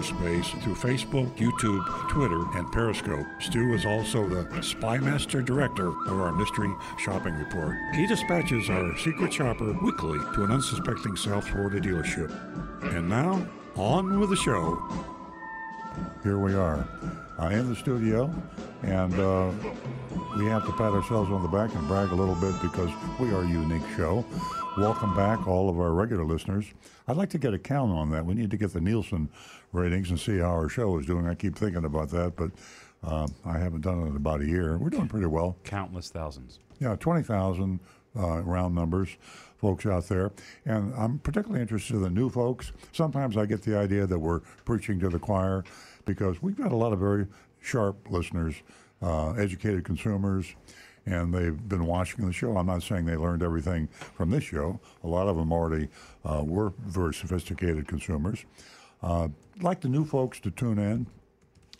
cyberspace 0.00 0.62
through 0.62 0.74
Facebook, 0.74 1.30
YouTube, 1.36 2.08
Twitter, 2.08 2.40
and 2.58 2.70
Periscope. 2.72 3.26
Stu 3.40 3.74
is 3.74 3.84
also 3.84 4.28
the 4.28 4.44
Spymaster 4.60 5.44
Director 5.44 5.88
of 5.88 6.20
our 6.20 6.32
Mystery 6.32 6.72
Shopping 6.98 7.34
Report. 7.34 7.76
He 7.94 8.06
dispatches 8.06 8.68
our 8.70 8.96
secret 8.98 9.32
shopper 9.32 9.72
weekly 9.82 10.18
to 10.34 10.44
an 10.44 10.52
unsuspecting 10.52 11.16
South 11.16 11.46
Florida 11.48 11.80
dealership. 11.80 12.30
And 12.94 13.08
now, 13.08 13.46
on 13.76 14.18
with 14.18 14.30
the 14.30 14.36
show. 14.36 14.82
Here 16.22 16.38
we 16.38 16.54
are 16.54 16.86
uh, 17.38 17.48
in 17.48 17.68
the 17.68 17.76
studio, 17.76 18.32
and 18.82 19.12
uh, 19.18 19.50
we 20.36 20.46
have 20.46 20.64
to 20.66 20.72
pat 20.72 20.92
ourselves 20.92 21.30
on 21.30 21.42
the 21.42 21.48
back 21.48 21.74
and 21.74 21.86
brag 21.88 22.10
a 22.10 22.14
little 22.14 22.34
bit 22.36 22.54
because 22.62 22.90
we 23.18 23.32
are 23.32 23.42
a 23.42 23.48
unique 23.48 23.82
show. 23.96 24.24
Welcome 24.78 25.16
back, 25.16 25.48
all 25.48 25.68
of 25.68 25.80
our 25.80 25.92
regular 25.92 26.24
listeners. 26.24 26.64
I'd 27.08 27.16
like 27.16 27.30
to 27.30 27.38
get 27.38 27.54
a 27.54 27.58
count 27.58 27.90
on 27.90 28.10
that. 28.10 28.24
We 28.24 28.34
need 28.34 28.50
to 28.52 28.56
get 28.56 28.72
the 28.72 28.80
Nielsen 28.80 29.28
ratings 29.72 30.10
and 30.10 30.18
see 30.18 30.38
how 30.38 30.50
our 30.50 30.68
show 30.68 30.98
is 30.98 31.06
doing. 31.06 31.26
I 31.26 31.34
keep 31.34 31.56
thinking 31.56 31.84
about 31.84 32.10
that, 32.10 32.36
but 32.36 32.50
uh, 33.02 33.26
I 33.44 33.58
haven't 33.58 33.82
done 33.82 34.02
it 34.02 34.06
in 34.06 34.16
about 34.16 34.40
a 34.40 34.46
year. 34.46 34.78
We're 34.78 34.90
doing 34.90 35.08
pretty 35.08 35.26
well. 35.26 35.56
Countless 35.64 36.10
thousands. 36.10 36.58
Yeah, 36.78 36.96
20,000 36.96 37.80
uh, 38.16 38.42
round 38.42 38.74
numbers, 38.74 39.16
folks 39.58 39.86
out 39.86 40.08
there. 40.08 40.32
And 40.64 40.92
I'm 40.94 41.18
particularly 41.18 41.60
interested 41.60 41.96
in 41.96 42.02
the 42.02 42.10
new 42.10 42.30
folks. 42.30 42.72
Sometimes 42.92 43.36
I 43.36 43.46
get 43.46 43.62
the 43.62 43.76
idea 43.76 44.06
that 44.06 44.18
we're 44.18 44.40
preaching 44.64 44.98
to 45.00 45.08
the 45.08 45.18
choir 45.18 45.64
because 46.04 46.42
we've 46.42 46.56
got 46.56 46.72
a 46.72 46.76
lot 46.76 46.92
of 46.92 46.98
very 46.98 47.26
sharp 47.60 48.10
listeners, 48.10 48.54
uh, 49.02 49.32
educated 49.32 49.84
consumers 49.84 50.54
and 51.06 51.32
they've 51.32 51.68
been 51.68 51.86
watching 51.86 52.26
the 52.26 52.32
show. 52.32 52.56
I'm 52.56 52.66
not 52.66 52.82
saying 52.82 53.06
they 53.06 53.16
learned 53.16 53.42
everything 53.42 53.88
from 53.88 54.30
this 54.30 54.44
show. 54.44 54.80
A 55.02 55.08
lot 55.08 55.28
of 55.28 55.36
them 55.36 55.52
already 55.52 55.88
uh, 56.24 56.42
were 56.44 56.72
very 56.80 57.14
sophisticated 57.14 57.88
consumers. 57.88 58.44
Like 59.60 59.80
the 59.80 59.88
new 59.88 60.04
folks 60.04 60.40
to 60.40 60.50
tune 60.50 60.78
in 60.78 61.06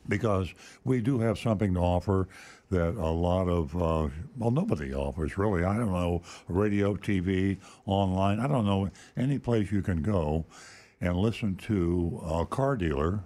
because 0.09 0.53
we 0.85 1.01
do 1.01 1.19
have 1.21 1.39
something 1.39 1.75
to 1.75 1.81
offer 1.81 2.29
that 2.71 2.95
a 2.97 3.11
lot 3.11 3.49
of, 3.49 3.75
uh, 3.75 4.09
well, 4.39 4.51
nobody 4.51 4.95
offers 4.95 5.37
really. 5.39 5.65
I 5.65 5.77
don't 5.77 5.93
know, 5.93 6.23
radio, 6.49 6.95
TV, 6.95 7.59
online. 7.87 8.39
I 8.41 8.47
don't 8.47 8.67
know 8.67 8.91
any 9.17 9.39
place 9.39 9.71
you 9.73 9.83
can 9.83 10.03
go 10.03 10.45
and 11.01 11.17
listen 11.17 11.57
to 11.57 12.21
a 12.25 12.47
car 12.47 12.77
dealer 12.77 13.25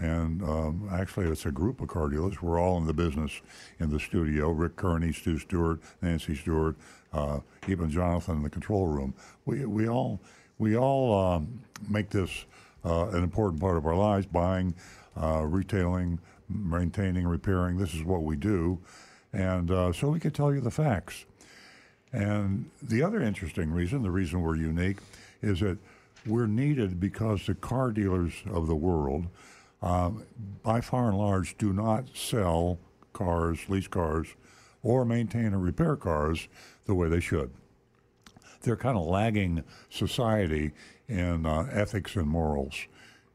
and 0.00 0.42
um, 0.42 0.88
actually, 0.90 1.26
it's 1.26 1.44
a 1.44 1.50
group 1.50 1.80
of 1.82 1.88
car 1.88 2.08
dealers. 2.08 2.40
We're 2.40 2.58
all 2.58 2.78
in 2.78 2.86
the 2.86 2.94
business 2.94 3.42
in 3.78 3.90
the 3.90 4.00
studio. 4.00 4.50
Rick 4.50 4.76
Kearney, 4.76 5.12
Stu 5.12 5.38
Stewart, 5.38 5.80
Nancy 6.00 6.34
Stewart, 6.34 6.76
uh, 7.12 7.40
even 7.68 7.90
Jonathan 7.90 8.36
in 8.36 8.42
the 8.42 8.50
control 8.50 8.86
room. 8.86 9.14
We, 9.44 9.66
we 9.66 9.88
all, 9.88 10.20
we 10.58 10.76
all 10.76 11.14
um, 11.14 11.60
make 11.88 12.08
this 12.08 12.46
an 12.84 13.22
important 13.22 13.60
part 13.60 13.76
of 13.76 13.86
our 13.86 13.96
lives 13.96 14.26
buying, 14.26 14.74
uh, 15.20 15.44
retailing, 15.44 16.18
maintaining, 16.48 17.26
repairing. 17.26 17.76
This 17.76 17.94
is 17.94 18.04
what 18.04 18.22
we 18.22 18.36
do. 18.36 18.78
And 19.32 19.70
uh, 19.70 19.92
so 19.92 20.08
we 20.08 20.20
can 20.20 20.32
tell 20.32 20.52
you 20.52 20.60
the 20.60 20.70
facts. 20.70 21.24
And 22.12 22.70
the 22.82 23.02
other 23.02 23.22
interesting 23.22 23.70
reason, 23.70 24.02
the 24.02 24.10
reason 24.10 24.40
we're 24.40 24.56
unique, 24.56 24.98
is 25.42 25.60
that 25.60 25.78
we're 26.26 26.48
needed 26.48 26.98
because 26.98 27.46
the 27.46 27.54
car 27.54 27.92
dealers 27.92 28.32
of 28.50 28.66
the 28.66 28.74
world 28.74 29.26
uh, 29.82 30.10
by 30.62 30.80
far 30.80 31.08
and 31.08 31.18
large, 31.18 31.56
do 31.56 31.72
not 31.72 32.04
sell 32.14 32.78
cars, 33.12 33.60
lease 33.68 33.88
cars, 33.88 34.28
or 34.82 35.04
maintain 35.04 35.54
or 35.54 35.58
repair 35.58 35.96
cars 35.96 36.48
the 36.86 36.94
way 36.94 37.08
they 37.08 37.20
should. 37.20 37.50
They're 38.62 38.76
kind 38.76 38.98
of 38.98 39.06
lagging 39.06 39.64
society 39.88 40.72
in 41.10 41.44
uh, 41.44 41.68
ethics 41.72 42.16
and 42.16 42.28
morals. 42.28 42.86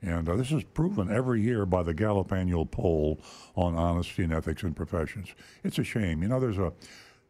And 0.02 0.28
uh, 0.30 0.36
this 0.36 0.52
is 0.52 0.64
proven 0.64 1.12
every 1.12 1.42
year 1.42 1.66
by 1.66 1.84
the 1.84 1.94
Gallup 1.94 2.32
annual 2.32 2.66
poll 2.66 3.20
on 3.56 3.76
honesty 3.76 4.24
and 4.24 4.34
ethics 4.34 4.64
in 4.64 4.74
professions. 4.74 5.30
It's 5.64 5.78
a 5.78 5.84
shame. 5.84 6.22
You 6.22 6.30
know, 6.30 6.40
there's 6.40 6.58
a 6.58 6.72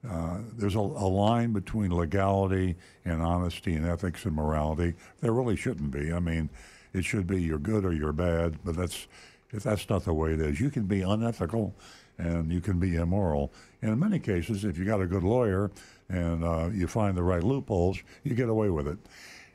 uh, 0.07 0.37
there's 0.55 0.75
a, 0.75 0.79
a, 0.79 1.09
line 1.09 1.51
between 1.51 1.89
legality 1.89 2.75
and 3.05 3.23
honesty 3.23 3.73
and 3.73 3.87
ethics 3.87 4.25
and 4.25 4.35
morality. 4.35 4.93
There 5.19 5.31
really 5.31 5.55
shouldn't 5.55 5.89
be. 5.89 6.13
I 6.13 6.19
mean, 6.19 6.51
it 6.93 7.03
should 7.03 7.25
be 7.25 7.41
you're 7.41 7.57
good 7.57 7.83
or 7.85 7.91
you're 7.91 8.13
bad, 8.13 8.59
but 8.63 8.75
that's 8.75 9.07
that's 9.51 9.89
not 9.89 10.05
the 10.05 10.13
way 10.13 10.33
it 10.33 10.41
is. 10.41 10.59
You 10.59 10.69
can 10.69 10.83
be 10.83 11.01
unethical 11.01 11.73
and 12.19 12.51
you 12.51 12.61
can 12.61 12.79
be 12.79 12.95
immoral. 12.95 13.51
And 13.81 13.91
in 13.91 13.99
many 13.99 14.19
cases, 14.19 14.63
if 14.63 14.77
you 14.77 14.85
got 14.85 15.01
a 15.01 15.07
good 15.07 15.23
lawyer 15.23 15.71
and 16.09 16.43
uh, 16.43 16.69
you 16.71 16.87
find 16.87 17.17
the 17.17 17.23
right 17.23 17.43
loopholes, 17.43 17.97
you 18.23 18.35
get 18.35 18.49
away 18.49 18.69
with 18.69 18.87
it. 18.87 18.97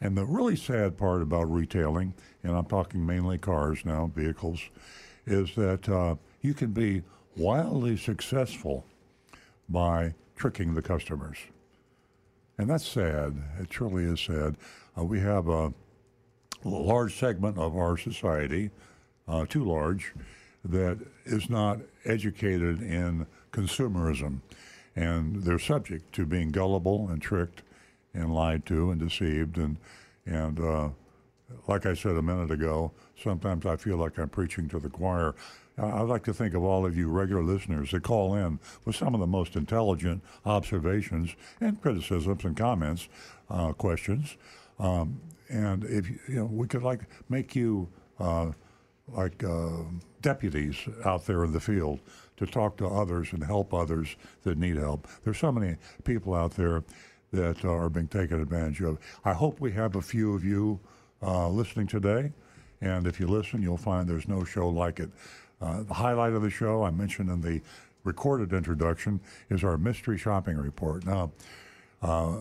And 0.00 0.16
the 0.16 0.24
really 0.24 0.56
sad 0.56 0.96
part 0.96 1.20
about 1.22 1.52
retailing, 1.52 2.14
and 2.42 2.56
I'm 2.56 2.64
talking 2.66 3.04
mainly 3.04 3.38
cars 3.38 3.84
now, 3.84 4.10
vehicles, 4.14 4.60
is 5.26 5.54
that 5.56 5.88
uh, 5.88 6.16
you 6.40 6.54
can 6.54 6.72
be 6.72 7.02
wildly 7.36 7.96
successful 7.96 8.86
by 9.68 10.14
tricking 10.36 10.74
the 10.74 10.82
customers. 10.82 11.36
And 12.56 12.68
that's 12.68 12.86
sad. 12.86 13.36
It 13.58 13.70
truly 13.70 14.04
is 14.04 14.20
sad. 14.20 14.56
Uh, 14.96 15.04
we 15.04 15.20
have 15.20 15.48
a 15.48 15.72
large 16.64 17.18
segment 17.18 17.58
of 17.58 17.76
our 17.76 17.96
society, 17.96 18.70
uh, 19.28 19.46
too 19.46 19.64
large, 19.64 20.14
that 20.64 20.98
is 21.24 21.48
not 21.48 21.80
educated 22.04 22.82
in 22.82 23.26
consumerism. 23.52 24.40
And 24.96 25.42
they're 25.44 25.58
subject 25.58 26.14
to 26.14 26.26
being 26.26 26.50
gullible 26.50 27.08
and 27.08 27.22
tricked 27.22 27.62
and 28.14 28.34
lied 28.34 28.66
to 28.66 28.90
and 28.90 29.00
deceived. 29.00 29.56
And, 29.58 29.76
and 30.26 30.60
uh, 30.60 30.88
like 31.66 31.86
I 31.86 31.94
said 31.94 32.16
a 32.16 32.22
minute 32.22 32.50
ago, 32.50 32.92
sometimes 33.22 33.66
I 33.66 33.76
feel 33.76 33.96
like 33.96 34.18
I'm 34.18 34.28
preaching 34.28 34.68
to 34.68 34.78
the 34.78 34.90
choir. 34.90 35.34
I'd 35.78 36.02
like 36.02 36.24
to 36.24 36.34
think 36.34 36.54
of 36.54 36.62
all 36.62 36.84
of 36.84 36.96
you 36.96 37.08
regular 37.08 37.42
listeners 37.42 37.90
that 37.92 38.02
call 38.02 38.34
in 38.34 38.58
with 38.84 38.96
some 38.96 39.14
of 39.14 39.20
the 39.20 39.26
most 39.26 39.56
intelligent 39.56 40.22
observations 40.44 41.34
and 41.60 41.80
criticisms 41.80 42.44
and 42.44 42.56
comments, 42.56 43.08
uh, 43.48 43.72
questions. 43.72 44.36
Um, 44.78 45.20
and 45.48 45.84
if 45.84 46.08
you 46.28 46.36
know, 46.36 46.44
we 46.44 46.66
could 46.66 46.82
like 46.82 47.00
make 47.28 47.56
you 47.56 47.88
uh, 48.18 48.52
like 49.08 49.42
uh, 49.42 49.84
deputies 50.20 50.76
out 51.04 51.26
there 51.26 51.44
in 51.44 51.52
the 51.52 51.60
field 51.60 52.00
to 52.36 52.46
talk 52.46 52.76
to 52.78 52.86
others 52.86 53.32
and 53.32 53.42
help 53.42 53.74
others 53.74 54.16
that 54.42 54.58
need 54.58 54.76
help. 54.76 55.08
There's 55.24 55.38
so 55.38 55.52
many 55.52 55.76
people 56.04 56.34
out 56.34 56.52
there 56.52 56.84
that 57.32 57.64
are 57.64 57.88
being 57.88 58.08
taken 58.08 58.40
advantage 58.40 58.80
of. 58.80 58.98
I 59.24 59.32
hope 59.32 59.60
we 59.60 59.72
have 59.72 59.96
a 59.96 60.02
few 60.02 60.34
of 60.34 60.44
you 60.44 60.80
uh, 61.22 61.48
listening 61.48 61.86
today, 61.86 62.32
and 62.80 63.06
if 63.06 63.20
you 63.20 63.26
listen, 63.26 63.62
you'll 63.62 63.76
find 63.76 64.08
there's 64.08 64.28
no 64.28 64.44
show 64.44 64.68
like 64.68 65.00
it. 65.00 65.10
Uh, 65.60 65.82
the 65.82 65.94
highlight 65.94 66.32
of 66.32 66.42
the 66.42 66.50
show 66.50 66.82
I 66.82 66.90
mentioned 66.90 67.28
in 67.28 67.40
the 67.40 67.60
recorded 68.04 68.52
introduction 68.52 69.20
is 69.50 69.62
our 69.62 69.76
mystery 69.76 70.18
shopping 70.18 70.56
report. 70.56 71.06
Now. 71.06 71.32
Uh, 72.02 72.38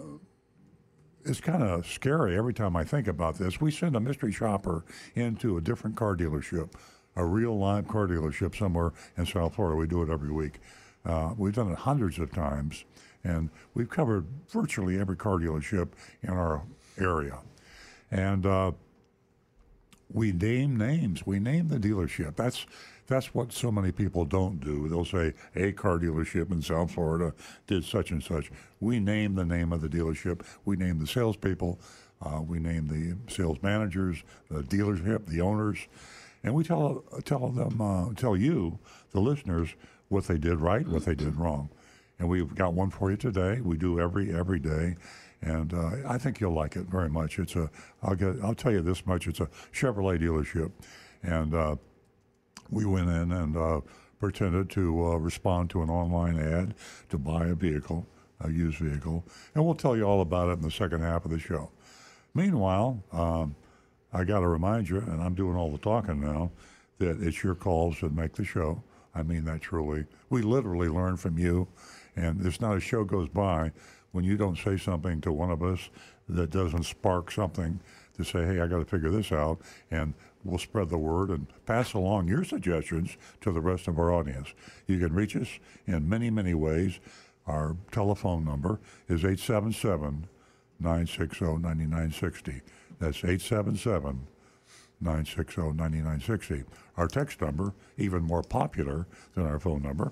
it's 1.26 1.42
kind 1.42 1.64
of 1.64 1.86
scary 1.86 2.38
every 2.38 2.54
time 2.54 2.76
I 2.76 2.84
think 2.84 3.08
about 3.08 3.38
this. 3.38 3.60
We 3.60 3.72
send 3.72 3.96
a 3.96 4.00
mystery 4.00 4.32
shopper 4.32 4.84
into 5.16 5.58
a 5.58 5.62
different 5.62 5.96
car 5.96 6.16
dealership, 6.16 6.72
a 7.16 7.26
real 7.26 7.58
live 7.58 7.88
car 7.88 8.08
dealership 8.08 8.56
somewhere 8.56 8.94
in 9.18 9.26
South 9.26 9.56
Florida. 9.56 9.76
We 9.76 9.88
do 9.88 10.02
it 10.02 10.10
every 10.10 10.32
week. 10.32 10.60
Uh, 11.06 11.34
we've 11.38 11.54
done 11.54 11.72
it 11.72 11.78
hundreds 11.78 12.20
of 12.20 12.32
times, 12.32 12.86
and 13.24 13.50
we've 13.74 13.90
covered 13.90 14.26
virtually 14.50 15.00
every 15.00 15.16
car 15.16 15.38
dealership 15.38 15.90
in 16.22 16.30
our 16.30 16.64
area. 17.00 17.40
And 18.12 18.46
uh, 18.46 18.72
we 20.12 20.32
name 20.32 20.78
names. 20.78 21.26
We 21.26 21.40
name 21.40 21.68
the 21.68 21.78
dealership. 21.78 22.36
That's 22.36 22.66
that's 23.08 23.34
what 23.34 23.52
so 23.52 23.72
many 23.72 23.92
people 23.92 24.24
don't 24.24 24.60
do. 24.60 24.88
They'll 24.88 25.06
say 25.06 25.34
a 25.56 25.72
car 25.72 25.98
dealership 25.98 26.52
in 26.52 26.62
South 26.62 26.92
Florida 26.92 27.34
did 27.66 27.84
such 27.84 28.12
and 28.12 28.24
such. 28.24 28.52
We 28.80 29.00
name 29.00 29.36
the 29.36 29.46
name 29.46 29.74
of 29.74 29.82
the 29.82 29.90
dealership. 29.90 30.46
We 30.64 30.76
name 30.76 31.00
the 31.00 31.08
salespeople. 31.08 31.80
Uh, 32.22 32.42
we 32.42 32.60
name 32.60 32.88
the 32.88 33.34
sales 33.34 33.58
managers, 33.62 34.24
the 34.52 34.62
dealership, 34.62 35.26
the 35.26 35.42
owners, 35.42 35.88
and 36.44 36.54
we 36.54 36.64
tell 36.64 37.04
tell 37.24 37.50
them 37.50 37.82
uh, 37.82 38.14
tell 38.14 38.36
you, 38.36 38.80
the 39.12 39.22
listeners, 39.22 39.76
what 40.10 40.26
they 40.26 40.38
did 40.38 40.60
right, 40.60 40.88
what 40.88 41.06
they 41.06 41.16
did 41.16 41.36
wrong. 41.38 41.70
And 42.20 42.28
we've 42.28 42.54
got 42.54 42.74
one 42.74 42.90
for 42.90 43.10
you 43.10 43.18
today. 43.18 43.62
We 43.62 43.78
do 43.78 44.00
every 44.00 44.36
every 44.36 44.60
day, 44.60 44.98
and 45.42 45.74
uh, 45.74 45.92
I 46.06 46.18
think 46.18 46.40
you'll 46.40 46.54
like 46.54 46.76
it 46.76 46.86
very 46.88 47.10
much. 47.10 47.40
It's 47.40 47.56
a 47.56 47.70
I'll 48.04 48.16
get 48.16 48.36
I'll 48.44 48.54
tell 48.54 48.74
you 48.74 48.82
this 48.82 49.06
much. 49.06 49.28
It's 49.28 49.40
a 49.40 49.50
Chevrolet 49.74 50.20
dealership 50.22 50.72
and 51.24 51.54
uh, 51.54 51.76
we 52.70 52.86
went 52.86 53.10
in 53.10 53.32
and 53.32 53.58
uh, 53.58 53.82
pretended 54.20 54.70
to 54.72 55.06
uh, 55.06 55.16
respond 55.16 55.70
to 55.72 55.82
an 55.82 55.90
online 55.90 56.40
ad 56.40 56.76
to 57.10 57.18
buy 57.18 57.48
a 57.48 57.56
vehicle, 57.56 58.06
a 58.42 58.52
used 58.52 58.78
vehicle, 58.78 59.24
and 59.56 59.66
we'll 59.66 59.76
tell 59.76 59.96
you 59.96 60.04
all 60.04 60.22
about 60.22 60.50
it 60.50 60.54
in 60.54 60.62
the 60.62 60.72
second 60.72 61.02
half 61.02 61.26
of 61.26 61.32
the 61.32 61.40
show. 61.40 61.72
Meanwhile, 62.34 63.04
um, 63.12 63.56
I 64.14 64.24
got 64.24 64.40
to 64.40 64.48
remind 64.48 64.90
you, 64.90 64.98
and 64.98 65.22
I'm 65.22 65.36
doing 65.36 65.56
all 65.56 65.72
the 65.72 65.78
talking 65.78 66.22
now, 66.22 66.52
that 67.00 67.22
it's 67.22 67.44
your 67.44 67.56
calls 67.56 68.02
that 68.02 68.14
make 68.14 68.34
the 68.34 68.46
show. 68.46 68.84
I 69.16 69.24
mean 69.24 69.46
that 69.46 69.62
truly. 69.62 70.06
We 70.30 70.42
literally 70.42 70.90
learn 70.90 71.18
from 71.18 71.38
you, 71.38 71.68
and 72.20 72.40
there's 72.42 72.62
not 72.62 72.78
a 72.78 72.80
show 72.80 73.04
goes 73.04 73.30
by 73.30 73.72
when 74.12 74.24
you 74.24 74.38
don't 74.38 74.58
say 74.58 74.78
something 74.78 75.22
to 75.22 75.32
one 75.32 75.52
of 75.52 75.64
us 75.64 75.90
that 76.28 76.50
doesn't 76.50 76.84
spark 76.84 77.32
something 77.32 77.80
to 78.18 78.24
say, 78.24 78.46
hey, 78.46 78.60
I 78.60 78.68
got 78.68 78.80
to 78.80 78.86
figure 78.86 79.10
this 79.10 79.32
out, 79.32 79.60
and 79.92 80.14
we'll 80.44 80.60
spread 80.60 80.90
the 80.90 80.98
word 80.98 81.30
and 81.30 81.48
pass 81.66 81.94
along 81.94 82.28
your 82.28 82.44
suggestions 82.44 83.18
to 83.42 83.52
the 83.52 83.62
rest 83.62 83.88
of 83.88 83.98
our 83.98 84.12
audience. 84.12 84.54
You 84.88 85.00
can 85.00 85.14
reach 85.14 85.36
us 85.36 85.48
in 85.88 86.10
many, 86.10 86.30
many 86.30 86.54
ways. 86.54 87.00
Our 87.48 87.78
telephone 87.92 88.46
number 88.46 88.80
is 89.08 89.24
877 89.24 90.28
960 90.80 91.46
9960. 91.46 92.62
That's 93.00 93.18
877 93.18 94.28
960 95.02 95.62
9960. 95.62 96.64
Our 96.98 97.08
text 97.08 97.42
number, 97.42 97.74
even 97.98 98.24
more 98.24 98.44
popular 98.44 99.08
than 99.34 99.46
our 99.46 99.60
phone 99.60 99.82
number, 99.82 100.12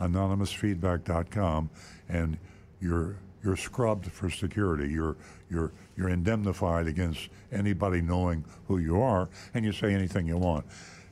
youranonymousfeedback.com, 0.00 1.70
and 2.08 2.36
you're 2.80 3.16
you're 3.44 3.56
scrubbed 3.56 4.10
for 4.10 4.30
security. 4.30 4.92
You're 4.92 5.16
you're 5.50 5.72
you're 5.96 6.08
indemnified 6.08 6.88
against 6.88 7.28
anybody 7.52 8.00
knowing 8.00 8.44
who 8.66 8.78
you 8.78 9.00
are, 9.00 9.28
and 9.54 9.64
you 9.64 9.70
say 9.72 9.94
anything 9.94 10.26
you 10.26 10.36
want, 10.36 10.66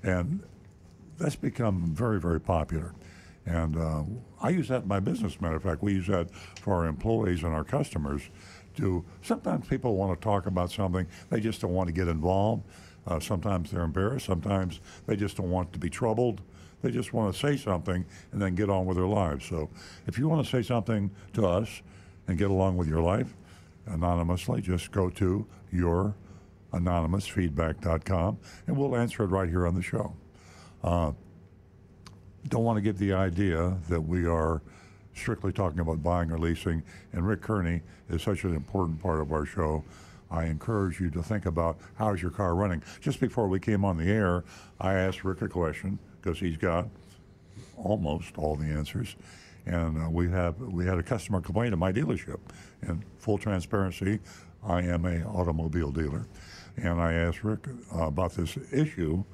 and 0.05 0.43
that's 1.19 1.37
become 1.37 1.95
very 1.95 2.21
very 2.21 2.41
popular. 2.41 2.95
And 3.47 3.77
uh, 3.77 4.05
I 4.41 4.51
use 4.51 4.69
that 4.69 4.83
in 4.83 4.89
my 4.89 5.01
business. 5.01 5.41
Matter 5.41 5.56
of 5.56 5.62
fact, 5.62 5.83
we 5.83 5.93
use 5.93 6.06
that 6.06 6.35
for 6.61 6.75
our 6.75 6.87
employees 6.87 7.43
and 7.43 7.53
our 7.53 7.65
customers. 7.65 8.23
To 8.77 9.05
sometimes 9.23 9.69
people 9.69 9.97
want 9.97 10.19
to 10.19 10.25
talk 10.25 10.47
about 10.47 10.73
something, 10.73 11.06
they 11.31 11.41
just 11.41 11.61
don't 11.61 11.75
want 11.75 11.89
to 11.89 11.93
get 11.93 12.09
involved. 12.09 12.65
Uh, 13.06 13.21
sometimes 13.21 13.71
they're 13.71 13.83
embarrassed. 13.83 14.27
Sometimes 14.27 14.81
they 15.06 15.15
just 15.15 15.37
don't 15.37 15.51
want 15.51 15.73
to 15.75 15.79
be 15.79 15.91
troubled. 15.91 16.41
They 16.83 16.91
just 16.91 17.12
want 17.12 17.35
to 17.35 17.39
say 17.39 17.56
something 17.56 18.05
and 18.33 18.43
then 18.43 18.55
get 18.55 18.71
on 18.71 18.87
with 18.87 18.97
their 18.97 19.06
lives. 19.06 19.47
So 19.47 19.71
if 20.06 20.19
you 20.19 20.29
want 20.29 20.45
to 20.45 20.51
say 20.51 20.62
something 20.62 21.11
to 21.35 21.47
us 21.47 21.83
and 22.29 22.39
get 22.39 22.51
along 22.51 22.77
with 22.77 22.89
your 22.89 23.01
life 23.01 23.35
anonymously, 23.87 24.62
just 24.62 24.91
go 24.91 25.11
to 25.11 25.47
youranonymousfeedback.com 26.81 28.38
and 28.67 28.76
we'll 28.76 28.97
answer 28.97 29.25
it 29.25 29.29
right 29.29 29.49
here 29.49 29.67
on 29.67 29.75
the 29.75 29.82
show. 29.82 30.15
Uh, 30.82 31.12
don't 32.49 32.65
want 32.65 32.76
to 32.76 32.82
give 32.82 32.99
the 32.99 33.12
idea 33.12 33.76
that 33.88 34.00
we 34.00 34.26
are 34.26 34.61
strictly 35.15 35.53
talking 35.53 35.81
about 35.81 36.03
buying 36.03 36.31
or 36.31 36.38
leasing, 36.38 36.82
and 37.12 37.26
Rick 37.26 37.41
Kearney 37.41 37.81
is 38.11 38.23
such 38.23 38.44
an 38.44 38.55
important 38.55 39.00
part 39.00 39.21
of 39.21 39.32
our 39.32 39.47
show. 39.47 39.85
I 40.31 40.47
encourage 40.47 41.00
you 41.00 41.11
to 41.11 41.23
think 41.23 41.47
about 41.47 41.79
how's 41.94 42.21
your 42.21 42.32
car 42.32 42.55
running. 42.55 42.82
Just 43.00 43.20
before 43.20 43.47
we 43.49 43.61
came 43.61 43.85
on 43.85 43.97
the 43.97 44.11
air, 44.11 44.44
I 44.81 44.94
asked 44.94 45.25
Rick 45.25 45.43
a 45.43 45.49
question 45.49 45.99
because 46.20 46.38
he's 46.38 46.56
got 46.56 46.88
almost 47.77 48.37
all 48.37 48.56
the 48.56 48.67
answers. 48.67 49.15
And 49.67 50.03
uh, 50.03 50.11
we 50.11 50.29
have 50.31 50.59
we 50.59 50.85
had 50.85 50.99
a 50.99 51.03
customer 51.03 51.41
complaint 51.41 51.73
at 51.73 51.79
my 51.79 51.93
dealership. 51.93 52.41
And 52.82 53.03
full 53.19 53.38
transparency, 53.38 54.19
I 54.67 54.82
am 54.82 55.05
a 55.06 55.23
automobile 55.25 55.91
dealer, 55.91 56.27
and 56.76 57.00
I 57.00 57.12
asked 57.15 57.44
Rick 57.44 57.69
uh, 57.94 58.05
about 58.06 58.35
this 58.35 58.56
issue 58.73 59.25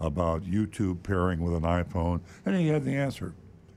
about 0.00 0.44
Bluetooth 0.44 1.02
pairing 1.02 1.40
with 1.40 1.54
an 1.54 1.62
iPhone, 1.62 2.20
and 2.46 2.56
he 2.56 2.68
had 2.68 2.84
the 2.84 2.96
answer. 2.96 3.34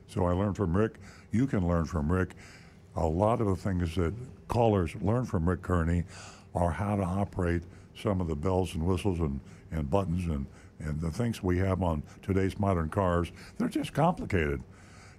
So 0.08 0.24
I 0.26 0.32
learned 0.32 0.56
from 0.56 0.76
Rick. 0.76 0.94
You 1.30 1.46
can 1.46 1.66
learn 1.66 1.84
from 1.84 2.10
Rick. 2.10 2.34
A 2.96 3.06
lot 3.06 3.40
of 3.40 3.46
the 3.46 3.56
things 3.56 3.94
that 3.96 4.14
callers 4.48 4.94
learn 4.96 5.24
from 5.24 5.48
Rick 5.48 5.62
Kearney 5.62 6.04
are 6.54 6.70
how 6.70 6.96
to 6.96 7.02
operate 7.02 7.62
some 8.00 8.20
of 8.20 8.28
the 8.28 8.36
bells 8.36 8.74
and 8.74 8.86
whistles 8.86 9.20
and, 9.20 9.40
and 9.70 9.90
buttons 9.90 10.26
and, 10.26 10.46
and 10.78 11.00
the 11.00 11.10
things 11.10 11.42
we 11.42 11.58
have 11.58 11.82
on 11.82 12.02
today's 12.22 12.58
modern 12.58 12.88
cars. 12.88 13.32
They're 13.58 13.68
just 13.68 13.92
complicated. 13.92 14.62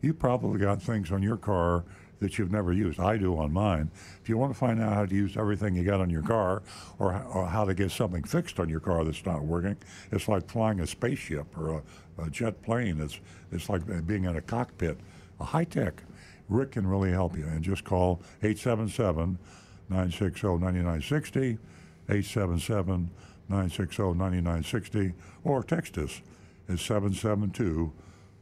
You 0.01 0.13
probably 0.13 0.59
got 0.59 0.81
things 0.81 1.11
on 1.11 1.21
your 1.21 1.37
car 1.37 1.83
that 2.19 2.37
you've 2.37 2.51
never 2.51 2.71
used. 2.71 2.99
I 2.99 3.17
do 3.17 3.37
on 3.37 3.51
mine. 3.51 3.91
If 4.21 4.29
you 4.29 4.37
want 4.37 4.53
to 4.53 4.57
find 4.57 4.81
out 4.81 4.93
how 4.93 5.05
to 5.05 5.15
use 5.15 5.37
everything 5.37 5.75
you 5.75 5.83
got 5.83 5.99
on 5.99 6.09
your 6.09 6.21
car 6.21 6.63
or, 6.99 7.21
or 7.33 7.45
how 7.47 7.65
to 7.65 7.73
get 7.73 7.91
something 7.91 8.23
fixed 8.23 8.59
on 8.59 8.69
your 8.69 8.79
car 8.79 9.03
that's 9.03 9.25
not 9.25 9.43
working, 9.43 9.77
it's 10.11 10.27
like 10.27 10.49
flying 10.49 10.79
a 10.79 10.87
spaceship 10.87 11.45
or 11.57 11.83
a, 12.17 12.23
a 12.23 12.29
jet 12.29 12.61
plane. 12.61 13.01
It's, 13.01 13.19
it's 13.51 13.69
like 13.69 13.81
being 14.07 14.25
in 14.25 14.35
a 14.37 14.41
cockpit, 14.41 14.97
a 15.39 15.43
high 15.43 15.65
tech. 15.65 16.01
Rick 16.47 16.71
can 16.71 16.87
really 16.87 17.11
help 17.11 17.37
you. 17.37 17.45
And 17.45 17.63
just 17.63 17.83
call 17.83 18.21
877 18.43 19.37
960 19.89 20.47
9960, 20.47 21.57
877 22.09 23.09
960 23.49 24.03
9960, 24.03 25.13
or 25.43 25.63
text 25.63 25.97
us 25.97 26.21
at 26.69 26.79
772 26.79 27.91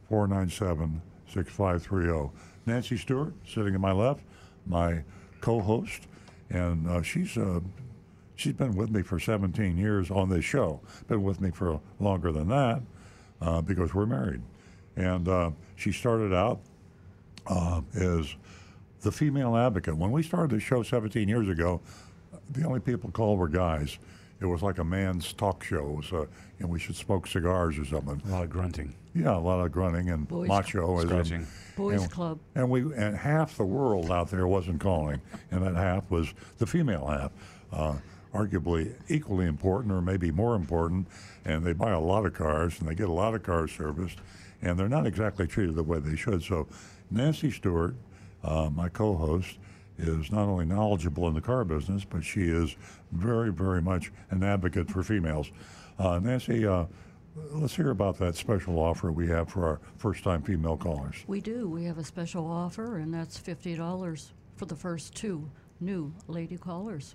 497 0.08 1.02
6530. 1.26 2.30
Nancy 2.66 2.96
Stewart, 2.96 3.34
sitting 3.46 3.72
to 3.72 3.78
my 3.78 3.92
left, 3.92 4.24
my 4.66 5.02
co-host, 5.40 6.06
and 6.50 6.88
uh, 6.88 7.02
she's 7.02 7.36
uh, 7.36 7.60
she's 8.36 8.54
been 8.54 8.74
with 8.74 8.90
me 8.90 9.02
for 9.02 9.18
17 9.18 9.76
years 9.76 10.10
on 10.10 10.28
this 10.28 10.44
show. 10.44 10.80
Been 11.08 11.22
with 11.22 11.40
me 11.40 11.50
for 11.50 11.80
longer 12.00 12.32
than 12.32 12.48
that 12.48 12.82
uh, 13.40 13.60
because 13.60 13.94
we're 13.94 14.06
married, 14.06 14.42
and 14.96 15.28
uh, 15.28 15.50
she 15.76 15.92
started 15.92 16.32
out 16.32 16.60
uh, 17.46 17.82
as 17.94 18.34
the 19.02 19.12
female 19.12 19.56
advocate. 19.56 19.96
When 19.96 20.10
we 20.10 20.22
started 20.22 20.50
the 20.56 20.60
show 20.60 20.82
17 20.82 21.28
years 21.28 21.48
ago, 21.48 21.80
the 22.50 22.64
only 22.64 22.80
people 22.80 23.10
called 23.10 23.38
were 23.38 23.48
guys. 23.48 23.98
It 24.40 24.46
was 24.46 24.62
like 24.62 24.78
a 24.78 24.84
man's 24.84 25.32
talk 25.32 25.62
show. 25.64 25.88
It 25.88 25.96
was, 25.96 26.12
uh, 26.12 26.26
and 26.58 26.68
we 26.68 26.78
should 26.78 26.96
smoke 26.96 27.26
cigars 27.26 27.78
or 27.78 27.84
something. 27.84 28.20
A 28.26 28.30
lot 28.30 28.42
of 28.44 28.50
grunting. 28.50 28.94
Yeah, 29.14 29.36
a 29.36 29.38
lot 29.38 29.64
of 29.64 29.70
grunting 29.72 30.10
and 30.10 30.26
Boys 30.26 30.48
macho. 30.48 30.98
as 30.98 31.04
in- 31.04 31.08
Scratching. 31.08 31.46
Boys 31.76 32.02
and, 32.02 32.10
Club. 32.10 32.38
And 32.54 32.68
we 32.68 32.80
and 32.94 33.16
half 33.16 33.56
the 33.56 33.64
world 33.64 34.10
out 34.10 34.30
there 34.30 34.46
wasn't 34.46 34.80
calling, 34.80 35.20
and 35.50 35.62
that 35.64 35.74
half 35.76 36.10
was 36.10 36.34
the 36.58 36.66
female 36.66 37.06
half, 37.06 37.30
uh, 37.72 37.94
arguably 38.34 38.92
equally 39.08 39.46
important 39.46 39.92
or 39.92 40.02
maybe 40.02 40.30
more 40.30 40.56
important. 40.56 41.06
And 41.44 41.64
they 41.64 41.72
buy 41.72 41.90
a 41.92 42.00
lot 42.00 42.26
of 42.26 42.34
cars 42.34 42.80
and 42.80 42.88
they 42.88 42.94
get 42.94 43.08
a 43.08 43.12
lot 43.12 43.34
of 43.34 43.42
cars 43.44 43.70
serviced, 43.72 44.18
and 44.62 44.78
they're 44.78 44.88
not 44.88 45.06
exactly 45.06 45.46
treated 45.46 45.76
the 45.76 45.82
way 45.84 46.00
they 46.00 46.16
should. 46.16 46.42
So, 46.42 46.66
Nancy 47.10 47.50
Stewart, 47.50 47.94
uh, 48.42 48.68
my 48.74 48.88
co-host, 48.88 49.58
is 49.98 50.30
not 50.32 50.48
only 50.48 50.64
knowledgeable 50.64 51.28
in 51.28 51.34
the 51.34 51.40
car 51.40 51.64
business, 51.64 52.04
but 52.04 52.24
she 52.24 52.42
is 52.42 52.76
very, 53.12 53.52
very 53.52 53.80
much 53.80 54.12
an 54.30 54.42
advocate 54.42 54.90
for 54.90 55.02
females. 55.02 55.50
Uh, 55.98 56.18
Nancy, 56.18 56.66
uh, 56.66 56.84
let's 57.52 57.74
hear 57.76 57.90
about 57.90 58.18
that 58.18 58.34
special 58.36 58.78
offer 58.78 59.12
we 59.12 59.28
have 59.28 59.48
for 59.48 59.66
our 59.66 59.80
first-time 59.96 60.42
female 60.42 60.76
callers. 60.76 61.16
We 61.26 61.40
do. 61.40 61.68
We 61.68 61.84
have 61.84 61.98
a 61.98 62.04
special 62.04 62.46
offer, 62.46 62.98
and 62.98 63.12
that's 63.12 63.38
fifty 63.38 63.74
dollars 63.74 64.32
for 64.56 64.66
the 64.66 64.76
first 64.76 65.14
two 65.14 65.48
new 65.80 66.12
lady 66.28 66.56
callers. 66.56 67.14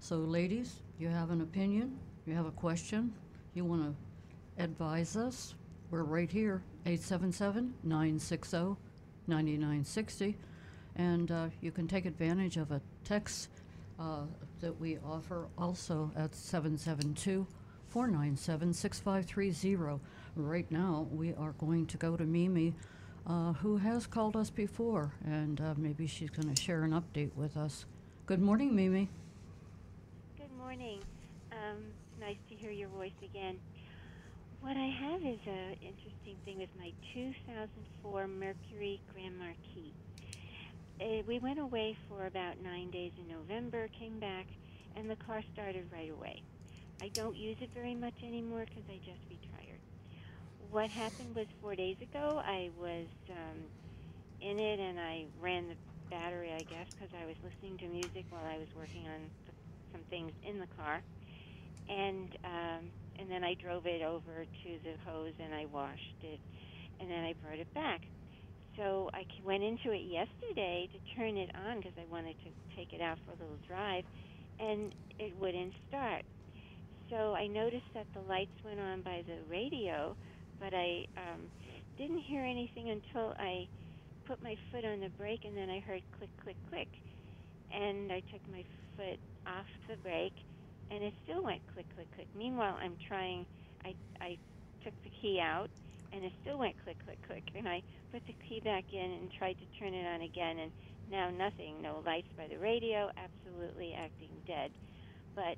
So, 0.00 0.16
ladies, 0.16 0.76
you 0.98 1.08
have 1.08 1.30
an 1.30 1.40
opinion, 1.40 1.98
you 2.26 2.34
have 2.34 2.46
a 2.46 2.52
question, 2.52 3.12
you 3.54 3.64
want 3.64 3.82
to 3.82 4.62
advise 4.62 5.16
us, 5.16 5.54
we're 5.90 6.04
right 6.04 6.30
here, 6.30 6.62
877 6.86 7.74
960 7.82 8.76
9960. 9.26 10.36
And 10.98 11.30
uh, 11.30 11.46
you 11.60 11.70
can 11.70 11.86
take 11.86 12.06
advantage 12.06 12.56
of 12.56 12.72
a 12.72 12.80
text 13.04 13.48
uh, 13.98 14.22
that 14.60 14.78
we 14.80 14.98
offer 14.98 15.46
also 15.56 16.10
at 16.16 16.34
772 16.34 17.46
497 17.88 18.74
6530. 18.74 20.00
Right 20.36 20.70
now, 20.70 21.06
we 21.10 21.34
are 21.34 21.52
going 21.52 21.86
to 21.86 21.96
go 21.96 22.16
to 22.16 22.24
Mimi, 22.24 22.74
uh, 23.26 23.52
who 23.54 23.76
has 23.78 24.06
called 24.06 24.36
us 24.36 24.50
before, 24.50 25.12
and 25.24 25.60
uh, 25.60 25.74
maybe 25.76 26.06
she's 26.06 26.30
going 26.30 26.52
to 26.52 26.60
share 26.60 26.82
an 26.82 26.92
update 26.92 27.34
with 27.34 27.56
us. 27.56 27.86
Good 28.26 28.40
morning, 28.40 28.74
Mimi. 28.74 29.08
Good 30.36 30.56
morning. 30.58 31.00
Um, 31.52 31.78
nice 32.20 32.36
to 32.50 32.54
hear 32.54 32.70
your 32.70 32.88
voice 32.88 33.18
again. 33.22 33.58
What 34.60 34.76
I 34.76 34.86
have 34.86 35.22
is 35.22 35.38
an 35.46 35.76
interesting 35.80 36.36
thing 36.44 36.58
with 36.58 36.68
my 36.78 36.92
2004 37.14 38.26
Mercury 38.26 39.00
Grand 39.14 39.38
Marquis. 39.38 39.94
Uh, 41.00 41.22
we 41.26 41.38
went 41.38 41.58
away 41.58 41.96
for 42.08 42.26
about 42.26 42.60
nine 42.62 42.90
days 42.90 43.12
in 43.18 43.28
November, 43.28 43.88
came 43.98 44.18
back, 44.20 44.46
and 44.96 45.08
the 45.08 45.16
car 45.16 45.42
started 45.52 45.86
right 45.92 46.10
away. 46.10 46.42
I 47.00 47.08
don't 47.14 47.36
use 47.36 47.56
it 47.60 47.70
very 47.74 47.94
much 47.94 48.14
anymore 48.22 48.64
because 48.66 48.84
I 48.88 48.98
just 49.04 49.22
retired. 49.30 49.80
What 50.58 50.90
happened 50.90 51.34
was 51.36 51.46
four 51.60 51.74
days 51.76 51.96
ago, 52.02 52.40
I 52.44 52.70
was 52.76 53.08
um, 53.30 53.70
in 54.40 54.58
it 54.58 54.80
and 54.80 54.98
I 55.00 55.26
ran 55.40 55.68
the 55.68 55.76
battery, 56.10 56.52
I 56.52 56.64
guess, 56.64 56.86
because 56.94 57.10
I 57.14 57.26
was 57.26 57.36
listening 57.42 57.78
to 57.78 57.88
music 57.88 58.26
while 58.30 58.44
I 58.46 58.58
was 58.58 58.68
working 58.76 59.06
on 59.08 59.30
the, 59.46 59.52
some 59.92 60.04
things 60.10 60.32
in 60.42 60.58
the 60.58 60.68
car. 60.76 61.02
And 61.88 62.30
um, 62.44 62.92
and 63.18 63.30
then 63.30 63.44
I 63.44 63.54
drove 63.54 63.86
it 63.86 64.02
over 64.02 64.44
to 64.46 64.70
the 64.84 64.94
hose 65.04 65.34
and 65.40 65.54
I 65.54 65.66
washed 65.66 66.22
it, 66.22 66.40
and 67.00 67.10
then 67.10 67.24
I 67.24 67.34
brought 67.42 67.58
it 67.58 67.68
back. 67.74 68.02
So 68.78 69.10
I 69.12 69.26
went 69.44 69.64
into 69.64 69.90
it 69.90 70.06
yesterday 70.06 70.88
to 70.94 70.98
turn 71.18 71.36
it 71.36 71.50
on 71.66 71.78
because 71.78 71.98
I 71.98 72.06
wanted 72.14 72.36
to 72.46 72.50
take 72.76 72.94
it 72.94 73.02
out 73.02 73.18
for 73.26 73.34
a 73.34 73.38
little 73.42 73.58
drive, 73.66 74.04
and 74.60 74.94
it 75.18 75.34
wouldn't 75.40 75.74
start. 75.88 76.22
So 77.10 77.34
I 77.34 77.48
noticed 77.48 77.90
that 77.94 78.06
the 78.14 78.22
lights 78.30 78.54
went 78.64 78.78
on 78.78 79.02
by 79.02 79.24
the 79.26 79.42
radio, 79.50 80.14
but 80.60 80.72
I 80.72 81.06
um, 81.18 81.50
didn't 81.98 82.22
hear 82.22 82.44
anything 82.44 82.90
until 82.90 83.34
I 83.38 83.66
put 84.28 84.40
my 84.44 84.54
foot 84.70 84.84
on 84.84 85.00
the 85.00 85.10
brake, 85.18 85.42
and 85.44 85.56
then 85.56 85.68
I 85.70 85.80
heard 85.80 86.02
click, 86.16 86.30
click, 86.44 86.56
click, 86.70 86.88
and 87.74 88.12
I 88.12 88.22
took 88.30 88.40
my 88.52 88.62
foot 88.94 89.18
off 89.44 89.66
the 89.90 89.96
brake, 90.06 90.38
and 90.92 91.02
it 91.02 91.14
still 91.24 91.42
went 91.42 91.60
click, 91.74 91.86
click, 91.96 92.06
click. 92.14 92.28
Meanwhile, 92.36 92.78
I'm 92.80 92.94
trying. 93.08 93.44
I 93.84 93.94
I 94.20 94.38
took 94.84 94.94
the 95.02 95.10
key 95.20 95.40
out, 95.42 95.70
and 96.12 96.24
it 96.24 96.32
still 96.42 96.58
went 96.58 96.74
click, 96.84 96.96
click, 97.04 97.18
click. 97.26 97.44
And 97.54 97.68
I 97.68 97.82
put 98.12 98.26
the 98.26 98.34
key 98.48 98.60
back 98.60 98.84
in 98.92 99.10
and 99.10 99.30
tried 99.32 99.56
to 99.58 99.78
turn 99.78 99.94
it 99.94 100.06
on 100.06 100.22
again, 100.22 100.58
and 100.58 100.72
now 101.10 101.30
nothing. 101.30 101.82
No 101.82 102.02
lights 102.04 102.28
by 102.36 102.46
the 102.48 102.58
radio. 102.58 103.10
Absolutely 103.16 103.94
acting 103.94 104.30
dead. 104.46 104.70
But 105.34 105.56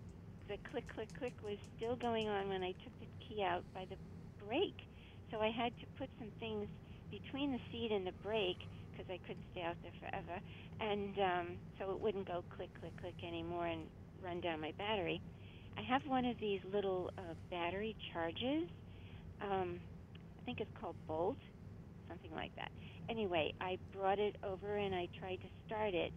the 0.49 0.57
click, 0.71 0.85
click, 0.95 1.09
click 1.19 1.35
was 1.45 1.59
still 1.76 1.97
going 1.97 2.28
on 2.28 2.49
when 2.49 2.62
I 2.62 2.73
took 2.73 2.92
the 3.00 3.07
key 3.26 3.42
out 3.42 3.62
by 3.75 3.87
the 3.88 3.97
brake. 4.47 4.87
So 5.30 5.40
I 5.40 5.50
had 5.50 5.73
to 5.78 5.87
put 5.99 6.09
some 6.19 6.30
things 6.40 6.66
between 7.11 7.52
the 7.52 7.61
seat 7.71 7.92
and 7.92 8.07
the 8.07 8.12
brake 8.23 8.59
because 8.90 9.07
I 9.11 9.19
couldn't 9.26 9.45
stay 9.52 9.62
out 9.62 9.76
there 9.83 9.92
forever, 10.00 10.40
and 10.80 11.19
um, 11.19 11.47
so 11.78 11.90
it 11.92 12.00
wouldn't 12.00 12.26
go 12.26 12.45
click, 12.57 12.69
click, 12.80 12.92
click 13.00 13.14
anymore 13.26 13.66
and 13.66 13.83
run 14.23 14.40
down 14.40 14.61
my 14.61 14.73
battery. 14.76 15.21
I 15.78 15.83
have 15.83 16.02
one 16.07 16.25
of 16.25 16.38
these 16.40 16.61
little 16.73 17.11
uh, 17.16 17.35
battery 17.50 17.97
charges. 18.12 18.69
Um, 19.40 19.80
I 20.40 20.42
think 20.47 20.61
it's 20.61 20.73
called 20.80 20.97
Bolt, 21.06 21.37
something 22.09 22.32
like 22.35 22.52
that. 22.56 22.70
Anyway, 23.11 23.52
I 23.61 23.78
brought 23.92 24.18
it 24.18 24.37
over 24.42 24.76
and 24.76 24.94
I 24.94 25.09
tried 25.18 25.40
to 25.42 25.50
start 25.66 25.94
it, 25.94 26.12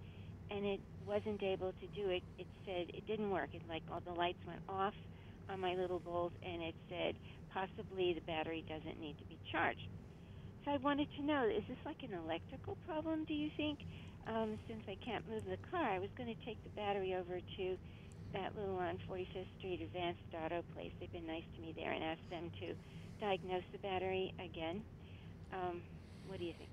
and 0.49 0.65
it 0.65 0.79
wasn't 1.05 1.43
able 1.43 1.73
to 1.73 1.87
do 1.95 2.09
it. 2.09 2.23
It 2.37 2.47
said 2.65 2.87
it 2.93 3.05
didn't 3.05 3.31
work. 3.31 3.49
It 3.53 3.63
like 3.67 3.83
all 3.91 4.01
the 4.05 4.13
lights 4.13 4.39
went 4.47 4.61
off 4.69 4.93
on 5.49 5.59
my 5.59 5.75
little 5.75 5.99
Bolt, 5.99 6.33
and 6.43 6.61
it 6.61 6.75
said 6.89 7.15
possibly 7.51 8.13
the 8.13 8.21
battery 8.21 8.63
doesn't 8.67 8.99
need 8.99 9.17
to 9.19 9.25
be 9.25 9.39
charged. 9.51 9.89
So 10.65 10.71
I 10.71 10.77
wanted 10.77 11.09
to 11.17 11.23
know, 11.23 11.43
is 11.45 11.63
this 11.67 11.77
like 11.85 12.03
an 12.03 12.15
electrical 12.15 12.77
problem, 12.87 13.25
do 13.27 13.33
you 13.33 13.49
think? 13.57 13.79
Um, 14.25 14.57
since 14.69 14.83
I 14.87 14.95
can't 15.03 15.27
move 15.27 15.43
the 15.43 15.59
car, 15.69 15.83
I 15.83 15.99
was 15.99 16.09
going 16.15 16.31
to 16.31 16.45
take 16.45 16.63
the 16.63 16.71
battery 16.71 17.13
over 17.13 17.39
to 17.39 17.65
that 18.33 18.55
little 18.55 18.77
on 18.79 18.97
45th 19.09 19.51
Street 19.59 19.81
Advanced 19.83 20.23
Auto 20.33 20.63
place. 20.73 20.91
They've 20.99 21.11
been 21.11 21.27
nice 21.27 21.43
to 21.55 21.61
me 21.61 21.73
there 21.75 21.91
and 21.91 22.03
asked 22.03 22.29
them 22.31 22.49
to 22.61 22.73
diagnose 23.23 23.63
the 23.71 23.77
battery 23.77 24.33
again. 24.43 24.81
Um, 25.53 25.81
what 26.27 26.39
do 26.39 26.45
you 26.45 26.53
think? 26.57 26.69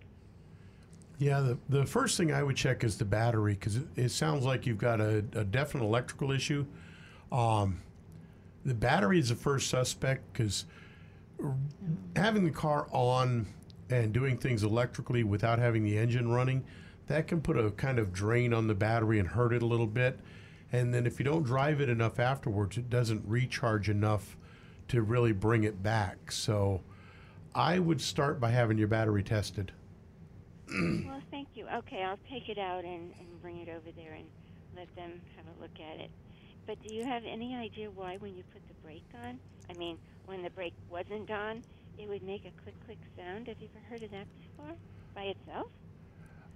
Yeah, 1.18 1.40
the, 1.40 1.58
the 1.68 1.86
first 1.86 2.16
thing 2.16 2.32
I 2.32 2.42
would 2.42 2.56
check 2.56 2.82
is 2.82 2.96
the 2.98 3.04
battery 3.04 3.54
because 3.54 3.76
it, 3.76 3.86
it 3.94 4.08
sounds 4.10 4.44
like 4.44 4.66
you've 4.66 4.78
got 4.78 5.00
a, 5.00 5.18
a 5.34 5.44
definite 5.44 5.84
electrical 5.84 6.32
issue. 6.32 6.66
Um, 7.30 7.80
the 8.64 8.74
battery 8.74 9.18
is 9.18 9.28
the 9.28 9.36
first 9.36 9.70
suspect 9.70 10.32
because 10.32 10.64
having 12.16 12.44
the 12.44 12.50
car 12.50 12.88
on 12.90 13.46
and 13.88 14.12
doing 14.12 14.36
things 14.36 14.62
electrically 14.62 15.22
without 15.22 15.58
having 15.58 15.84
the 15.84 15.96
engine 15.96 16.30
running, 16.30 16.64
that 17.06 17.28
can 17.28 17.40
put 17.40 17.58
a 17.58 17.70
kind 17.72 17.98
of 17.98 18.12
drain 18.12 18.52
on 18.52 18.66
the 18.66 18.74
battery 18.74 19.18
and 19.18 19.28
hurt 19.28 19.52
it 19.52 19.62
a 19.62 19.66
little 19.66 19.86
bit. 19.86 20.18
And 20.72 20.92
then 20.92 21.06
if 21.06 21.18
you 21.18 21.24
don't 21.24 21.42
drive 21.42 21.80
it 21.80 21.88
enough 21.88 22.18
afterwards, 22.18 22.76
it 22.76 22.88
doesn't 22.88 23.22
recharge 23.26 23.88
enough 23.88 24.36
to 24.90 25.02
really 25.02 25.32
bring 25.32 25.64
it 25.64 25.82
back. 25.82 26.32
So 26.32 26.80
I 27.54 27.78
would 27.78 28.00
start 28.00 28.40
by 28.40 28.50
having 28.50 28.76
your 28.76 28.88
battery 28.88 29.22
tested. 29.22 29.72
well, 30.72 31.22
thank 31.30 31.48
you. 31.54 31.66
Okay, 31.76 32.02
I'll 32.02 32.18
take 32.28 32.48
it 32.48 32.58
out 32.58 32.84
and, 32.84 33.12
and 33.18 33.42
bring 33.42 33.58
it 33.58 33.68
over 33.68 33.90
there 33.96 34.14
and 34.14 34.26
let 34.76 34.94
them 34.96 35.20
have 35.36 35.46
a 35.46 35.62
look 35.62 35.78
at 35.80 36.00
it. 36.00 36.10
But 36.66 36.76
do 36.86 36.94
you 36.94 37.04
have 37.04 37.22
any 37.24 37.54
idea 37.54 37.90
why, 37.90 38.16
when 38.18 38.36
you 38.36 38.42
put 38.52 38.66
the 38.68 38.74
brake 38.82 39.08
on, 39.24 39.38
I 39.68 39.78
mean, 39.78 39.96
when 40.26 40.42
the 40.42 40.50
brake 40.50 40.74
wasn't 40.90 41.30
on, 41.30 41.62
it 41.98 42.08
would 42.08 42.22
make 42.22 42.44
a 42.44 42.62
click 42.62 42.74
click 42.84 42.98
sound? 43.16 43.48
Have 43.48 43.56
you 43.60 43.68
ever 43.74 43.84
heard 43.88 44.02
of 44.02 44.10
that 44.10 44.26
before 44.40 44.74
by 45.14 45.22
itself? 45.22 45.68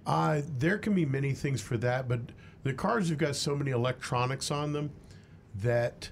Uh, 0.05 0.41
there 0.59 0.77
can 0.77 0.93
be 0.93 1.05
many 1.05 1.33
things 1.33 1.61
for 1.61 1.77
that, 1.77 2.07
but 2.07 2.19
the 2.63 2.73
cars 2.73 3.09
have 3.09 3.17
got 3.17 3.35
so 3.35 3.55
many 3.55 3.71
electronics 3.71 4.51
on 4.51 4.71
them 4.71 4.91
that 5.55 6.09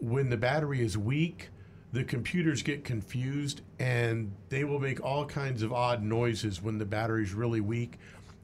when 0.00 0.30
the 0.30 0.36
battery 0.36 0.80
is 0.80 0.96
weak, 0.96 1.50
the 1.96 2.04
computers 2.04 2.62
get 2.62 2.84
confused 2.84 3.62
and 3.78 4.30
they 4.50 4.64
will 4.64 4.78
make 4.78 5.02
all 5.02 5.24
kinds 5.24 5.62
of 5.62 5.72
odd 5.72 6.02
noises 6.02 6.62
when 6.62 6.76
the 6.76 6.84
battery's 6.84 7.32
really 7.32 7.62
weak. 7.62 7.98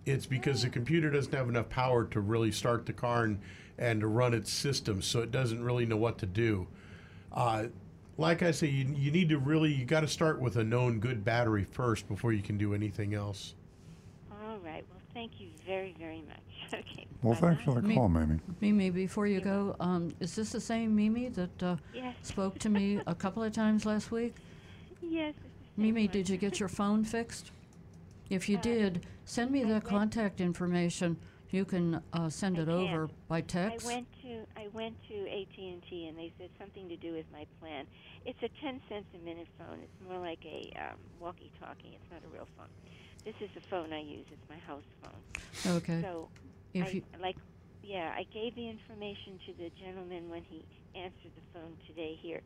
It's 0.07 0.25
because 0.25 0.63
the 0.63 0.71
computer 0.71 1.11
doesn't 1.11 1.35
have 1.35 1.51
enough 1.51 1.69
power 1.69 2.07
to 2.07 2.21
really 2.21 2.51
start 2.51 2.87
the 2.87 2.95
car 2.95 3.25
and, 3.25 3.39
and 3.77 4.01
to 4.01 4.07
run 4.07 4.33
its 4.33 4.51
system, 4.51 5.03
so 5.03 5.21
it 5.21 5.31
doesn't 5.31 5.63
really 5.63 5.85
know 5.85 5.99
what 5.99 6.17
to 6.21 6.27
do. 6.27 6.67
Uh, 7.31 7.65
like 8.17 8.43
I 8.43 8.53
say, 8.53 8.69
you, 8.69 8.87
you 8.97 9.11
need 9.11 9.29
to 9.29 9.39
really, 9.39 9.71
you 9.71 9.85
got 9.85 10.01
to 10.01 10.09
start 10.09 10.41
with 10.41 10.57
a 10.57 10.65
known 10.65 10.99
good 10.99 11.23
battery 11.23 11.65
first 11.65 12.09
before 12.09 12.33
you 12.33 12.43
can 12.43 12.57
do 12.57 12.73
anything 12.73 13.13
else. 13.13 13.55
All 15.23 15.29
right. 15.29 15.31
Well, 15.31 15.31
thank 15.31 15.41
you 15.41 15.49
very, 15.67 15.95
very 15.99 16.23
much. 16.23 16.39
Okay. 16.75 17.07
Well, 17.23 17.35
bye-bye. 17.35 17.49
thanks 17.49 17.65
for 17.65 17.75
the 17.83 17.87
Me- 17.87 17.95
call, 17.95 18.09
Mimi. 18.09 18.41
Mimi, 18.63 18.89
before 18.91 19.27
you 19.27 19.41
go, 19.43 19.77
um, 19.79 20.15
is 20.21 20.35
this 20.35 20.53
the 20.53 20.61
same 20.61 20.97
Mimi 20.97 21.29
that 21.29 21.63
uh, 21.63 21.77
Yes. 21.93 22.17
spoke 22.23 22.59
to 22.61 22.71
me 22.71 22.99
a 23.07 23.15
couple 23.15 23.43
of 23.43 23.53
times 23.53 23.85
last 23.85 24.11
week? 24.11 24.35
Yes. 25.03 25.35
it's 25.37 25.39
the 25.77 25.83
same 25.83 25.85
Mimi, 25.85 26.07
one. 26.07 26.13
did 26.13 26.29
you 26.31 26.39
get 26.39 26.59
your 26.59 26.71
phone 26.71 27.05
fixed? 27.05 27.51
If 28.31 28.49
you 28.49 28.57
Uh, 28.57 28.63
did, 28.63 29.07
send 29.27 29.51
me 29.51 29.61
I 29.61 29.65
that 29.65 29.73
went- 29.73 29.85
contact 29.85 30.41
information. 30.41 31.19
You 31.51 31.67
can 31.67 32.01
uh, 32.15 32.31
send 32.31 32.59
I 32.59 32.63
it 32.63 32.69
over 32.71 33.07
can't. 33.09 33.29
by 33.29 33.37
I 33.39 33.41
text. 33.43 33.85
went 33.87 34.07
to 34.23 34.47
I 34.57 34.69
went 34.73 34.97
to 35.09 35.15
AT 35.29 35.59
and 35.59 35.83
T 35.91 36.07
and 36.09 36.17
they 36.17 36.33
said 36.39 36.49
something 36.59 36.89
to 36.89 36.97
do 36.97 37.13
with 37.13 37.27
my 37.31 37.45
plan. 37.61 37.85
It's 38.25 38.43
a 38.43 38.49
ten 38.63 38.81
cents 38.89 39.05
a 39.15 39.19
minute 39.23 39.49
phone. 39.59 39.81
It's 39.83 40.09
more 40.09 40.19
like 40.19 40.43
a 40.47 40.73
um, 40.81 40.97
walkie-talkie. 41.21 41.99
It's 42.01 42.11
not 42.11 42.23
a 42.25 42.29
real 42.33 42.49
phone. 42.57 42.69
This 43.25 43.35
is 43.41 43.51
the 43.55 43.61
phone 43.71 43.93
I 43.93 44.01
use. 44.01 44.27
It's 44.33 44.49
my 44.51 44.59
house 44.67 44.83
phone. 45.03 45.77
Okay. 45.77 46.03
So 46.03 46.29
If 46.75 46.87
I, 46.87 46.91
you, 46.91 47.03
like, 47.21 47.37
yeah, 47.83 48.13
I 48.17 48.25
gave 48.33 48.55
the 48.57 48.69
information 48.69 49.39
to 49.47 49.53
the 49.59 49.71
gentleman 49.81 50.29
when 50.29 50.43
he 50.43 50.65
answered 50.95 51.31
the 51.37 51.59
phone 51.59 51.77
today 51.87 52.19
here. 52.21 52.41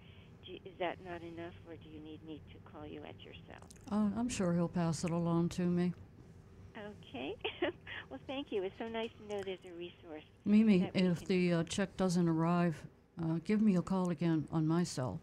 Do, 0.47 0.53
is 0.53 0.73
that 0.79 0.99
not 1.05 1.23
enough, 1.23 1.55
or 1.67 1.75
do 1.75 1.89
you 1.89 2.01
need 2.01 2.25
me 2.27 2.41
to 2.53 2.71
call 2.71 2.87
you 2.87 3.01
at 3.09 3.15
your 3.25 3.35
cell? 3.49 3.67
oh, 3.93 4.13
I'm 4.17 4.29
sure 4.29 4.53
he'll 4.53 4.69
pass 4.69 5.03
it 5.03 5.11
along 5.11 5.49
to 5.51 5.63
me. 5.63 5.93
Okay. 6.77 7.35
well, 8.11 8.21
thank 8.27 8.53
you. 8.53 8.63
It's 8.63 8.75
so 8.79 8.87
nice 8.89 9.11
to 9.19 9.35
know 9.35 9.43
there's 9.43 9.59
a 9.65 9.77
resource. 9.77 10.23
Mimi, 10.45 10.89
if 10.95 11.25
the 11.27 11.55
uh, 11.55 11.63
check 11.65 11.97
doesn't 11.97 12.29
arrive, 12.29 12.77
uh, 13.23 13.39
give 13.45 13.61
me 13.63 13.77
a 13.77 13.83
call 13.83 14.11
again 14.11 14.47
on 14.53 14.67
my 14.67 14.85
cell. 14.85 15.21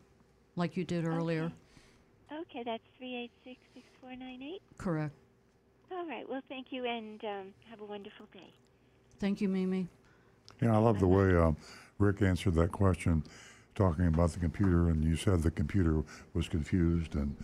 like 0.56 0.76
you 0.76 0.84
did 0.84 1.08
earlier. 1.08 1.52
Okay, 2.32 2.64
that's 2.66 2.84
386 2.98 3.60
6498. 3.76 4.62
Correct. 4.78 5.14
All 5.96 6.06
right, 6.08 6.28
well, 6.28 6.42
thank 6.50 6.72
you 6.72 6.86
and 6.86 7.24
um, 7.24 7.54
have 7.70 7.82
a 7.82 7.86
wonderful 7.86 8.26
day. 8.34 8.52
Thank 9.20 9.42
you, 9.42 9.48
Mimi. 9.48 9.88
Yeah, 10.62 10.76
I 10.76 10.78
love 10.78 11.00
the 11.00 11.08
way 11.08 11.36
um, 11.36 11.56
Rick 12.00 12.22
answered 12.22 12.56
that 12.56 12.72
question, 12.72 13.24
talking 13.76 14.08
about 14.08 14.32
the 14.32 14.40
computer, 14.40 14.90
and 14.90 15.04
you 15.04 15.16
said 15.16 15.44
the 15.44 15.52
computer 15.52 16.04
was 16.34 16.50
confused, 16.50 17.16
and 17.16 17.36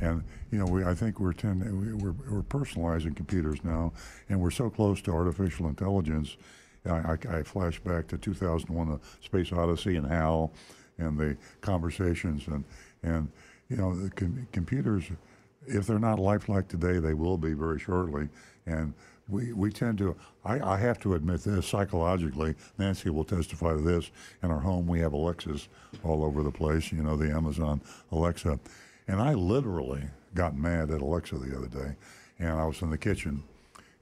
and 0.00 0.22
you 0.50 0.58
know 0.58 0.66
we 0.66 0.84
I 0.84 0.94
think 0.94 1.18
we're 1.18 1.32
tend, 1.32 1.62
we, 1.64 1.92
we're 1.94 2.14
we're 2.30 2.42
personalizing 2.42 3.16
computers 3.16 3.58
now, 3.64 3.92
and 4.28 4.40
we're 4.40 4.50
so 4.50 4.70
close 4.70 5.02
to 5.02 5.10
artificial 5.12 5.66
intelligence. 5.68 6.36
I, 6.84 7.16
I, 7.30 7.38
I 7.38 7.42
flash 7.42 7.80
back 7.80 8.06
to 8.08 8.18
2001, 8.18 8.88
the 8.88 9.00
Space 9.20 9.52
Odyssey, 9.52 9.96
and 9.96 10.06
HAL, 10.06 10.52
and 10.98 11.18
the 11.18 11.36
conversations, 11.60 12.46
and 12.46 12.64
and 13.02 13.30
you 13.68 13.76
know 13.76 13.94
the 13.94 14.10
com- 14.10 14.46
computers 14.52 15.04
if 15.66 15.86
they're 15.86 15.98
not 15.98 16.18
lifelike 16.18 16.68
today, 16.68 16.98
they 16.98 17.14
will 17.14 17.36
be 17.36 17.52
very 17.52 17.78
shortly. 17.78 18.28
And 18.66 18.94
we, 19.28 19.52
we 19.52 19.70
tend 19.70 19.98
to, 19.98 20.16
I, 20.44 20.60
I 20.60 20.76
have 20.78 21.00
to 21.00 21.14
admit 21.14 21.42
this 21.42 21.66
psychologically, 21.66 22.54
Nancy 22.78 23.10
will 23.10 23.24
testify 23.24 23.72
to 23.72 23.80
this. 23.80 24.10
In 24.42 24.50
our 24.50 24.60
home, 24.60 24.86
we 24.86 25.00
have 25.00 25.12
Alexas 25.12 25.68
all 26.04 26.24
over 26.24 26.42
the 26.42 26.50
place, 26.50 26.92
you 26.92 27.02
know, 27.02 27.16
the 27.16 27.30
Amazon 27.30 27.80
Alexa. 28.12 28.58
And 29.08 29.20
I 29.20 29.34
literally 29.34 30.02
got 30.34 30.56
mad 30.56 30.90
at 30.90 31.00
Alexa 31.00 31.36
the 31.38 31.56
other 31.56 31.68
day. 31.68 31.96
And 32.38 32.50
I 32.50 32.66
was 32.66 32.82
in 32.82 32.90
the 32.90 32.98
kitchen, 32.98 33.42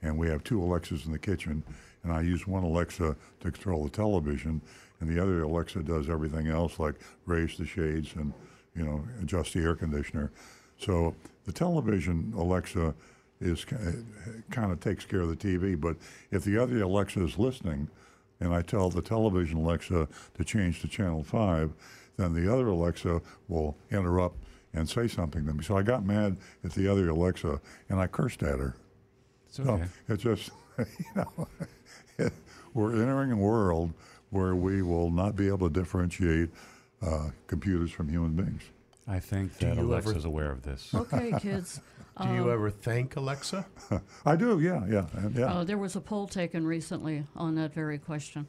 and 0.03 0.19
we 0.19 0.29
have 0.29 0.45
two 0.45 0.63
Alexas 0.63 1.07
in 1.07 1.13
the 1.13 1.19
kitchen. 1.19 1.63
And 2.03 2.13
I 2.13 2.21
use 2.21 2.47
one 2.47 2.65
Alexa 2.65 3.17
to 3.41 3.51
control 3.51 3.85
the 3.85 3.91
television, 3.91 4.61
and 5.01 5.09
the 5.09 5.23
other 5.23 5.43
Alexa 5.43 5.83
does 5.83 6.11
everything 6.11 6.49
else, 6.49 6.79
like 6.79 6.97
raise 7.27 7.57
the 7.57 7.65
shades 7.65 8.15
and, 8.17 8.33
you 8.77 8.85
know, 8.85 9.05
adjust 9.23 9.55
the 9.55 9.61
air 9.61 9.75
conditioner. 9.75 10.31
So 10.85 11.15
the 11.47 11.53
television 11.53 12.35
Alexa 12.37 12.95
is 13.41 13.65
kind 13.65 14.73
of 14.73 14.81
takes 14.81 15.05
care 15.07 15.21
of 15.21 15.29
the 15.29 15.37
TV, 15.37 15.81
but 15.81 15.97
if 16.31 16.45
the 16.45 16.59
other 16.59 16.83
Alexa 16.83 17.25
is 17.25 17.39
listening, 17.39 17.89
and 18.41 18.55
I 18.55 18.61
tell 18.61 18.91
the 18.91 19.01
television 19.01 19.59
Alexa 19.59 20.07
to 20.35 20.45
change 20.45 20.81
to 20.83 20.89
channel 20.89 21.23
five, 21.23 21.73
then 22.17 22.35
the 22.35 22.53
other 22.53 22.69
Alexa 22.69 23.23
will 23.49 23.77
interrupt 23.91 24.37
and 24.75 24.89
say 24.89 25.09
something 25.09 25.47
to 25.47 25.55
me. 25.55 25.65
So 25.65 25.77
I 25.77 25.83
got 25.83 26.05
mad 26.05 26.37
at 26.65 26.73
the 26.73 26.87
other 26.89 27.09
Alexa 27.09 27.61
and 27.89 27.99
I 27.99 28.07
cursed 28.07 28.43
at 28.43 28.59
her. 28.59 28.77
It's 29.49 29.61
okay. 29.61 29.85
So 30.07 30.15
it's 30.15 30.23
just, 30.23 30.51
you 30.79 30.85
know, 31.17 31.49
we're 32.75 32.93
entering 32.93 33.33
a 33.33 33.37
world 33.37 33.93
where 34.31 34.55
we 34.55 34.83
will 34.83 35.11
not 35.11 35.37
be 35.37 35.49
able 35.49 35.69
to 35.69 35.73
differentiate 35.73 36.51
uh, 37.03 37.31
computers 37.47 37.91
from 37.91 38.09
human 38.09 38.33
beings. 38.33 38.63
I 39.07 39.21
think 39.21 39.59
Do 39.59 39.67
that 39.67 39.77
you 39.77 39.83
ever- 39.83 39.93
Alexa's 40.11 40.25
aware 40.25 40.51
of 40.51 40.63
this. 40.63 40.95
Okay, 40.95 41.33
kids. 41.41 41.81
Do 42.23 42.33
you 42.33 42.51
ever 42.51 42.71
thank 42.71 43.17
Alexa? 43.17 43.67
I 44.25 44.37
do, 44.37 44.61
yeah, 44.61 44.87
yeah, 44.89 45.07
yeah. 45.35 45.47
Uh, 45.53 45.65
there 45.65 45.79
was 45.79 45.97
a 45.97 46.01
poll 46.01 46.29
taken 46.29 46.65
recently 46.67 47.25
on 47.35 47.57
that 47.57 47.75
very 47.75 47.99
question. 47.99 48.47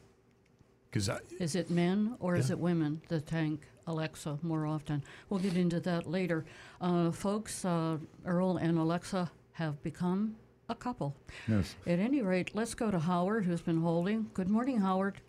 Because 0.92 1.10
Is 1.40 1.56
it 1.56 1.70
men 1.72 2.16
or 2.20 2.36
is 2.38 2.52
it 2.52 2.58
women 2.60 3.02
that 3.10 3.26
thank 3.26 3.64
Alexa 3.88 4.40
more 4.44 4.66
often? 4.66 5.04
We'll 5.30 5.42
get 5.42 5.58
into 5.58 5.80
that 5.82 6.08
later. 6.10 6.46
Uh, 6.80 7.12
folks, 7.12 7.66
uh, 7.66 7.98
Earl 8.24 8.58
and 8.58 8.78
Alexa 8.78 9.30
have 9.54 9.82
become 9.84 10.38
a 10.70 10.76
couple. 10.76 11.14
yes. 11.50 11.76
At 11.86 12.00
any 12.00 12.22
rate, 12.22 12.52
let's 12.54 12.76
go 12.76 12.92
to 12.92 13.00
Howard, 13.00 13.44
who's 13.46 13.62
been 13.62 13.82
holding. 13.82 14.30
Good 14.34 14.48
morning, 14.48 14.80
Howard. 14.80 15.20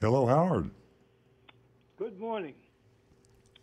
Hello, 0.00 0.26
Howard. 0.26 0.70
Good 1.98 2.20
morning. 2.20 2.54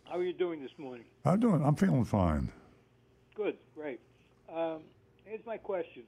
How 0.04 0.18
are 0.18 0.22
you 0.22 0.34
doing 0.34 0.60
this 0.60 0.76
morning? 0.76 1.06
I'm 1.24 1.40
doing. 1.40 1.64
I'm 1.64 1.74
feeling 1.74 2.04
fine. 2.04 2.52
Good, 3.34 3.56
great. 3.74 3.98
Um, 4.54 4.80
here's 5.24 5.40
my 5.46 5.56
question 5.56 6.02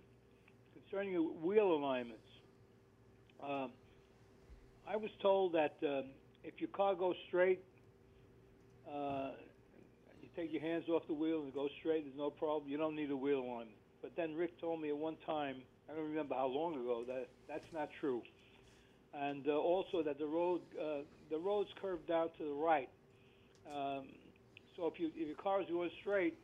concerning 0.74 1.14
wheel 1.42 1.72
alignments. 1.72 2.28
Um, 3.42 3.70
I 4.86 4.96
was 4.96 5.08
told 5.22 5.54
that 5.54 5.76
um, 5.82 6.10
if 6.44 6.60
your 6.60 6.68
car 6.68 6.94
goes 6.94 7.16
straight, 7.28 7.64
uh, 8.86 9.30
you 10.20 10.28
take 10.36 10.52
your 10.52 10.60
hands 10.60 10.84
off 10.90 11.04
the 11.06 11.14
wheel 11.14 11.38
and 11.38 11.48
it 11.48 11.54
goes 11.54 11.70
straight, 11.80 12.04
there's 12.04 12.18
no 12.18 12.28
problem. 12.28 12.70
You 12.70 12.76
don't 12.76 12.94
need 12.94 13.10
a 13.10 13.16
wheel 13.16 13.38
alignment. 13.38 13.78
But 14.02 14.16
then 14.16 14.34
Rick 14.34 14.60
told 14.60 14.82
me 14.82 14.90
at 14.90 14.98
one 14.98 15.16
time, 15.24 15.62
I 15.90 15.94
don't 15.94 16.04
remember 16.04 16.34
how 16.34 16.48
long 16.48 16.74
ago, 16.74 17.04
that 17.06 17.28
that's 17.48 17.72
not 17.72 17.88
true. 17.98 18.20
And 19.14 19.48
uh, 19.48 19.52
also 19.52 20.02
that 20.02 20.18
the 20.18 20.26
road, 20.26 20.60
uh, 20.78 20.98
the 21.30 21.38
road's 21.38 21.70
curved 21.80 22.10
out 22.10 22.36
to 22.38 22.44
the 22.44 22.54
right. 22.54 22.88
Um, 23.66 24.06
so 24.76 24.86
if 24.86 24.98
you 24.98 25.10
if 25.14 25.26
your 25.26 25.36
car 25.36 25.60
is 25.60 25.68
going 25.68 25.90
straight, 26.00 26.34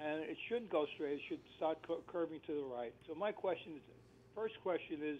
and 0.00 0.22
it 0.22 0.36
shouldn't 0.48 0.70
go 0.70 0.86
straight, 0.94 1.14
it 1.14 1.20
should 1.28 1.40
start 1.56 1.78
cur- 1.86 2.02
curving 2.06 2.40
to 2.46 2.54
the 2.54 2.74
right. 2.74 2.94
So 3.06 3.14
my 3.14 3.32
question 3.32 3.72
is, 3.76 3.82
first 4.34 4.54
question 4.62 4.98
is, 5.02 5.18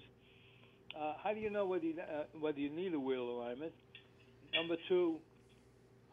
uh, 0.98 1.14
how 1.22 1.32
do 1.32 1.40
you 1.40 1.50
know 1.50 1.66
whether 1.66 1.84
you, 1.84 1.94
uh, 2.00 2.24
whether 2.38 2.60
you 2.60 2.70
need 2.70 2.94
a 2.94 3.00
wheel 3.00 3.24
alignment? 3.24 3.72
Number 4.54 4.76
two, 4.88 5.16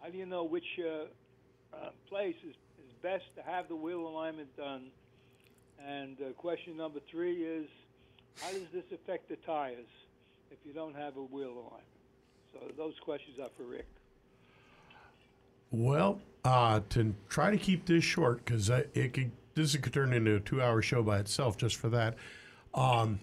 how 0.02 0.10
do 0.10 0.18
you 0.18 0.26
know 0.26 0.44
which 0.44 0.64
uh, 0.80 1.76
uh, 1.76 1.90
place 2.08 2.36
is, 2.44 2.56
is 2.56 2.94
best 3.02 3.26
to 3.36 3.42
have 3.44 3.68
the 3.68 3.76
wheel 3.76 4.08
alignment 4.08 4.56
done? 4.56 4.88
And 5.86 6.18
uh, 6.22 6.34
question 6.34 6.76
number 6.78 7.00
three 7.12 7.44
is, 7.44 7.68
how 8.42 8.52
does 8.52 8.68
this 8.74 8.84
affect 8.94 9.30
the 9.30 9.36
tires 9.46 9.88
if 10.52 10.58
you 10.66 10.74
don't 10.74 10.96
have 10.96 11.18
a 11.18 11.24
wheel 11.24 11.52
alignment? 11.52 11.99
So 12.54 12.60
those 12.78 12.94
questions 13.04 13.40
are 13.40 13.50
for 13.58 13.64
Rick. 13.64 13.88
Well, 15.72 16.20
uh, 16.44 16.82
to 16.90 17.14
try 17.30 17.52
to 17.52 17.58
keep 17.58 17.86
this 17.86 18.04
short, 18.04 18.44
because 18.44 18.70
it 18.70 19.14
could 19.14 19.32
this 19.56 19.76
could 19.76 19.94
turn 19.94 20.14
into 20.14 20.36
a 20.36 20.40
two-hour 20.40 20.82
show 20.82 21.04
by 21.04 21.20
itself 21.20 21.58
just 21.58 21.76
for 21.76 21.90
that. 21.90 22.16
Um, 22.74 23.20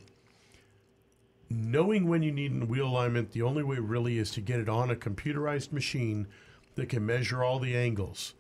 knowing 1.49 2.09
when 2.09 2.23
you 2.23 2.31
need 2.31 2.62
a 2.62 2.67
wheel 2.67 2.87
alignment, 2.87 3.33
the 3.33 3.43
only 3.43 3.62
way 3.62 3.79
really 3.79 4.19
is 4.19 4.31
to 4.33 4.41
get 4.41 4.61
it 4.61 4.69
on 4.69 4.91
a 4.91 4.97
computerized 4.97 5.73
machine 5.73 6.27
that 6.75 6.89
can 6.89 7.07
measure 7.07 7.43
all 7.43 7.59
the 7.59 7.75
angles. 7.75 8.35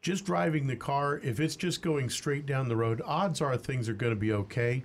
Just 0.00 0.24
driving 0.24 0.68
the 0.68 0.76
car, 0.76 1.18
if 1.18 1.40
it's 1.40 1.56
just 1.56 1.82
going 1.82 2.08
straight 2.08 2.46
down 2.46 2.68
the 2.68 2.76
road, 2.76 3.02
odds 3.04 3.40
are 3.40 3.56
things 3.56 3.88
are 3.88 3.94
going 3.94 4.12
to 4.12 4.20
be 4.20 4.32
okay. 4.32 4.84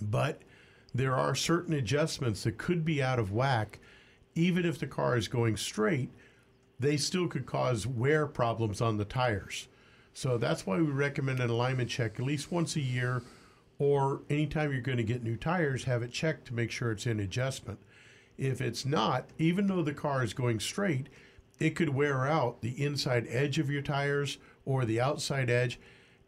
But 0.00 0.40
there 0.94 1.14
are 1.14 1.34
certain 1.34 1.74
adjustments 1.74 2.44
that 2.44 2.58
could 2.58 2.84
be 2.84 3.02
out 3.02 3.18
of 3.18 3.32
whack, 3.32 3.80
even 4.34 4.64
if 4.64 4.78
the 4.78 4.86
car 4.86 5.16
is 5.16 5.28
going 5.28 5.56
straight 5.56 6.10
they 6.78 6.96
still 6.96 7.28
could 7.28 7.46
cause 7.46 7.86
wear 7.86 8.26
problems 8.26 8.80
on 8.80 8.96
the 8.96 9.04
tires. 9.04 9.68
So 10.12 10.38
that's 10.38 10.66
why 10.66 10.78
we 10.78 10.84
recommend 10.84 11.40
an 11.40 11.50
alignment 11.50 11.90
check 11.90 12.18
at 12.18 12.26
least 12.26 12.52
once 12.52 12.76
a 12.76 12.80
year, 12.80 13.22
or 13.78 14.22
anytime 14.30 14.72
you're 14.72 14.80
going 14.80 14.98
to 14.98 15.04
get 15.04 15.22
new 15.22 15.36
tires, 15.36 15.84
have 15.84 16.02
it 16.02 16.12
checked 16.12 16.46
to 16.48 16.54
make 16.54 16.70
sure 16.70 16.92
it's 16.92 17.06
in 17.06 17.20
adjustment. 17.20 17.78
If 18.36 18.60
it's 18.60 18.84
not, 18.84 19.28
even 19.38 19.66
though 19.66 19.82
the 19.82 19.94
car 19.94 20.22
is 20.22 20.34
going 20.34 20.60
straight, 20.60 21.08
it 21.58 21.70
could 21.70 21.88
wear 21.88 22.26
out 22.26 22.60
the 22.60 22.82
inside 22.82 23.26
edge 23.28 23.58
of 23.58 23.70
your 23.70 23.82
tires 23.82 24.38
or 24.64 24.84
the 24.84 25.00
outside 25.00 25.50
edge. 25.50 25.80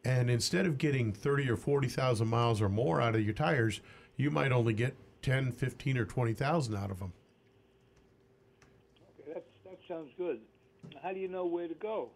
And 0.05 0.31
instead 0.31 0.67
of 0.67 0.79
getting 0.79 1.13
30 1.13 1.51
or 1.51 1.57
40,000 1.57 2.29
miles 2.29 2.61
or 2.61 2.69
more 2.69 3.01
out 3.01 3.17
of 3.17 3.25
your 3.25 3.35
tires, 3.35 3.81
you 4.17 4.31
might 4.31 4.53
only 4.53 4.73
get 4.73 4.95
10, 5.23 5.53
15, 5.53 5.99
or 5.99 6.05
20,000 6.05 6.75
out 6.75 6.91
of 6.91 6.99
them. 6.99 7.13
Okay, 9.21 9.33
that's, 9.35 9.47
that 9.65 9.79
sounds 9.89 10.11
good. 10.17 10.41
How 11.03 11.13
do 11.13 11.21
you 11.21 11.29
know 11.29 11.47
where 11.47 11.69
to 11.69 11.75
go? 11.75 12.11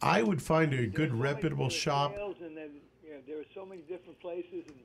I 0.00 0.22
would 0.22 0.42
find 0.42 0.72
a 0.74 0.86
good 0.86 1.10
so 1.10 1.16
reputable 1.16 1.68
shop. 1.68 2.14
And 2.16 2.56
then, 2.56 2.70
yeah, 3.06 3.16
there 3.26 3.38
are 3.38 3.44
so 3.54 3.64
many 3.64 3.82
different 3.82 4.20
places, 4.20 4.64
and 4.66 4.78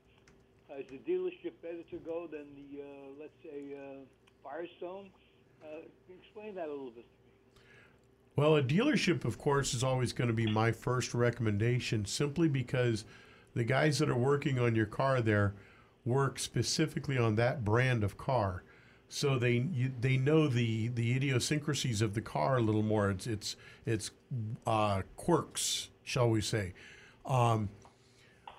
uh, 0.72 0.80
is 0.80 0.86
the 0.90 1.12
dealership 1.12 1.54
better 1.62 1.84
to 1.90 1.98
go 1.98 2.28
than 2.28 2.46
the, 2.56 2.82
uh, 2.82 2.86
let's 3.20 3.34
say, 3.44 3.76
uh, 3.76 4.04
Firestone? 4.44 5.10
Uh, 5.64 5.88
explain 6.22 6.54
that 6.56 6.68
a 6.68 6.72
little 6.72 6.92
bit 6.92 7.04
to 7.04 7.24
me? 7.26 7.62
Well, 8.36 8.58
a 8.58 8.64
dealership, 8.64 9.26
of 9.26 9.40
course, 9.40 9.74
is 9.74 9.84
always 9.84 10.14
going 10.14 10.28
to 10.28 10.34
be 10.34 10.46
my 10.46 10.72
first 10.72 11.16
recommendation 11.16 12.06
simply 12.06 12.48
because 12.48 13.06
the 13.56 13.64
guys 13.64 13.98
that 13.98 14.10
are 14.10 14.18
working 14.18 14.60
on 14.60 14.76
your 14.76 14.86
car 14.86 15.20
there 15.20 15.56
work 16.08 16.40
specifically 16.40 17.18
on 17.18 17.36
that 17.36 17.66
brand 17.66 18.04
of 18.04 18.18
car. 18.18 18.64
So 19.10 19.38
they 19.38 19.60
they 20.02 20.18
know 20.18 20.48
the, 20.48 20.90
the 20.90 21.16
idiosyncrasies 21.16 22.02
of 22.02 22.14
the 22.14 22.22
car 22.22 22.58
a 22.58 22.62
little 22.62 22.84
more. 22.84 23.10
It's 23.10 23.28
it's 23.28 23.56
it's 23.86 24.12
uh, 24.66 25.04
quirks, 25.16 25.90
shall 26.04 26.30
we 26.30 26.42
say? 26.42 26.74
Um, 27.26 27.70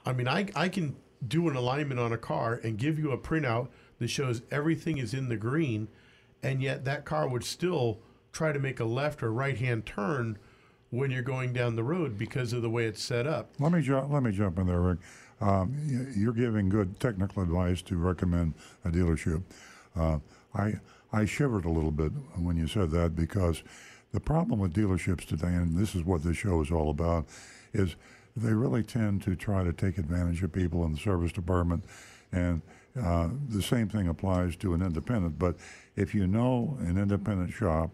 I 0.06 0.12
mean, 0.12 0.28
I 0.28 0.48
I 0.54 0.68
can 0.68 0.96
do 1.26 1.48
an 1.48 1.56
alignment 1.56 2.00
on 2.00 2.12
a 2.12 2.18
car 2.18 2.60
and 2.62 2.78
give 2.78 2.98
you 2.98 3.10
a 3.10 3.18
printout 3.18 3.68
that 3.98 4.08
shows 4.08 4.42
everything 4.50 4.98
is 4.98 5.12
in 5.12 5.28
the 5.28 5.36
green, 5.36 5.88
and 6.42 6.62
yet 6.62 6.84
that 6.84 7.04
car 7.04 7.28
would 7.28 7.44
still 7.44 7.98
try 8.32 8.52
to 8.52 8.58
make 8.58 8.80
a 8.80 8.84
left 8.84 9.22
or 9.22 9.32
right 9.32 9.58
hand 9.58 9.84
turn 9.84 10.38
when 10.90 11.10
you're 11.10 11.22
going 11.22 11.52
down 11.52 11.76
the 11.76 11.82
road 11.82 12.16
because 12.16 12.54
of 12.54 12.62
the 12.62 12.70
way 12.70 12.86
it's 12.86 13.02
set 13.02 13.26
up. 13.26 13.50
Let 13.58 13.72
me 13.72 13.82
ju- 13.82 13.98
let 13.98 14.22
me 14.22 14.32
jump 14.32 14.58
in 14.58 14.66
there, 14.66 14.80
Rick. 14.80 14.98
Um, 15.40 15.76
you're 16.16 16.32
giving 16.32 16.68
good 16.68 16.98
technical 16.98 17.42
advice 17.42 17.82
to 17.82 17.96
recommend 17.96 18.54
a 18.84 18.90
dealership. 18.90 19.42
Uh, 19.96 20.18
I 20.54 20.74
I 21.12 21.24
shivered 21.24 21.64
a 21.64 21.70
little 21.70 21.90
bit 21.90 22.12
when 22.36 22.56
you 22.56 22.66
said 22.66 22.90
that 22.90 23.16
because 23.16 23.62
the 24.12 24.20
problem 24.20 24.58
with 24.58 24.74
dealerships 24.74 25.26
today, 25.26 25.48
and 25.48 25.76
this 25.76 25.94
is 25.94 26.04
what 26.04 26.22
this 26.22 26.36
show 26.36 26.60
is 26.60 26.70
all 26.70 26.90
about, 26.90 27.26
is 27.72 27.96
they 28.36 28.52
really 28.52 28.82
tend 28.82 29.22
to 29.22 29.34
try 29.34 29.64
to 29.64 29.72
take 29.72 29.98
advantage 29.98 30.42
of 30.42 30.52
people 30.52 30.84
in 30.84 30.92
the 30.92 30.98
service 30.98 31.32
department. 31.32 31.84
And 32.32 32.62
uh, 33.00 33.28
the 33.48 33.62
same 33.62 33.88
thing 33.88 34.08
applies 34.08 34.56
to 34.56 34.74
an 34.74 34.82
independent. 34.82 35.38
But 35.38 35.56
if 35.96 36.14
you 36.14 36.26
know 36.26 36.76
an 36.80 36.98
independent 36.98 37.52
shop 37.52 37.90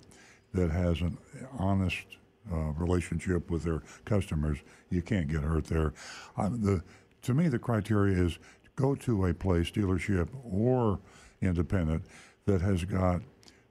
that 0.52 0.70
has 0.70 1.00
an 1.00 1.18
honest 1.58 2.04
uh, 2.52 2.72
relationship 2.76 3.50
with 3.50 3.62
their 3.64 3.82
customers, 4.04 4.58
you 4.90 5.02
can't 5.02 5.28
get 5.28 5.42
hurt 5.42 5.64
there. 5.64 5.94
Uh, 6.36 6.48
the, 6.50 6.82
to 7.24 7.34
me, 7.34 7.48
the 7.48 7.58
criteria 7.58 8.16
is 8.16 8.38
go 8.76 8.94
to 8.94 9.26
a 9.26 9.34
place, 9.34 9.70
dealership 9.70 10.28
or 10.44 11.00
independent, 11.40 12.04
that 12.46 12.60
has 12.60 12.84
got 12.84 13.20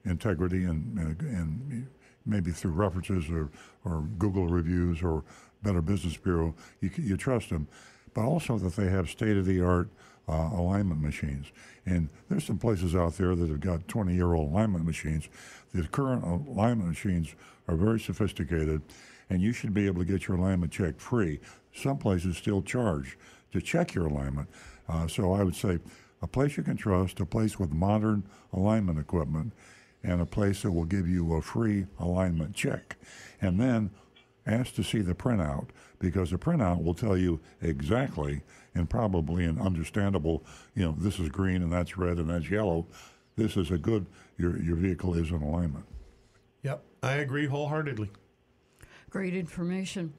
integrity 0.05 0.63
and, 0.65 0.97
and, 0.97 1.21
and 1.21 1.87
maybe 2.25 2.51
through 2.51 2.71
references 2.71 3.29
or, 3.29 3.49
or 3.85 4.01
Google 4.17 4.47
reviews 4.47 5.01
or 5.01 5.23
Better 5.61 5.81
Business 5.81 6.17
Bureau, 6.17 6.55
you, 6.81 6.91
you 6.97 7.17
trust 7.17 7.49
them. 7.49 7.67
But 8.13 8.25
also 8.25 8.57
that 8.57 8.75
they 8.75 8.89
have 8.89 9.09
state 9.09 9.37
of 9.37 9.45
the 9.45 9.61
art 9.61 9.89
uh, 10.27 10.49
alignment 10.53 11.01
machines. 11.01 11.47
And 11.85 12.09
there's 12.29 12.45
some 12.45 12.57
places 12.57 12.95
out 12.95 13.17
there 13.17 13.35
that 13.35 13.49
have 13.49 13.59
got 13.59 13.87
20 13.87 14.13
year 14.13 14.33
old 14.33 14.51
alignment 14.51 14.85
machines. 14.85 15.29
The 15.73 15.87
current 15.87 16.23
alignment 16.23 16.89
machines 16.89 17.35
are 17.67 17.75
very 17.75 17.99
sophisticated, 17.99 18.81
and 19.29 19.41
you 19.41 19.51
should 19.51 19.73
be 19.73 19.85
able 19.85 19.99
to 19.99 20.05
get 20.05 20.27
your 20.27 20.37
alignment 20.37 20.71
checked 20.71 21.01
free. 21.01 21.39
Some 21.73 21.97
places 21.97 22.37
still 22.37 22.61
charge 22.61 23.17
to 23.53 23.61
check 23.61 23.93
your 23.93 24.07
alignment. 24.07 24.49
Uh, 24.89 25.07
so 25.07 25.33
I 25.33 25.43
would 25.43 25.55
say 25.55 25.79
a 26.21 26.27
place 26.27 26.57
you 26.57 26.63
can 26.63 26.75
trust, 26.75 27.19
a 27.19 27.25
place 27.25 27.57
with 27.57 27.71
modern 27.71 28.23
alignment 28.51 28.99
equipment, 28.99 29.53
and 30.03 30.21
a 30.21 30.25
place 30.25 30.63
that 30.63 30.71
will 30.71 30.85
give 30.85 31.07
you 31.07 31.33
a 31.35 31.41
free 31.41 31.85
alignment 31.99 32.53
check. 32.53 32.97
And 33.41 33.59
then 33.59 33.91
ask 34.45 34.73
to 34.75 34.83
see 34.83 34.99
the 34.99 35.13
printout 35.13 35.69
because 35.99 36.31
the 36.31 36.37
printout 36.37 36.83
will 36.83 36.93
tell 36.93 37.15
you 37.15 37.39
exactly 37.61 38.41
and 38.75 38.89
probably 38.89 39.45
an 39.45 39.59
understandable, 39.59 40.43
you 40.75 40.83
know, 40.83 40.95
this 40.97 41.19
is 41.19 41.29
green 41.29 41.61
and 41.61 41.71
that's 41.71 41.97
red 41.97 42.17
and 42.17 42.29
that's 42.29 42.49
yellow. 42.49 42.85
This 43.37 43.55
is 43.55 43.71
a 43.71 43.77
good, 43.77 44.05
your, 44.37 44.61
your 44.61 44.75
vehicle 44.75 45.13
is 45.13 45.29
in 45.29 45.41
alignment. 45.41 45.85
Yep, 46.63 46.83
I 47.01 47.13
agree 47.13 47.45
wholeheartedly. 47.45 48.09
Great 49.09 49.35
information. 49.35 50.13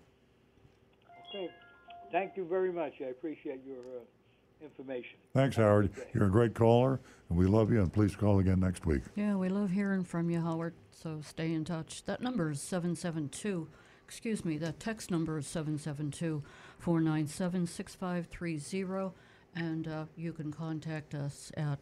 Okay. 2.14 2.24
Thank 2.24 2.36
you 2.36 2.44
very 2.44 2.72
much. 2.72 2.94
I 3.00 3.06
appreciate 3.06 3.60
your 3.66 3.78
uh, 3.78 4.64
information. 4.64 5.18
Thanks, 5.34 5.56
Howard. 5.56 5.90
You're 6.12 6.26
a 6.26 6.30
great 6.30 6.54
caller, 6.54 7.00
and 7.28 7.38
we 7.38 7.46
love 7.46 7.72
you, 7.72 7.80
and 7.80 7.92
please 7.92 8.14
call 8.14 8.38
again 8.38 8.60
next 8.60 8.86
week. 8.86 9.02
Yeah, 9.16 9.34
we 9.36 9.48
love 9.48 9.70
hearing 9.70 10.04
from 10.04 10.30
you, 10.30 10.40
Howard. 10.40 10.74
So 10.90 11.20
stay 11.22 11.52
in 11.52 11.64
touch. 11.64 12.04
That 12.04 12.20
number 12.20 12.50
is 12.50 12.60
772. 12.60 13.68
Excuse 14.06 14.44
me, 14.44 14.58
that 14.58 14.78
text 14.80 15.10
number 15.10 15.38
is 15.38 15.46
772 15.46 16.42
497 16.78 17.66
6530. 17.66 19.14
And 19.56 19.86
uh, 19.86 20.04
you 20.16 20.32
can 20.32 20.52
contact 20.52 21.14
us 21.14 21.52
at 21.56 21.78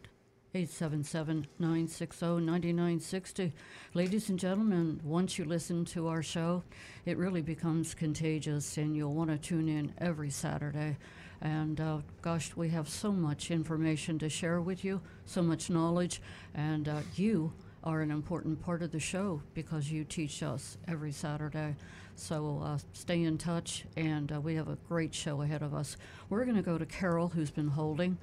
877 0.55 1.47
960 1.57 2.25
9960. 2.25 3.53
Ladies 3.95 4.29
and 4.29 4.37
gentlemen, 4.37 4.99
once 5.03 5.39
you 5.39 5.45
listen 5.45 5.83
to 5.85 6.07
our 6.07 6.21
show, 6.21 6.61
it 7.07 7.17
really 7.17 7.41
becomes 7.41 7.95
contagious, 7.95 8.77
and 8.77 8.95
you'll 8.95 9.15
want 9.15 9.31
to 9.31 9.37
tune 9.39 9.67
in 9.67 9.91
every 9.97 10.29
Saturday. 10.29 10.95
And 11.41 11.81
uh, 11.81 12.01
gosh, 12.21 12.55
we 12.55 12.69
have 12.69 12.87
so 12.87 13.11
much 13.11 13.49
information 13.49 14.19
to 14.19 14.29
share 14.29 14.61
with 14.61 14.85
you, 14.85 15.01
so 15.25 15.41
much 15.41 15.71
knowledge, 15.71 16.21
and 16.53 16.87
uh, 16.87 16.99
you 17.15 17.51
are 17.83 18.01
an 18.01 18.11
important 18.11 18.61
part 18.61 18.83
of 18.83 18.91
the 18.91 18.99
show 18.99 19.41
because 19.55 19.91
you 19.91 20.03
teach 20.03 20.43
us 20.43 20.77
every 20.87 21.11
Saturday. 21.11 21.75
So 22.15 22.61
uh, 22.63 22.77
stay 22.93 23.23
in 23.23 23.39
touch, 23.39 23.85
and 23.97 24.31
uh, 24.31 24.39
we 24.39 24.53
have 24.53 24.67
a 24.67 24.77
great 24.87 25.15
show 25.15 25.41
ahead 25.41 25.63
of 25.63 25.73
us. 25.73 25.97
We're 26.29 26.45
going 26.45 26.57
to 26.57 26.61
go 26.61 26.77
to 26.77 26.85
Carol, 26.85 27.29
who's 27.29 27.49
been 27.49 27.69
holding, 27.69 28.19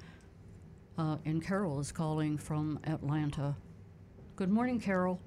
uh, 0.97 1.17
and 1.25 1.43
Carol 1.43 1.79
is 1.79 1.91
calling 1.91 2.37
from 2.37 2.79
Atlanta. 2.85 3.55
Good 4.35 4.49
morning, 4.49 4.79
Carol. 4.79 5.19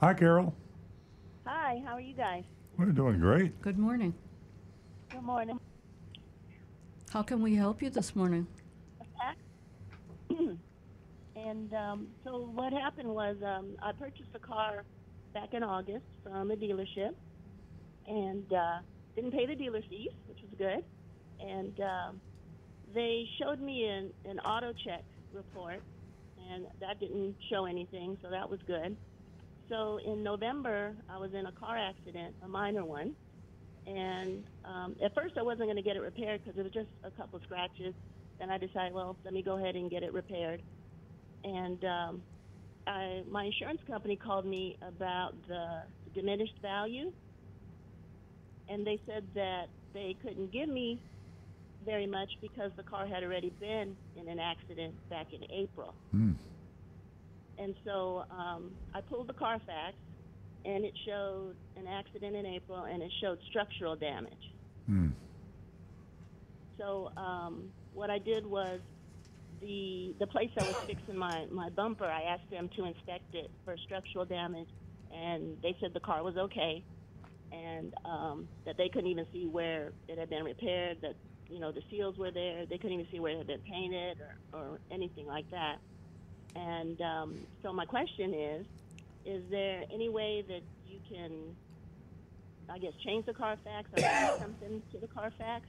Hi, 0.00 0.14
Carol. 0.14 0.54
Hi, 1.46 1.82
how 1.86 1.94
are 1.94 2.00
you 2.00 2.14
guys? 2.14 2.44
We're 2.76 2.86
doing 2.86 3.20
great. 3.20 3.60
Good 3.62 3.78
morning. 3.78 4.14
Good 5.10 5.22
morning. 5.22 5.58
How 7.10 7.22
can 7.22 7.40
we 7.42 7.54
help 7.54 7.80
you 7.80 7.90
this 7.90 8.16
morning? 8.16 8.46
and 11.36 11.74
um, 11.74 12.08
so 12.24 12.50
what 12.52 12.72
happened 12.72 13.08
was 13.08 13.36
um, 13.44 13.76
I 13.80 13.92
purchased 13.92 14.30
a 14.34 14.38
car 14.38 14.84
back 15.32 15.54
in 15.54 15.62
August 15.62 16.04
from 16.22 16.50
a 16.50 16.56
dealership, 16.56 17.14
and 18.06 18.52
uh, 18.52 18.78
didn't 19.14 19.30
pay 19.30 19.46
the 19.46 19.54
dealer 19.54 19.80
fees, 19.88 20.10
which 20.26 20.38
was 20.42 20.50
good. 20.58 20.84
And 21.40 21.80
um, 21.80 22.20
they 22.94 23.28
showed 23.40 23.60
me 23.60 23.86
an, 23.86 24.10
an 24.30 24.38
auto 24.40 24.72
check 24.84 25.02
report, 25.32 25.80
and 26.52 26.66
that 26.80 27.00
didn't 27.00 27.34
show 27.50 27.66
anything, 27.66 28.16
so 28.22 28.30
that 28.30 28.48
was 28.48 28.60
good. 28.66 28.96
So 29.68 29.98
in 30.04 30.22
November, 30.22 30.92
I 31.08 31.18
was 31.18 31.32
in 31.34 31.46
a 31.46 31.52
car 31.52 31.76
accident, 31.76 32.34
a 32.42 32.48
minor 32.48 32.84
one, 32.84 33.14
and 33.86 34.44
um, 34.64 34.94
at 35.02 35.14
first 35.14 35.34
I 35.38 35.42
wasn't 35.42 35.66
going 35.66 35.76
to 35.76 35.82
get 35.82 35.96
it 35.96 36.02
repaired 36.02 36.42
because 36.44 36.58
it 36.58 36.62
was 36.62 36.72
just 36.72 36.88
a 37.02 37.10
couple 37.10 37.40
scratches. 37.44 37.94
Then 38.38 38.50
I 38.50 38.58
decided, 38.58 38.92
well, 38.92 39.16
let 39.24 39.32
me 39.32 39.42
go 39.42 39.56
ahead 39.58 39.74
and 39.74 39.90
get 39.90 40.02
it 40.02 40.12
repaired. 40.12 40.62
And 41.44 41.82
um, 41.84 42.22
I, 42.86 43.22
my 43.30 43.44
insurance 43.44 43.80
company 43.86 44.16
called 44.16 44.46
me 44.46 44.78
about 44.86 45.34
the 45.48 45.82
diminished 46.14 46.58
value, 46.62 47.12
and 48.68 48.86
they 48.86 49.00
said 49.06 49.24
that 49.34 49.66
they 49.92 50.16
couldn't 50.22 50.52
give 50.52 50.68
me 50.68 51.00
very 51.84 52.06
much 52.06 52.30
because 52.40 52.70
the 52.76 52.82
car 52.82 53.06
had 53.06 53.22
already 53.22 53.50
been 53.60 53.96
in 54.16 54.28
an 54.28 54.38
accident 54.38 54.94
back 55.10 55.26
in 55.32 55.40
April. 55.50 55.94
And 57.58 57.74
so 57.84 58.24
um, 58.30 58.72
I 58.94 59.00
pulled 59.00 59.28
the 59.28 59.32
Carfax, 59.34 59.94
and 60.64 60.84
it 60.84 60.92
showed 61.06 61.54
an 61.76 61.86
accident 61.86 62.34
in 62.34 62.46
April, 62.46 62.84
and 62.84 63.02
it 63.02 63.12
showed 63.20 63.38
structural 63.48 63.96
damage. 63.96 64.32
So 66.78 67.10
um, 67.16 67.70
what 67.92 68.10
I 68.10 68.18
did 68.18 68.44
was 68.44 68.80
the 69.60 70.14
the 70.18 70.26
place 70.26 70.50
I 70.58 70.64
was 70.64 70.76
fixing 70.86 71.16
my 71.16 71.46
my 71.52 71.68
bumper, 71.70 72.04
I 72.06 72.22
asked 72.22 72.50
them 72.50 72.68
to 72.76 72.84
inspect 72.84 73.34
it 73.34 73.50
for 73.64 73.76
structural 73.84 74.24
damage, 74.24 74.68
and 75.12 75.56
they 75.62 75.76
said 75.80 75.92
the 75.94 76.00
car 76.00 76.22
was 76.24 76.36
okay, 76.36 76.82
and 77.52 77.94
um, 78.04 78.48
that 78.66 78.76
they 78.76 78.88
couldn't 78.88 79.10
even 79.10 79.26
see 79.32 79.46
where 79.46 79.92
it 80.08 80.18
had 80.18 80.28
been 80.28 80.44
repaired. 80.44 80.98
That 81.02 81.14
you 81.54 81.60
know 81.60 81.70
the 81.70 81.82
seals 81.88 82.18
were 82.18 82.32
there. 82.32 82.66
They 82.66 82.76
couldn't 82.76 82.94
even 82.98 83.06
see 83.12 83.20
where 83.20 83.32
it 83.32 83.38
had 83.38 83.46
been 83.46 83.60
painted 83.60 84.18
or, 84.52 84.58
or 84.58 84.78
anything 84.90 85.26
like 85.26 85.48
that. 85.52 85.76
And 86.56 87.00
um, 87.00 87.38
so 87.62 87.72
my 87.72 87.84
question 87.84 88.34
is, 88.34 88.66
is 89.24 89.42
there 89.50 89.84
any 89.92 90.08
way 90.08 90.44
that 90.48 90.62
you 90.88 90.98
can, 91.08 91.30
I 92.68 92.78
guess, 92.78 92.92
change 93.04 93.26
the 93.26 93.34
Carfax 93.34 93.88
or 93.96 94.04
add 94.04 94.38
something 94.40 94.82
to 94.92 94.98
the 94.98 95.06
Carfax? 95.06 95.64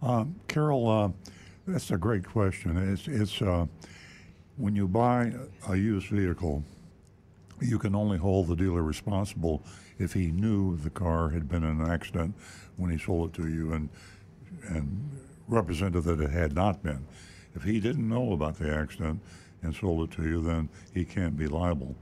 Um, 0.00 0.36
Carol, 0.46 0.88
uh, 0.88 1.08
that's 1.66 1.90
a 1.90 1.98
great 1.98 2.24
question. 2.24 2.76
It's, 2.92 3.08
it's 3.08 3.42
uh, 3.42 3.66
when 4.56 4.76
you 4.76 4.86
buy 4.86 5.32
a 5.68 5.74
used 5.74 6.06
vehicle, 6.06 6.62
you 7.60 7.78
can 7.78 7.96
only 7.96 8.16
hold 8.16 8.46
the 8.46 8.56
dealer 8.56 8.82
responsible 8.82 9.62
if 9.98 10.12
he 10.12 10.30
knew 10.30 10.76
the 10.76 10.90
car 10.90 11.30
had 11.30 11.48
been 11.48 11.64
in 11.64 11.80
an 11.80 11.90
accident 11.90 12.34
when 12.76 12.90
he 12.90 12.98
sold 12.98 13.30
it 13.30 13.42
to 13.42 13.48
you 13.48 13.72
and 13.72 13.90
and 14.68 15.10
represented 15.48 16.04
that 16.04 16.20
it 16.20 16.30
had 16.30 16.54
not 16.54 16.82
been. 16.82 17.06
If 17.54 17.62
he 17.64 17.80
didn't 17.80 18.08
know 18.08 18.32
about 18.32 18.58
the 18.58 18.72
accident 18.72 19.20
and 19.62 19.74
sold 19.74 20.08
it 20.08 20.16
to 20.16 20.22
you, 20.22 20.42
then 20.42 20.68
he 20.94 21.04
can't 21.04 21.36
be 21.36 21.46
liable. 21.46 21.94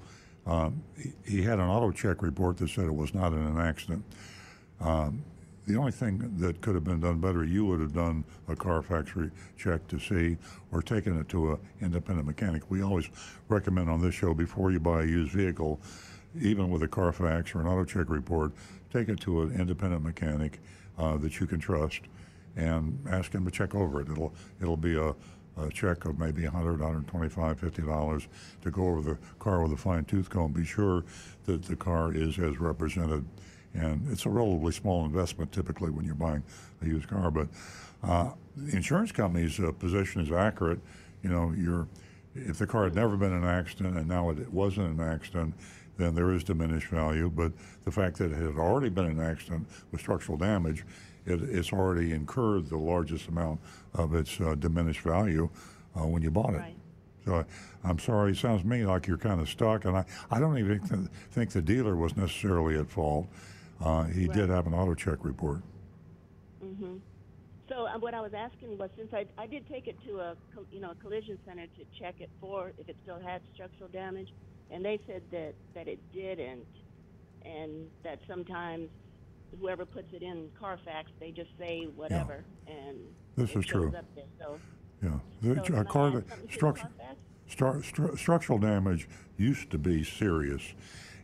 Um, 0.47 0.83
he, 0.97 1.13
he 1.27 1.43
had 1.43 1.59
an 1.59 1.69
auto 1.69 1.91
check 1.91 2.23
report 2.23 2.57
that 2.59 2.71
said 2.71 2.85
it 2.85 2.95
was 2.95 3.15
not 3.15 3.33
in 3.33 3.39
an 3.39 3.59
accident. 3.59 4.05
Um, 4.81 5.23
the 5.67 5.77
only 5.77 5.93
thing 5.93 6.35
that 6.39 6.63
could 6.63 6.75
have 6.75 6.85
been 6.85 7.01
done 7.01 7.21
better, 7.21 7.45
you 7.45 7.67
would 7.67 7.81
have 7.81 7.93
done 7.93 8.25
a 8.49 8.57
Carfax 8.57 9.13
check 9.59 9.87
to 9.89 9.99
see, 9.99 10.39
or 10.73 10.81
taken 10.81 11.19
it 11.21 11.29
to 11.29 11.53
an 11.53 11.59
independent 11.83 12.27
mechanic. 12.27 12.63
We 12.71 12.83
always 12.83 13.11
recommend 13.49 13.91
on 13.91 14.01
this 14.01 14.15
show 14.15 14.33
before 14.33 14.73
you 14.73 14.81
buy 14.81 15.03
a 15.03 15.07
used 15.07 15.33
vehicle, 15.33 15.79
even 16.41 16.71
with 16.71 16.83
a 16.83 16.89
Carfax 16.89 17.55
or 17.55 17.61
an 17.61 17.67
auto 17.67 17.85
check 17.85 18.09
report, 18.09 18.53
take 18.91 19.11
it 19.11 19.21
to 19.21 19.43
an 19.43 19.61
independent 19.61 20.03
mechanic 20.03 20.59
uh, 20.97 21.19
that 21.19 21.39
you 21.39 21.47
can 21.47 21.61
trust, 21.61 22.01
and 22.57 22.99
ask 23.11 23.33
him 23.33 23.45
to 23.45 23.51
check 23.51 23.75
over 23.75 24.01
it. 24.01 24.09
It'll 24.11 24.33
it'll 24.61 24.77
be 24.77 24.97
a, 24.97 25.15
a 25.61 25.71
check 25.73 26.05
of 26.05 26.19
maybe 26.19 26.45
100 26.45 26.81
125 26.81 27.61
50 27.61 27.83
dollars 27.83 28.29
to 28.63 28.71
go 28.71 28.89
over 28.89 29.01
the 29.01 29.19
car 29.39 29.63
with 29.63 29.73
a 29.73 29.77
fine 29.77 30.05
tooth 30.05 30.31
comb. 30.31 30.53
Be 30.53 30.65
sure 30.65 31.05
that 31.47 31.63
the 31.65 31.77
car 31.77 32.13
is 32.13 32.39
as 32.39 32.59
represented 32.59 33.25
and 33.75 34.11
it's 34.11 34.27
a 34.27 34.31
relatively 34.31 34.73
small 34.73 35.05
investment 35.05 35.53
typically 35.53 35.91
when 35.91 36.05
you're 36.05 36.15
buying 36.15 36.43
a 36.83 36.87
used 36.87 37.09
car. 37.09 37.31
But 37.31 37.49
uh, 38.03 38.31
the 38.57 38.77
insurance 38.77 39.13
company's 39.13 39.59
uh, 39.61 39.73
position 39.73 40.23
is 40.23 40.33
accurate. 40.33 40.81
you 41.23 41.31
know, 41.31 41.53
you're 41.57 41.87
if 42.35 42.59
the 42.59 42.67
car 42.67 42.85
had 42.85 42.95
never 42.95 43.17
been 43.17 43.33
an 43.33 43.45
accident 43.45 43.97
and 43.97 44.09
now 44.09 44.31
it 44.31 44.53
wasn't 44.53 44.99
an 44.99 45.01
accident, 45.01 45.55
then 45.97 46.15
there 46.15 46.33
is 46.33 46.45
diminished 46.45 46.89
value. 46.89 47.29
But 47.29 47.53
the 47.85 47.91
fact 47.91 48.19
that 48.19 48.31
it 48.31 48.37
had 48.37 48.57
already 48.57 48.89
been 48.89 49.07
an 49.07 49.21
accident 49.21 49.67
with 49.91 50.01
structural 50.01 50.39
damage, 50.39 50.85
it, 51.29 51.43
it's 51.43 51.73
already 51.73 52.13
incurred 52.13 52.69
the 52.69 52.77
largest 52.77 53.29
amount 53.29 53.61
of 53.95 54.15
its 54.15 54.41
uh, 54.41 54.55
diminished 54.55 55.01
value 55.01 55.49
uh, 55.97 56.07
when 56.07 56.23
you 56.23 56.31
bought 56.31 56.55
it. 56.55 56.59
Right. 56.59 56.77
So 57.25 57.35
I, 57.37 57.45
I'm 57.85 57.99
sorry. 57.99 58.33
It 58.33 58.39
sounds 58.39 58.63
to 58.63 58.69
me 58.69 58.85
like 58.87 59.07
you're 59.07 59.19
kind 59.19 59.41
of 59.41 59.49
stuck, 59.49 59.85
and 59.85 59.97
I, 59.97 60.05
I 60.31 60.41
don't 60.41 60.59
even 60.59 60.81
th- 60.81 61.09
think 61.31 61.51
the 61.51 61.63
dealer 61.63 61.97
was 61.97 62.17
necessarily 62.17 62.79
at 62.79 62.91
fault. 62.91 63.29
Uh, 63.85 64.05
he 64.05 64.27
did 64.29 64.49
have 64.49 64.67
an 64.67 64.75
auto 64.75 64.95
check 64.95 65.19
report. 65.23 65.61
So 67.69 67.87
uh, 67.87 67.99
what 67.99 68.15
I 68.15 68.21
was 68.21 68.33
asking 68.35 68.79
was, 68.79 68.91
since 68.97 69.13
I, 69.13 69.27
I 69.37 69.47
did 69.47 69.69
take 69.69 69.87
it 69.89 69.97
to 70.07 70.21
a 70.21 70.37
you 70.73 70.81
know 70.81 70.93
a 70.93 70.95
collision 70.95 71.39
center 71.47 71.67
to 71.67 72.01
check 72.01 72.17
it 72.19 72.31
for 72.41 72.73
if 72.79 72.89
it 72.89 72.97
still 73.03 73.21
had 73.21 73.43
structural 73.55 73.89
damage, 73.91 74.33
and 74.71 74.85
they 74.85 74.99
said 75.07 75.23
that 75.31 75.55
that 75.75 75.87
it 75.87 75.99
didn't, 76.13 76.67
and 77.45 77.87
that 78.05 78.21
sometimes 78.27 78.89
whoever 79.61 79.85
puts 79.87 80.13
it 80.13 80.23
in 80.23 80.49
Carfax, 80.59 81.11
they 81.21 81.31
just 81.31 81.51
say 81.59 81.89
whatever, 81.97 82.45
and 82.67 82.97
This 83.37 83.51
it 83.51 83.59
is 83.61 83.67
true. 83.67 83.87
shows 83.91 83.95
Up 83.95 84.05
there. 84.15 84.25
So, 84.39 84.59
Yeah, 85.03 85.11
so 85.43 85.55
the, 85.55 85.61
can 85.61 85.85
car 85.87 86.09
add 86.09 86.15
that 86.15 86.29
something 86.29 86.49
to 86.49 86.53
structure. 86.55 86.89
Carfax? 86.99 87.19
Stru- 87.51 87.83
stru- 88.11 88.19
structural 88.19 88.59
damage 88.59 89.09
used 89.39 89.71
to 89.71 89.79
be 89.79 90.05
serious, 90.05 90.63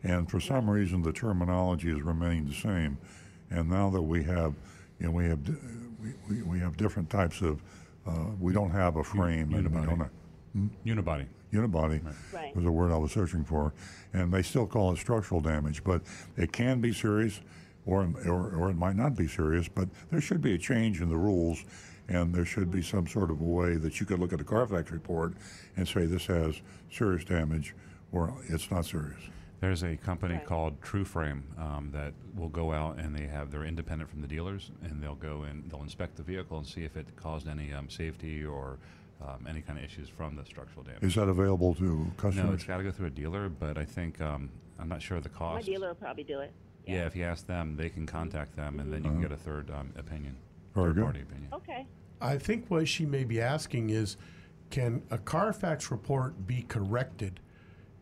and 0.03 0.31
for 0.31 0.41
some 0.41 0.69
reason 0.71 1.03
the 1.03 1.13
terminology 1.13 1.91
has 1.91 2.03
remained 2.03 2.49
the 2.49 2.55
same. 2.55 2.97
And 3.51 3.69
now 3.69 3.91
that 3.91 4.01
we 4.03 4.23
have, 4.25 4.55
you 4.99 5.07
know, 5.07 5.13
we 5.13 5.27
have, 5.27 5.45
di- 5.45 5.53
we, 6.03 6.13
we, 6.37 6.43
we 6.43 6.59
have 6.61 6.77
different 6.79 7.11
types 7.11 7.43
of, 7.43 7.61
uh, 8.07 8.31
we 8.41 8.53
don't 8.55 8.71
have 8.71 8.97
a 8.97 9.05
frame 9.05 9.53
and 9.55 9.69
we 9.71 9.81
unibody. 9.81 9.87
don't 9.87 9.99
have, 9.99 10.11
Unibody. 10.87 11.27
unibody 11.53 12.15
Right. 12.33 12.55
was 12.55 12.65
the 12.65 12.71
word 12.73 12.91
I 12.93 12.97
was 12.97 13.13
searching 13.13 13.45
for, 13.45 13.75
and 14.15 14.33
they 14.33 14.41
still 14.43 14.67
call 14.67 14.93
it 14.93 14.99
structural 14.99 15.41
damage, 15.41 15.83
but 15.85 16.01
it 16.37 16.53
can 16.53 16.81
be 16.81 16.93
serious, 16.95 17.41
or, 17.87 18.09
or, 18.27 18.51
or 18.57 18.70
it 18.70 18.77
might 18.77 18.97
not 18.97 19.16
be 19.16 19.29
serious. 19.29 19.68
But 19.68 19.88
there 20.11 20.20
should 20.20 20.40
be 20.42 20.55
a 20.55 20.59
change 20.59 21.01
in 21.01 21.09
the 21.09 21.16
rules, 21.16 21.64
and 22.09 22.35
there 22.35 22.44
should 22.44 22.70
be 22.70 22.83
some 22.83 23.07
sort 23.07 23.31
of 23.31 23.40
a 23.40 23.44
way 23.44 23.77
that 23.77 24.01
you 24.01 24.07
could 24.07 24.18
look 24.18 24.33
at 24.33 24.38
the 24.38 24.44
Carfax 24.44 24.90
report 24.90 25.35
and 25.77 25.87
say 25.87 26.07
this 26.07 26.27
has 26.27 26.61
serious 26.90 27.25
damage, 27.25 27.75
or 28.12 28.35
it's 28.49 28.70
not 28.70 28.85
serious. 28.87 29.20
There's 29.61 29.83
a 29.83 29.97
company 29.97 30.35
Right. 30.35 30.44
called 30.44 30.79
TrueFrame 30.83 31.40
um, 31.59 31.90
that 31.92 32.12
will 32.35 32.51
go 32.51 32.70
out 32.73 32.99
and 32.99 33.16
they 33.16 33.27
have 33.27 33.51
they're 33.51 33.64
independent 33.64 34.11
from 34.11 34.20
the 34.20 34.29
dealers 34.29 34.70
and 34.83 35.03
they'll 35.03 35.14
go 35.14 35.44
in 35.44 35.64
they'll 35.68 35.81
inspect 35.83 36.16
the 36.16 36.23
vehicle 36.23 36.59
and 36.59 36.66
see 36.66 36.85
if 36.85 36.99
it 36.99 37.07
caused 37.16 37.49
any 37.49 37.73
um, 37.73 37.88
safety 37.88 38.44
or 38.44 38.77
um, 39.23 39.47
any 39.49 39.62
kind 39.62 39.79
of 39.79 39.85
issues 39.87 40.11
from 40.11 40.37
the 40.37 40.44
structural 40.44 40.85
damage. 40.85 41.03
Is 41.03 41.14
that 41.14 41.29
available 41.29 41.75
to 41.77 42.12
customers? 42.18 42.47
no, 42.47 42.53
it's 42.53 42.64
got 42.64 42.77
to 42.77 42.83
go 42.83 42.90
through 42.90 43.07
a 43.07 43.11
dealer, 43.11 43.49
but 43.49 43.79
I 43.79 43.87
think 43.87 44.20
um, 44.20 44.51
I'm 44.79 44.88
not 44.88 45.01
sure 45.01 45.16
of 45.16 45.23
the 45.23 45.31
cost. 45.31 45.55
My 45.55 45.62
dealer 45.62 45.88
will 45.88 45.94
probably 45.94 46.25
do 46.25 46.40
it. 46.40 46.53
Yeah, 46.87 47.07
if 47.07 47.16
you 47.16 47.25
ask 47.25 47.47
them, 47.47 47.77
they 47.77 47.88
can 47.88 48.07
contact 48.07 48.57
them 48.57 48.81
and 48.81 48.92
then 48.92 49.05
you 49.05 49.11
can 49.11 49.20
get 49.20 49.33
a 49.33 49.37
third 49.37 49.70
um, 49.70 49.92
opinion, 49.97 50.37
Very 50.75 50.88
third 50.88 50.94
good. 50.97 51.05
party 51.05 51.20
opinion. 51.23 51.49
Okay. 51.53 51.87
I 52.20 52.38
think 52.38 52.70
what 52.70 52.87
she 52.88 53.07
may 53.07 53.25
be 53.25 53.40
asking 53.40 53.90
is, 53.90 54.16
can 54.70 55.03
a 55.11 55.18
Carfax 55.18 55.90
report 55.90 56.47
be 56.47 56.62
corrected 56.62 57.40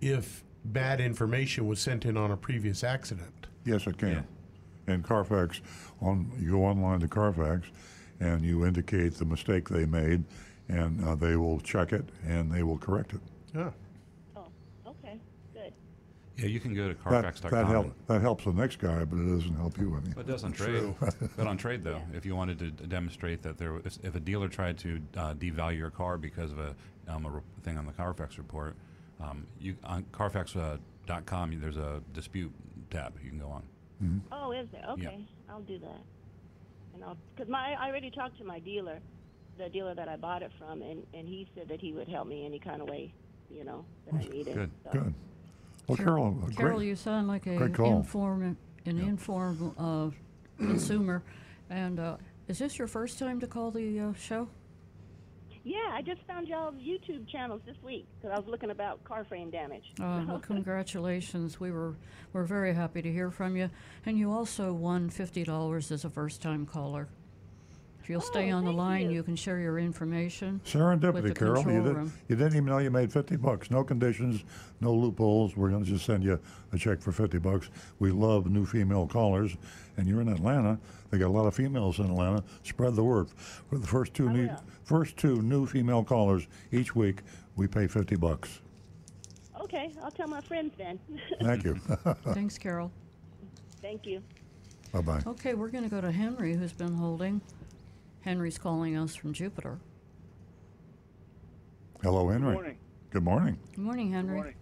if 0.00 0.44
bad 0.64 1.00
information 1.00 1.66
was 1.66 1.80
sent 1.80 2.04
in 2.04 2.16
on 2.16 2.30
a 2.30 2.36
previous 2.36 2.82
accident? 2.84 3.46
Yes, 3.64 3.86
it 3.86 3.98
can. 3.98 4.08
Yeah. 4.08 4.22
And 4.94 5.04
Carfax, 5.04 5.60
on 6.00 6.30
you 6.40 6.52
go 6.52 6.64
online 6.64 7.00
to 7.00 7.08
Carfax, 7.08 7.68
and 8.20 8.42
you 8.44 8.64
indicate 8.66 9.14
the 9.14 9.24
mistake 9.24 9.68
they 9.68 9.86
made, 9.86 10.24
and 10.68 11.04
uh, 11.04 11.14
they 11.14 11.36
will 11.36 11.60
check 11.60 11.92
it 11.92 12.08
and 12.26 12.50
they 12.50 12.62
will 12.62 12.78
correct 12.78 13.12
it. 13.12 13.20
Yeah. 13.54 13.70
Okay. 16.34 16.42
Good. 16.42 16.42
Yeah, 16.42 16.46
you 16.48 16.60
can 16.60 16.74
go 16.74 16.88
to 16.88 16.94
Carfax.com. 16.94 17.50
that, 17.50 17.66
help, 17.66 18.06
that 18.06 18.20
helps 18.22 18.44
the 18.44 18.52
next 18.52 18.78
guy, 18.78 19.04
but 19.04 19.18
it 19.18 19.26
doesn't 19.28 19.56
help 19.56 19.78
you 19.78 19.94
any. 19.96 20.14
But 20.14 20.22
it 20.22 20.26
does 20.28 20.44
on 20.44 20.52
trade. 20.52 20.94
but 21.36 21.46
on 21.46 21.56
trade, 21.56 21.84
though, 21.84 22.00
if 22.14 22.24
you 22.24 22.34
wanted 22.34 22.58
to 22.58 22.70
demonstrate 22.86 23.42
that 23.42 23.58
there, 23.58 23.72
was, 23.74 23.98
if 24.02 24.14
a 24.14 24.20
dealer 24.20 24.48
tried 24.48 24.78
to 24.78 25.00
uh, 25.16 25.34
devalue 25.34 25.78
your 25.78 25.90
car 25.90 26.16
because 26.18 26.52
of 26.52 26.58
a, 26.58 26.74
um, 27.08 27.26
a 27.26 27.30
re- 27.30 27.40
thing 27.62 27.76
on 27.78 27.86
the 27.86 27.92
Carfax 27.92 28.38
report, 28.38 28.74
um, 29.20 29.46
you 29.60 29.76
on 29.84 30.04
Carfax.com, 30.12 31.60
there's 31.60 31.76
a 31.76 32.02
dispute 32.14 32.52
tab 32.90 33.14
you 33.22 33.30
can 33.30 33.38
go 33.38 33.48
on. 33.48 33.62
Oh, 34.32 34.50
is 34.52 34.66
there? 34.72 34.84
Okay, 34.90 35.24
I'll 35.48 35.60
do 35.60 35.78
that. 35.78 36.00
And 36.94 37.04
I'll, 37.04 37.16
cause 37.36 37.46
my, 37.48 37.74
I 37.74 37.88
already 37.88 38.10
talked 38.10 38.36
to 38.38 38.44
my 38.44 38.58
dealer, 38.58 38.98
the 39.58 39.68
dealer 39.68 39.94
that 39.94 40.08
I 40.08 40.16
bought 40.16 40.42
it 40.42 40.50
from, 40.58 40.82
and, 40.82 41.06
and 41.14 41.28
he 41.28 41.46
said 41.54 41.68
that 41.68 41.80
he 41.80 41.92
would 41.92 42.08
help 42.08 42.26
me 42.26 42.44
any 42.44 42.58
kind 42.58 42.82
of 42.82 42.88
way, 42.88 43.12
you 43.50 43.64
know, 43.64 43.84
that 44.06 44.14
I 44.14 44.28
needed. 44.28 44.54
good. 44.54 44.70
So, 44.84 44.90
Good. 44.92 45.14
Well, 45.98 46.04
Carol, 46.06 46.38
uh, 46.42 46.50
Carol, 46.56 46.78
great. 46.78 46.88
you 46.88 46.96
sound 46.96 47.28
like 47.28 47.46
a 47.46 47.56
great 47.56 47.74
call. 47.74 47.96
informed, 47.98 48.56
an 48.86 48.98
informed 48.98 49.74
uh, 49.78 50.10
consumer. 50.58 51.22
And 51.70 52.00
uh, 52.00 52.16
is 52.48 52.58
this 52.58 52.78
your 52.78 52.88
first 52.88 53.18
time 53.18 53.40
to 53.40 53.46
call 53.46 53.70
the 53.70 54.00
uh, 54.00 54.12
show? 54.14 54.48
Yeah, 55.64 55.78
I 55.92 56.02
just 56.02 56.20
found 56.26 56.48
y'all's 56.48 56.74
YouTube 56.74 57.28
channels 57.28 57.60
this 57.64 57.76
week, 57.84 58.06
cause 58.20 58.32
I 58.34 58.38
was 58.38 58.48
looking 58.48 58.70
about 58.70 59.04
car 59.04 59.24
frame 59.24 59.50
damage. 59.50 59.92
Uh, 60.00 60.24
well, 60.26 60.38
congratulations. 60.42 61.60
We 61.60 61.70
were 61.70 61.94
we're 62.32 62.44
very 62.44 62.74
happy 62.74 63.00
to 63.00 63.12
hear 63.12 63.30
from 63.30 63.56
you. 63.56 63.70
And 64.04 64.18
you 64.18 64.32
also 64.32 64.72
won 64.72 65.08
fifty 65.08 65.44
dollars 65.44 65.92
as 65.92 66.04
a 66.04 66.10
first 66.10 66.42
time 66.42 66.66
caller. 66.66 67.08
If 68.02 68.10
you'll 68.10 68.20
oh, 68.20 68.30
stay 68.32 68.50
Oh, 68.50 68.56
on 68.56 68.64
the 68.64 68.72
line, 68.72 69.10
you. 69.10 69.16
you 69.16 69.22
can 69.22 69.36
share 69.36 69.60
your 69.60 69.78
information. 69.78 70.60
Serendipity, 70.64 71.36
Carol. 71.36 71.62
You, 71.62 71.82
did, 71.84 72.12
you 72.26 72.34
didn't 72.34 72.54
even 72.54 72.64
know 72.64 72.78
you 72.78 72.90
made 72.90 73.12
50 73.12 73.36
bucks. 73.36 73.70
No 73.70 73.84
conditions, 73.84 74.42
no 74.80 74.92
loopholes. 74.92 75.56
We're 75.56 75.70
going 75.70 75.84
to 75.84 75.88
just 75.88 76.04
send 76.04 76.24
you 76.24 76.40
a 76.72 76.78
check 76.78 77.00
for 77.00 77.12
50 77.12 77.38
bucks. 77.38 77.70
We 78.00 78.10
love 78.10 78.50
new 78.50 78.66
female 78.66 79.06
callers. 79.06 79.56
And 79.96 80.08
you're 80.08 80.20
in 80.20 80.28
Atlanta. 80.28 80.80
They 81.10 81.18
got 81.18 81.28
a 81.28 81.36
lot 81.36 81.46
of 81.46 81.54
females 81.54 82.00
in 82.00 82.06
Atlanta. 82.06 82.42
Spread 82.64 82.96
the 82.96 83.04
word. 83.04 83.28
For 83.70 83.78
the 83.78 83.86
first 83.86 84.14
two, 84.14 84.28
oh, 84.28 84.32
new, 84.32 84.46
yeah. 84.46 84.58
first 84.82 85.16
two 85.16 85.40
new 85.40 85.64
female 85.64 86.02
callers 86.02 86.48
each 86.72 86.96
week, 86.96 87.20
we 87.54 87.68
pay 87.68 87.86
50 87.86 88.16
bucks. 88.16 88.62
Okay, 89.60 89.92
I'll 90.02 90.10
tell 90.10 90.26
my 90.26 90.40
friends 90.40 90.74
then. 90.76 90.98
Thank 91.40 91.62
you. 91.62 91.74
Thanks, 92.34 92.58
Carol. 92.58 92.90
Thank 93.80 94.06
you. 94.06 94.24
bye 94.90 95.02
bye. 95.02 95.22
Okay, 95.24 95.54
we're 95.54 95.68
going 95.68 95.84
to 95.84 95.90
go 95.90 96.00
to 96.00 96.10
Henry, 96.10 96.56
who's 96.56 96.72
been 96.72 96.94
holding. 96.94 97.40
Henry's 98.22 98.58
calling 98.58 98.96
us 98.96 99.14
from 99.14 99.32
Jupiter. 99.32 99.78
Hello, 102.02 102.28
Henry. 102.28 102.54
morning. 102.54 102.78
Good 103.10 103.24
morning. 103.24 103.58
Good 103.74 103.84
morning, 103.84 104.12
Henry. 104.12 104.34
Morning. 104.36 104.54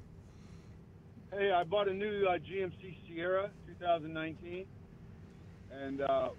Hey, 1.33 1.53
I 1.53 1.63
bought 1.65 1.89
a 1.89 1.95
new 1.95 2.27
uh, 2.27 2.39
GMC 2.39 2.97
Sierra 3.07 3.51
2019, 3.79 4.65
and 5.73 6.01
uh, 6.01 6.31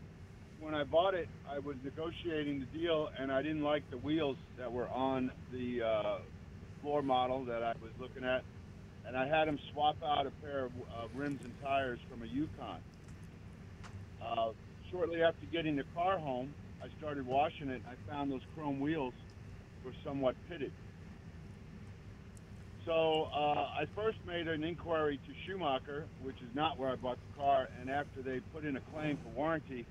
when 0.59 0.75
I 0.75 0.83
bought 0.83 1.13
it, 1.13 1.29
I 1.49 1.59
was 1.59 1.75
negotiating 1.83 2.59
the 2.59 2.77
deal, 2.77 3.09
and 3.17 3.31
I 3.31 3.41
didn't 3.41 3.63
like 3.63 3.89
the 3.89 3.97
wheels 3.97 4.37
that 4.57 4.71
were 4.71 4.89
on 4.89 5.31
the 5.51 5.81
uh, 5.81 6.17
floor 6.81 7.01
model 7.01 7.45
that 7.45 7.63
I 7.63 7.73
was 7.81 7.91
looking 7.99 8.23
at, 8.23 8.43
and 9.05 9.15
I 9.15 9.27
had 9.27 9.47
them 9.47 9.59
swap 9.71 9.95
out 10.03 10.25
a 10.25 10.31
pair 10.43 10.65
of 10.65 10.71
uh, 10.71 11.07
rims 11.15 11.39
and 11.43 11.53
tires 11.61 11.99
from 12.09 12.23
a 12.23 12.25
Yukon. 12.25 12.79
Uh, 14.21 14.49
shortly 14.91 15.23
after 15.23 15.45
getting 15.51 15.75
the 15.75 15.85
car 15.95 16.17
home, 16.17 16.53
I 16.83 16.87
started 16.97 17.25
washing 17.25 17.69
it. 17.69 17.81
I 17.87 18.11
found 18.11 18.31
those 18.31 18.41
chrome 18.55 18.79
wheels 18.79 19.13
were 19.85 19.93
somewhat 20.03 20.35
pitted. 20.49 20.71
So 22.85 23.29
uh, 23.33 23.69
I 23.79 23.85
first 23.95 24.17
made 24.25 24.47
an 24.47 24.63
inquiry 24.63 25.17
to 25.27 25.33
Schumacher, 25.45 26.05
which 26.23 26.37
is 26.37 26.53
not 26.55 26.79
where 26.79 26.89
I 26.89 26.95
bought 26.95 27.17
the 27.31 27.39
car, 27.39 27.69
and 27.79 27.89
after 27.89 28.21
they 28.23 28.39
put 28.53 28.65
in 28.65 28.75
a 28.75 28.79
claim 28.93 29.17
for 29.17 29.29
warranty, 29.29 29.85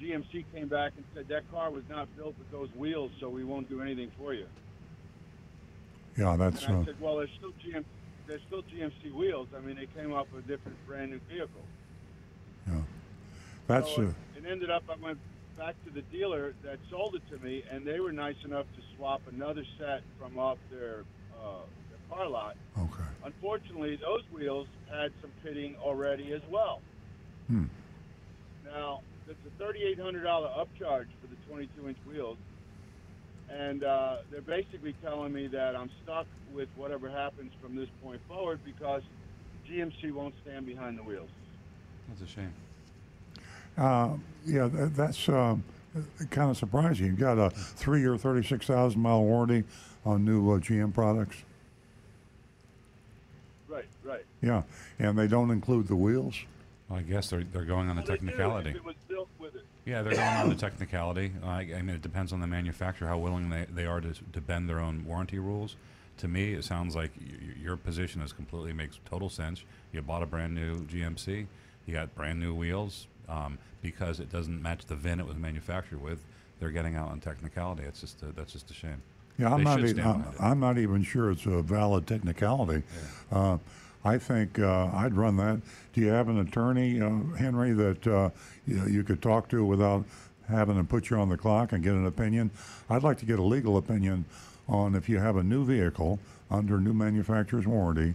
GMC 0.00 0.44
came 0.54 0.68
back 0.68 0.92
and 0.96 1.04
said 1.14 1.26
that 1.28 1.50
car 1.50 1.70
was 1.70 1.84
not 1.88 2.14
built 2.16 2.34
with 2.38 2.50
those 2.50 2.68
wheels, 2.76 3.10
so 3.18 3.30
we 3.30 3.44
won't 3.44 3.68
do 3.70 3.80
anything 3.80 4.10
for 4.18 4.34
you. 4.34 4.46
Yeah, 6.18 6.36
that's. 6.36 6.64
And 6.64 6.76
I 6.76 6.80
Uh, 6.80 6.84
said, 6.84 7.00
well, 7.00 7.16
there's 7.16 7.30
still 7.38 7.52
GM, 7.64 7.82
there's 8.26 8.42
still 8.46 8.62
GMC 8.62 9.14
wheels. 9.14 9.48
I 9.56 9.60
mean, 9.60 9.76
they 9.76 9.86
came 9.86 10.12
off 10.12 10.26
a 10.36 10.42
different 10.42 10.76
brand 10.86 11.12
new 11.12 11.20
vehicle. 11.30 11.62
yeah. 12.68 12.74
That's. 13.68 13.94
So 13.94 14.02
Uh, 14.02 14.12
it 14.36 14.44
ended 14.46 14.68
up, 14.70 14.82
I 14.90 14.96
went 14.96 15.18
back 15.56 15.74
to 15.84 15.90
the 15.90 16.02
dealer 16.02 16.54
that 16.62 16.78
sold 16.90 17.14
it 17.14 17.22
to 17.30 17.42
me, 17.44 17.64
and 17.70 17.86
they 17.86 18.00
were 18.00 18.12
nice 18.12 18.36
enough 18.44 18.66
to 18.76 18.96
swap 18.96 19.22
another 19.32 19.64
set 19.78 20.02
from 20.18 20.38
off 20.38 20.58
their, 20.70 21.04
uh, 21.42 21.60
their 21.90 22.16
car 22.16 22.28
lot. 22.28 22.56
okay. 22.78 23.02
Unfortunately, 23.24 23.96
those 23.96 24.22
wheels 24.32 24.68
had 24.90 25.12
some 25.20 25.30
pitting 25.42 25.74
already 25.82 26.32
as 26.32 26.42
well. 26.50 26.80
Hmm. 27.48 27.64
Now, 28.64 29.00
it's 29.28 29.38
a 29.46 29.62
$3,800 29.62 30.22
upcharge 30.24 31.06
for 31.20 31.26
the 31.28 31.36
22-inch 31.52 31.98
wheels, 32.06 32.36
and 33.50 33.82
uh, 33.82 34.18
they're 34.30 34.40
basically 34.42 34.94
telling 35.02 35.32
me 35.32 35.46
that 35.48 35.74
I'm 35.74 35.90
stuck 36.04 36.26
with 36.52 36.68
whatever 36.76 37.08
happens 37.08 37.52
from 37.60 37.74
this 37.74 37.88
point 38.02 38.20
forward 38.28 38.60
because 38.64 39.02
GMC 39.68 40.12
won't 40.12 40.34
stand 40.42 40.66
behind 40.66 40.98
the 40.98 41.02
wheels. 41.02 41.28
That's 42.08 42.22
a 42.22 42.26
shame. 42.26 42.52
Uh, 43.76 44.10
yeah, 44.46 44.68
tha- 44.68 44.90
that's. 44.94 45.28
Um, 45.28 45.64
kind 46.30 46.50
of 46.50 46.58
surprising. 46.58 47.06
You've 47.06 47.18
got 47.18 47.38
a 47.38 47.48
three-year, 47.48 48.18
36,000 48.18 49.00
mile 49.00 49.22
warranty 49.22 49.64
on 50.04 50.26
new 50.26 50.50
uh, 50.52 50.58
GM 50.58 50.92
products. 50.92 51.38
Right, 53.66 53.86
right. 54.04 54.24
Yeah, 54.42 54.62
and 54.98 55.18
they 55.18 55.26
don't 55.26 55.50
include 55.50 55.88
the 55.88 55.96
wheels. 55.96 56.36
Well, 56.90 56.98
I 56.98 57.02
guess 57.02 57.30
they're, 57.30 57.44
they're 57.44 57.64
going 57.64 57.88
on 57.88 57.96
the 57.96 58.02
Well, 58.02 58.10
they 58.10 58.16
do 58.18 58.26
technicality. 58.26 58.70
It 58.70 58.84
was 58.84 58.94
built 59.08 59.28
with 59.38 59.56
it. 59.56 59.64
Yeah, 59.86 60.02
they're 60.02 60.12
going 60.14 60.26
on 60.36 60.48
the 60.50 60.54
technicality. 60.54 61.32
Uh, 61.42 61.46
I, 61.46 61.60
I 61.78 61.82
mean, 61.82 61.96
it 61.96 62.02
depends 62.02 62.30
on 62.32 62.40
the 62.40 62.46
manufacturer 62.46 63.08
how 63.08 63.16
willing 63.18 63.48
they, 63.48 63.66
they 63.74 63.86
are 63.86 64.02
to, 64.02 64.12
to 64.34 64.40
bend 64.42 64.68
their 64.68 64.80
own 64.80 65.02
warranty 65.06 65.38
rules. 65.38 65.76
To 66.18 66.28
me, 66.28 66.52
it 66.52 66.64
sounds 66.64 66.94
like 66.94 67.10
y- 67.18 67.26
y- 67.40 67.54
your 67.62 67.76
position 67.78 68.20
is 68.20 68.32
completely 68.34 68.72
makes 68.74 68.98
total 69.08 69.30
sense. 69.30 69.62
You 69.92 70.02
bought 70.02 70.22
a 70.22 70.26
brand 70.26 70.54
new 70.54 70.80
GMC, 70.84 71.46
you 71.86 71.94
got 71.94 72.14
brand 72.14 72.38
new 72.38 72.54
wheels 72.54 73.06
um, 73.28 73.58
because 73.82 74.20
it 74.20 74.30
doesn't 74.30 74.60
match 74.62 74.86
the 74.86 74.96
VIN 74.96 75.20
it 75.20 75.26
was 75.26 75.36
manufactured 75.36 76.02
with. 76.02 76.18
They're 76.60 76.70
getting 76.70 76.94
out 76.96 77.10
on 77.10 77.20
technicality. 77.20 77.82
It's 77.82 78.00
just 78.00 78.22
a, 78.22 78.26
that's 78.26 78.52
just 78.52 78.70
a 78.70 78.74
shame. 78.74 79.02
Yeah, 79.38 79.52
I'm 79.52 79.58
They 79.58 79.64
not. 79.64 79.80
should 79.80 79.98
e- 79.98 80.02
I'm. 80.02 80.24
I'm 80.40 80.60
not 80.60 80.78
even 80.78 81.02
sure 81.02 81.30
it's 81.30 81.44
a 81.46 81.60
valid 81.62 82.06
technicality. 82.06 82.82
Uh, 83.30 83.58
I 84.04 84.18
think 84.18 84.58
uh, 84.58 84.90
I'd 84.94 85.14
run 85.14 85.36
that. 85.36 85.60
Do 85.92 86.00
you 86.00 86.08
have 86.08 86.28
an 86.28 86.38
attorney, 86.38 87.00
uh, 87.00 87.10
Henry, 87.36 87.72
that 87.72 88.06
uh, 88.06 88.30
you, 88.66 88.86
you 88.86 89.02
could 89.04 89.20
talk 89.20 89.48
to 89.50 89.64
without 89.64 90.04
having 90.48 90.76
to 90.78 90.84
put 90.84 91.10
you 91.10 91.16
on 91.18 91.28
the 91.28 91.36
clock 91.36 91.72
and 91.72 91.82
get 91.82 91.92
an 91.92 92.06
opinion? 92.06 92.50
I'd 92.88 93.02
like 93.02 93.18
to 93.18 93.26
get 93.26 93.38
a 93.38 93.42
legal 93.42 93.76
opinion 93.76 94.24
on 94.68 94.94
if 94.94 95.08
you 95.08 95.18
have 95.18 95.36
a 95.36 95.42
new 95.42 95.64
vehicle 95.64 96.18
under 96.50 96.78
new 96.78 96.94
manufacturer's 96.94 97.66
warranty, 97.66 98.14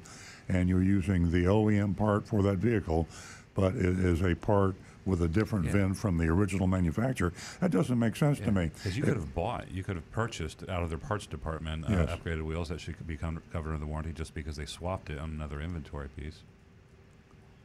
and 0.50 0.67
you're 0.69 0.82
using 0.84 1.30
the 1.30 1.43
OEM 1.45 1.95
part 1.95 2.26
for 2.26 2.41
that 2.43 2.58
vehicle, 2.58 3.06
but 3.54 3.76
it 3.76 4.00
is 4.00 4.21
a 4.24 4.34
part 4.34 4.76
with 5.06 5.22
a 5.22 5.28
different 5.28 5.66
Yeah. 5.66 5.72
VIN 5.72 5.94
from 5.94 6.18
the 6.18 6.28
original 6.28 6.68
manufacturer. 6.68 7.34
That 7.60 7.72
doesn't 7.72 7.98
make 7.98 8.16
sense 8.16 8.40
to 8.40 8.52
me. 8.52 8.72
Because 8.74 8.98
you 8.98 9.04
It- 9.04 9.08
could 9.08 9.16
have 9.18 9.34
bought, 9.34 9.72
you 9.72 9.84
could 9.84 9.96
have 9.96 10.10
purchased 10.12 10.68
out 10.70 10.84
of 10.84 10.90
their 10.90 10.98
parts 10.98 11.26
department 11.26 11.86
uh, 11.86 11.90
Yes. 11.92 12.10
upgraded 12.10 12.44
wheels 12.44 12.70
that 12.70 12.80
should 12.80 13.06
become 13.08 13.42
covered 13.52 13.70
under 13.74 13.80
the 13.80 13.88
warranty 13.88 14.14
just 14.14 14.34
because 14.34 14.56
they 14.56 14.66
swapped 14.66 15.10
it 15.10 15.18
on 15.20 15.32
another 15.32 15.60
inventory 15.62 16.10
piece. 16.10 16.42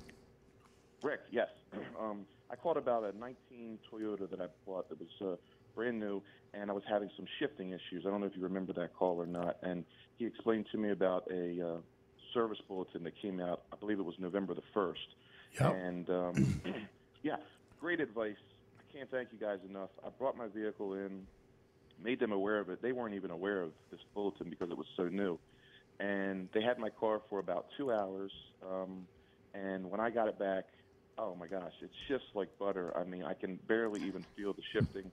Rick, 1.02 1.20
yes. 1.30 1.48
Um, 2.00 2.26
I 2.50 2.56
called 2.56 2.76
about 2.76 3.04
a 3.04 3.16
19 3.18 3.78
Toyota 3.90 4.30
that 4.30 4.40
I 4.40 4.46
bought 4.64 4.88
that 4.88 4.98
was 5.00 5.08
uh, 5.20 5.36
brand 5.74 5.98
new, 5.98 6.22
and 6.54 6.70
I 6.70 6.72
was 6.72 6.84
having 6.88 7.10
some 7.16 7.26
shifting 7.38 7.70
issues. 7.70 8.04
I 8.06 8.10
don't 8.10 8.20
know 8.20 8.26
if 8.26 8.36
you 8.36 8.42
remember 8.42 8.72
that 8.74 8.94
call 8.96 9.20
or 9.20 9.26
not. 9.26 9.56
And 9.62 9.84
he 10.18 10.26
explained 10.26 10.66
to 10.72 10.78
me 10.78 10.90
about 10.90 11.24
a 11.30 11.74
uh, 11.74 11.76
service 12.32 12.58
bulletin 12.68 13.02
that 13.04 13.14
came 13.20 13.40
out. 13.40 13.62
I 13.72 13.76
believe 13.76 13.98
it 13.98 14.04
was 14.04 14.14
November 14.18 14.54
the 14.54 14.62
first. 14.72 15.14
Yep. 15.60 15.74
And 15.74 16.10
um, 16.10 16.60
yeah, 17.22 17.36
great 17.80 18.00
advice. 18.00 18.36
I 18.78 18.96
can't 18.96 19.10
thank 19.10 19.28
you 19.32 19.38
guys 19.38 19.58
enough. 19.68 19.90
I 20.04 20.08
brought 20.10 20.36
my 20.36 20.46
vehicle 20.46 20.94
in, 20.94 21.26
made 22.02 22.20
them 22.20 22.32
aware 22.32 22.58
of 22.58 22.68
it. 22.70 22.80
They 22.80 22.92
weren't 22.92 23.14
even 23.14 23.30
aware 23.30 23.62
of 23.62 23.72
this 23.90 24.00
bulletin 24.14 24.50
because 24.50 24.70
it 24.70 24.78
was 24.78 24.86
so 24.96 25.08
new. 25.08 25.38
And 25.98 26.48
they 26.52 26.62
had 26.62 26.78
my 26.78 26.90
car 26.90 27.22
for 27.28 27.38
about 27.38 27.66
two 27.76 27.92
hours. 27.92 28.30
Um, 28.62 29.06
and 29.54 29.90
when 29.90 30.00
I 30.00 30.10
got 30.10 30.28
it 30.28 30.38
back, 30.38 30.66
oh 31.18 31.34
my 31.34 31.46
gosh, 31.46 31.72
it 31.82 31.90
shifts 32.08 32.26
like 32.34 32.48
butter. 32.58 32.96
I 32.96 33.04
mean, 33.04 33.24
I 33.24 33.34
can 33.34 33.58
barely 33.68 34.02
even 34.02 34.24
feel 34.36 34.52
the 34.52 34.62
shifting. 34.72 35.10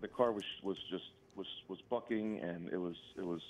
The 0.00 0.08
car 0.08 0.32
was 0.32 0.44
was 0.62 0.76
just 0.90 1.04
was 1.36 1.46
was 1.68 1.78
bucking, 1.88 2.40
and 2.40 2.68
it 2.70 2.76
was 2.78 2.96
it 3.16 3.24
was 3.24 3.40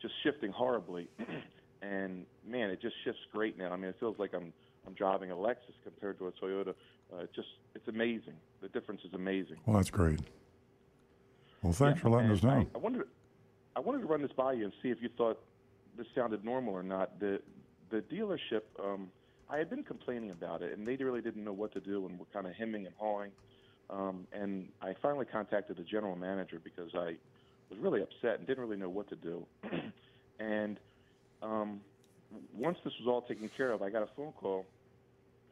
just 0.00 0.14
shifting 0.22 0.52
horribly. 0.52 1.08
and 1.82 2.24
man, 2.46 2.70
it 2.70 2.80
just 2.80 2.94
shifts 3.04 3.20
great 3.32 3.58
now. 3.58 3.72
I 3.72 3.76
mean, 3.76 3.90
it 3.90 3.96
feels 4.00 4.18
like 4.18 4.34
I'm 4.34 4.52
I'm 4.86 4.94
driving 4.94 5.30
a 5.30 5.36
Lexus 5.36 5.74
compared 5.84 6.18
to 6.18 6.28
a 6.28 6.32
Toyota. 6.32 6.74
Uh, 7.12 7.22
it 7.22 7.30
just 7.34 7.48
it's 7.74 7.88
amazing. 7.88 8.34
The 8.60 8.68
difference 8.68 9.02
is 9.04 9.14
amazing. 9.14 9.56
Well, 9.66 9.76
that's 9.76 9.90
great. 9.90 10.20
Well, 11.62 11.72
thanks 11.72 11.98
Yeah, 11.98 12.02
for 12.02 12.10
letting 12.10 12.30
us 12.30 12.42
know. 12.42 12.50
I, 12.50 12.66
I 12.74 12.78
wanted, 12.78 13.02
I 13.74 13.80
wanted 13.80 14.00
to 14.00 14.06
run 14.06 14.22
this 14.22 14.30
by 14.32 14.52
you 14.52 14.64
and 14.64 14.72
see 14.82 14.90
if 14.90 14.98
you 15.02 15.08
thought 15.16 15.40
this 15.96 16.06
sounded 16.14 16.44
normal 16.44 16.72
or 16.74 16.82
not. 16.82 17.18
The 17.20 17.40
the 17.90 18.00
dealership, 18.02 18.62
um, 18.82 19.08
I 19.50 19.56
had 19.56 19.70
been 19.70 19.82
complaining 19.82 20.30
about 20.30 20.62
it, 20.62 20.76
and 20.76 20.86
they 20.86 20.96
really 20.96 21.22
didn't 21.22 21.44
know 21.44 21.52
what 21.52 21.72
to 21.72 21.80
do, 21.80 22.06
and 22.06 22.18
were 22.18 22.26
kind 22.32 22.46
of 22.46 22.54
hemming 22.54 22.86
and 22.86 22.94
hawing. 22.98 23.30
Um, 23.90 24.26
and 24.32 24.68
I 24.82 24.94
finally 25.00 25.24
contacted 25.24 25.78
the 25.78 25.82
general 25.82 26.14
manager 26.14 26.60
because 26.62 26.90
I 26.94 27.16
was 27.70 27.78
really 27.80 28.02
upset 28.02 28.38
and 28.38 28.46
didn't 28.46 28.62
really 28.62 28.76
know 28.76 28.90
what 28.90 29.08
to 29.08 29.16
do. 29.16 29.46
and 30.38 30.78
um, 31.42 31.80
once 32.54 32.76
this 32.84 32.92
was 33.00 33.08
all 33.08 33.22
taken 33.22 33.50
care 33.56 33.72
of, 33.72 33.80
I 33.80 33.88
got 33.88 34.02
a 34.02 34.08
phone 34.14 34.32
call 34.32 34.66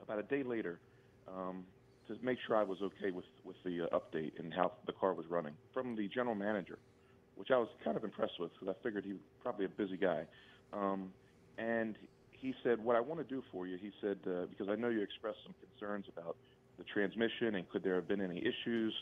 about 0.02 0.18
a 0.18 0.22
day 0.24 0.42
later 0.42 0.78
um, 1.26 1.64
to 2.08 2.16
make 2.22 2.38
sure 2.46 2.56
I 2.56 2.62
was 2.62 2.78
okay 2.82 3.10
with 3.10 3.24
with 3.44 3.56
the 3.64 3.82
uh, 3.82 3.98
update 3.98 4.38
and 4.38 4.52
how 4.52 4.72
the 4.86 4.92
car 4.92 5.14
was 5.14 5.26
running 5.28 5.54
from 5.72 5.96
the 5.96 6.08
general 6.08 6.34
manager, 6.34 6.78
which 7.36 7.50
I 7.50 7.56
was 7.56 7.68
kind 7.82 7.96
of 7.96 8.04
impressed 8.04 8.38
with 8.38 8.52
because 8.52 8.74
I 8.78 8.82
figured 8.84 9.04
he 9.04 9.12
was 9.12 9.22
probably 9.42 9.64
a 9.64 9.70
busy 9.70 9.96
guy. 9.96 10.24
Um, 10.72 11.12
and 11.58 11.96
he 12.40 12.54
said, 12.62 12.82
"What 12.82 12.96
I 12.96 13.00
want 13.00 13.20
to 13.20 13.34
do 13.34 13.42
for 13.52 13.66
you," 13.66 13.76
he 13.76 13.90
said, 14.00 14.18
uh, 14.26 14.46
because 14.46 14.68
I 14.68 14.74
know 14.76 14.88
you 14.88 15.02
expressed 15.02 15.38
some 15.44 15.54
concerns 15.60 16.06
about 16.08 16.36
the 16.78 16.84
transmission 16.84 17.54
and 17.54 17.68
could 17.70 17.82
there 17.82 17.94
have 17.94 18.08
been 18.08 18.20
any 18.20 18.38
issues 18.38 18.94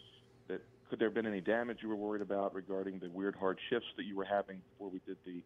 that 0.49 0.61
could 0.89 0.99
there 0.99 1.09
have 1.09 1.15
been 1.15 1.27
any 1.27 1.41
damage 1.41 1.79
you 1.83 1.89
were 1.89 1.97
worried 1.97 2.23
about 2.23 2.55
regarding 2.55 2.99
the 2.99 3.09
weird 3.11 3.35
hard 3.35 3.59
shifts 3.69 3.89
that 3.97 4.05
you 4.05 4.17
were 4.17 4.25
having 4.25 4.61
before 4.71 4.91
we 4.91 5.01
did 5.07 5.17
the 5.25 5.43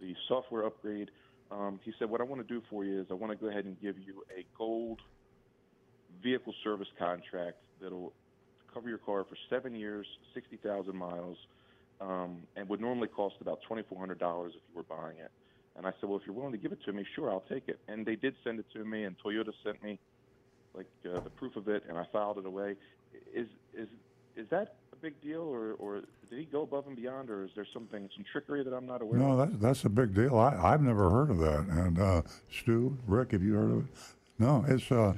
the 0.00 0.14
software 0.28 0.64
upgrade. 0.66 1.10
Um, 1.50 1.80
he 1.84 1.92
said, 1.98 2.10
"What 2.10 2.20
I 2.20 2.24
want 2.24 2.46
to 2.46 2.54
do 2.54 2.62
for 2.68 2.84
you 2.84 3.00
is 3.00 3.06
I 3.10 3.14
want 3.14 3.32
to 3.32 3.36
go 3.36 3.50
ahead 3.50 3.64
and 3.64 3.80
give 3.80 3.98
you 3.98 4.24
a 4.36 4.44
gold 4.56 5.00
vehicle 6.22 6.54
service 6.64 6.88
contract 6.98 7.58
that'll 7.80 8.12
cover 8.72 8.88
your 8.88 8.98
car 8.98 9.24
for 9.24 9.36
seven 9.50 9.74
years, 9.74 10.06
sixty 10.34 10.56
thousand 10.56 10.96
miles, 10.96 11.36
um, 12.00 12.38
and 12.56 12.68
would 12.68 12.80
normally 12.80 13.08
cost 13.08 13.36
about 13.40 13.60
twenty 13.66 13.82
four 13.88 13.98
hundred 13.98 14.18
dollars 14.18 14.52
if 14.56 14.62
you 14.68 14.76
were 14.76 14.82
buying 14.82 15.18
it." 15.18 15.30
And 15.76 15.86
I 15.86 15.92
said, 16.00 16.08
"Well, 16.08 16.18
if 16.18 16.26
you're 16.26 16.34
willing 16.34 16.52
to 16.52 16.58
give 16.58 16.72
it 16.72 16.82
to 16.84 16.92
me, 16.92 17.04
sure, 17.14 17.30
I'll 17.30 17.44
take 17.48 17.68
it." 17.68 17.78
And 17.88 18.06
they 18.06 18.16
did 18.16 18.34
send 18.42 18.58
it 18.58 18.66
to 18.72 18.84
me, 18.84 19.04
and 19.04 19.16
Toyota 19.18 19.52
sent 19.62 19.82
me 19.82 19.98
like 20.74 20.86
uh, 21.04 21.20
the 21.20 21.30
proof 21.30 21.56
of 21.56 21.68
it, 21.68 21.84
and 21.88 21.98
I 21.98 22.04
filed 22.12 22.38
it 22.38 22.46
away. 22.46 22.76
Is 23.34 23.48
is 23.74 23.88
is 24.36 24.46
that 24.50 24.76
a 24.92 24.96
big 24.96 25.20
deal, 25.20 25.42
or 25.42 25.72
or 25.78 26.02
did 26.30 26.38
he 26.38 26.44
go 26.44 26.62
above 26.62 26.86
and 26.86 26.96
beyond, 26.96 27.30
or 27.30 27.44
is 27.44 27.50
there 27.54 27.66
something 27.72 28.08
some 28.14 28.24
trickery 28.30 28.64
that 28.64 28.72
I'm 28.72 28.86
not 28.86 29.02
aware 29.02 29.20
of? 29.20 29.26
No, 29.26 29.36
that, 29.36 29.60
that's 29.60 29.84
a 29.84 29.88
big 29.88 30.14
deal. 30.14 30.38
I, 30.38 30.56
I've 30.72 30.82
never 30.82 31.10
heard 31.10 31.30
of 31.30 31.38
that. 31.38 31.66
And 31.68 31.98
uh, 31.98 32.22
Stu, 32.50 32.96
Rick, 33.06 33.32
have 33.32 33.42
you 33.42 33.54
heard 33.54 33.70
of 33.70 33.78
it? 33.80 33.86
No, 34.38 34.64
it's 34.68 34.90
uh, 34.92 35.14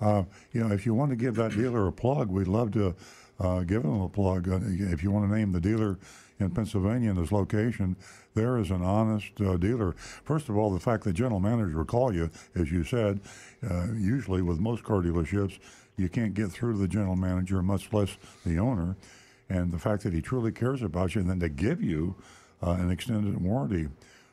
uh, 0.00 0.22
you 0.52 0.62
know, 0.62 0.72
if 0.72 0.86
you 0.86 0.94
want 0.94 1.10
to 1.10 1.16
give 1.16 1.34
that 1.36 1.52
dealer 1.52 1.86
a 1.88 1.92
plug, 1.92 2.28
we'd 2.28 2.46
love 2.46 2.72
to 2.72 2.94
uh, 3.40 3.60
give 3.60 3.84
him 3.84 4.00
a 4.00 4.08
plug. 4.08 4.48
Uh, 4.48 4.60
if 4.62 5.02
you 5.02 5.10
want 5.10 5.28
to 5.28 5.36
name 5.36 5.52
the 5.52 5.60
dealer 5.60 5.98
in 6.38 6.50
Pennsylvania 6.50 7.10
in 7.10 7.16
his 7.16 7.32
location, 7.32 7.96
there 8.34 8.58
is 8.58 8.70
an 8.70 8.82
honest 8.82 9.40
uh, 9.40 9.56
dealer. 9.56 9.92
First 10.24 10.48
of 10.48 10.56
all, 10.56 10.70
the 10.70 10.80
fact 10.80 11.04
that 11.04 11.14
general 11.14 11.40
manager 11.40 11.78
will 11.78 11.84
call 11.84 12.14
you, 12.14 12.30
as 12.54 12.70
you 12.70 12.84
said, 12.84 13.20
uh, 13.68 13.88
usually 13.92 14.42
with 14.42 14.60
most 14.60 14.84
car 14.84 15.02
dealerships, 15.02 15.58
you 15.96 16.08
can't 16.08 16.34
get 16.34 16.50
through 16.50 16.74
to 16.74 16.78
the 16.78 16.88
general 16.88 17.16
manager, 17.16 17.62
much 17.62 17.92
less 17.92 18.16
the 18.46 18.58
owner. 18.58 18.96
And 19.48 19.72
the 19.72 19.78
fact 19.78 20.04
that 20.04 20.12
he 20.12 20.22
truly 20.22 20.52
cares 20.52 20.82
about 20.82 21.14
you, 21.14 21.20
and 21.20 21.28
then 21.28 21.40
to 21.40 21.48
give 21.48 21.82
you 21.82 22.14
uh, 22.62 22.70
an 22.72 22.90
extended 22.90 23.42
warranty 23.42 23.88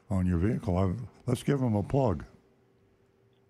on 0.10 0.28
your 0.28 0.38
vehicle, 0.38 0.78
I, 0.78 0.94
let's 1.26 1.44
give 1.44 1.60
him 1.60 1.76
a 1.76 1.84
plug. 1.84 2.24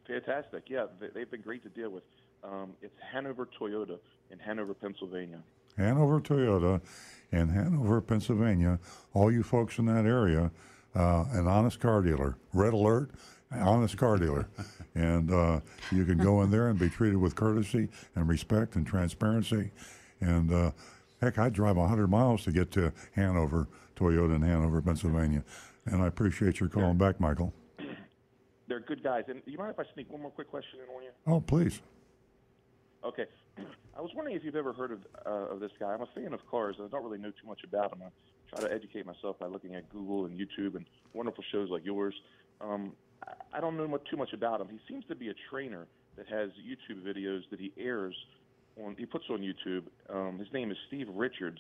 Fantastic. 0.08 0.64
Yeah, 0.68 0.86
they, 1.00 1.08
they've 1.14 1.30
been 1.30 1.42
great 1.42 1.64
to 1.64 1.70
deal 1.70 1.90
with. 1.90 2.04
Um, 2.44 2.72
it's 2.82 2.96
Hanover 3.12 3.48
Toyota 3.60 4.00
in 4.32 4.40
Hanover, 4.40 4.74
Pennsylvania. 4.74 5.40
Hanover 5.78 6.22
Toyota 6.22 6.82
in 7.32 7.50
Hanover, 7.50 8.02
Pennsylvania. 8.02 8.80
All 9.14 9.32
you 9.32 9.44
folks 9.44 9.80
in 9.80 9.86
that 9.86 10.06
area, 10.06 10.52
uh, 10.96 11.26
an 11.32 11.48
honest 11.48 11.80
car 11.80 12.02
dealer. 12.02 12.38
Red 12.54 12.74
alert, 12.74 13.12
honest 13.52 13.98
car 13.98 14.18
dealer. 14.18 14.48
and 14.96 15.32
uh, 15.32 15.60
you 15.92 16.06
can 16.06 16.18
go 16.18 16.42
in 16.42 16.52
there 16.52 16.70
and 16.70 16.80
be 16.80 16.90
treated 16.90 17.18
with 17.18 17.36
courtesy 17.36 17.90
and 18.16 18.28
respect 18.28 18.76
and 18.76 18.86
transparency. 18.86 19.72
And 20.22 20.52
uh, 20.52 20.72
heck, 21.22 21.38
I'd 21.38 21.54
drive 21.54 21.78
100 21.78 22.08
miles 22.08 22.44
to 22.46 22.52
get 22.52 22.72
to 22.72 22.94
Hanover 23.16 23.68
Toyota 23.96 24.36
in 24.36 24.42
Hanover, 24.42 24.82
Pennsylvania. 24.82 25.44
And 25.86 26.02
I 26.02 26.08
appreciate 26.08 26.60
your 26.60 26.70
calling 26.70 26.98
back, 26.98 27.20
Michael. 27.20 27.54
They're 28.68 28.82
good 28.82 29.04
guys. 29.04 29.24
And 29.28 29.44
do 29.46 29.52
you 29.52 29.58
mind 29.58 29.72
if 29.72 29.80
I 29.80 29.94
sneak 29.94 30.12
one 30.12 30.22
more 30.22 30.32
quick 30.32 30.50
question 30.50 30.80
in 30.86 30.94
on 30.94 31.04
you? 31.04 31.10
Oh, 31.26 31.40
please. 31.40 31.82
Okay. 33.04 33.26
I 33.98 34.02
was 34.02 34.12
wondering 34.14 34.36
if 34.36 34.44
you've 34.44 34.56
ever 34.56 34.74
heard 34.74 34.92
of, 34.92 35.00
uh, 35.26 35.54
of 35.54 35.60
this 35.60 35.72
guy. 35.80 35.92
I'm 35.92 36.02
a 36.02 36.08
fan 36.14 36.32
of 36.34 36.46
cars. 36.52 36.76
and 36.78 36.88
I 36.88 36.90
don't 36.90 37.04
really 37.04 37.18
know 37.18 37.32
too 37.32 37.48
much 37.48 37.64
about 37.64 37.94
him. 37.94 38.04
I 38.04 38.56
try 38.56 38.68
to 38.68 38.74
educate 38.74 39.08
myself 39.08 39.40
by 39.40 39.48
looking 39.48 39.74
at 39.74 39.90
Google 39.90 40.26
and 40.26 40.40
YouTube 40.40 40.76
and 40.76 40.86
wonderful 41.14 41.44
shows 41.52 41.70
like 41.72 41.84
yours. 41.84 42.14
Um, 42.62 42.94
I- 43.54 43.60
don't 43.60 43.76
know 43.76 43.88
much, 43.88 44.04
too 44.10 44.18
much 44.18 44.34
about 44.34 44.62
him. 44.62 44.70
He 44.70 44.80
seems 44.88 45.04
to 45.06 45.16
be 45.16 45.30
a 45.30 45.34
trainer 45.50 45.88
that 46.16 46.28
has 46.28 46.52
YouTube 46.52 47.02
videos 47.02 47.50
that 47.50 47.60
he 47.60 47.74
airs 47.76 48.16
on. 48.78 48.96
He 48.98 49.06
puts 49.08 49.26
on 49.32 49.40
YouTube. 49.40 49.86
Um, 50.10 50.38
his 50.38 50.52
name 50.54 50.70
is 50.70 50.78
Steve 50.88 51.10
Richards. 51.10 51.60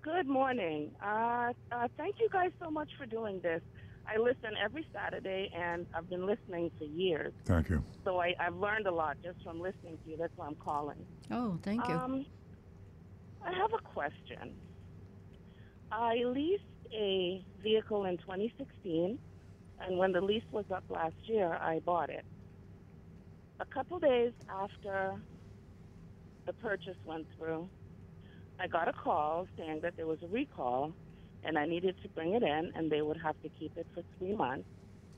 Good 0.02 0.26
morning. 0.26 0.90
Uh, 1.02 1.52
uh, 1.70 1.86
thank 1.98 2.16
you 2.20 2.28
guys 2.32 2.50
so 2.62 2.70
much 2.70 2.88
for 2.98 3.04
doing 3.06 3.40
this. 3.40 3.60
I 4.06 4.18
listen 4.18 4.50
every 4.62 4.84
Saturday, 4.92 5.50
and 5.56 5.86
I've 5.94 6.08
been 6.08 6.26
listening 6.26 6.70
for 6.78 6.84
years. 6.84 7.32
Thank 7.44 7.70
you. 7.70 7.82
So 8.04 8.20
I, 8.20 8.34
I've 8.40 8.56
learned 8.56 8.86
a 8.86 8.92
lot 8.92 9.16
just 9.22 9.42
from 9.44 9.60
listening 9.60 9.98
to 10.04 10.10
you. 10.10 10.16
That's 10.16 10.32
why 10.36 10.46
I'm 10.46 10.56
calling. 10.56 11.06
Oh, 11.30 11.58
thank 11.62 11.86
you. 11.86 11.94
Um, 11.94 12.26
I 13.44 13.52
have 13.52 13.70
a 13.72 13.82
question. 13.82 14.56
I 15.92 16.16
leased 16.24 16.62
a 16.92 17.44
vehicle 17.62 18.04
in 18.04 18.16
2016, 18.18 19.18
and 19.80 19.98
when 19.98 20.12
the 20.12 20.20
lease 20.20 20.42
was 20.50 20.64
up 20.74 20.84
last 20.88 21.14
year, 21.24 21.52
I 21.60 21.80
bought 21.80 22.10
it. 22.10 22.24
A 23.60 23.64
couple 23.66 23.98
days 23.98 24.32
after 24.48 25.20
the 26.46 26.52
purchase 26.54 26.96
went 27.04 27.26
through, 27.36 27.68
I 28.58 28.66
got 28.66 28.88
a 28.88 28.92
call 28.92 29.46
saying 29.56 29.80
that 29.82 29.96
there 29.96 30.06
was 30.06 30.18
a 30.22 30.28
recall, 30.28 30.94
and 31.44 31.58
I 31.58 31.66
needed 31.66 31.96
to 32.02 32.08
bring 32.10 32.34
it 32.34 32.42
in, 32.42 32.72
and 32.74 32.90
they 32.90 33.02
would 33.02 33.16
have 33.22 33.40
to 33.42 33.48
keep 33.58 33.76
it 33.76 33.86
for 33.94 34.02
three 34.18 34.34
months. 34.36 34.68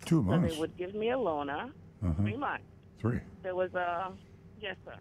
Two 0.05 0.17
So 0.17 0.23
months. 0.23 0.53
they 0.55 0.59
would 0.61 0.77
give 0.77 0.95
me 0.95 1.11
a 1.11 1.17
loaner, 1.17 1.71
Uh-huh. 2.03 2.13
three 2.23 2.37
months. 2.37 2.65
Three. 2.99 3.21
there 3.43 3.55
was 3.57 3.73
a 3.75 4.13
yes 4.61 4.77
sir. 4.85 4.95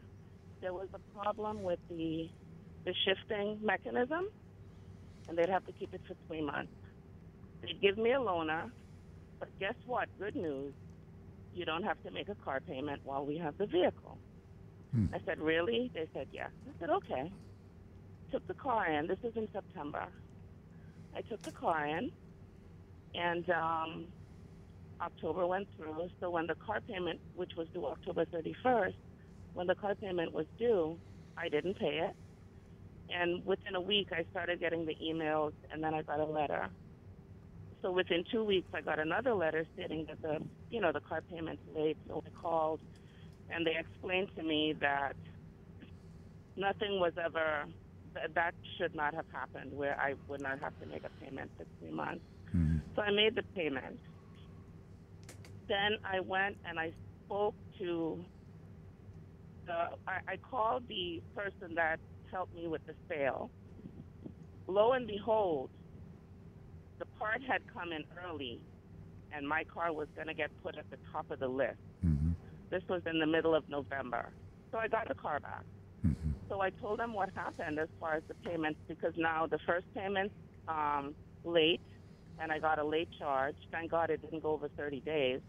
There 0.62 0.74
was 0.74 0.88
a 0.94 1.00
problem 1.18 1.62
with 1.64 1.80
the 1.90 2.30
the 2.86 2.94
shifting 3.06 3.60
mechanism 3.64 4.28
and 5.30 5.38
they'd 5.38 5.50
have 5.50 5.66
to 5.68 5.72
keep 5.74 5.94
it 5.94 6.02
for 6.08 6.16
three 6.28 6.42
months. 6.42 6.72
They'd 7.62 7.80
give 7.80 7.98
me 8.00 8.12
a 8.12 8.20
loaner 8.20 8.72
but 9.40 9.50
guess 9.60 9.76
what? 9.86 10.08
Good 10.20 10.36
news 10.36 10.74
you 11.54 11.64
don't 11.66 11.84
have 11.84 12.02
to 12.04 12.10
make 12.12 12.30
a 12.30 12.36
car 12.36 12.60
payment 12.60 13.02
while 13.04 13.24
we 13.26 13.38
have 13.38 13.56
the 13.60 13.68
vehicle. 13.68 14.18
I 15.14 15.20
said 15.26 15.40
really? 15.40 15.92
They 15.94 16.08
said 16.14 16.28
yes. 16.32 16.50
I 16.68 16.80
said 16.80 16.90
okay. 16.90 17.32
Took 18.32 18.48
the 18.48 18.56
car 18.56 18.88
in. 18.92 19.06
This 19.08 19.20
is 19.24 19.36
in 19.36 19.48
september 19.54 20.06
i 21.16 21.22
took 21.22 21.44
the 21.44 21.52
car 21.52 21.86
in 21.86 22.12
and 23.14 23.50
um 23.50 24.08
October 25.02 25.48
went 25.48 25.68
through, 25.76 26.10
so 26.20 26.30
when 26.30 26.48
the 26.48 26.56
car 26.56 26.80
payment, 26.88 27.20
which 27.36 27.52
was 27.58 27.68
due 27.74 27.86
October 27.86 28.26
31st, 28.26 28.94
when 29.54 29.68
the 29.68 29.76
car 29.76 29.96
payment 29.96 30.32
was 30.32 30.46
due, 30.58 30.98
I 31.38 31.50
didn't 31.50 31.80
pay 31.80 32.08
it. 32.08 32.16
And 33.14 33.44
within 33.46 33.76
a 33.76 33.82
week, 33.82 34.10
I 34.12 34.26
started 34.32 34.60
getting 34.60 34.86
the 34.86 34.96
emails, 35.04 35.54
and 35.72 35.84
then 35.84 35.94
I 35.94 36.04
got 36.04 36.20
a 36.20 36.26
letter. 36.26 36.70
So 37.82 37.92
within 37.92 38.24
two 38.32 38.44
weeks, 38.44 38.70
I 38.74 38.82
got 38.82 39.00
another 39.00 39.34
letter 39.34 39.66
stating 39.74 40.06
that 40.08 40.22
the, 40.22 40.38
you 40.70 40.80
know, 40.80 40.92
the 40.92 41.02
car 41.02 41.22
payment's 41.22 41.64
late. 41.76 41.98
So 42.08 42.24
I 42.26 42.30
called, 42.40 42.80
and 43.50 43.66
they 43.66 43.76
explained 43.78 44.30
to 44.38 44.44
me 44.44 44.76
that 44.82 45.16
nothing 46.56 47.00
was 47.00 47.14
ever, 47.24 47.66
that, 48.14 48.34
that 48.36 48.54
should 48.78 48.96
not 48.96 49.14
have 49.14 49.26
happened, 49.32 49.72
where 49.74 50.00
I 50.00 50.16
would 50.28 50.42
not 50.42 50.60
have 50.60 50.78
to 50.82 50.86
make 50.86 51.04
a 51.04 51.24
payment 51.24 51.52
for 51.58 51.66
three 51.80 51.92
months. 51.92 52.24
Mm-hmm. 52.56 52.78
So 52.96 53.02
I 53.02 53.12
made 53.12 53.36
the 53.36 53.44
payment 53.56 54.00
then 55.72 55.98
I 56.04 56.20
went 56.20 56.58
and 56.66 56.78
I 56.78 56.92
spoke 57.26 57.56
to 57.80 58.20
the. 59.66 59.88
I, 60.06 60.20
I 60.28 60.38
called 60.38 60.84
the 60.90 61.22
person 61.34 61.76
that 61.76 62.00
helped 62.30 62.54
me 62.54 62.68
with 62.68 62.86
the 62.86 62.94
sale. 63.08 63.50
Lo 64.68 64.92
and 64.92 65.08
behold, 65.08 65.70
the 67.00 67.06
part 67.18 67.42
had 67.48 67.62
come 67.74 67.94
in 67.94 68.04
early, 68.28 68.60
and 69.34 69.48
my 69.48 69.64
car 69.64 69.94
was 69.94 70.08
going 70.16 70.28
to 70.28 70.34
get 70.34 70.50
put 70.62 70.78
at 70.78 70.90
the 70.92 70.98
top 71.12 71.32
of 71.32 71.40
the 71.40 71.48
list. 71.48 71.78
Mm-hmm. 72.06 72.32
This 72.70 72.84
was 72.90 73.02
in 73.06 73.20
the 73.20 73.26
middle 73.26 73.56
of 73.56 73.68
November, 73.70 74.30
so 74.72 74.78
I 74.78 74.90
got 74.90 75.08
the 75.08 75.16
car 75.16 75.40
back. 75.40 75.64
So 76.50 76.62
I 76.62 76.70
told 76.70 77.00
them 77.00 77.14
what 77.14 77.30
happened 77.34 77.80
as 77.80 77.88
far 78.00 78.16
as 78.16 78.24
the 78.28 78.34
payments 78.50 78.80
because 78.88 79.14
now 79.18 79.48
the 79.48 79.60
first 79.66 79.86
payment's 79.94 80.36
um, 80.68 81.16
late, 81.46 81.82
and 82.40 82.52
I 82.52 82.60
got 82.60 82.78
a 82.80 82.84
late 82.84 83.10
charge. 83.18 83.56
Thank 83.72 83.92
God 83.92 84.10
it 84.10 84.22
didn't 84.22 84.44
go 84.44 84.52
over 84.52 84.68
30 84.78 85.00
days. 85.02 85.40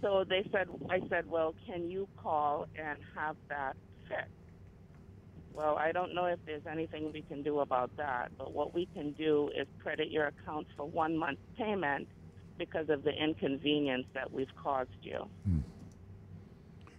So 0.00 0.24
they 0.28 0.48
said, 0.50 0.68
I 0.88 1.00
said, 1.08 1.28
well, 1.28 1.54
can 1.66 1.90
you 1.90 2.08
call 2.16 2.66
and 2.76 2.98
have 3.14 3.36
that 3.48 3.76
fixed? 4.08 4.30
Well, 5.52 5.76
I 5.76 5.92
don't 5.92 6.14
know 6.14 6.24
if 6.26 6.38
there's 6.46 6.66
anything 6.70 7.12
we 7.12 7.22
can 7.22 7.42
do 7.42 7.60
about 7.60 7.94
that, 7.96 8.32
but 8.38 8.52
what 8.52 8.74
we 8.74 8.86
can 8.94 9.12
do 9.12 9.50
is 9.56 9.66
credit 9.82 10.10
your 10.10 10.26
account 10.26 10.66
for 10.76 10.86
one 10.86 11.16
month's 11.16 11.42
payment 11.58 12.08
because 12.56 12.88
of 12.88 13.02
the 13.04 13.10
inconvenience 13.10 14.06
that 14.14 14.32
we've 14.32 14.54
caused 14.62 14.90
you. 15.02 15.28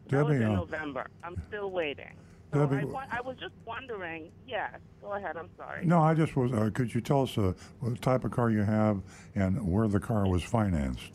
That 0.10 0.26
was 0.26 0.38
in 0.38 0.44
uh, 0.44 0.56
November. 0.56 1.08
I'm 1.24 1.42
still 1.48 1.72
waiting. 1.72 2.14
So 2.54 2.60
Debbie, 2.60 2.82
I, 2.82 2.86
wa- 2.86 3.04
I 3.12 3.22
was 3.22 3.38
just 3.38 3.54
wondering. 3.66 4.30
Yes, 4.48 4.72
go 5.02 5.14
ahead. 5.14 5.38
I'm 5.38 5.50
sorry. 5.58 5.86
No, 5.86 6.02
I 6.02 6.14
just 6.14 6.36
was. 6.36 6.52
Uh, 6.52 6.70
could 6.74 6.94
you 6.94 7.00
tell 7.02 7.24
us 7.24 7.38
uh, 7.38 7.54
what 7.80 8.02
type 8.02 8.26
of 8.26 8.32
car 8.32 8.50
you 8.50 8.64
have 8.64 9.02
and 9.36 9.66
where 9.66 9.88
the 9.88 10.00
car 10.00 10.28
was 10.28 10.44
financed? 10.44 11.12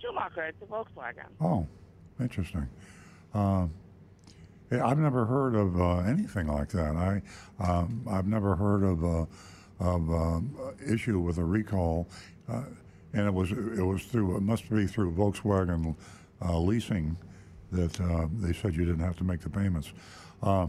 Schumacher, 0.00 0.44
it's 0.44 0.62
a 0.62 0.66
Volkswagen. 0.66 1.26
Oh, 1.40 1.66
interesting. 2.20 2.66
Uh, 3.34 3.66
yeah, 4.72 4.86
I've 4.86 4.98
never 4.98 5.26
heard 5.26 5.54
of 5.54 5.78
uh, 5.80 5.98
anything 6.00 6.46
like 6.46 6.70
that. 6.70 6.96
I, 6.96 7.22
um, 7.62 8.06
I've 8.10 8.26
never 8.26 8.56
heard 8.56 8.82
of 8.82 9.04
uh, 9.04 9.26
of 9.80 10.10
um, 10.10 10.56
issue 10.86 11.18
with 11.18 11.36
a 11.38 11.44
recall, 11.44 12.08
uh, 12.48 12.62
and 13.12 13.26
it 13.26 13.34
was 13.34 13.50
it 13.52 13.84
was 13.84 14.04
through 14.04 14.36
it 14.36 14.42
must 14.42 14.70
be 14.70 14.86
through 14.86 15.12
Volkswagen 15.12 15.94
uh, 16.42 16.58
leasing 16.58 17.16
that 17.72 18.00
uh, 18.00 18.26
they 18.40 18.52
said 18.54 18.74
you 18.74 18.84
didn't 18.86 19.04
have 19.04 19.16
to 19.18 19.24
make 19.24 19.40
the 19.40 19.50
payments. 19.50 19.92
Uh, 20.42 20.66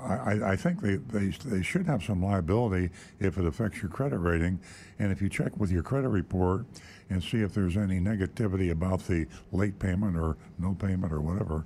I, 0.00 0.52
I- 0.52 0.56
think 0.56 0.80
they, 0.80 0.96
they, 0.96 1.28
they 1.44 1.62
should 1.62 1.86
have 1.86 2.04
some 2.04 2.22
liability 2.22 2.90
if 3.18 3.36
it 3.36 3.44
affects 3.44 3.82
your 3.82 3.90
credit 3.90 4.18
rating. 4.18 4.60
And 4.98 5.10
if 5.10 5.20
you 5.20 5.28
check 5.28 5.56
with 5.56 5.72
your 5.72 5.82
credit 5.82 6.08
report 6.08 6.66
and 7.10 7.22
see 7.22 7.38
if 7.38 7.52
there's 7.52 7.76
any 7.76 7.98
negativity 7.98 8.70
about 8.70 9.06
the 9.06 9.26
late 9.50 9.78
payment 9.78 10.16
or 10.16 10.36
no 10.58 10.74
payment 10.74 11.12
or 11.12 11.20
whatever, 11.20 11.64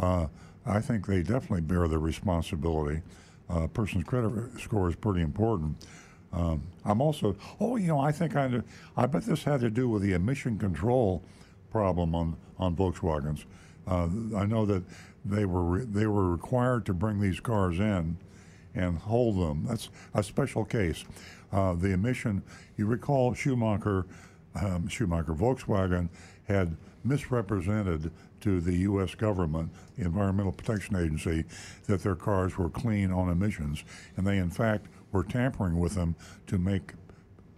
uh, 0.00 0.26
I 0.66 0.80
think 0.80 1.06
they 1.06 1.22
definitely 1.22 1.60
bear 1.60 1.86
the 1.88 1.98
responsibility. 1.98 3.00
Uh, 3.48 3.62
a 3.62 3.68
person's 3.68 4.04
credit 4.04 4.32
score 4.60 4.88
is 4.88 4.96
pretty 4.96 5.22
important. 5.22 5.76
Um, 6.32 6.62
I'm 6.84 7.00
also, 7.00 7.36
oh, 7.60 7.76
you 7.76 7.86
know, 7.86 8.00
I 8.00 8.12
think 8.12 8.36
I, 8.36 8.60
I 8.96 9.06
bet 9.06 9.22
this 9.24 9.44
had 9.44 9.60
to 9.60 9.70
do 9.70 9.88
with 9.88 10.02
the 10.02 10.12
emission 10.12 10.58
control 10.58 11.22
problem 11.70 12.14
on, 12.14 12.36
on 12.58 12.76
Volkswagens. 12.76 13.44
Uh, 13.86 14.08
I 14.36 14.44
know 14.44 14.66
that 14.66 14.82
they 15.24 15.44
were 15.44 15.62
re- 15.62 15.84
they 15.84 16.06
were 16.06 16.30
required 16.30 16.86
to 16.86 16.94
bring 16.94 17.20
these 17.20 17.40
cars 17.40 17.78
in 17.78 18.16
and 18.74 18.98
hold 18.98 19.36
them. 19.36 19.64
That's 19.66 19.88
a 20.14 20.22
special 20.22 20.64
case. 20.64 21.04
Uh, 21.52 21.74
the 21.74 21.92
emission, 21.92 22.42
you 22.76 22.86
recall, 22.86 23.34
Schumacher, 23.34 24.06
um, 24.54 24.88
Schumacher 24.88 25.34
Volkswagen 25.34 26.08
had 26.46 26.76
misrepresented 27.04 28.10
to 28.40 28.60
the 28.60 28.76
U.S. 28.78 29.14
government, 29.14 29.70
the 29.96 30.04
Environmental 30.04 30.52
Protection 30.52 30.96
Agency, 30.96 31.44
that 31.86 32.02
their 32.02 32.14
cars 32.14 32.56
were 32.56 32.70
clean 32.70 33.10
on 33.10 33.30
emissions, 33.30 33.82
and 34.16 34.26
they 34.26 34.38
in 34.38 34.50
fact 34.50 34.86
were 35.12 35.24
tampering 35.24 35.78
with 35.78 35.94
them 35.94 36.14
to 36.46 36.58
make 36.58 36.92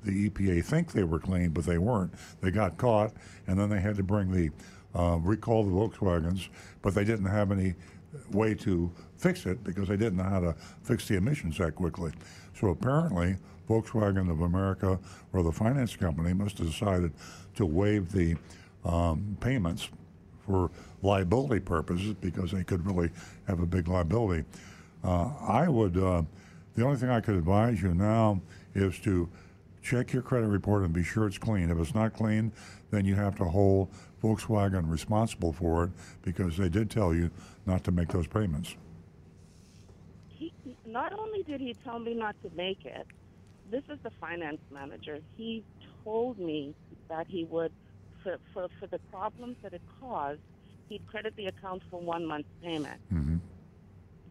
the 0.04 0.30
EPA 0.30 0.64
think 0.64 0.92
they 0.92 1.04
were 1.04 1.18
clean, 1.18 1.50
but 1.50 1.64
they 1.64 1.76
weren't. 1.78 2.12
They 2.40 2.50
got 2.50 2.78
caught, 2.78 3.12
and 3.46 3.58
then 3.58 3.68
they 3.68 3.80
had 3.80 3.96
to 3.96 4.02
bring 4.02 4.32
the 4.32 4.50
uh, 4.98 5.18
recall 5.18 5.62
the 5.64 5.70
Volkswagens, 5.70 6.48
but 6.83 6.95
they 6.95 7.05
didn't 7.05 7.26
have 7.26 7.53
any 7.53 7.74
way 8.33 8.55
to 8.55 8.91
fix 9.16 9.47
it 9.47 9.62
because 9.62 9.89
they 9.89 9.97
didn't 9.97 10.16
know 10.16 10.24
how 10.24 10.41
to 10.41 10.55
fix 10.83 11.07
the 11.09 11.16
emissions 11.16 11.59
that 11.59 11.74
quickly. 11.74 12.12
So 12.59 12.68
apparently, 12.68 13.37
Volkswagen 13.68 14.31
of 14.31 14.41
America 14.41 14.99
or 15.33 15.43
the 15.43 15.53
finance 15.53 15.95
company 15.95 16.33
must 16.33 16.59
have 16.59 16.66
decided 16.66 17.12
to 17.55 17.66
waive 17.66 18.11
the 18.11 18.37
um, 18.85 19.37
payments 19.41 19.89
for 20.45 20.70
liability 21.03 21.61
purposes 21.61 22.14
because 22.20 22.51
they 22.51 22.64
could 22.64 22.85
really 22.85 23.11
have 23.47 23.61
a 23.61 23.66
big 23.66 23.87
liability. 23.89 24.45
Uh, 25.05 25.31
I 25.49 25.68
would, 25.68 25.97
uh, 25.97 26.22
the 26.74 26.85
only 26.85 26.97
thing 26.97 27.11
I 27.11 27.20
could 27.20 27.37
advise 27.37 27.81
you 27.81 27.95
now 27.95 28.41
is 28.74 28.99
to 29.01 29.28
check 29.83 30.12
your 30.12 30.22
credit 30.22 30.49
report 30.49 30.83
and 30.83 30.93
be 30.93 31.03
sure 31.03 31.26
it's 31.26 31.39
clean. 31.39 31.70
If 31.70 31.78
it's 31.78 31.95
not 31.95 32.12
clean, 32.12 32.53
then 32.91 33.05
you 33.05 33.14
have 33.14 33.37
to 33.37 33.45
hold 33.45 33.89
Volkswagen 34.22 34.90
responsible 34.90 35.52
for 35.52 35.84
it 35.84 35.90
because 36.22 36.56
they 36.56 36.68
did 36.68 36.90
tell 36.90 37.14
you 37.14 37.30
not 37.66 37.84
to 37.84 37.90
make 37.92 38.08
those 38.08 38.26
payments. 38.26 38.76
he 40.28 40.52
not 40.86 41.12
only 41.12 41.42
did 41.42 41.60
he 41.60 41.74
tell 41.84 41.98
me 41.98 42.14
not 42.14 42.34
to 42.42 42.50
make 42.56 42.84
it, 42.84 43.06
this 43.70 43.82
is 43.92 43.98
the 44.02 44.10
finance 44.20 44.60
manager. 44.72 45.18
He 45.36 45.62
told 46.04 46.38
me 46.38 46.74
that 47.08 47.26
he 47.28 47.44
would, 47.44 47.72
for, 48.22 48.38
for, 48.52 48.68
for 48.78 48.86
the 48.88 48.98
problems 49.10 49.56
that 49.62 49.72
it 49.72 49.82
caused, 50.00 50.40
he'd 50.88 51.06
credit 51.06 51.34
the 51.36 51.46
account 51.46 51.82
for 51.90 52.00
one 52.00 52.26
month's 52.26 52.48
payment. 52.62 53.00
hmm 53.10 53.36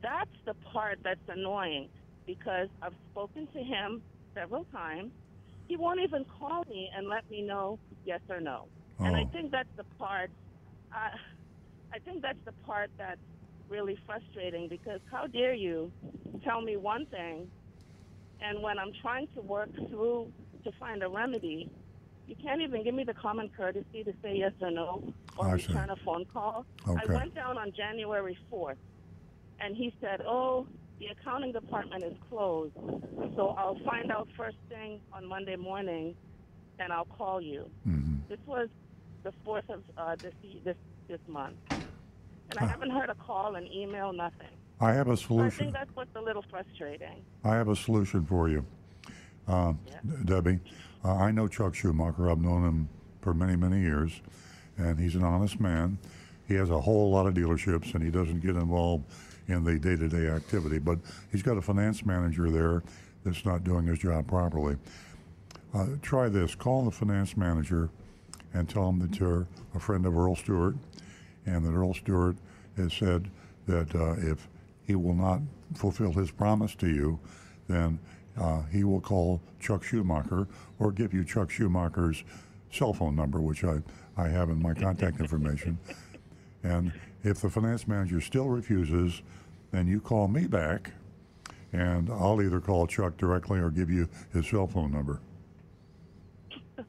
That's 0.01 0.29
the 0.45 0.55
part 0.73 0.99
that's 1.03 1.19
annoying 1.27 1.89
because 2.25 2.67
I've 2.81 2.93
spoken 3.11 3.47
to 3.53 3.59
him 3.59 4.01
several 4.35 4.65
times. 4.65 5.11
He 5.67 5.77
won't 5.77 5.99
even 6.01 6.25
call 6.39 6.63
me 6.69 6.89
and 6.95 7.07
let 7.07 7.29
me 7.29 7.41
know 7.43 7.79
yes 8.05 8.21
or 8.29 8.41
no. 8.41 8.65
And 8.99 9.15
I 9.15 9.23
Oh. 9.23 9.29
think 9.31 9.51
that's 9.51 9.69
the 9.77 9.85
part. 9.97 10.31
Uh, 10.91 11.17
I 11.93 11.99
think 11.99 12.21
that's 12.21 12.39
the 12.45 12.53
part 12.65 12.91
that's 12.97 13.21
really 13.69 13.95
frustrating 14.05 14.67
because 14.69 15.01
how 15.09 15.27
dare 15.27 15.53
you 15.53 15.91
tell 16.43 16.61
me 16.61 16.77
one 16.77 17.05
thing, 17.07 17.51
and 18.41 18.61
when 18.61 18.77
I'm 18.79 18.91
trying 19.01 19.27
to 19.35 19.41
work 19.41 19.69
through 19.89 20.31
to 20.63 20.71
find 20.79 21.03
a 21.03 21.09
remedy, 21.09 21.69
you 22.27 22.35
can't 22.41 22.61
even 22.61 22.83
give 22.83 22.93
me 22.95 23.03
the 23.03 23.13
common 23.13 23.49
courtesy 23.49 24.03
to 24.03 24.13
say 24.21 24.35
yes 24.37 24.53
or 24.61 24.71
no 24.71 25.13
or 25.37 25.47
return 25.53 25.89
a 25.89 25.95
phone 26.05 26.25
call. 26.25 26.65
Okay. 26.87 27.01
I 27.03 27.05
went 27.13 27.33
down 27.35 27.57
on 27.57 27.71
January 27.75 28.37
4th, 28.51 28.77
and 29.59 29.75
he 29.75 29.93
said, 30.01 30.21
"Oh, 30.25 30.67
the 30.99 31.07
accounting 31.07 31.51
department 31.53 32.03
is 32.03 32.17
closed, 32.29 32.75
so 33.35 33.49
I'll 33.57 33.79
find 33.85 34.11
out 34.11 34.27
first 34.37 34.57
thing 34.69 35.01
on 35.13 35.25
Monday 35.25 35.55
morning, 35.55 36.15
and 36.79 36.91
I'll 36.93 37.05
call 37.05 37.41
you." 37.41 37.71
hmm 37.83 38.17
This 38.29 38.39
was 38.45 38.69
the 39.23 39.33
4th 39.45 39.69
of 39.69 39.83
uh, 39.97 40.15
this 40.15 40.33
this 40.63 40.75
this 41.07 41.19
month, 41.27 41.55
and 41.71 42.59
I 42.59 42.65
haven't 42.65 42.91
heard 42.91 43.09
a 43.09 43.15
call, 43.15 43.55
an 43.55 43.67
email, 43.71 44.13
nothing. 44.13 44.47
I 44.79 44.93
have 44.93 45.07
a 45.09 45.17
So 45.17 45.23
I 45.23 45.27
solution. 45.27 45.59
think 45.65 45.73
that's 45.73 45.93
what's 45.95 46.15
a 46.15 46.21
little 46.21 46.43
frustrating. 46.49 47.23
I 47.43 47.55
have 47.55 47.67
a 47.67 47.75
solution 47.75 48.25
for 48.25 48.47
you, 48.49 48.65
uh, 49.47 49.73
D- 49.85 50.11
Debbie. 50.25 50.59
Uh, 51.03 51.15
I 51.15 51.31
know 51.31 51.47
Chuck 51.47 51.75
Schumacher. 51.75 52.29
I've 52.29 52.39
known 52.41 52.63
him 52.63 52.89
for 53.21 53.33
many, 53.33 53.55
many 53.55 53.79
years, 53.81 54.21
and 54.77 54.99
he's 54.99 55.15
an 55.15 55.23
honest 55.23 55.59
man. 55.59 55.97
He 56.47 56.53
has 56.55 56.69
a 56.69 56.79
whole 56.79 57.11
lot 57.11 57.27
of 57.27 57.33
dealerships, 57.33 57.93
and 57.93 58.03
he 58.03 58.09
doesn't 58.09 58.39
get 58.39 58.55
involved 58.55 59.05
in 59.47 59.63
the 59.63 59.77
day-to-day 59.79 60.27
activity. 60.27 60.79
But 60.79 60.99
he's 61.31 61.43
got 61.43 61.57
a 61.57 61.61
finance 61.61 62.05
manager 62.05 62.49
there 62.49 62.83
that's 63.23 63.45
not 63.45 63.63
doing 63.63 63.85
his 63.85 63.99
job 63.99 64.27
properly. 64.27 64.77
Uh, 65.73 65.87
try 66.01 66.29
this. 66.29 66.55
Call 66.55 66.85
the 66.85 66.91
finance 66.91 67.35
manager 67.37 67.89
and 68.53 68.67
tell 68.67 68.89
him 68.89 68.99
that 68.99 69.19
you're 69.19 69.47
a 69.75 69.79
friend 69.79 70.05
of 70.05 70.17
Earl 70.17 70.35
Stewart, 70.35 70.75
and 71.45 71.65
that 71.65 71.71
Earl 71.71 71.93
Stewart 71.93 72.35
has 72.77 72.93
said 72.93 73.29
that 73.67 73.93
uh, 73.95 74.15
if 74.17 74.47
he 74.85 74.95
will 74.95 75.13
not 75.13 75.41
fulfill 75.75 76.11
his 76.11 76.31
promise 76.31 76.75
to 76.75 76.87
you, 76.87 77.19
then 77.67 77.99
uh, 78.39 78.63
he 78.71 78.83
will 78.83 79.01
call 79.01 79.41
Chuck 79.59 79.83
Schumacher 79.83 80.47
or 80.79 80.91
give 80.91 81.13
you 81.13 81.23
Chuck 81.23 81.51
Schumacher's 81.51 82.23
cell 82.71 82.93
phone 82.93 83.15
number, 83.15 83.41
which 83.41 83.63
I, 83.63 83.81
I 84.17 84.27
have 84.29 84.49
in 84.49 84.61
my 84.61 84.73
contact 84.73 85.19
information. 85.19 85.77
And 86.63 86.91
if 87.23 87.41
the 87.41 87.49
finance 87.49 87.87
manager 87.87 88.21
still 88.21 88.49
refuses, 88.49 89.21
then 89.71 89.87
you 89.87 89.99
call 89.99 90.27
me 90.27 90.47
back, 90.47 90.91
and 91.71 92.09
I'll 92.09 92.41
either 92.41 92.59
call 92.59 92.87
Chuck 92.87 93.17
directly 93.17 93.59
or 93.59 93.69
give 93.69 93.89
you 93.89 94.09
his 94.33 94.47
cell 94.47 94.67
phone 94.67 94.91
number. 94.91 95.19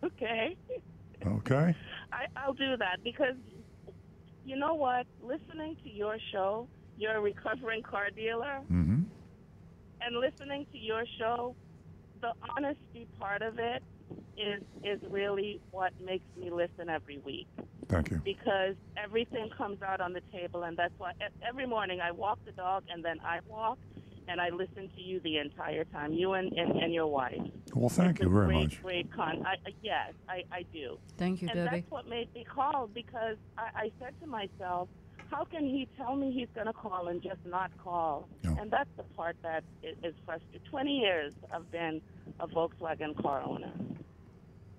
okay. 0.02 0.56
Okay? 1.26 1.74
I, 2.12 2.26
I'll 2.36 2.54
do 2.54 2.76
that 2.78 2.98
because 3.04 3.34
you 4.44 4.56
know 4.56 4.74
what? 4.74 5.06
Listening 5.22 5.76
to 5.84 5.90
your 5.90 6.16
show, 6.32 6.68
you're 6.96 7.16
a 7.16 7.20
recovering 7.20 7.82
car 7.82 8.08
dealer, 8.14 8.60
Mm-hmm. 8.70 9.02
and 10.02 10.16
listening 10.16 10.66
to 10.72 10.78
your 10.78 11.04
show, 11.18 11.54
the 12.20 12.32
honesty 12.56 13.06
part 13.18 13.42
of 13.42 13.58
it 13.58 13.82
is 14.36 14.62
is 14.84 14.98
really 15.10 15.60
what 15.70 15.92
makes 16.04 16.24
me 16.36 16.50
listen 16.50 16.88
every 16.88 17.18
week 17.18 17.46
Thank 17.88 18.10
you. 18.10 18.20
because 18.24 18.74
everything 19.02 19.48
comes 19.56 19.82
out 19.82 20.00
on 20.00 20.12
the 20.12 20.22
table, 20.32 20.62
and 20.64 20.76
that's 20.76 20.94
why 20.98 21.12
every 21.46 21.66
morning 21.66 22.00
I 22.00 22.10
walk 22.12 22.38
the 22.46 22.52
dog 22.52 22.84
and 22.92 23.04
then 23.04 23.18
I 23.24 23.40
walk. 23.46 23.78
And 24.30 24.40
I 24.40 24.50
listened 24.50 24.90
to 24.94 25.02
you 25.02 25.18
the 25.20 25.38
entire 25.38 25.84
time, 25.86 26.12
you 26.12 26.34
and, 26.34 26.52
and, 26.52 26.80
and 26.80 26.94
your 26.94 27.08
wife. 27.08 27.40
Well, 27.74 27.88
thank 27.88 28.12
It's 28.12 28.20
you 28.20 28.28
a 28.28 28.32
very 28.32 28.46
great, 28.46 28.62
much. 28.62 28.82
Great 28.82 29.12
con. 29.12 29.44
I, 29.44 29.54
I- 29.66 29.74
yes, 29.82 30.12
I, 30.28 30.44
I 30.52 30.62
do. 30.72 30.98
Thank 31.18 31.42
you, 31.42 31.48
and 31.48 31.56
Debbie. 31.64 31.80
that's 31.80 31.90
what 31.90 32.08
made 32.08 32.32
me 32.32 32.44
call 32.44 32.88
because 32.94 33.36
I, 33.58 33.70
I 33.74 33.92
said 33.98 34.12
to 34.20 34.28
myself, 34.28 34.88
how 35.32 35.44
can 35.44 35.64
he 35.64 35.88
tell 35.96 36.14
me 36.14 36.30
he's 36.32 36.48
going 36.54 36.68
to 36.68 36.72
call 36.72 37.08
and 37.08 37.20
just 37.20 37.44
not 37.44 37.72
call? 37.82 38.28
No. 38.44 38.56
And 38.60 38.70
that's 38.70 38.88
the 38.96 39.02
part 39.02 39.36
that 39.42 39.64
is, 39.82 39.96
is 40.04 40.14
frustrating. 40.24 40.60
20 40.70 40.98
years 40.98 41.32
I've 41.52 41.70
been 41.72 42.00
a 42.38 42.46
Volkswagen 42.46 43.20
car 43.20 43.42
owner. 43.42 43.72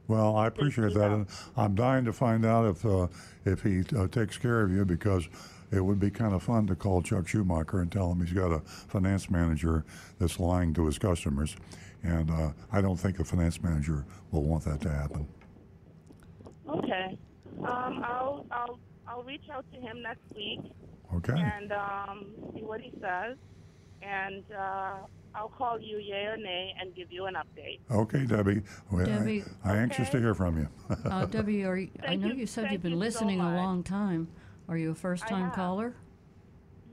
Well, 0.08 0.36
I 0.38 0.48
appreciate 0.48 0.94
that, 0.94 1.12
and 1.12 1.28
I'm 1.58 1.76
dying 1.76 2.04
to 2.06 2.14
find 2.14 2.46
out 2.46 2.66
if 2.66 2.86
uh, 2.86 3.08
if 3.46 3.64
he 3.64 3.84
uh, 3.98 4.08
takes 4.08 4.38
care 4.38 4.62
of 4.62 4.72
you 4.72 4.84
because 4.84 5.28
it 5.72 5.80
would 5.82 6.00
be 6.00 6.10
kind 6.12 6.34
of 6.34 6.44
fun 6.44 6.68
to 6.68 6.76
call 6.76 7.02
Chuck 7.02 7.28
Schumacher 7.28 7.80
and 7.80 7.92
tell 7.92 8.12
him 8.12 8.22
he's 8.22 8.34
got 8.34 8.52
a 8.52 8.60
finance 8.60 9.30
manager 9.30 9.86
that's 10.20 10.40
lying 10.40 10.74
to 10.74 10.86
his 10.86 10.98
customers, 10.98 11.56
and 12.04 12.30
uh, 12.30 12.52
I 12.72 12.82
don't 12.82 12.98
think 12.98 13.20
a 13.20 13.24
finance 13.24 13.62
manager 13.62 14.06
will 14.32 14.44
want 14.44 14.66
that 14.66 14.82
to 14.82 14.90
happen. 14.90 15.28
Okay. 16.70 17.18
Um, 17.60 18.02
I'll, 18.04 18.46
I'll, 18.52 18.80
I'll 19.08 19.24
reach 19.24 19.44
out 19.52 19.66
to 19.74 19.80
him 19.80 20.02
next 20.02 20.24
week 20.36 20.60
Okay. 21.16 21.34
and 21.38 21.72
um, 21.72 22.26
see 22.54 22.62
what 22.64 22.82
he 22.82 22.92
says. 23.02 23.38
And 24.02 24.44
uh, 24.58 24.96
I'll 25.36 25.50
call 25.50 25.80
you, 25.80 25.98
yay 26.00 26.26
or 26.26 26.38
nay, 26.38 26.74
and 26.80 26.96
give 26.96 27.12
you 27.12 27.26
an 27.26 27.36
update. 27.36 27.80
Okay, 27.92 28.26
Debbie. 28.26 28.62
Well, 28.90 29.08
I, 29.08 29.12
am 29.14 29.54
I, 29.64 29.76
anxious 29.78 30.10
to 30.10 30.20
hear 30.20 30.34
from 30.34 30.58
you. 30.58 30.68
Uh, 31.06 31.26
Debbie, 31.26 31.64
are 31.66 31.78
you, 31.78 31.90
I 32.08 32.16
know 32.16 32.28
you- 32.28 32.34
you 32.36 32.48
said 32.48 32.64
thank 32.64 32.74
you've 32.74 32.82
been 32.82 32.92
you 32.94 32.98
so 32.98 33.02
listening 33.02 33.40
a 33.42 33.56
long 33.56 33.84
time. 33.84 34.28
Are 34.72 34.78
you 34.78 34.92
a 34.92 34.96
first 34.96 35.28
time 35.28 35.52
caller? 35.52 35.94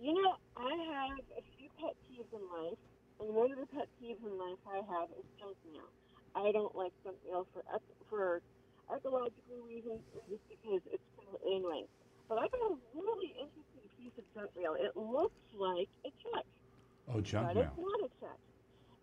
You 0.00 0.20
know, 0.20 0.34
I 0.56 0.70
have 0.92 1.18
a 1.38 1.42
few 1.56 1.68
pet 1.80 1.94
peeves 2.10 2.32
in 2.32 2.40
life, 2.64 2.78
and 3.20 3.28
one 3.34 3.52
of 3.52 3.58
the 3.58 3.66
pet 3.72 3.88
peeves 4.00 4.20
in 4.24 4.34
life 4.38 4.60
I 4.68 4.82
have 4.84 5.08
is 5.16 5.24
junk 5.40 5.56
mail. 5.72 5.88
I 6.36 6.52
don't 6.52 6.74
like 6.76 6.92
junk 7.04 7.16
mail 7.24 7.46
for 7.52 7.62
for 8.10 8.40
ecological 8.92 9.58
reasons 9.66 10.00
or 10.14 10.20
just 10.28 10.44
because 10.48 10.82
it's 10.92 11.02
kind 11.18 11.32
of 11.34 11.40
annoying. 11.42 11.88
But 12.28 12.38
I 12.38 12.48
got 12.48 12.60
a 12.70 12.76
really 12.94 13.32
interesting 13.38 13.86
piece 13.98 14.14
of 14.18 14.26
junk 14.34 14.50
mail. 14.58 14.74
It 14.78 14.94
looks 14.96 15.38
like 15.56 15.88
a 16.04 16.10
check, 16.22 16.44
Oh, 17.08 17.20
junk 17.20 17.48
but 17.48 17.56
mail. 17.56 17.70
it's 17.70 17.78
not 17.78 18.00
a 18.04 18.10
check. 18.20 18.40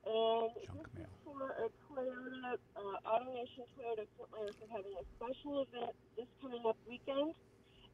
And 0.03 0.51
Junk 0.67 0.87
this 0.93 0.99
mail. 0.99 1.07
is 1.07 1.15
for 1.23 1.41
a 1.63 1.67
Toyota, 1.87 2.59
uh, 2.75 2.97
AutoNation 3.07 3.63
Toyota 3.79 4.03
Myers. 4.31 4.55
They're 4.59 4.69
having 4.75 4.93
a 4.99 5.05
special 5.15 5.63
event 5.63 5.95
this 6.19 6.27
coming 6.43 6.61
up 6.67 6.75
weekend, 6.87 7.33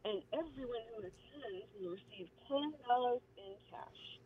and 0.05 0.17
everyone 0.33 0.83
who 0.93 1.05
attends 1.05 1.69
will 1.79 1.93
receive 1.93 2.27
ten 2.49 2.73
dollars 2.89 3.21
in 3.37 3.53
cash. 3.69 4.18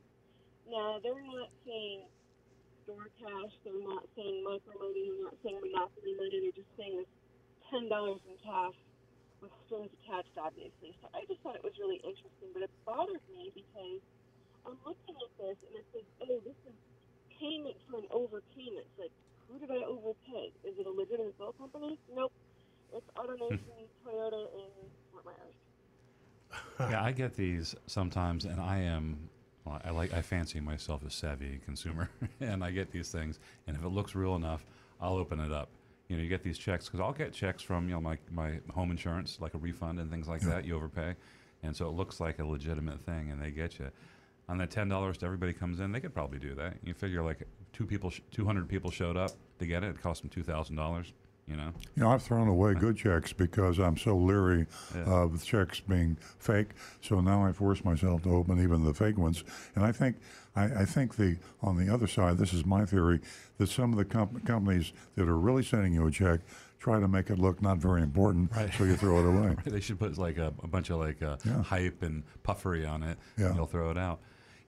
Now 0.70 0.99
they're 1.03 1.24
not 1.24 1.49
saying 1.66 2.07
store 2.84 3.07
cash, 3.20 3.53
they're 3.64 3.84
not 3.84 4.03
saying 4.16 4.43
micro 4.43 4.76
money, 4.80 5.07
they're 5.07 5.28
not 5.28 5.38
saying 5.43 5.59
monopoly 5.59 6.14
money. 6.20 6.38
They're 6.43 6.59
just 6.59 6.74
saying 6.76 7.03
it's 7.03 7.16
ten 7.72 7.88
dollars 7.89 8.20
in 8.28 8.36
cash 8.43 8.76
with 9.43 9.51
strings 9.68 9.91
attached, 10.03 10.36
obviously. 10.39 10.95
So 11.03 11.11
I 11.11 11.28
just 11.28 11.43
thought 11.43 11.59
it 11.59 11.64
was 11.68 11.76
really 11.76 11.99
interesting, 11.99 12.55
but 12.55 12.64
it 12.64 12.72
bothered 12.88 13.24
me 13.28 13.51
because 13.51 13.99
I'm 14.64 14.80
looking 14.88 15.16
at 15.20 15.32
this 15.36 15.59
and 15.68 15.76
it 15.76 15.86
says, 15.91 16.07
oh, 16.24 16.39
this 16.47 16.55
is 16.64 16.76
payment 17.36 17.76
for 17.91 17.99
an 17.99 18.07
overpayment. 18.07 18.88
It's 18.88 18.99
like, 18.99 19.16
who 19.51 19.59
did 19.59 19.70
I 19.70 19.84
overpay? 19.84 20.55
Is 20.64 20.80
it 20.80 20.88
a 20.88 20.89
legitimate 20.89 21.38
bill 21.38 21.51
company? 21.59 21.99
Nope. 22.16 22.32
It's 22.95 23.05
AutoNation 23.18 23.59
hmm. 23.59 24.07
Toyota 24.07 24.47
in 24.55 24.72
Fort 25.11 25.26
Myers. 25.26 25.57
yeah, 26.91 27.03
I 27.03 27.11
get 27.11 27.36
these 27.36 27.76
sometimes, 27.88 28.45
and 28.45 28.61
I 28.61 28.80
am. 28.80 29.30
Well, 29.66 29.80
I 29.84 29.91
like. 29.91 30.14
I 30.14 30.22
fancy 30.22 30.59
myself 30.59 31.05
a 31.05 31.09
savvy 31.09 31.61
consumer, 31.66 32.09
and 32.41 32.64
I 32.64 32.72
get 32.72 32.91
these 32.91 33.11
things, 33.11 33.39
and 33.68 33.78
if 33.78 33.84
it 33.84 33.89
looks 33.89 34.14
real 34.16 34.36
enough, 34.36 34.66
I'll 34.99 35.16
open 35.16 35.39
it 35.39 35.51
up. 35.51 35.70
You 36.09 36.18
know, 36.18 36.24
you 36.24 36.30
get 36.30 36.43
these 36.43 36.57
checks 36.57 36.86
because 36.86 36.99
I'll 36.99 37.14
get 37.14 37.32
checks 37.32 37.61
from 37.64 37.88
you 37.88 37.95
know 37.95 38.01
my 38.01 38.18
my 38.32 38.59
home 38.74 38.91
insurance, 38.91 39.38
like 39.39 39.53
a 39.53 39.57
refund 39.57 39.99
and 39.99 40.11
things 40.11 40.28
like 40.28 40.41
that. 40.41 40.66
You 40.66 40.76
overpay, 40.76 41.16
and 41.64 41.76
so 41.76 41.88
it 41.88 41.93
looks 41.93 42.20
like 42.20 42.39
a 42.39 42.45
legitimate 42.45 43.01
thing, 43.05 43.32
and 43.32 43.41
they 43.41 43.51
get 43.51 43.80
you. 43.80 43.89
On 44.49 44.57
that 44.57 44.70
ten 44.70 44.89
dollars 44.89 45.18
to 45.20 45.26
everybody 45.26 45.53
comes 45.53 45.80
in, 45.80 45.93
they 45.93 46.01
could 46.01 46.14
probably 46.14 46.39
do 46.39 46.53
that. 46.55 46.74
You 46.84 46.93
figure 46.93 47.24
like 47.24 47.47
two 47.72 47.86
people, 47.86 48.09
sh- 48.09 48.20
two 48.32 48.45
hundred 48.45 48.68
people 48.68 48.91
showed 48.91 49.16
up 49.16 49.32
to 49.59 49.66
get 49.66 49.84
it. 49.84 49.91
It 49.91 50.01
cost 50.01 50.22
them 50.22 50.30
two 50.30 50.43
thousand 50.43 50.76
dollars. 50.76 51.14
You 51.47 51.57
know, 51.57 51.71
You 51.95 52.03
know, 52.03 52.09
I've 52.11 52.23
thrown 52.23 52.47
away 52.47 52.73
good 52.73 52.95
checks 52.95 53.33
because 53.33 53.77
I'm 53.77 53.97
so 53.97 54.15
leery 54.15 54.65
Yeah. 54.95 55.01
of 55.03 55.43
checks 55.43 55.81
being 55.81 56.17
fake. 56.39 56.69
So 57.01 57.19
now 57.19 57.45
I 57.45 57.51
force 57.51 57.83
myself 57.83 58.23
to 58.23 58.29
open 58.33 58.61
even 58.63 58.85
the 58.85 58.93
fake 58.93 59.17
ones. 59.17 59.43
And 59.75 59.83
I 59.83 59.91
think, 59.91 60.15
I, 60.55 60.63
I 60.63 60.85
think 60.85 61.17
the 61.17 61.35
on 61.61 61.75
the 61.75 61.93
other 61.93 62.07
side, 62.07 62.37
this 62.37 62.53
is 62.53 62.65
my 62.65 62.85
theory, 62.85 63.19
that 63.57 63.67
some 63.67 63.91
of 63.91 63.97
the 63.97 64.05
comp- 64.05 64.45
companies 64.45 64.93
that 65.15 65.27
are 65.27 65.37
really 65.37 65.63
sending 65.63 65.93
you 65.93 66.07
a 66.07 66.11
check 66.11 66.39
try 66.79 66.99
to 67.01 67.07
make 67.09 67.29
it 67.29 67.39
look 67.39 67.61
not 67.61 67.77
very 67.77 68.01
important, 68.01 68.49
Right. 68.55 68.73
so 68.73 68.85
you 68.85 68.95
throw 68.95 69.19
it 69.19 69.25
away. 69.37 69.55
They 69.65 69.79
should 69.81 69.99
put 69.99 70.17
like 70.17 70.37
a, 70.37 70.53
a 70.63 70.67
bunch 70.67 70.89
of 70.91 70.99
like 70.99 71.21
uh, 71.21 71.37
Yeah. 71.45 71.61
hype 71.63 72.01
and 72.03 72.23
puffery 72.43 72.85
on 72.85 73.03
it, 73.03 73.17
Yeah. 73.37 73.47
and 73.47 73.57
they'll 73.57 73.65
throw 73.65 73.91
it 73.91 73.97
out. 73.97 74.19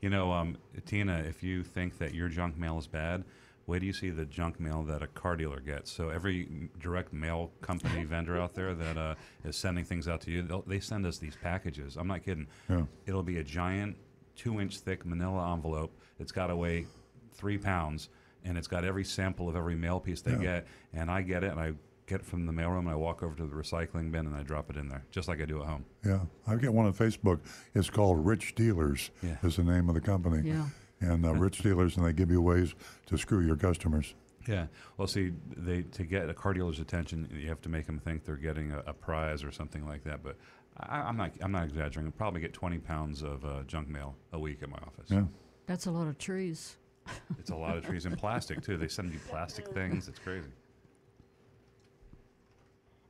You 0.02 0.10
know, 0.10 0.34
um, 0.34 0.58
Tina, 0.86 1.20
if 1.20 1.42
you 1.42 1.64
think 1.64 1.98
that 2.00 2.14
your 2.14 2.28
junk 2.28 2.58
mail 2.58 2.78
is 2.78 2.86
bad, 2.88 3.24
wait 3.68 3.80
do 3.80 3.86
you 3.86 3.94
see 3.94 4.10
the 4.12 4.26
junk 4.26 4.60
mail 4.60 4.84
that 4.84 5.02
a 5.02 5.08
car 5.08 5.36
dealer 5.36 5.60
gets. 5.60 5.92
So 5.92 6.10
every 6.10 6.70
direct 6.80 7.12
mail 7.14 7.52
company 7.62 8.04
vendor 8.14 8.40
out 8.40 8.54
there 8.54 8.74
that 8.76 8.98
uh, 8.98 9.16
is 9.44 9.56
sending 9.56 9.84
things 9.86 10.08
out 10.08 10.22
to 10.22 10.32
you, 10.32 10.42
they'll- 10.44 10.64
they 10.68 10.80
send 10.80 11.06
us 11.06 11.18
these 11.18 11.36
packages. 11.36 11.96
I'm 11.98 12.08
not 12.08 12.24
kidding. 12.24 12.48
Yeah. 12.70 12.84
It'll 13.08 13.24
be 13.24 13.38
a 13.40 13.44
giant, 13.44 13.98
two-inch 14.36 14.80
thick 14.80 15.06
Manila 15.06 15.52
envelope. 15.54 15.98
It's 16.20 16.32
got 16.32 16.48
to 16.48 16.56
weigh 16.56 16.86
three 17.34 17.58
pounds, 17.58 18.10
and 18.44 18.58
it's 18.58 18.68
got 18.68 18.86
every 18.86 19.04
sample 19.04 19.50
of 19.50 19.56
every 19.56 19.76
mail 19.76 20.00
piece 20.00 20.22
they 20.22 20.32
Yeah. 20.34 20.38
get. 20.38 20.68
And 20.94 21.10
I 21.10 21.22
get 21.24 21.44
it, 21.44 21.52
and 21.52 21.60
I 21.60 21.74
get 22.08 22.20
it 22.22 22.26
from 22.28 22.46
the 22.46 22.52
mailroom, 22.54 22.82
and 22.82 22.90
I 22.90 22.96
walk 22.96 23.24
over 23.24 23.36
to 23.36 23.48
the 23.48 23.56
recycling 23.56 24.12
bin, 24.12 24.28
and 24.28 24.36
I 24.36 24.44
drop 24.44 24.70
it 24.70 24.78
in 24.78 24.88
there, 24.90 25.04
just 25.10 25.28
like 25.28 25.42
I 25.42 25.46
do 25.46 25.62
at 25.64 25.68
home. 25.68 25.86
Yeah, 26.06 26.20
I 26.46 26.56
get 26.56 26.72
one 26.72 26.86
on 26.86 26.94
Facebook. 26.94 27.40
It's 27.74 27.90
called 27.90 28.24
Rich 28.24 28.54
Dealers. 28.54 29.10
Yeah. 29.24 29.38
Is 29.42 29.56
the 29.56 29.64
name 29.64 29.90
of 29.90 29.96
the 29.96 30.02
company. 30.02 30.48
Yeah. 30.48 30.68
And 31.02 31.26
uh, 31.26 31.34
Rich 31.36 31.60
Dealers, 31.60 31.98
and 31.98 32.06
they 32.06 32.14
give 32.14 32.32
you 32.32 32.42
ways 32.42 32.76
to 33.08 33.18
screw 33.18 33.42
your 33.42 33.58
customers. 33.58 34.14
Yeah. 34.48 34.68
Well, 34.98 35.08
see, 35.08 35.34
they 35.58 35.84
to 35.84 36.04
get 36.04 36.30
a 36.30 36.34
car 36.34 36.54
dealer's 36.54 36.80
attention, 36.80 37.28
you 37.36 37.50
have 37.50 37.62
to 37.62 37.70
make 37.70 37.86
them 37.88 38.00
think 38.00 38.26
they're 38.26 38.36
getting 38.36 38.72
a, 38.72 38.84
a 38.88 38.94
prize 38.94 39.44
or 39.44 39.52
something 39.52 39.88
like 39.88 40.04
that. 40.04 40.24
But 40.24 40.38
I, 40.78 41.00
I'm 41.00 41.18
not. 41.18 41.32
I'm 41.42 41.52
not 41.52 41.66
exaggerating. 41.66 42.08
I 42.08 42.12
probably 42.18 42.42
get 42.42 42.54
20 42.54 42.78
pounds 42.80 43.24
of 43.24 43.44
uh, 43.44 43.64
junk 43.68 43.88
mail 43.90 44.16
a 44.34 44.40
week 44.40 44.62
at 44.62 44.70
my 44.70 44.78
office. 44.78 45.10
Yeah. 45.10 45.24
That's 45.66 45.88
a 45.88 45.92
lot 45.92 46.08
of 46.08 46.18
trees. 46.18 46.78
It's 47.40 47.52
a 47.52 47.56
lot 47.56 47.78
of 47.78 47.86
trees 47.86 48.08
and 48.08 48.18
plastic 48.18 48.64
too. 48.64 48.78
They 48.78 48.88
send 48.88 49.14
you 49.14 49.20
plastic 49.30 49.68
things. 49.68 50.08
It's 50.08 50.18
crazy. 50.18 50.50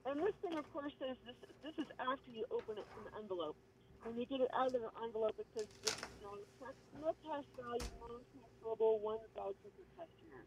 And 0.06 0.20
this 0.20 0.34
thing, 0.42 0.58
of 0.58 0.72
course, 0.74 0.92
says 1.00 1.16
this. 1.26 1.36
This 1.64 1.74
is 1.86 1.90
after 2.00 2.32
you 2.34 2.44
open 2.52 2.78
it 2.78 2.86
from 2.94 3.06
the 3.06 3.18
envelope. 3.18 3.56
When 4.06 4.22
you 4.22 4.30
get 4.30 4.38
it 4.38 4.54
out 4.54 4.70
of 4.70 4.78
the 4.78 4.94
envelope, 5.02 5.34
it 5.42 5.50
says 5.58 5.66
this 5.82 5.98
is 5.98 6.12
no 6.22 6.38
check, 6.62 6.78
no 7.02 7.10
cash 7.26 7.50
value, 7.58 7.90
non-transferable, 8.06 9.02
one 9.02 9.18
voucher 9.34 9.74
for 9.74 9.82
customer. 9.98 10.46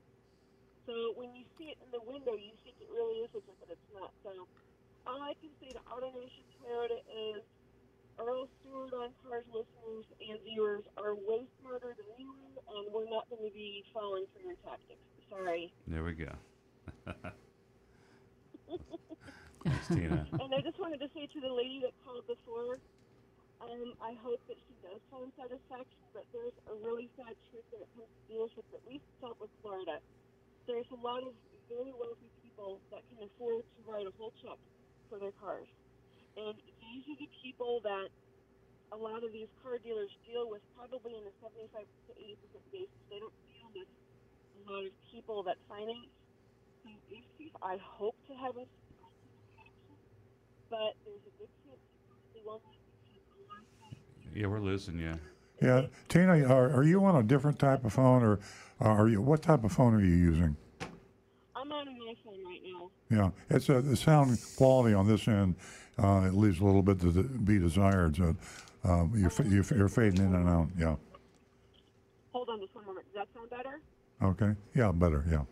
So 0.87 0.95
when 1.19 1.35
you 1.35 1.43
see 1.59 1.75
it 1.75 1.79
in 1.83 1.91
the 1.91 1.99
window, 2.07 2.39
you 2.39 2.55
think 2.63 2.79
it 2.79 2.87
really 2.87 3.27
is 3.27 3.35
a 3.35 3.43
check, 3.43 3.59
but 3.59 3.75
it's 3.75 3.91
not. 3.91 4.15
So 4.23 4.47
all 5.11 5.19
I 5.27 5.35
can 5.43 5.51
say 5.59 5.75
to 5.75 5.83
AutoNation 5.91 6.47
Toyota 6.55 7.03
is 7.03 7.43
Earl 8.15 8.47
Stewart 8.63 8.95
on 8.95 9.11
Cars 9.27 9.43
listeners 9.51 10.07
and 10.23 10.39
viewers 10.47 10.87
are 10.95 11.19
way 11.19 11.43
smarter 11.59 11.99
than 11.99 12.07
you 12.15 12.31
and 12.63 12.95
we're 12.95 13.11
not 13.11 13.27
going 13.27 13.43
to 13.43 13.55
be 13.55 13.83
falling 13.91 14.27
for 14.31 14.39
your 14.39 14.55
tactics. 14.63 15.03
Sorry. 15.31 15.75
There 15.91 16.05
we 16.05 16.15
go. 16.15 16.31
Thanks, 19.67 19.89
Tina. 19.89 20.27
And 20.31 20.55
I 20.55 20.63
just 20.63 20.79
wanted 20.79 21.03
to 21.03 21.09
say 21.11 21.27
to 21.27 21.41
the 21.41 21.51
lady 21.51 21.83
that 21.83 21.93
called 22.05 22.27
before, 22.27 22.79
um, 23.61 23.95
I 23.99 24.15
hope 24.23 24.41
that 24.47 24.59
she 24.67 24.75
does 24.83 25.03
find 25.11 25.33
satisfaction, 25.35 26.03
but 26.15 26.25
there's 26.33 26.55
a 26.71 26.75
really 26.79 27.11
sad 27.19 27.35
truth 27.51 27.67
when 27.75 27.83
it 27.83 27.91
comes 27.95 28.07
to 28.07 28.23
dealerships, 28.31 28.71
at 28.75 28.85
least 28.87 29.05
Southwest 29.21 29.53
Florida. 29.63 29.99
There's 30.67 30.87
a 30.93 31.01
lot 31.01 31.27
of 31.27 31.35
very 31.69 31.93
wealthy 31.93 32.31
people 32.43 32.81
that 32.91 33.03
can 33.11 33.19
afford 33.27 33.65
to 33.67 33.79
write 33.91 34.07
a 34.07 34.15
whole 34.15 34.33
check 34.43 34.59
for 35.09 35.19
their 35.19 35.33
cars. 35.33 35.69
And 36.37 36.55
these 36.57 37.05
are 37.11 37.19
the 37.19 37.31
people 37.43 37.81
that 37.83 38.09
a 38.93 38.97
lot 38.97 39.25
of 39.25 39.33
these 39.33 39.49
car 39.63 39.79
dealers 39.79 40.11
deal 40.25 40.49
with 40.49 40.63
probably 40.77 41.19
in 41.19 41.27
a 41.27 41.33
75 41.43 41.83
to 41.83 42.13
80% 42.15 42.73
basis. 42.73 43.01
They 43.11 43.19
don't 43.19 43.35
deal 43.51 43.69
with 43.75 43.91
a 43.91 44.73
lot 44.73 44.85
of 44.87 44.93
people 45.11 45.43
that 45.45 45.59
finance. 45.69 46.15
So 46.85 47.59
I 47.63 47.77
hope 47.77 48.17
to 48.29 48.35
have 48.35 48.57
a 48.57 48.65
but 50.71 50.93
there's 51.05 51.25
a 51.25 51.33
big 51.41 51.49
chance 51.65 51.81
they 52.35 52.43
won't 52.45 52.63
Yeah, 54.35 54.47
we're 54.47 54.61
losing 54.61 54.99
you. 54.99 55.15
Yeah, 55.61 55.87
Tina, 56.09 56.45
are, 56.47 56.71
are 56.71 56.85
you 56.85 57.05
on 57.05 57.17
a 57.17 57.23
different 57.23 57.59
type 57.59 57.85
of 57.85 57.93
phone, 57.93 58.23
or 58.23 58.39
uh, 58.81 58.89
are 58.89 59.09
you? 59.09 59.21
What 59.21 59.43
type 59.43 59.65
of 59.65 59.73
phone 59.73 59.95
are 59.95 60.01
you 60.01 60.15
using? 60.15 60.57
I'm 61.57 61.73
on 61.73 61.89
an 61.89 61.99
iPhone 62.09 62.45
right 62.45 62.61
now. 62.65 62.91
Yeah, 63.11 63.31
it's 63.57 63.69
a, 63.69 63.83
the 63.83 63.97
sound 63.97 64.39
quality 64.57 64.95
on 64.95 65.09
this 65.09 65.27
end. 65.27 65.57
Uh, 66.01 66.27
it 66.27 66.35
leaves 66.35 66.61
a 66.61 66.65
little 66.65 66.83
bit 66.83 67.01
to 67.01 67.11
be 67.25 67.59
desired. 67.59 68.17
So 68.17 68.37
um, 68.85 69.13
you're, 69.17 69.33
you're, 69.47 69.65
you're 69.77 69.89
fading 69.89 70.25
in 70.25 70.35
and 70.35 70.49
out. 70.49 70.69
Yeah. 70.79 70.95
Hold 72.33 72.49
on 72.51 72.61
just 72.61 72.75
one 72.75 72.87
moment. 72.87 73.07
Does 73.07 73.27
that 73.27 73.29
sound 73.35 73.51
better? 73.51 73.81
Okay. 74.23 74.55
Yeah, 74.75 74.93
better. 74.93 75.25
Yeah. 75.29 75.43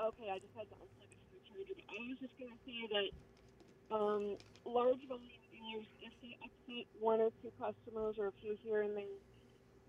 Okay, 0.00 0.28
I 0.28 0.38
just 0.38 0.52
had 0.54 0.68
to 0.68 0.76
unplug 0.76 1.08
it 1.08 1.16
from 1.24 1.40
the 1.40 1.44
charger, 1.48 1.72
but 1.72 1.88
I 1.88 1.96
was 2.04 2.18
just 2.20 2.36
going 2.36 2.52
to 2.52 2.60
say 2.68 2.84
that 2.92 3.96
um, 3.96 4.36
large 4.66 5.00
volume 5.08 5.40
dealers, 5.48 5.88
if 6.04 6.12
they 6.20 6.36
upset 6.44 6.53
one 7.00 7.20
or 7.20 7.30
two 7.42 7.52
customers 7.60 8.16
or 8.18 8.28
a 8.28 8.34
few 8.40 8.56
here 8.64 8.82
and 8.82 8.96
there, 8.96 9.14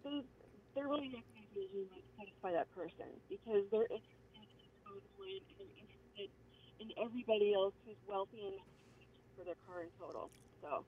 they 0.03 0.23
they're 0.75 0.87
really 0.91 1.07
not 1.07 1.23
going 1.31 1.47
to 1.47 1.53
be 1.55 1.63
able 1.71 1.87
to 1.87 2.03
satisfy 2.19 2.51
that 2.51 2.67
person 2.75 3.07
because 3.31 3.63
they're 3.71 3.87
interested 3.87 4.35
in 4.35 4.43
the 4.43 5.07
and 5.59 5.69
interested 5.79 6.29
in 6.83 6.91
everybody 6.99 7.55
else 7.55 7.73
who's 7.87 7.95
wealthy 8.07 8.43
enough 8.43 8.67
for 9.37 9.43
their 9.47 9.59
car 9.67 9.87
in 9.87 9.89
total. 9.99 10.29
So, 10.61 10.83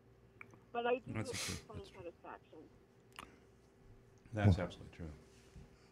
but 0.74 0.86
I 0.86 1.00
do 1.08 1.16
That's 1.16 1.32
hope 1.32 1.40
true. 1.40 1.80
they 1.80 1.88
satisfaction. 1.96 2.62
That's 4.34 4.60
absolutely 4.60 4.96
true. 4.96 5.14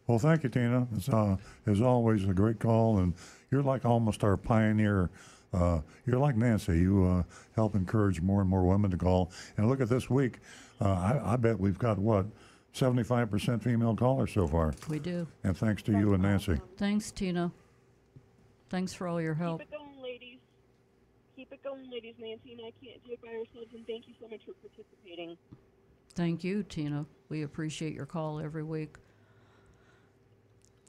Well, 0.06 0.18
thank 0.18 0.44
you, 0.44 0.48
Tina. 0.48 0.86
It's 0.94 1.08
uh, 1.08 1.36
as 1.66 1.80
always 1.80 2.28
a 2.28 2.34
great 2.34 2.60
call, 2.60 2.98
and 2.98 3.14
you're 3.50 3.62
like 3.62 3.84
almost 3.84 4.22
our 4.22 4.36
pioneer. 4.36 5.10
Uh, 5.52 5.80
you're 6.04 6.18
like 6.18 6.36
Nancy. 6.36 6.78
You 6.78 7.04
uh, 7.04 7.22
help 7.54 7.74
encourage 7.74 8.20
more 8.20 8.40
and 8.40 8.50
more 8.50 8.64
women 8.64 8.90
to 8.90 8.96
call. 8.96 9.30
And 9.56 9.68
look 9.68 9.80
at 9.80 9.88
this 9.88 10.10
week. 10.10 10.38
Uh, 10.80 10.88
I, 10.90 11.32
I 11.32 11.36
bet 11.36 11.58
we've 11.58 11.78
got 11.78 11.98
what 11.98 12.26
75% 12.74 13.62
female 13.62 13.96
callers 13.96 14.32
so 14.32 14.46
far. 14.46 14.74
We 14.88 14.98
do. 14.98 15.26
And 15.44 15.56
thanks 15.56 15.82
to 15.84 15.92
you 15.92 16.12
and 16.14 16.22
Nancy. 16.22 16.60
Thanks, 16.76 17.10
Tina. 17.10 17.50
Thanks 18.68 18.92
for 18.92 19.08
all 19.08 19.20
your 19.20 19.34
help. 19.34 19.60
Keep 19.60 19.72
it 19.72 19.78
going, 19.78 20.02
ladies. 20.02 20.38
Keep 21.36 21.52
it 21.52 21.62
going, 21.62 21.90
ladies. 21.90 22.14
Nancy 22.18 22.52
and 22.52 22.60
I 22.60 22.72
can't 22.84 23.02
do 23.06 23.12
it 23.12 23.22
by 23.22 23.28
ourselves, 23.28 23.72
and 23.74 23.86
thank 23.86 24.08
you 24.08 24.14
so 24.20 24.28
much 24.28 24.40
for 24.44 24.52
participating. 24.54 25.36
Thank 26.14 26.44
you, 26.44 26.62
Tina. 26.62 27.06
We 27.28 27.42
appreciate 27.42 27.94
your 27.94 28.06
call 28.06 28.40
every 28.40 28.64
week. 28.64 28.96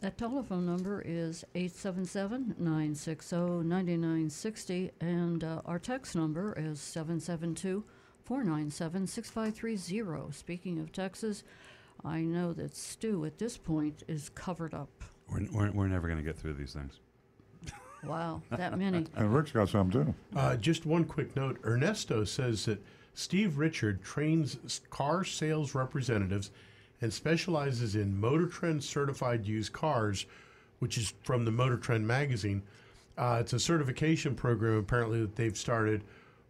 That 0.01 0.15
telephone 0.15 0.67
number 0.67 1.01
is 1.03 1.43
877 1.55 2.55
960 2.59 3.35
9960, 3.35 4.91
and 5.01 5.43
uh, 5.43 5.61
our 5.65 5.79
text 5.79 6.15
number 6.15 6.53
is 6.55 6.79
772 6.79 7.83
497 8.23 9.07
6530. 9.07 10.31
Speaking 10.33 10.79
of 10.79 10.91
Texas, 10.91 11.43
I 12.05 12.21
know 12.21 12.53
that 12.53 12.75
Stu 12.75 13.25
at 13.25 13.39
this 13.39 13.57
point 13.57 14.03
is 14.07 14.29
covered 14.29 14.75
up. 14.75 15.03
We're, 15.31 15.47
we're, 15.51 15.71
we're 15.71 15.87
never 15.87 16.07
going 16.07 16.19
to 16.19 16.23
get 16.23 16.37
through 16.37 16.53
these 16.53 16.73
things. 16.73 16.99
Wow, 18.03 18.43
that 18.51 18.77
many. 18.77 19.07
And 19.15 19.33
Rick's 19.33 19.51
got 19.51 19.69
some 19.69 19.89
too. 19.89 20.13
Uh, 20.35 20.57
just 20.57 20.85
one 20.85 21.05
quick 21.05 21.35
note 21.35 21.57
Ernesto 21.65 22.23
says 22.23 22.65
that 22.65 22.85
Steve 23.15 23.57
Richard 23.57 24.03
trains 24.03 24.81
car 24.91 25.23
sales 25.23 25.73
representatives 25.73 26.51
and 27.01 27.13
specializes 27.13 27.95
in 27.95 28.19
Motor 28.19 28.47
Trend 28.47 28.83
certified 28.83 29.45
used 29.45 29.73
cars, 29.73 30.25
which 30.79 30.97
is 30.97 31.13
from 31.23 31.45
the 31.45 31.51
Motor 31.51 31.77
Trend 31.77 32.07
magazine. 32.07 32.63
Uh, 33.17 33.37
it's 33.41 33.53
a 33.53 33.59
certification 33.59 34.35
program 34.35 34.77
apparently 34.77 35.19
that 35.21 35.35
they've 35.35 35.57
started 35.57 36.03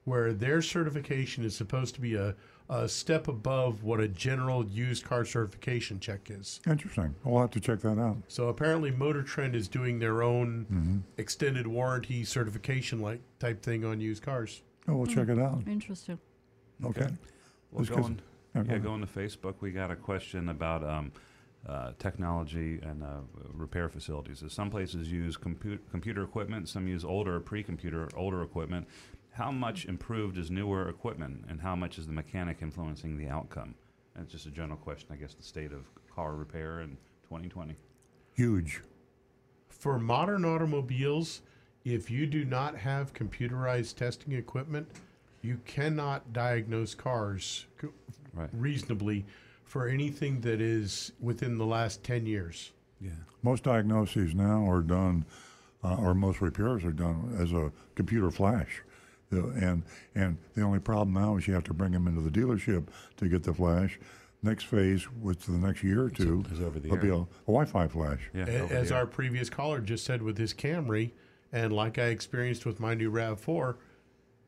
where 0.05 0.31
their 0.33 0.61
certification 0.61 1.43
is 1.43 1.53
supposed 1.55 1.93
to 1.95 1.99
be 2.01 2.15
a, 2.15 2.33
a 2.69 2.87
step 2.87 3.27
above 3.27 3.83
what 3.83 3.99
a 3.99 4.07
general 4.07 4.65
used 4.67 5.03
car 5.03 5.25
certification 5.25 5.99
check 5.99 6.29
is. 6.29 6.61
Interesting. 6.65 7.13
We'll 7.25 7.41
have 7.41 7.51
to 7.51 7.59
check 7.59 7.81
that 7.81 7.99
out. 7.99 8.15
So 8.29 8.47
apparently, 8.47 8.89
Motor 8.91 9.21
Trend 9.23 9.53
is 9.55 9.67
doing 9.67 9.99
their 9.99 10.23
own 10.23 11.03
extended 11.17 11.67
warranty 11.67 12.23
certification 12.23 13.01
like 13.01 13.19
type 13.39 13.61
thing 13.61 13.83
on 13.83 13.99
used 13.99 14.23
cars. 14.23 14.61
Oh, 14.87 14.95
we'll 14.95 15.07
check 15.07 15.27
it 15.27 15.39
out. 15.39 15.63
Interesting. 15.67 16.19
Okay. 16.85 17.07
Well, 17.71 17.83
Just 17.83 17.97
'cause- 18.57 18.67
going, 18.67 18.81
yeah, 18.83 18.83
go 18.83 18.89
yeah, 18.91 18.95
ahead. 18.97 19.05
going 19.05 19.29
to 19.29 19.37
Facebook, 19.37 19.55
we 19.61 19.71
got 19.71 19.91
a 19.91 19.95
question 19.95 20.49
about 20.49 20.83
um, 20.83 21.11
uh, 21.67 21.91
technology 21.99 22.79
and 22.81 23.03
uh, 23.03 23.17
repair 23.53 23.89
facilities. 23.89 24.39
So 24.39 24.47
some 24.47 24.69
places 24.69 25.11
use 25.11 25.35
compu- 25.37 25.79
computer 25.91 26.23
equipment, 26.23 26.69
some 26.69 26.87
use 26.87 27.03
older 27.03 27.39
pre-computer, 27.39 28.09
older 28.15 28.41
equipment. 28.43 28.87
How 29.31 29.51
much 29.51 29.85
improved 29.85 30.37
is 30.37 30.49
newer 30.49 30.89
equipment, 30.89 31.45
and 31.49 31.61
how 31.61 31.75
much 31.75 31.97
is 31.99 32.07
the 32.07 32.13
mechanic 32.13 32.57
influencing 32.61 33.17
the 33.17 33.27
outcome? 33.27 33.75
And 34.15 34.23
it's 34.23 34.31
just 34.31 34.45
a 34.47 34.51
general 34.51 34.77
question, 34.77 35.09
I 35.11 35.15
guess, 35.17 35.33
the 35.35 35.43
state 35.43 35.71
of 35.71 35.85
car 36.13 36.33
repair 36.35 36.81
in 36.81 36.97
2020. 37.29 37.75
Huge. 38.33 38.81
For 39.69 39.99
modern 39.99 40.43
automobiles, 40.43 41.41
if 41.85 42.09
you 42.09 42.25
do 42.25 42.45
not 42.45 42.75
have 42.77 43.13
computerized 43.13 43.95
testing 43.95 44.33
equipment, 44.33 44.87
you 45.41 45.59
cannot 45.65 46.33
diagnose 46.33 46.95
cars 46.95 47.65
Right. 48.33 48.49
reasonably 48.53 49.25
for 49.63 49.87
anything 49.87 50.41
that 50.41 50.61
is 50.61 51.11
within 51.19 51.57
the 51.57 51.65
last 51.65 52.03
10 52.03 52.25
years. 52.25 52.71
Yeah. 53.01 53.11
Most 53.43 53.63
diagnoses 53.63 54.33
now 54.35 54.69
are 54.69 54.81
done, 54.81 55.25
uh, 55.83 55.95
or 55.95 56.13
most 56.13 56.41
repairs 56.41 56.83
are 56.83 56.91
done 56.91 57.35
as 57.39 57.51
a 57.51 57.71
computer 57.95 58.29
flash. 58.31 58.81
The- 59.29 59.49
and 59.49 59.83
and 60.15 60.37
the 60.55 60.61
only 60.61 60.79
problem 60.79 61.13
now 61.13 61.35
is 61.37 61.47
you 61.47 61.53
have 61.53 61.63
to 61.65 61.73
bring 61.73 61.91
them 61.91 62.07
into 62.07 62.21
the 62.21 62.29
dealership 62.31 62.87
to 63.17 63.27
get 63.27 63.43
the 63.43 63.53
flash. 63.53 63.99
Next 64.43 64.65
phase, 64.65 65.03
which 65.05 65.45
the 65.45 65.51
next 65.57 65.83
year 65.83 66.03
or 66.03 66.09
two, 66.09 66.45
is 66.51 66.61
over 66.61 66.79
the 66.79 66.89
will 66.89 66.97
be 66.97 67.09
a, 67.09 67.15
a 67.15 67.27
Wi-Fi 67.47 67.87
flash. 67.87 68.29
Yeah. 68.33 68.45
A- 68.47 68.67
As 68.67 68.91
our 68.91 69.05
previous 69.07 69.49
caller 69.49 69.81
just 69.81 70.05
said 70.05 70.21
with 70.21 70.37
his 70.37 70.53
Camry, 70.53 71.11
and 71.51 71.73
like 71.73 71.97
I 71.97 72.05
experienced 72.07 72.65
with 72.65 72.79
my 72.79 72.93
new 72.93 73.11
RAV4, 73.11 73.75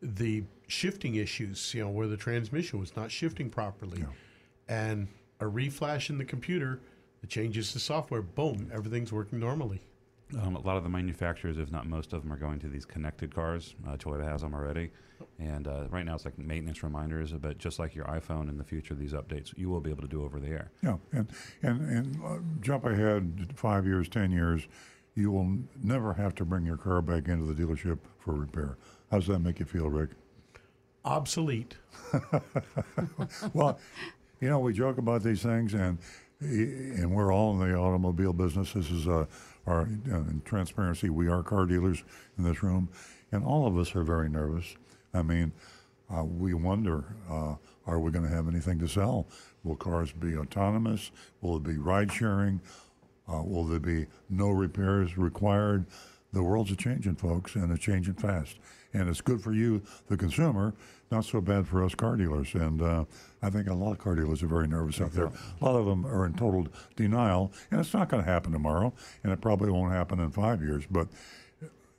the 0.01 0.43
shifting 0.70 1.15
issues, 1.15 1.74
you 1.74 1.84
know, 1.84 1.89
where 1.89 2.07
the 2.07 2.17
transmission 2.17 2.80
was 2.80 2.95
not 2.95 3.11
shifting 3.11 3.49
properly, 3.49 4.03
and 4.67 5.07
a 5.39 5.45
reflash 5.45 6.09
in 6.09 6.17
the 6.17 6.26
computer 6.26 6.80
that 7.22 7.30
changes 7.30 7.74
the 7.74 7.80
software, 7.80 8.22
boom, 8.22 8.70
everything's 8.74 9.11
working 9.11 9.39
normally. 9.39 9.82
Um, 10.39 10.55
a 10.55 10.59
lot 10.59 10.78
of 10.78 10.84
the 10.84 10.89
manufacturers, 10.89 11.57
if 11.57 11.72
not 11.72 11.88
most 11.88 12.13
of 12.13 12.22
them, 12.22 12.32
are 12.32 12.38
going 12.38 12.59
to 12.59 12.67
these 12.70 12.86
connected 12.86 13.34
cars. 13.34 13.74
Uh, 13.88 13.97
Toyota 13.97 14.24
has 14.24 14.41
them 14.41 14.53
already, 14.53 14.91
and 15.39 15.67
uh, 15.67 15.88
right 15.89 16.05
now 16.05 16.13
it's 16.13 16.24
like 16.24 16.38
maintenance 16.38 16.84
reminders. 16.84 17.32
But 17.32 17.57
just 17.57 17.80
like 17.80 17.95
your 17.95 18.05
iPhone, 18.05 18.47
in 18.47 18.57
the 18.57 18.63
future, 18.63 18.93
these 18.93 19.13
updates 19.13 19.57
you 19.57 19.70
will 19.70 19.82
be 19.82 19.89
able 19.89 20.03
to 20.03 20.07
do 20.07 20.24
over 20.24 20.39
the 20.39 20.49
air. 20.49 20.72
Yeah, 20.84 20.97
and 21.13 21.32
and 21.63 21.82
and 21.89 22.24
uh, 22.24 22.38
jump 22.61 22.86
ahead 22.86 23.53
five 23.55 23.88
years, 23.88 24.07
ten 24.07 24.32
years, 24.32 24.67
you 25.15 25.32
will 25.32 25.57
never 25.82 26.13
have 26.13 26.36
to 26.36 26.45
bring 26.45 26.63
your 26.63 26.78
car 26.78 27.01
back 27.01 27.28
into 27.28 27.51
the 27.51 27.59
dealership 27.59 27.97
for 28.20 28.36
repair. 28.36 28.78
How 29.09 29.17
does 29.17 29.28
that 29.28 29.39
make 29.39 29.59
you 29.59 29.65
feel, 29.65 29.89
Rick? 29.89 30.11
Obsolete. 31.06 31.76
well, 33.54 33.80
you 34.41 34.50
know, 34.50 34.60
we 34.60 34.74
joke 34.74 34.97
about 34.97 35.24
these 35.24 35.41
things, 35.41 35.74
and 35.74 35.97
and 36.41 37.12
we're 37.12 37.34
all 37.34 37.52
in 37.54 37.70
the 37.70 37.76
automobile 37.76 38.34
business. 38.34 38.74
This 38.74 38.89
is 38.89 39.08
uh, 39.08 39.26
our 39.68 39.89
uh, 40.14 40.22
transparency. 40.45 41.10
We 41.10 41.28
are 41.28 41.43
car 41.43 41.66
dealers 41.66 42.04
in 42.38 42.43
this 42.43 42.64
room, 42.64 42.89
and 43.32 43.43
all 43.43 43.68
of 43.68 43.78
us 43.78 43.95
are 43.95 44.04
very 44.04 44.30
nervous. 44.30 44.76
I 45.14 45.22
mean, 45.22 45.52
uh, 46.14 46.24
we 46.24 46.54
wonder: 46.54 47.04
uh, 47.30 47.56
Are 47.86 48.00
we 48.00 48.12
going 48.12 48.26
to 48.26 48.34
have 48.34 48.47
anything 48.47 48.80
to 48.80 48.88
sell? 48.88 49.28
Will 49.64 49.76
cars 49.76 50.12
be 50.12 50.38
autonomous? 50.38 51.12
Will 51.41 51.58
it 51.58 51.64
be 51.64 51.78
ride 51.78 52.12
sharing? 52.12 52.62
Uh, 53.32 53.43
will 53.43 53.66
there 53.66 53.80
be 53.80 54.08
no 54.30 54.50
repairs 54.50 55.18
required? 55.18 55.86
The 56.32 56.43
world's 56.43 56.72
a 56.72 56.76
changing, 56.76 57.16
folks, 57.16 57.56
and 57.56 57.72
it's 57.72 57.82
changing 57.84 58.16
fast. 58.16 58.60
And 58.93 59.07
it's 59.07 59.21
good 59.21 59.41
for 59.41 59.53
you, 59.53 59.83
the 60.07 60.17
consumer, 60.17 60.73
not 61.11 61.25
so 61.25 61.41
bad 61.41 61.67
for 61.67 61.83
us 61.83 61.93
car 61.93 62.15
dealers. 62.15 62.53
And 62.55 62.81
uh, 62.81 63.05
I 63.41 63.49
think 63.49 63.67
a 63.67 63.73
lot 63.73 63.91
of 63.91 63.99
car 63.99 64.15
dealers 64.15 64.41
are 64.41 64.47
very 64.47 64.67
nervous 64.67 64.99
out 64.99 65.13
there. 65.13 65.25
A 65.61 65.65
lot 65.65 65.75
of 65.75 65.85
them 65.85 66.05
are 66.05 66.25
in 66.25 66.33
total 66.33 66.67
denial, 66.95 67.51
and 67.69 67.79
it's 67.79 67.93
not 67.93 68.09
going 68.09 68.23
to 68.23 68.29
happen 68.29 68.51
tomorrow, 68.51 68.93
and 69.23 69.31
it 69.31 69.41
probably 69.41 69.69
won't 69.69 69.93
happen 69.93 70.19
in 70.19 70.31
five 70.31 70.61
years. 70.61 70.85
But 70.89 71.07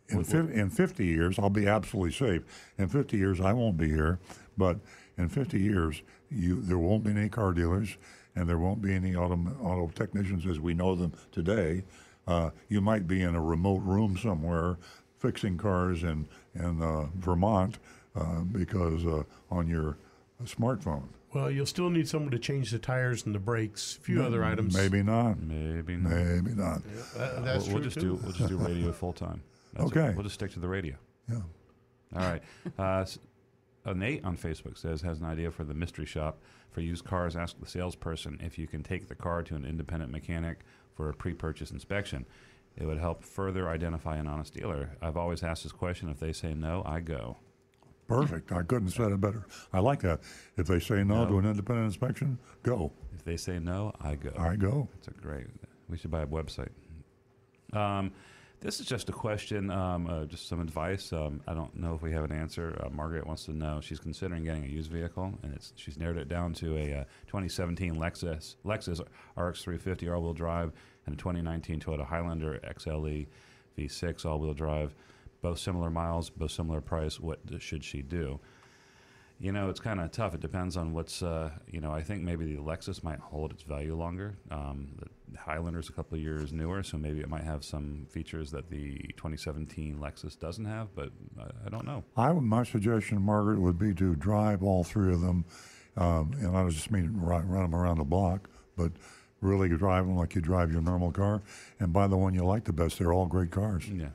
in, 0.08 0.24
fif- 0.24 0.50
in 0.50 0.70
50 0.70 1.06
years, 1.06 1.38
I'll 1.38 1.50
be 1.50 1.68
absolutely 1.68 2.12
safe. 2.12 2.42
In 2.78 2.88
50 2.88 3.16
years, 3.16 3.40
I 3.40 3.52
won't 3.52 3.76
be 3.76 3.88
here, 3.88 4.18
but 4.58 4.78
in 5.16 5.28
50 5.28 5.60
years, 5.60 6.02
you 6.30 6.60
there 6.62 6.78
won't 6.78 7.04
be 7.04 7.10
any 7.10 7.28
car 7.28 7.52
dealers, 7.52 7.96
and 8.34 8.48
there 8.48 8.58
won't 8.58 8.82
be 8.82 8.92
any 8.92 9.14
auto, 9.14 9.36
auto 9.62 9.90
technicians 9.94 10.46
as 10.46 10.58
we 10.58 10.74
know 10.74 10.94
them 10.94 11.12
today. 11.32 11.84
Uh, 12.26 12.50
you 12.68 12.80
might 12.80 13.06
be 13.06 13.22
in 13.22 13.34
a 13.34 13.40
remote 13.40 13.82
room 13.82 14.16
somewhere 14.16 14.76
fixing 15.18 15.58
cars 15.58 16.02
in 16.02 16.26
in 16.54 16.82
uh, 16.82 17.06
Vermont 17.16 17.78
uh, 18.16 18.40
because 18.40 19.06
uh, 19.06 19.22
on 19.50 19.68
your 19.68 19.96
smartphone. 20.44 21.04
Well, 21.32 21.50
you'll 21.50 21.66
still 21.66 21.90
need 21.90 22.08
someone 22.08 22.32
to 22.32 22.38
change 22.38 22.72
the 22.72 22.78
tires 22.78 23.24
and 23.24 23.34
the 23.34 23.38
brakes, 23.38 23.96
a 23.96 24.00
few 24.00 24.22
other 24.22 24.42
items. 24.42 24.74
Maybe 24.74 25.02
not. 25.02 25.40
Maybe 25.40 25.96
not. 25.96 26.10
Maybe 26.12 26.50
not. 26.50 26.82
Uh, 27.16 27.40
that's 27.42 27.66
we'll, 27.66 27.74
we'll 27.74 27.84
just 27.84 27.94
too. 28.00 28.00
do 28.00 28.14
we'll 28.16 28.32
just 28.32 28.48
do 28.48 28.56
radio 28.58 28.90
full 28.90 29.12
time. 29.12 29.40
That's 29.74 29.92
it. 29.92 29.96
Okay. 29.96 30.14
We'll 30.14 30.24
just 30.24 30.34
stick 30.34 30.52
to 30.52 30.60
the 30.60 30.68
radio. 30.68 30.96
Yeah. 31.28 31.36
All 32.16 32.22
right. 32.22 32.42
Uh, 32.76 33.04
uh, 33.86 33.92
Nate 33.92 34.24
on 34.24 34.36
Facebook 34.36 34.76
says 34.76 35.02
has 35.02 35.20
an 35.20 35.26
idea 35.26 35.50
for 35.52 35.62
the 35.62 35.74
mystery 35.74 36.06
shop 36.06 36.38
for 36.72 36.80
used 36.80 37.04
cars. 37.04 37.36
Ask 37.36 37.60
the 37.60 37.66
salesperson 37.66 38.40
if 38.42 38.58
you 38.58 38.66
can 38.66 38.82
take 38.82 39.08
the 39.08 39.14
car 39.14 39.42
to 39.44 39.54
an 39.54 39.64
independent 39.64 40.10
mechanic 40.10 40.58
for 40.94 41.08
a 41.08 41.14
pre-purchase 41.14 41.70
inspection. 41.70 42.26
It 42.76 42.86
would 42.86 42.98
help 42.98 43.22
further 43.24 43.68
identify 43.68 44.16
an 44.16 44.26
honest 44.26 44.54
dealer. 44.54 44.96
I've 45.02 45.16
always 45.16 45.42
asked 45.42 45.64
this 45.64 45.72
question. 45.72 46.08
If 46.08 46.18
they 46.20 46.32
say 46.32 46.54
no, 46.54 46.82
I 46.86 47.00
go. 47.00 47.36
Perfect. 48.08 48.50
I 48.52 48.62
couldn't 48.62 48.86
have 48.88 48.94
said 48.94 49.12
it 49.12 49.20
better. 49.20 49.46
I 49.72 49.78
like 49.80 50.00
that. 50.02 50.20
If 50.56 50.66
they 50.66 50.80
say 50.80 51.04
no, 51.04 51.24
No. 51.24 51.28
to 51.30 51.38
an 51.38 51.46
independent 51.46 51.86
inspection, 51.86 52.38
go. 52.62 52.92
If 53.14 53.24
they 53.24 53.36
say 53.36 53.58
no, 53.58 53.92
I 54.00 54.14
go. 54.16 54.32
I 54.36 54.56
go. 54.56 54.88
It's 54.98 55.08
a 55.08 55.12
great. 55.12 55.46
We 55.88 55.96
should 55.98 56.10
buy 56.10 56.22
a 56.22 56.26
website. 56.26 56.70
Um, 57.72 58.12
This 58.62 58.78
is 58.78 58.84
just 58.84 59.08
a 59.08 59.12
question, 59.12 59.70
um, 59.70 60.06
uh, 60.06 60.26
just 60.26 60.46
some 60.46 60.60
advice. 60.60 61.14
Um, 61.14 61.40
I 61.48 61.54
don't 61.54 61.74
know 61.74 61.94
if 61.94 62.02
we 62.02 62.12
have 62.12 62.24
an 62.24 62.32
answer. 62.32 62.78
Uh, 62.84 62.90
Margaret 62.90 63.26
wants 63.26 63.46
to 63.46 63.54
know. 63.54 63.80
She's 63.80 63.98
considering 63.98 64.44
getting 64.44 64.64
a 64.64 64.68
used 64.68 64.90
vehicle, 64.92 65.38
and 65.42 65.54
it's 65.54 65.72
she's 65.76 65.96
narrowed 65.96 66.18
it 66.18 66.28
down 66.28 66.52
to 66.54 66.76
a 66.76 66.92
uh, 66.92 67.04
2017 67.28 67.94
Lexus 67.96 68.56
Lexus 68.62 69.00
RX 69.34 69.62
350 69.62 70.10
all-wheel 70.10 70.34
drive 70.34 70.72
and 71.06 71.14
a 71.14 71.18
2019 71.18 71.80
Toyota 71.80 72.06
Highlander 72.06 72.60
XLE 72.64 73.26
V6 73.78 74.24
all-wheel 74.24 74.54
drive. 74.54 74.94
Both 75.42 75.58
similar 75.58 75.90
miles, 75.90 76.28
both 76.28 76.50
similar 76.50 76.80
price. 76.80 77.18
What 77.18 77.40
should 77.60 77.82
she 77.82 78.02
do? 78.02 78.40
You 79.38 79.52
know, 79.52 79.70
it's 79.70 79.80
kind 79.80 80.00
of 80.00 80.10
tough. 80.10 80.34
It 80.34 80.40
depends 80.40 80.76
on 80.76 80.92
what's, 80.92 81.22
uh, 81.22 81.50
you 81.66 81.80
know, 81.80 81.90
I 81.90 82.02
think 82.02 82.22
maybe 82.22 82.54
the 82.54 82.60
Lexus 82.60 83.02
might 83.02 83.18
hold 83.20 83.52
its 83.52 83.62
value 83.62 83.96
longer. 83.96 84.34
Um, 84.50 84.88
the 85.32 85.38
Highlander's 85.38 85.88
a 85.88 85.92
couple 85.92 86.18
of 86.18 86.22
years 86.22 86.52
newer, 86.52 86.82
so 86.82 86.98
maybe 86.98 87.20
it 87.20 87.28
might 87.28 87.44
have 87.44 87.64
some 87.64 88.06
features 88.10 88.50
that 88.50 88.68
the 88.68 88.98
2017 89.16 89.98
Lexus 89.98 90.38
doesn't 90.38 90.66
have, 90.66 90.94
but 90.94 91.10
uh, 91.40 91.48
I 91.64 91.70
don't 91.70 91.86
know. 91.86 92.04
I 92.18 92.32
my 92.32 92.64
suggestion, 92.64 93.22
Margaret, 93.22 93.60
would 93.60 93.78
be 93.78 93.94
to 93.94 94.14
drive 94.14 94.62
all 94.62 94.84
three 94.84 95.12
of 95.12 95.22
them, 95.22 95.46
um, 95.96 96.32
and 96.38 96.54
I 96.54 96.68
just 96.68 96.90
mean 96.90 97.16
run, 97.16 97.48
run 97.48 97.62
them 97.62 97.74
around 97.74 97.98
the 97.98 98.04
block, 98.04 98.50
but 98.76 98.92
really 99.40 99.68
drive 99.68 100.06
them 100.06 100.16
like 100.16 100.34
you 100.34 100.40
drive 100.40 100.72
your 100.72 100.82
normal 100.82 101.12
car, 101.12 101.42
and 101.78 101.92
buy 101.92 102.06
the 102.06 102.16
one 102.16 102.34
you 102.34 102.44
like 102.44 102.64
the 102.64 102.72
best. 102.72 102.98
They're 102.98 103.12
all 103.12 103.26
great 103.26 103.50
cars. 103.50 103.88
Yeah. 103.88 104.10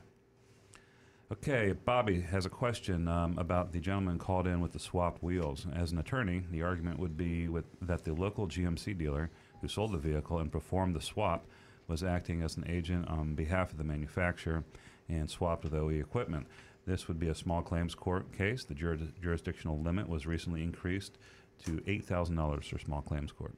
Okay, 1.32 1.72
Bobby 1.72 2.20
has 2.20 2.46
a 2.46 2.48
question 2.48 3.08
um, 3.08 3.36
about 3.36 3.72
the 3.72 3.80
gentleman 3.80 4.16
called 4.16 4.46
in 4.46 4.60
with 4.60 4.72
the 4.72 4.78
swap 4.78 5.18
wheels. 5.20 5.66
As 5.74 5.90
an 5.90 5.98
attorney, 5.98 6.44
the 6.52 6.62
argument 6.62 7.00
would 7.00 7.16
be 7.16 7.48
with, 7.48 7.64
that 7.82 8.04
the 8.04 8.14
local 8.14 8.46
GMC 8.46 8.96
dealer 8.96 9.30
who 9.60 9.66
sold 9.66 9.92
the 9.92 9.98
vehicle 9.98 10.38
and 10.38 10.52
performed 10.52 10.94
the 10.94 11.00
swap 11.00 11.44
was 11.88 12.04
acting 12.04 12.42
as 12.42 12.56
an 12.56 12.64
agent 12.68 13.08
on 13.08 13.34
behalf 13.34 13.72
of 13.72 13.78
the 13.78 13.82
manufacturer 13.82 14.62
and 15.08 15.28
swapped 15.28 15.64
with 15.64 15.74
OE 15.74 15.88
equipment. 15.88 16.46
This 16.86 17.08
would 17.08 17.18
be 17.18 17.28
a 17.28 17.34
small 17.34 17.60
claims 17.60 17.96
court 17.96 18.32
case. 18.32 18.62
The 18.62 18.74
juris- 18.74 19.12
jurisdictional 19.20 19.80
limit 19.80 20.08
was 20.08 20.26
recently 20.26 20.62
increased 20.62 21.18
to 21.64 21.78
$8,000 21.88 22.64
for 22.64 22.78
small 22.78 23.02
claims 23.02 23.32
court. 23.32 23.54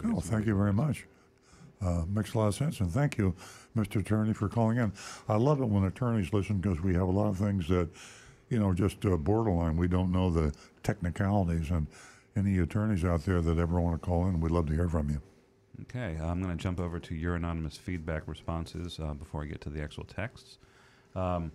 So 0.00 0.12
Oh, 0.16 0.20
thank 0.20 0.46
you 0.46 0.56
very 0.56 0.72
much. 0.72 1.06
Uh, 1.80 2.04
makes 2.08 2.34
a 2.34 2.38
lot 2.38 2.46
of 2.46 2.54
sense, 2.54 2.78
and 2.80 2.90
thank 2.92 3.18
you, 3.18 3.34
Mr. 3.76 4.00
Attorney, 4.00 4.32
for 4.32 4.48
calling 4.48 4.78
in. 4.78 4.92
I 5.28 5.34
love 5.36 5.60
it 5.60 5.64
when 5.66 5.82
attorneys 5.84 6.32
listen 6.32 6.58
because 6.58 6.80
we 6.80 6.94
have 6.94 7.08
a 7.08 7.10
lot 7.10 7.26
of 7.28 7.38
things 7.38 7.66
that, 7.68 7.88
you 8.48 8.58
know, 8.60 8.72
just 8.72 9.04
uh, 9.04 9.16
borderline. 9.16 9.76
We 9.76 9.88
don't 9.88 10.12
know 10.12 10.30
the 10.30 10.54
technicalities, 10.84 11.70
and 11.70 11.88
any 12.36 12.58
attorneys 12.58 13.04
out 13.04 13.24
there 13.24 13.40
that 13.40 13.58
ever 13.58 13.80
want 13.80 14.00
to 14.00 14.06
call 14.06 14.28
in, 14.28 14.40
we'd 14.40 14.52
love 14.52 14.66
to 14.68 14.74
hear 14.74 14.88
from 14.88 15.10
you. 15.10 15.20
Okay, 15.82 16.16
I'm 16.22 16.40
going 16.40 16.56
to 16.56 16.62
jump 16.62 16.78
over 16.78 17.00
to 17.00 17.14
your 17.16 17.34
anonymous 17.34 17.76
feedback 17.76 18.28
responses 18.28 19.00
uh, 19.00 19.14
before 19.14 19.42
I 19.42 19.46
get 19.46 19.60
to 19.62 19.70
the 19.70 19.82
actual 19.82 20.04
texts. 20.04 20.58
Um, 21.16 21.50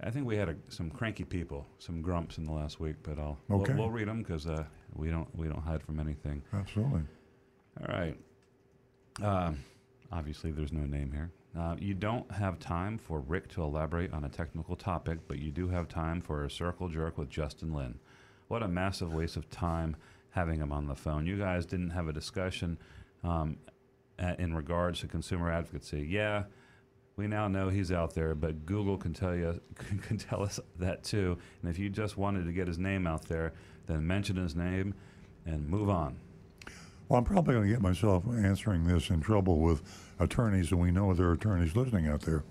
I 0.00 0.10
think 0.10 0.26
we 0.26 0.36
had 0.36 0.48
a, 0.48 0.54
some 0.68 0.90
cranky 0.90 1.24
people, 1.24 1.66
some 1.78 2.02
grumps 2.02 2.38
in 2.38 2.44
the 2.44 2.52
last 2.52 2.78
week, 2.78 2.96
but 3.02 3.18
I'll 3.18 3.38
Okay. 3.50 3.72
we'll, 3.72 3.82
we'll 3.82 3.90
read 3.90 4.06
them 4.06 4.22
because 4.22 4.46
uh, 4.46 4.64
we 4.94 5.10
don't 5.10 5.28
we 5.36 5.48
don't 5.48 5.60
hide 5.62 5.82
from 5.82 5.98
anything. 5.98 6.42
Absolutely. 6.54 7.02
All 7.78 7.94
right. 7.94 8.16
Um, 9.22 9.64
obviously, 10.10 10.50
there's 10.50 10.72
no 10.72 10.84
name 10.84 11.12
here. 11.12 11.30
Uh, 11.58 11.76
you 11.78 11.94
don't 11.94 12.30
have 12.30 12.58
time 12.58 12.96
for 12.96 13.20
Rick 13.20 13.48
to 13.48 13.62
elaborate 13.62 14.12
on 14.12 14.24
a 14.24 14.28
technical 14.28 14.76
topic, 14.76 15.18
but 15.26 15.38
you 15.38 15.50
do 15.50 15.68
have 15.68 15.88
time 15.88 16.20
for 16.20 16.44
a 16.44 16.50
circle 16.50 16.88
jerk 16.88 17.18
with 17.18 17.28
Justin 17.28 17.72
Lin. 17.72 17.98
What 18.48 18.62
a 18.62 18.68
massive 18.68 19.12
waste 19.12 19.36
of 19.36 19.50
time 19.50 19.96
having 20.30 20.60
him 20.60 20.72
on 20.72 20.86
the 20.86 20.94
phone. 20.94 21.26
You 21.26 21.38
guys 21.38 21.66
didn't 21.66 21.90
have 21.90 22.08
a 22.08 22.12
discussion 22.12 22.78
um, 23.24 23.56
in 24.38 24.54
regards 24.54 25.00
to 25.00 25.08
consumer 25.08 25.50
advocacy. 25.50 26.06
Yeah, 26.08 26.44
we 27.16 27.26
now 27.26 27.48
know 27.48 27.68
he's 27.68 27.90
out 27.90 28.14
there, 28.14 28.34
but 28.34 28.64
Google 28.64 28.96
can 28.96 29.12
tell 29.12 29.34
you 29.34 29.60
can 30.02 30.18
tell 30.18 30.42
us 30.42 30.60
that 30.78 31.02
too. 31.02 31.36
And 31.62 31.70
if 31.70 31.78
you 31.78 31.88
just 31.90 32.16
wanted 32.16 32.44
to 32.44 32.52
get 32.52 32.68
his 32.68 32.78
name 32.78 33.06
out 33.06 33.26
there, 33.26 33.52
then 33.86 34.06
mention 34.06 34.36
his 34.36 34.54
name 34.54 34.94
and 35.44 35.68
move 35.68 35.90
on. 35.90 36.16
Well, 37.10 37.18
I'm 37.18 37.24
probably 37.24 37.54
going 37.54 37.66
to 37.66 37.72
get 37.72 37.82
myself 37.82 38.22
answering 38.28 38.86
this 38.86 39.10
in 39.10 39.20
trouble 39.20 39.58
with 39.58 39.82
attorneys, 40.20 40.70
and 40.70 40.80
we 40.80 40.92
know 40.92 41.12
there 41.12 41.26
are 41.26 41.32
attorneys 41.32 41.74
listening 41.74 42.06
out 42.06 42.20
there. 42.20 42.44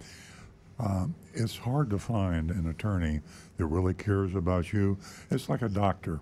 Um, 0.80 1.16
it's 1.34 1.56
hard 1.56 1.90
to 1.92 1.98
find 1.98 2.52
an 2.52 2.68
attorney 2.68 3.22
that 3.56 3.68
really 3.68 3.94
cares 3.94 4.36
about 4.36 4.74
you. 4.74 4.98
It's 5.32 5.48
like 5.48 5.62
a 5.62 5.70
doctor. 5.70 6.20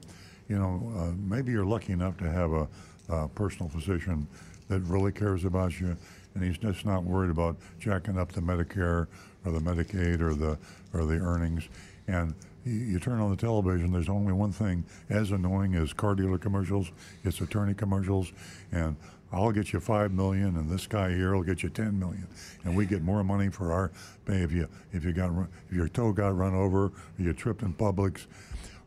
You 0.50 0.60
know, 0.60 0.94
uh, 0.96 1.14
maybe 1.18 1.52
you're 1.52 1.66
lucky 1.66 1.94
enough 1.94 2.16
to 2.18 2.30
have 2.30 2.52
a, 2.52 2.68
a 3.10 3.28
personal 3.30 3.70
physician 3.70 4.28
that 4.70 4.82
really 4.82 5.12
cares 5.12 5.44
about 5.44 5.80
you, 5.80 5.98
and 6.36 6.44
he's 6.44 6.60
just 6.60 6.86
not 6.86 7.04
worried 7.04 7.32
about 7.32 7.58
jacking 7.80 8.20
up 8.20 8.34
the 8.34 8.42
Medicare 8.42 9.08
or 9.46 9.52
the 9.52 9.60
Medicaid 9.60 10.22
or 10.22 10.36
the 10.36 10.60
or 10.94 11.06
the 11.06 11.16
earnings. 11.16 11.70
And 12.08 12.36
you, 12.68 13.00
turn 13.00 13.20
on 13.20 13.30
the 13.30 13.38
television, 13.38 13.92
there's 13.92 14.10
only 14.10 14.34
one 14.34 14.52
thing 14.52 14.86
as 15.10 15.32
annoying 15.32 15.76
as 15.76 15.94
car 15.94 16.16
dealer 16.16 16.38
commercials. 16.38 16.92
It's 17.24 17.42
attorney 17.42 17.74
commercials, 17.74 18.32
and 18.72 18.96
I'll 19.32 19.52
get 19.52 19.74
you 19.74 19.80
five 19.80 20.12
million, 20.12 20.58
and 20.58 20.70
this 20.70 20.88
guy 20.88 21.14
here 21.14 21.36
will 21.36 21.44
get 21.44 21.64
you 21.64 21.70
ten 21.70 22.00
million, 22.00 22.28
and 22.64 22.76
we 22.76 22.86
get 22.86 23.02
more 23.02 23.24
money 23.24 23.50
for 23.50 23.74
our 23.74 23.92
pay 24.26 24.38
if 24.38 24.52
you 24.52 24.68
if 24.94 25.04
you 25.04 25.14
got 25.14 25.32
if 25.70 25.76
your 25.76 25.88
toe 25.88 26.14
got 26.14 26.36
run 26.38 26.54
over, 26.54 26.86
or 26.86 26.92
you 27.18 27.34
tripped 27.34 27.62
in 27.62 27.74
Publix. 27.74 28.28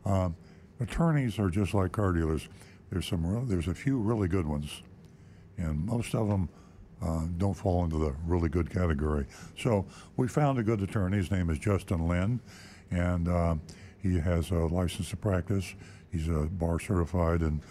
Um, 0.05 0.35
attorneys 0.79 1.37
are 1.37 1.49
just 1.49 1.73
like 1.73 1.91
car 1.91 2.11
dealers. 2.11 2.47
There's 2.91 3.05
some 3.05 3.47
there's 3.47 3.67
a 3.67 3.73
few 3.73 3.99
really 3.99 4.27
good 4.27 4.47
ones, 4.47 4.81
and 5.57 5.85
most 5.85 6.15
of 6.15 6.27
them 6.27 6.49
uh, 7.01 7.25
don't 7.37 7.53
fall 7.53 7.83
into 7.83 7.97
the 7.97 8.13
really 8.25 8.49
good 8.49 8.69
category. 8.69 9.25
So 9.57 9.85
we 10.17 10.27
found 10.27 10.59
a 10.59 10.63
good 10.63 10.81
attorney. 10.81 11.17
His 11.17 11.31
name 11.31 11.49
is 11.49 11.59
Justin 11.59 12.07
Lynn, 12.07 12.39
and 12.91 13.27
uh, 13.27 13.55
he 14.01 14.19
has 14.19 14.51
a 14.51 14.55
license 14.55 15.09
to 15.09 15.17
practice. 15.17 15.73
He's 16.11 16.27
a 16.27 16.47
bar 16.51 16.79
certified 16.79 17.41
in 17.41 17.61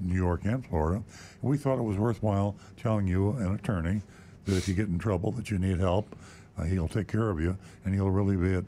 New 0.00 0.14
York 0.14 0.44
and 0.44 0.64
Florida. 0.64 1.02
We 1.42 1.56
thought 1.56 1.78
it 1.78 1.82
was 1.82 1.96
worthwhile 1.96 2.56
telling 2.76 3.06
you, 3.06 3.30
an 3.32 3.54
attorney, 3.54 4.02
that 4.44 4.56
if 4.56 4.68
you 4.68 4.74
get 4.74 4.88
in 4.88 4.98
trouble, 4.98 5.32
that 5.32 5.50
you 5.50 5.58
need 5.58 5.78
help, 5.78 6.16
uh, 6.58 6.64
he'll 6.64 6.88
take 6.88 7.08
care 7.08 7.30
of 7.30 7.40
you, 7.40 7.56
and 7.84 7.94
he'll 7.94 8.10
really 8.10 8.36
be 8.36 8.54
it 8.54 8.64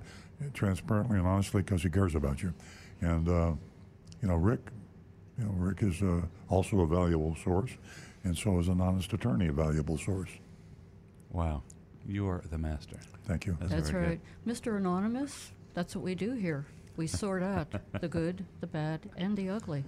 transparently 0.54 1.18
and 1.18 1.26
honestly 1.26 1.62
because 1.62 1.82
he 1.82 1.90
cares 1.90 2.14
about 2.14 2.42
you. 2.42 2.52
And 3.00 3.28
uh, 3.28 3.52
you 4.20 4.28
know, 4.28 4.36
Rick, 4.36 4.60
you 5.38 5.44
know, 5.44 5.52
Rick 5.52 5.82
is 5.82 6.02
uh, 6.02 6.22
also 6.48 6.80
a 6.80 6.86
valuable 6.86 7.36
source, 7.42 7.70
and 8.24 8.36
so 8.36 8.58
is 8.58 8.68
an 8.68 8.80
honest 8.80 9.12
attorney 9.12 9.48
a 9.48 9.52
valuable 9.52 9.98
source. 9.98 10.30
Wow, 11.30 11.62
you 12.06 12.28
are 12.28 12.42
the 12.50 12.58
master. 12.58 12.96
Thank 13.26 13.46
you. 13.46 13.56
That's 13.60 13.90
very 13.90 14.06
right. 14.06 14.20
Mr. 14.46 14.76
Anonymous, 14.76 15.52
that's 15.74 15.96
what 15.96 16.04
we 16.04 16.14
do 16.14 16.32
here. 16.32 16.66
We 16.96 17.06
sort 17.06 17.42
out 17.42 17.68
the 18.00 18.08
good, 18.08 18.44
the 18.60 18.66
bad, 18.66 19.00
and 19.16 19.36
the 19.36 19.48
ugly. 19.48 19.84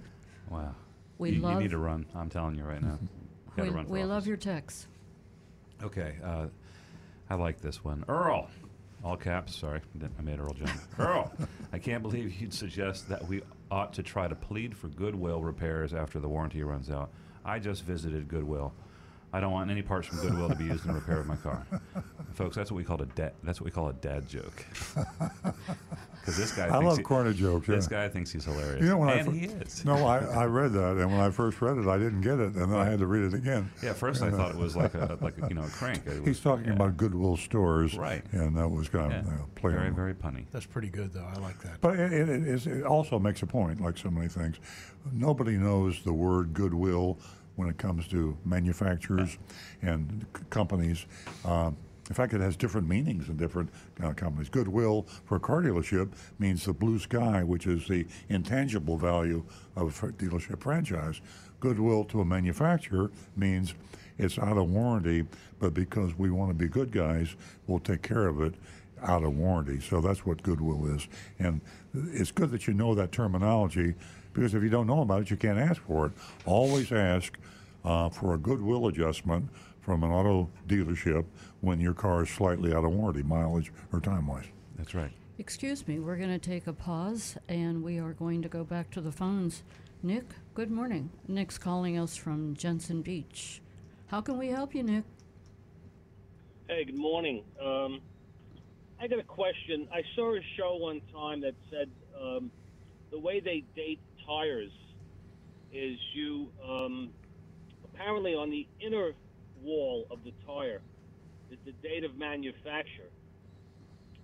Wow. 0.49 0.75
We 1.17 1.31
you, 1.31 1.47
you 1.47 1.55
need 1.55 1.71
to 1.71 1.77
run. 1.77 2.05
I'm 2.15 2.29
telling 2.29 2.55
you 2.55 2.63
right 2.63 2.81
now. 2.81 2.99
You 3.57 3.71
we, 3.71 3.83
we 3.85 4.03
love 4.03 4.27
your 4.27 4.35
texts. 4.35 4.85
Okay, 5.81 6.17
uh, 6.21 6.47
I 7.29 7.35
like 7.35 7.61
this 7.61 7.85
one. 7.85 8.03
Earl, 8.09 8.49
all 9.01 9.15
caps. 9.15 9.55
Sorry, 9.55 9.79
I 10.19 10.21
made 10.21 10.41
Earl 10.41 10.51
jump. 10.51 10.71
Earl, 10.99 11.31
I 11.71 11.79
can't 11.79 12.03
believe 12.03 12.33
you'd 12.41 12.53
suggest 12.53 13.07
that 13.07 13.25
we 13.25 13.43
ought 13.71 13.93
to 13.93 14.03
try 14.03 14.27
to 14.27 14.35
plead 14.35 14.75
for 14.75 14.89
Goodwill 14.89 15.41
repairs 15.41 15.93
after 15.93 16.19
the 16.19 16.27
warranty 16.27 16.63
runs 16.63 16.89
out. 16.89 17.11
I 17.45 17.59
just 17.59 17.83
visited 17.83 18.27
Goodwill. 18.27 18.73
I 19.35 19.41
don't 19.41 19.51
want 19.51 19.69
any 19.69 19.81
parts 19.81 20.07
from 20.07 20.19
Goodwill 20.19 20.47
to 20.47 20.55
be 20.55 20.63
used 20.63 20.85
in 20.85 20.93
the 20.93 20.97
repair 20.97 21.19
of 21.19 21.27
my 21.27 21.35
car, 21.35 21.67
folks. 22.35 22.55
That's 22.55 22.71
what 22.71 22.77
we 22.77 22.85
call 22.85 23.01
a 23.01 23.05
dad. 23.05 23.33
That's 23.43 23.59
what 23.59 23.65
we 23.65 23.71
call 23.71 23.89
a 23.89 23.93
dad 23.93 24.29
joke. 24.29 24.65
Because 26.21 26.39
this 26.39 26.53
guy, 26.53 26.65
I 26.65 26.71
thinks 26.71 26.85
love 26.85 26.97
he- 26.97 27.03
corner 27.03 27.33
jokes. 27.33 27.67
This 27.67 27.85
yeah. 27.91 28.07
guy 28.07 28.09
thinks 28.09 28.31
he's 28.31 28.45
hilarious, 28.45 28.81
You 28.81 28.89
know, 28.89 28.97
when 28.97 29.09
I 29.09 29.17
and 29.17 29.27
fir- 29.27 29.31
he 29.33 29.45
is. 29.45 29.85
No, 29.85 30.07
I, 30.07 30.17
I 30.25 30.45
read 30.45 30.73
that, 30.73 30.97
and 30.97 31.11
when 31.11 31.19
I 31.19 31.29
first 31.29 31.61
read 31.61 31.77
it, 31.77 31.85
I 31.87 31.99
didn't 31.99 32.21
get 32.21 32.39
it, 32.39 32.55
and 32.55 32.71
then 32.73 32.79
I 32.79 32.83
had 32.83 32.97
to 32.97 33.05
read 33.05 33.25
it 33.31 33.35
again. 33.35 33.69
Yeah, 33.83 33.91
at 33.91 33.97
first 33.97 34.23
I 34.23 34.31
thought 34.31 34.49
it 34.49 34.57
was 34.57 34.75
like 34.75 34.95
a 34.95 35.19
like 35.21 35.35
a, 35.39 35.47
you 35.49 35.53
know 35.53 35.61
a 35.61 35.69
crank. 35.69 36.03
Was- 36.07 36.21
He's 36.25 36.39
talking 36.39 36.65
yeah. 36.65 36.71
about 36.73 36.97
Goodwill 36.97 37.37
stores, 37.37 37.95
Right. 37.95 38.23
And 38.31 38.57
that 38.57 38.67
was 38.67 38.89
kind 38.89 39.11
Yeah. 39.11 39.19
of 39.19 39.27
uh, 39.27 39.31
play 39.53 39.73
very 39.73 39.91
very 39.91 40.15
punny. 40.15 40.45
That's 40.51 40.65
pretty 40.65 40.89
good, 40.89 41.13
though. 41.13 41.29
I 41.31 41.37
like 41.37 41.59
that. 41.61 41.79
But 41.81 41.99
it, 41.99 42.11
it, 42.11 42.27
it, 42.27 42.47
is, 42.47 42.65
it 42.65 42.83
also 42.85 43.19
makes 43.19 43.43
a 43.43 43.45
point, 43.45 43.79
like 43.79 43.95
so 43.99 44.09
many 44.09 44.27
things. 44.27 44.55
Nobody 45.13 45.57
knows 45.59 46.01
the 46.01 46.13
word 46.13 46.53
goodwill 46.55 47.19
when 47.55 47.69
it 47.69 47.77
comes 47.77 48.07
to 48.09 48.37
manufacturers 48.45 49.37
and 49.81 50.25
companies. 50.49 51.05
Um, 51.43 51.77
in 52.09 52.13
fact, 52.13 52.33
it 52.33 52.41
has 52.41 52.55
different 52.55 52.87
meanings 52.87 53.29
in 53.29 53.37
different 53.37 53.69
uh, 54.03 54.13
companies. 54.13 54.47
Goodwill 54.49 55.07
for 55.25 55.37
a 55.37 55.39
car 55.39 55.61
dealership 55.61 56.11
means 56.37 56.65
the 56.65 56.73
blue 56.73 56.99
sky, 56.99 57.43
which 57.43 57.65
is 57.65 57.87
the 57.87 58.05
intangible 58.29 58.97
value 58.97 59.43
of 59.75 60.03
a 60.03 60.07
dealership 60.09 60.61
franchise. 60.61 61.21
Goodwill 61.59 62.03
to 62.05 62.21
a 62.21 62.25
manufacturer 62.25 63.09
means 63.35 63.73
it's 64.19 64.37
out 64.37 64.57
of 64.57 64.69
warranty, 64.69 65.25
but 65.59 65.73
because 65.73 66.17
we 66.17 66.29
want 66.29 66.51
to 66.51 66.53
be 66.53 66.67
good 66.67 66.91
guys, 66.91 67.35
we'll 67.65 67.79
take 67.79 68.03
care 68.03 68.27
of 68.27 68.39
it 68.41 68.53
out 69.01 69.23
of 69.23 69.35
warranty. 69.35 69.79
So 69.79 69.99
that's 69.99 70.25
what 70.25 70.43
goodwill 70.43 70.95
is. 70.95 71.07
And 71.39 71.61
it's 71.93 72.31
good 72.31 72.51
that 72.51 72.67
you 72.67 72.73
know 72.73 72.95
that 72.95 73.11
terminology 73.11 73.95
because 74.35 74.53
if 74.53 74.61
you 74.61 74.69
don't 74.69 74.85
know 74.85 75.01
about 75.01 75.21
it, 75.21 75.31
you 75.31 75.37
can't 75.37 75.57
ask 75.57 75.81
for 75.81 76.07
it. 76.07 76.11
Always 76.45 76.91
ask 76.91 77.37
uh, 77.85 78.09
for 78.09 78.33
a 78.33 78.37
goodwill 78.37 78.87
adjustment 78.87 79.49
from 79.79 80.03
an 80.03 80.11
auto 80.11 80.49
dealership 80.67 81.25
when 81.61 81.79
your 81.79 81.93
car 81.93 82.23
is 82.23 82.29
slightly 82.29 82.73
out 82.73 82.83
of 82.83 82.91
warranty, 82.91 83.23
mileage 83.23 83.71
or 83.93 84.01
time 84.01 84.27
wise. 84.27 84.45
That's 84.77 84.93
right. 84.93 85.11
Excuse 85.37 85.87
me, 85.87 85.99
we're 85.99 86.17
going 86.17 86.29
to 86.29 86.39
take 86.39 86.67
a 86.67 86.73
pause 86.73 87.37
and 87.47 87.81
we 87.81 87.97
are 87.97 88.13
going 88.13 88.41
to 88.41 88.49
go 88.49 88.63
back 88.63 88.91
to 88.91 89.01
the 89.01 89.11
phones. 89.11 89.63
Nick, 90.03 90.25
good 90.53 90.69
morning. 90.69 91.09
Nick's 91.27 91.57
calling 91.57 91.97
us 91.97 92.15
from 92.15 92.55
Jensen 92.55 93.01
Beach. 93.01 93.61
How 94.07 94.21
can 94.21 94.37
we 94.37 94.49
help 94.49 94.75
you, 94.75 94.83
Nick? 94.83 95.03
Hey, 96.67 96.83
good 96.83 96.97
morning. 96.97 97.43
Um, 97.61 98.01
I 98.99 99.07
got 99.07 99.19
a 99.19 99.23
question. 99.23 99.87
I 99.93 100.01
saw 100.15 100.35
a 100.35 100.39
show 100.57 100.75
one 100.75 101.01
time 101.13 101.41
that 101.41 101.53
said 101.69 101.89
um, 102.19 102.51
the 103.11 103.19
way 103.19 103.39
they 103.39 103.63
date 103.75 103.99
tires 104.25 104.71
is 105.71 105.97
you 106.13 106.49
um, 106.67 107.09
apparently 107.83 108.33
on 108.33 108.49
the 108.49 108.67
inner 108.79 109.11
wall 109.61 110.05
of 110.11 110.23
the 110.23 110.31
tire 110.45 110.81
is 111.51 111.57
the 111.65 111.73
date 111.87 112.03
of 112.03 112.17
manufacture. 112.17 113.09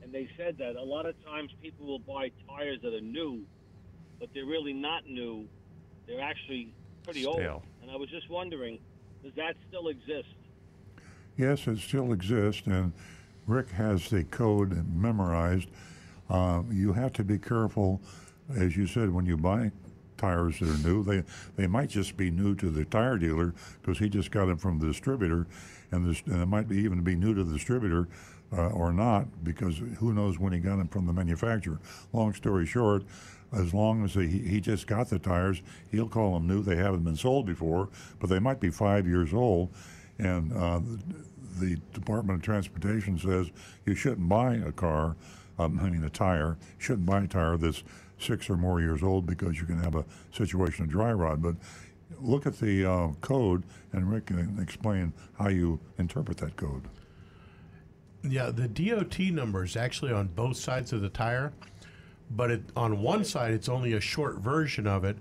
And 0.04 0.12
they 0.12 0.28
said 0.38 0.58
that 0.58 0.76
a 0.76 0.84
lot 0.84 1.06
of 1.06 1.14
times 1.24 1.52
people 1.62 1.86
will 1.86 2.00
buy 2.00 2.32
tires 2.48 2.80
that 2.84 2.94
are 2.94 3.02
new, 3.02 3.42
but 4.20 4.30
they're 4.34 4.46
really 4.46 4.74
not 4.74 5.06
new. 5.06 5.48
They're 6.08 6.22
actually 6.22 6.74
pretty 7.04 7.26
old. 7.26 7.40
And 7.40 7.92
I 7.92 7.96
was 7.96 8.10
just 8.10 8.30
wondering, 8.30 8.80
does 9.24 9.34
that 9.36 9.56
still 9.68 9.90
exist? 9.90 10.34
Yes, 11.38 11.68
it 11.68 11.80
still 11.80 12.14
exists, 12.14 12.64
and 12.66 12.94
Rick 13.48 13.70
has 13.72 14.10
the 14.10 14.24
code 14.26 14.86
memorized. 14.94 15.70
Uh, 16.30 16.64
you 16.72 16.94
have 16.94 17.14
to 17.14 17.24
be 17.24 17.38
careful, 17.38 18.02
as 18.56 18.76
you 18.76 18.88
said, 18.88 19.14
when 19.14 19.26
you 19.26 19.38
buy 19.38 19.72
tires 20.22 20.60
that 20.60 20.70
are 20.70 20.88
new. 20.88 21.04
They 21.04 21.24
they 21.56 21.68
might 21.68 21.90
just 21.90 22.16
be 22.16 22.32
new 22.32 22.56
to 22.56 22.70
the 22.70 22.86
tire 22.86 23.18
dealer 23.18 23.54
because 23.82 24.00
he 24.00 24.10
just 24.10 24.32
got 24.32 24.46
them 24.46 24.58
from 24.58 24.80
the 24.80 24.88
distributor, 24.88 25.48
and, 25.92 26.10
this, 26.10 26.22
and 26.26 26.42
it 26.42 26.46
might 26.46 26.70
be 26.70 26.78
even 26.78 27.02
be 27.02 27.16
new 27.16 27.34
to 27.34 27.44
the 27.44 27.54
distributor 27.54 28.08
uh, 28.56 28.70
or 28.70 28.94
not 28.94 29.44
because 29.44 29.82
who 30.00 30.14
knows 30.14 30.40
when 30.40 30.54
he 30.54 30.60
got 30.60 30.78
them 30.78 30.88
from 30.88 31.06
the 31.06 31.14
manufacturer. 31.14 31.80
Long 32.14 32.34
story 32.34 32.66
short. 32.66 33.04
As 33.54 33.74
long 33.74 34.06
as 34.06 34.14
he, 34.14 34.30
he 34.30 34.62
just 34.62 34.88
got 34.88 35.10
the 35.10 35.20
tires, 35.20 35.62
he'll 35.92 36.08
call 36.08 36.36
them 36.36 36.48
new. 36.48 36.64
They 36.64 36.78
haven't 36.78 37.04
been 37.04 37.18
sold 37.18 37.46
before, 37.46 37.90
but 38.18 38.30
they 38.30 38.40
might 38.40 38.62
be 38.62 38.70
five 38.70 39.06
years 39.06 39.34
old 39.34 39.72
and 40.22 40.54
uh, 40.54 40.80
the 41.60 41.78
Department 41.94 42.40
of 42.40 42.44
Transportation 42.44 43.18
says 43.18 43.52
you 43.86 43.96
shouldn't 43.96 44.30
buy 44.30 44.56
a 44.56 44.72
car, 44.72 45.16
um, 45.60 45.80
I 45.82 45.90
mean 45.90 46.04
a 46.04 46.10
tire, 46.10 46.58
shouldn't 46.78 47.06
buy 47.06 47.24
a 47.24 47.28
tire 47.28 47.58
that's 47.58 47.84
six 48.22 48.50
or 48.50 48.58
more 48.58 48.80
years 48.80 49.04
old 49.04 49.26
because 49.26 49.60
you 49.60 49.66
can 49.66 49.82
have 49.82 49.96
a 49.96 50.06
situation 50.32 50.86
of 50.86 50.92
dry 50.92 51.12
rot. 51.12 51.42
But 51.42 51.56
look 52.20 52.46
at 52.46 52.60
the 52.60 52.86
uh, 52.86 53.08
code, 53.22 53.64
and 53.94 54.12
Rick 54.12 54.28
can 54.28 54.60
explain 54.62 55.14
how 55.38 55.50
you 55.50 55.80
interpret 55.98 56.38
that 56.38 56.56
code. 56.56 56.84
Yeah, 58.24 58.52
the 58.52 58.68
DOT 58.68 59.20
number 59.20 59.64
is 59.64 59.76
actually 59.76 60.12
on 60.12 60.28
both 60.28 60.58
sides 60.58 60.94
of 60.94 61.02
the 61.02 61.10
tire, 61.10 61.54
but 62.30 62.52
it, 62.52 62.62
on 62.76 63.02
one 63.02 63.24
side 63.24 63.52
it's 63.52 63.68
only 63.68 63.94
a 63.94 64.02
short 64.02 64.38
version 64.38 64.86
of 64.86 65.04
it. 65.04 65.18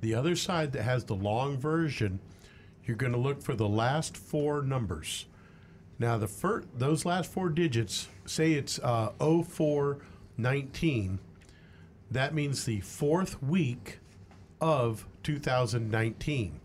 The 0.00 0.14
other 0.14 0.36
side 0.36 0.72
that 0.72 0.82
has 0.82 1.04
the 1.04 1.14
long 1.14 1.58
version, 1.58 2.20
you're 2.84 2.96
going 2.96 3.12
to 3.12 3.18
look 3.18 3.42
for 3.42 3.54
the 3.54 3.68
last 3.68 4.16
four 4.16 4.62
numbers. 4.62 5.26
Now, 5.98 6.16
the 6.16 6.28
fir- 6.28 6.64
those 6.74 7.04
last 7.04 7.30
four 7.30 7.50
digits, 7.50 8.08
say 8.24 8.52
it's 8.52 8.78
uh, 8.78 9.10
0419, 9.18 11.18
that 12.10 12.34
means 12.34 12.64
the 12.64 12.80
fourth 12.80 13.42
week 13.42 13.98
of 14.60 15.06
2019. 15.22 16.60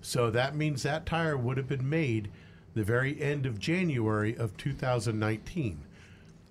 So 0.00 0.30
that 0.30 0.54
means 0.54 0.82
that 0.82 1.06
tire 1.06 1.36
would 1.36 1.56
have 1.56 1.68
been 1.68 1.88
made 1.88 2.30
the 2.74 2.84
very 2.84 3.20
end 3.20 3.46
of 3.46 3.58
January 3.58 4.36
of 4.36 4.56
2019. 4.56 5.82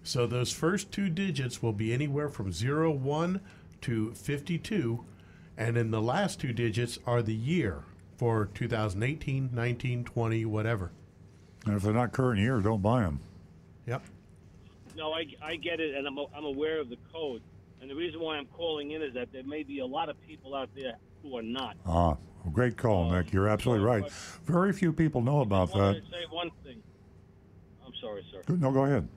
So 0.04 0.28
those 0.28 0.52
first 0.52 0.92
two 0.92 1.10
digits 1.10 1.64
will 1.64 1.74
be 1.74 1.94
anywhere 1.94 2.30
from 2.30 2.52
01 2.52 3.42
to 3.82 4.14
52, 4.14 5.06
and 5.58 5.78
then 5.78 5.92
the 5.92 6.02
last 6.02 6.40
two 6.40 6.52
digits 6.52 7.00
are 7.06 7.22
the 7.22 7.34
year 7.34 7.84
for 8.18 8.50
2018, 8.54 9.50
19, 9.54 10.04
20, 10.04 10.46
whatever. 10.46 10.92
And 11.66 11.76
if 11.76 11.84
they're 11.84 11.94
not 11.94 12.12
current 12.12 12.40
year, 12.40 12.60
don't 12.60 12.82
buy 12.82 13.02
them. 13.02 13.20
Yep. 13.88 14.04
No, 14.96 15.12
I, 15.14 15.26
I 15.42 15.56
get 15.56 15.80
it, 15.80 15.96
and 15.96 16.08
I'm, 16.08 16.18
I'm 16.36 16.46
aware 16.46 16.80
of 16.80 16.90
the 16.90 16.98
code. 17.12 17.42
And 17.82 17.90
the 17.90 17.96
reason 17.96 18.20
why 18.20 18.38
I'm 18.38 18.48
calling 18.48 18.92
in 18.92 19.02
is 19.02 19.14
that 19.14 19.32
there 19.32 19.44
may 19.44 19.64
be 19.64 19.80
a 19.80 19.86
lot 19.86 20.10
of 20.10 20.16
people 20.28 20.56
out 20.56 20.70
there 20.76 20.96
who 21.22 21.38
are 21.38 21.44
not. 21.44 21.76
Ah, 21.86 22.18
great 22.54 22.78
call, 22.78 23.12
Nick. 23.12 23.34
You're 23.34 23.48
absolutely 23.48 23.86
right. 23.86 24.10
Very 24.46 24.74
few 24.74 24.92
people 24.92 25.22
know 25.22 25.42
about 25.42 25.76
I 25.76 25.94
that. 25.94 26.02
say 26.12 26.26
one 26.30 26.52
thing. 26.64 26.82
I'm 27.86 27.94
sorry, 28.02 28.26
sir. 28.32 28.42
No, 28.56 28.72
go 28.72 28.86
ahead. 28.86 29.08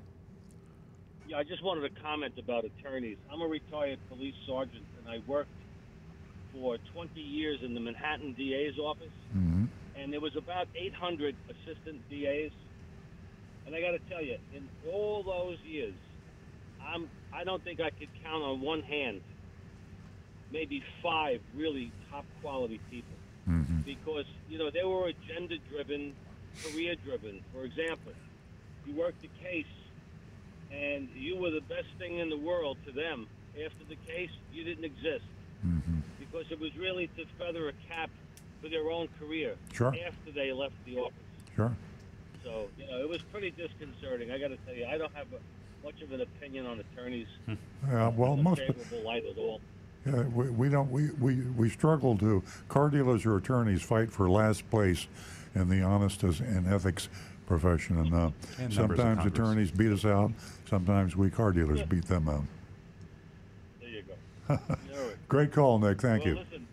Yeah, 1.26 1.38
I 1.38 1.44
just 1.44 1.62
wanted 1.62 1.94
to 1.94 2.00
comment 2.00 2.34
about 2.38 2.64
attorneys. 2.64 3.18
I'm 3.30 3.42
a 3.42 3.46
retired 3.46 3.98
police 4.08 4.34
sergeant, 4.46 4.84
and 4.98 5.08
I 5.14 5.22
worked 5.26 5.50
for 6.52 6.78
20 6.94 7.20
years 7.20 7.60
in 7.62 7.74
the 7.74 7.80
Manhattan 7.80 8.32
DA's 8.34 8.78
office. 8.78 9.08
hmm 9.32 9.64
and 10.00 10.12
there 10.12 10.20
was 10.20 10.36
about 10.36 10.68
800 10.76 11.34
assistant 11.50 12.08
DAs. 12.08 12.52
And 13.66 13.74
I 13.74 13.80
got 13.80 13.90
to 13.90 13.98
tell 14.08 14.22
you, 14.22 14.38
in 14.54 14.68
all 14.88 15.24
those 15.24 15.58
years, 15.66 15.92
I'm 16.88 17.08
I 17.32 17.44
don't 17.44 17.62
think 17.62 17.80
I 17.80 17.90
could 17.90 18.08
count 18.24 18.42
on 18.42 18.60
one 18.60 18.82
hand, 18.82 19.20
maybe 20.50 20.82
five 21.02 21.40
really 21.54 21.92
top 22.10 22.24
quality 22.42 22.80
people, 22.90 23.14
hmm 23.46 23.62
because 23.84 24.24
you 24.48 24.58
know 24.58 24.70
they 24.70 24.84
were 24.84 25.08
agenda 25.08 25.56
driven, 25.70 26.14
career 26.62 26.94
driven. 27.04 27.42
For 27.52 27.64
example, 27.64 28.12
you 28.86 28.94
worked 28.94 29.24
a 29.24 29.44
case, 29.44 29.66
and 30.72 31.08
you 31.14 31.36
were 31.36 31.50
the 31.50 31.60
best 31.62 31.88
thing 31.98 32.18
in 32.18 32.28
the 32.30 32.36
world 32.38 32.76
to 32.86 32.92
them. 32.92 33.26
After 33.54 33.84
the 33.88 33.96
case, 34.06 34.30
you 34.52 34.64
didn't 34.64 34.84
exist 34.84 35.24
hmm 35.62 35.78
because 36.18 36.50
it 36.50 36.60
was 36.60 36.76
really 36.76 37.06
to 37.16 37.24
feather 37.38 37.68
a 37.68 37.72
cap 37.88 38.10
for 38.60 38.68
their 38.68 38.90
own 38.90 39.08
career 39.18 39.54
Sure. 39.72 39.94
after 40.06 40.30
they 40.34 40.52
left 40.52 40.74
the 40.84 40.98
office. 40.98 41.14
Sure. 41.56 41.74
So, 42.44 42.68
you 42.76 42.86
know, 42.86 43.00
it 43.00 43.08
was 43.08 43.22
pretty 43.32 43.50
disconcerting. 43.52 44.30
I 44.30 44.38
got 44.38 44.48
to 44.48 44.56
tell 44.58 44.74
you, 44.74 44.84
I 44.84 44.98
don't 44.98 45.14
have 45.14 45.26
a, 45.32 45.38
much 45.84 46.00
of 46.02 46.12
an 46.12 46.20
opinion 46.20 46.66
on 46.66 46.80
attorneys. 46.80 47.26
Yeah, 47.88 48.08
well, 48.08 48.34
in 48.34 48.40
a 48.40 48.42
most 48.42 48.60
favorable 48.60 49.02
light 49.04 49.24
at 49.24 49.38
all. 49.38 49.60
Yeah, 50.06 50.22
we, 50.22 50.50
we 50.50 50.68
don't 50.68 50.90
we, 50.90 51.10
we, 51.20 51.36
we 51.56 51.68
struggle 51.68 52.16
to 52.18 52.42
car 52.68 52.88
dealers 52.88 53.26
or 53.26 53.36
attorneys 53.36 53.82
fight 53.82 54.10
for 54.10 54.28
last 54.30 54.68
place 54.70 55.06
in 55.54 55.68
the 55.68 55.82
honest 55.82 56.22
and 56.22 56.72
ethics 56.72 57.08
profession, 57.46 57.98
and, 57.98 58.14
uh, 58.14 58.30
And 58.58 58.72
sometimes 58.72 59.24
attorneys 59.24 59.70
beat 59.70 59.90
us 59.90 60.04
out. 60.04 60.30
Sometimes 60.68 61.16
we 61.16 61.30
car 61.30 61.50
dealers 61.50 61.82
beat 61.82 62.04
them 62.04 62.28
out. 62.28 62.44
There 63.80 63.88
you 63.88 64.02
go. 64.48 64.58
Great 65.28 65.50
call, 65.50 65.78
Nick. 65.78 66.00
Thank 66.00 66.24
well, 66.24 66.34
you. 66.34 66.40
Listen, 66.40 66.66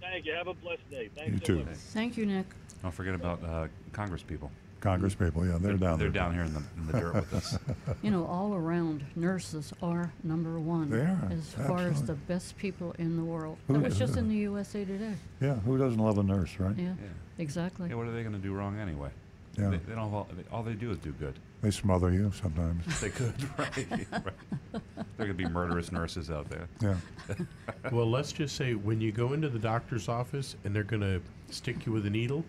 thank 0.00 0.24
you. 0.24 0.32
Have 0.34 0.46
a 0.46 0.54
blessed 0.54 0.88
day. 0.90 1.10
Thanks 1.16 1.32
You 1.32 1.38
so 1.38 1.44
too. 1.44 1.58
much. 1.64 1.76
Thank 1.76 2.16
you, 2.16 2.26
Nick. 2.26 2.46
Don't 2.82 2.94
forget 2.94 3.14
about 3.14 3.42
uh, 3.44 3.66
Congress 3.92 4.22
people. 4.22 4.50
Congress 4.82 5.14
people, 5.14 5.46
yeah, 5.46 5.56
they're 5.60 5.74
down 5.74 5.96
there. 5.98 6.10
They're 6.10 6.10
there. 6.10 6.10
down 6.10 6.34
here 6.34 6.42
in 6.42 6.52
the, 6.54 6.62
in 6.76 6.86
the 6.88 6.92
dirt 6.92 7.14
with 7.14 7.32
us. 7.34 7.56
You 8.02 8.10
know, 8.10 8.26
all 8.26 8.52
around, 8.54 9.04
nurses 9.14 9.72
are 9.80 10.12
number 10.24 10.58
one 10.58 10.90
They 10.90 10.98
are, 10.98 11.28
as 11.30 11.52
far 11.66 11.78
as 11.78 12.00
absolutely. 12.00 12.06
the 12.06 12.14
best 12.26 12.56
people 12.58 12.94
in 12.98 13.16
the 13.16 13.22
world. 13.22 13.58
Who- 13.68 13.74
That 13.74 13.82
was 13.84 13.96
just 13.98 14.16
in 14.16 14.28
the 14.28 14.34
USA 14.36 14.84
Today. 14.84 15.14
Yeah, 15.40 15.54
who 15.54 15.78
doesn't 15.78 16.00
love 16.00 16.18
a 16.18 16.22
nurse, 16.24 16.50
right? 16.58 16.76
Yeah, 16.76 16.84
Yeah. 17.00 17.08
exactly. 17.38 17.88
Yeah, 17.90 17.94
what 17.94 18.06
are 18.08 18.12
they 18.12 18.22
going 18.22 18.34
to 18.34 18.40
do 18.40 18.52
wrong 18.52 18.78
anyway? 18.80 19.10
Yeah. 19.56 19.68
They, 19.70 19.76
they 19.76 19.94
don't. 19.94 20.12
All, 20.12 20.26
they, 20.36 20.42
all 20.54 20.62
they 20.64 20.72
do 20.74 20.90
is 20.90 20.98
do 20.98 21.12
good. 21.12 21.34
They 21.60 21.70
smother 21.70 22.10
you 22.10 22.32
sometimes. 22.42 23.00
They 23.00 23.10
could, 23.10 23.34
right? 23.58 23.86
right. 24.12 24.82
There 25.16 25.26
could 25.28 25.36
be 25.36 25.46
murderous 25.46 25.92
nurses 25.92 26.28
out 26.30 26.48
there. 26.50 26.68
Yeah. 26.80 26.96
Well, 27.92 28.08
let's 28.08 28.32
just 28.32 28.54
say 28.56 28.74
when 28.74 29.00
you 29.00 29.10
go 29.12 29.32
into 29.32 29.48
the 29.48 29.58
doctor's 29.58 30.08
office 30.08 30.54
and 30.64 30.74
they're 30.74 30.84
going 30.84 31.02
to 31.02 31.20
stick 31.50 31.84
you 31.84 31.92
with 31.92 32.06
a 32.06 32.10
needle, 32.10 32.44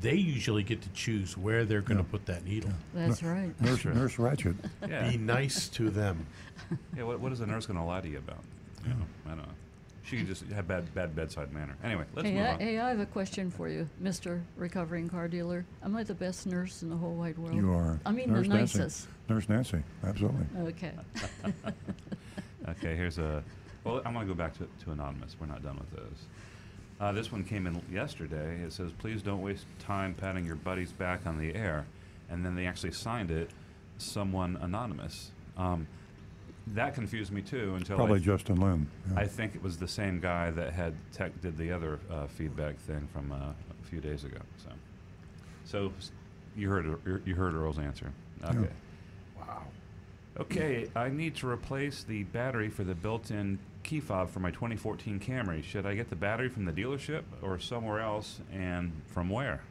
they 0.00 0.14
usually 0.14 0.62
get 0.62 0.80
to 0.82 0.88
choose 0.90 1.36
where 1.36 1.64
they're 1.64 1.80
going 1.80 1.98
to 1.98 2.04
put 2.04 2.24
that 2.26 2.44
needle. 2.44 2.70
That's 2.94 3.22
right. 3.22 3.52
Nurse, 3.60 3.80
Sure. 3.80 3.92
nurse 3.92 4.16
Ratched. 4.16 4.54
Yeah. 4.88 5.10
Be 5.10 5.16
nice 5.18 5.68
to 5.70 5.90
them. 5.90 6.26
Yeah. 6.96 7.02
What, 7.04 7.20
what 7.20 7.32
is 7.32 7.40
a 7.40 7.46
nurse 7.46 7.66
going 7.66 7.78
to 7.78 7.84
lie 7.84 8.00
to 8.00 8.08
you 8.08 8.18
about? 8.18 8.38
You 8.84 8.90
know, 8.90 8.96
I 9.26 9.28
don't 9.30 9.38
know. 9.38 9.44
She 10.04 10.16
could 10.16 10.26
just 10.26 10.44
have 10.46 10.66
bad 10.66 10.94
bad 10.94 11.14
bedside 11.14 11.52
manner. 11.52 11.76
Anyway, 11.84 12.04
let's 12.14 12.26
Hey 12.26 12.34
move 12.36 12.46
I, 12.46 12.52
on. 12.52 12.60
hey, 12.60 12.78
I 12.78 12.88
have 12.88 13.00
a 13.00 13.04
question 13.06 13.50
for 13.50 13.68
you, 13.68 13.86
Mr. 14.02 14.40
Recovering 14.56 15.06
Car 15.06 15.28
Dealer. 15.28 15.66
Am 15.84 15.94
I 15.96 16.02
the 16.02 16.14
best 16.14 16.46
nurse 16.46 16.82
in 16.82 16.88
the 16.88 16.96
whole 16.96 17.12
wide 17.14 17.36
world? 17.36 17.54
You 17.56 17.72
are. 17.74 18.00
I 18.06 18.12
mean, 18.12 18.32
Nurse 18.32 18.48
the 18.48 18.54
Nancy. 18.54 18.78
nicest. 18.78 19.08
Nurse 19.28 19.48
Nancy, 19.50 19.82
absolutely. 20.04 20.46
Okay. 20.68 20.92
Okay, 22.68 22.94
here's 22.96 23.18
a. 23.18 23.42
Well, 23.84 24.02
I'm 24.04 24.12
going 24.12 24.26
to 24.26 24.32
go 24.34 24.36
back 24.36 24.52
to, 24.58 24.68
to 24.84 24.90
anonymous. 24.90 25.36
We're 25.40 25.46
not 25.46 25.62
done 25.62 25.78
with 25.78 25.90
those. 25.90 26.18
Uh, 27.00 27.12
this 27.12 27.30
one 27.30 27.44
came 27.44 27.66
in 27.66 27.80
yesterday. 27.92 28.60
It 28.62 28.72
says, 28.72 28.90
"Please 28.98 29.22
don't 29.22 29.40
waste 29.42 29.66
time 29.78 30.14
patting 30.14 30.44
your 30.44 30.56
buddies 30.56 30.92
back 30.92 31.26
on 31.26 31.38
the 31.38 31.54
air," 31.54 31.86
and 32.28 32.44
then 32.44 32.54
they 32.56 32.66
actually 32.66 32.92
signed 32.92 33.30
it, 33.30 33.50
"Someone 33.98 34.56
anonymous." 34.56 35.30
Um, 35.56 35.86
that 36.68 36.94
confused 36.94 37.32
me 37.32 37.40
too 37.40 37.74
until 37.76 37.94
I 37.94 37.98
Probably 37.98 38.18
th- 38.18 38.26
Justin 38.26 38.56
Lin. 38.60 38.88
yeah. 39.10 39.20
I 39.20 39.26
think 39.26 39.54
it 39.54 39.62
was 39.62 39.78
the 39.78 39.88
same 39.88 40.20
guy 40.20 40.50
that 40.50 40.72
had 40.72 40.94
tech 41.12 41.40
did 41.40 41.56
the 41.56 41.70
other 41.72 41.98
uh, 42.10 42.26
feedback 42.26 42.76
thing 42.80 43.08
from 43.12 43.32
uh, 43.32 43.36
a 43.36 43.84
few 43.88 44.00
days 44.00 44.24
ago. 44.24 44.38
So, 44.58 44.70
so 45.64 45.92
You 46.56 46.68
heard 46.68 46.84
you- 47.06 47.22
you 47.24 47.34
heard 47.36 47.54
Earl's 47.54 47.78
answer. 47.78 48.12
Okay. 48.44 48.68
Wow. 49.38 49.62
Okay, 50.40 50.88
I 50.96 51.08
need 51.08 51.36
to 51.36 51.48
replace 51.48 52.02
the 52.04 52.24
battery 52.24 52.68
for 52.68 52.82
the 52.84 52.94
built-in 52.94 53.58
key 53.82 54.00
fob 54.00 54.30
for 54.30 54.40
my 54.40 54.50
2014 54.50 55.20
Camry. 55.20 55.62
Should 55.62 55.86
I 55.86 55.94
get 55.94 56.10
the 56.10 56.16
battery 56.16 56.48
from 56.48 56.64
the 56.64 56.72
dealership 56.72 57.22
or 57.42 57.58
somewhere 57.58 58.00
else, 58.00 58.40
and 58.52 58.92
from 59.06 59.28
where? 59.30 59.62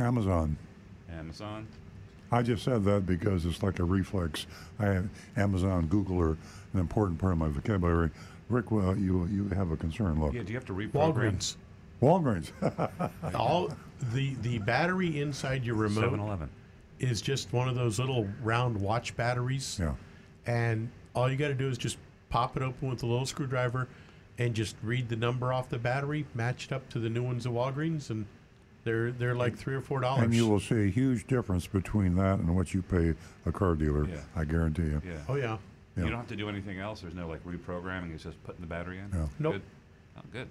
Amazon. 0.00 0.56
Amazon. 1.10 1.66
I 2.30 2.42
just 2.42 2.64
said 2.64 2.84
that 2.84 3.04
because 3.06 3.44
it's 3.44 3.62
like 3.62 3.78
a 3.78 3.84
reflex. 3.84 4.46
I 4.78 4.86
have 4.86 5.08
Amazon, 5.36 5.86
Google 5.86 6.18
are 6.20 6.36
an 6.72 6.80
important 6.80 7.18
part 7.18 7.32
of 7.32 7.38
my 7.38 7.48
vocabulary. 7.48 8.10
Rick, 8.48 8.70
well, 8.70 8.96
you 8.96 9.26
you 9.30 9.48
have 9.50 9.70
a 9.70 9.76
concern. 9.76 10.20
Look, 10.20 10.32
Yeah, 10.34 10.42
do 10.42 10.52
you 10.52 10.58
have 10.58 10.66
to 10.66 10.72
reprogram? 10.74 10.92
Walgreens. 10.92 11.56
Walgreens. 12.02 12.50
All 13.34 13.70
the 14.12 14.34
the 14.42 14.58
battery 14.60 15.20
inside 15.20 15.64
your 15.64 15.76
remote 15.76 16.12
7-Eleven. 16.12 16.48
is 16.98 17.20
just 17.22 17.52
one 17.52 17.68
of 17.68 17.74
those 17.74 17.98
little 17.98 18.26
round 18.42 18.76
watch 18.78 19.14
batteries. 19.16 19.78
yeah. 19.80 19.94
And 20.46 20.88
all 21.14 21.30
you 21.30 21.36
got 21.36 21.48
to 21.48 21.54
do 21.54 21.68
is 21.68 21.78
just 21.78 21.98
pop 22.32 22.56
it 22.56 22.62
open 22.62 22.88
with 22.88 23.02
a 23.02 23.06
little 23.06 23.26
screwdriver 23.26 23.86
and 24.38 24.54
just 24.54 24.74
read 24.82 25.10
the 25.10 25.16
number 25.16 25.52
off 25.52 25.68
the 25.68 25.78
battery, 25.78 26.24
match 26.34 26.66
it 26.66 26.72
up 26.72 26.88
to 26.88 26.98
the 26.98 27.10
new 27.10 27.22
ones 27.22 27.44
at 27.44 27.52
Walgreens, 27.52 28.08
and 28.08 28.24
they're 28.84 29.12
they're 29.12 29.34
like 29.34 29.56
three 29.56 29.74
or 29.74 29.82
four 29.82 30.00
dollars. 30.00 30.24
And 30.24 30.34
you 30.34 30.48
will 30.48 30.58
see 30.58 30.86
a 30.86 30.90
huge 30.90 31.26
difference 31.26 31.66
between 31.66 32.16
that 32.16 32.38
and 32.38 32.56
what 32.56 32.72
you 32.72 32.80
pay 32.82 33.14
a 33.44 33.52
car 33.52 33.74
dealer. 33.74 34.08
Yeah. 34.08 34.16
I 34.34 34.44
guarantee 34.44 34.84
you. 34.84 35.02
Yeah. 35.04 35.12
Oh 35.28 35.34
yeah. 35.34 35.58
Yeah. 35.96 36.04
You 36.04 36.10
don't 36.10 36.18
have 36.20 36.28
to 36.28 36.36
do 36.36 36.48
anything 36.48 36.78
else. 36.80 37.02
There's 37.02 37.14
no 37.14 37.28
like 37.28 37.44
reprogramming. 37.44 38.14
It's 38.14 38.24
just 38.24 38.42
putting 38.44 38.62
the 38.62 38.66
battery 38.66 38.98
in. 38.98 39.10
Yeah. 39.12 39.26
Nope. 39.38 39.52
Good. 39.52 39.62
Oh, 40.16 40.20
good. 40.32 40.48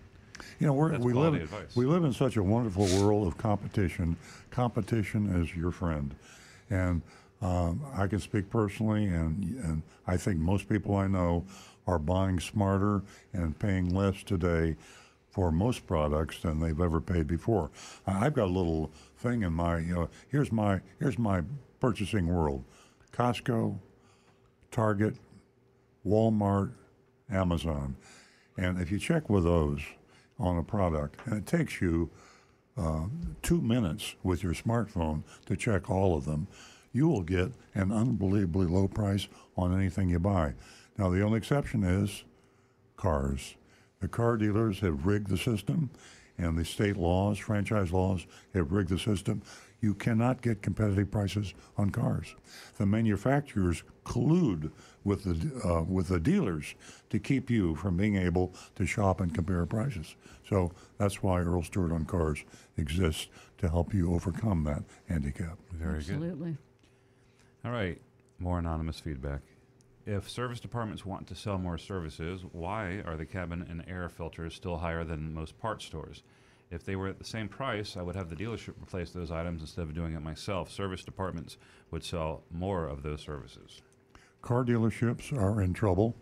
You 0.60 0.68
know, 0.68 0.74
we're, 0.74 0.98
we 0.98 1.14
live 1.14 1.36
advice. 1.36 1.76
we 1.76 1.86
live 1.86 2.04
in 2.04 2.14
such 2.14 2.38
a 2.38 2.42
wonderful 2.44 2.86
world 3.00 3.28
of 3.28 3.38
competition. 3.38 4.18
Competition 4.50 5.42
is 5.42 5.56
your 5.56 5.72
friend, 5.72 6.16
and 6.70 7.02
um, 7.42 7.82
I 7.96 8.08
can 8.08 8.20
speak 8.20 8.50
personally, 8.50 9.06
and 9.06 9.44
and 9.64 9.82
I 10.08 10.18
think 10.18 10.38
most 10.38 10.70
people 10.70 10.96
I 10.96 11.08
know 11.08 11.44
are 11.88 12.00
buying 12.00 12.40
smarter 12.40 13.02
and 13.34 13.58
paying 13.58 13.94
less 13.94 14.24
today 14.24 14.76
for 15.30 15.52
most 15.52 15.88
products 15.88 16.42
than 16.42 16.60
they've 16.60 16.80
ever 16.80 17.00
paid 17.00 17.28
before. 17.28 17.72
I've 18.06 18.34
got 18.34 18.46
a 18.46 18.52
little 18.52 18.92
thing 19.18 19.44
in 19.44 19.54
my 19.54 19.80
you 19.80 19.96
know 19.96 20.10
here's 20.30 20.52
my 20.52 20.82
here's 21.00 21.18
my 21.18 21.42
purchasing 21.80 22.28
world: 22.28 22.64
Costco, 23.14 23.78
Target, 24.72 25.16
Walmart, 26.06 26.72
Amazon. 27.32 27.96
And 28.58 28.80
if 28.80 28.92
you 28.92 29.00
check 29.00 29.30
with 29.30 29.46
those 29.46 29.82
on 30.38 30.58
a 30.58 30.64
product, 30.64 31.20
and 31.26 31.36
it 31.36 31.46
takes 31.46 31.82
you 31.82 32.10
uh, 32.78 33.06
two 33.42 33.62
minutes 33.62 34.16
with 34.24 34.44
your 34.44 34.54
smartphone 34.54 35.24
to 35.46 35.56
check 35.56 35.90
all 35.90 36.16
of 36.16 36.26
them, 36.26 36.48
you 36.94 37.08
will 37.08 37.22
get 37.22 37.52
an 37.74 37.92
unbelievably 37.92 38.68
low 38.68 38.88
price 38.88 39.28
on 39.56 39.78
anything 39.78 40.10
you 40.10 40.20
buy. 40.20 40.54
Now, 41.02 41.10
the 41.10 41.24
only 41.24 41.39
exception 41.39 41.84
is 41.84 42.26
cars. 42.95 43.56
The 44.02 44.08
car 44.08 44.38
dealers 44.38 44.82
have 44.82 45.08
rigged 45.08 45.30
the 45.30 45.38
system, 45.38 45.89
and 46.38 46.56
the 46.56 46.64
state 46.64 46.95
laws, 46.95 47.39
franchise 47.39 47.91
laws, 47.91 48.28
have 48.54 48.72
rigged 48.72 48.89
the 48.89 48.99
system. 48.99 49.41
You 49.80 49.95
cannot 49.95 50.43
get 50.43 50.62
competitive 50.62 51.10
prices 51.10 51.56
on 51.76 51.89
cars. 51.89 52.36
The 52.78 52.86
manufacturers 52.86 53.82
collude 54.06 54.70
with 55.04 55.24
the 55.24 55.68
uh, 55.68 55.82
with 55.82 56.10
the 56.10 56.20
dealers 56.20 56.76
to 57.10 57.18
keep 57.18 57.49
you 57.49 57.74
from 57.74 57.97
being 57.97 58.16
able 58.16 58.54
to 58.76 58.86
shop 58.86 59.22
and 59.22 59.34
compare 59.34 59.66
prices. 59.66 60.16
So 60.47 60.72
that's 60.99 61.24
why 61.24 61.41
Earl 61.41 61.64
Stewart 61.64 61.91
on 61.91 62.06
Cars 62.06 62.43
exists 62.78 63.28
to 63.58 63.70
help 63.70 63.91
you 63.91 64.14
overcome 64.14 64.66
that 64.66 64.84
handicap. 65.10 65.58
Very 65.72 66.04
good. 66.04 66.14
Absolutely. 66.14 66.58
All 67.66 67.72
right. 67.72 67.99
More 68.38 68.60
anonymous 68.60 68.99
feedback. 68.99 69.41
If 70.06 70.30
service 70.30 70.60
departments 70.60 71.06
want 71.06 71.28
to 71.28 71.36
sell 71.36 71.58
more 71.60 71.78
services, 71.78 72.43
why 72.52 73.02
are 73.06 73.18
the 73.18 73.26
cabin 73.26 73.66
and 73.70 73.84
air 73.88 74.10
filters 74.10 74.56
still 74.56 74.78
higher 74.78 75.04
than 75.04 75.34
most 75.34 75.60
parts 75.60 75.86
stores? 75.86 76.24
If 76.72 76.86
they 76.86 76.95
were 76.95 77.08
at 77.08 77.20
the 77.20 77.26
same 77.26 77.47
price, 77.47 77.97
I 77.97 78.02
would 78.02 78.16
have 78.16 78.30
the 78.30 78.36
dealership 78.36 78.82
replace 78.82 79.12
those 79.12 79.30
items 79.30 79.62
instead 79.62 79.84
of 79.84 79.93
doing 79.93 80.14
it 80.16 80.22
myself. 80.22 80.72
Service 80.72 81.04
departments 81.04 81.58
would 81.91 82.04
sell 82.04 82.43
more 82.52 82.88
of 82.88 83.04
those 83.04 83.22
services. 83.22 83.82
car 84.41 84.64
dealerships 84.64 85.32
are 85.38 85.62
in 85.62 85.74
trouble 85.74 86.16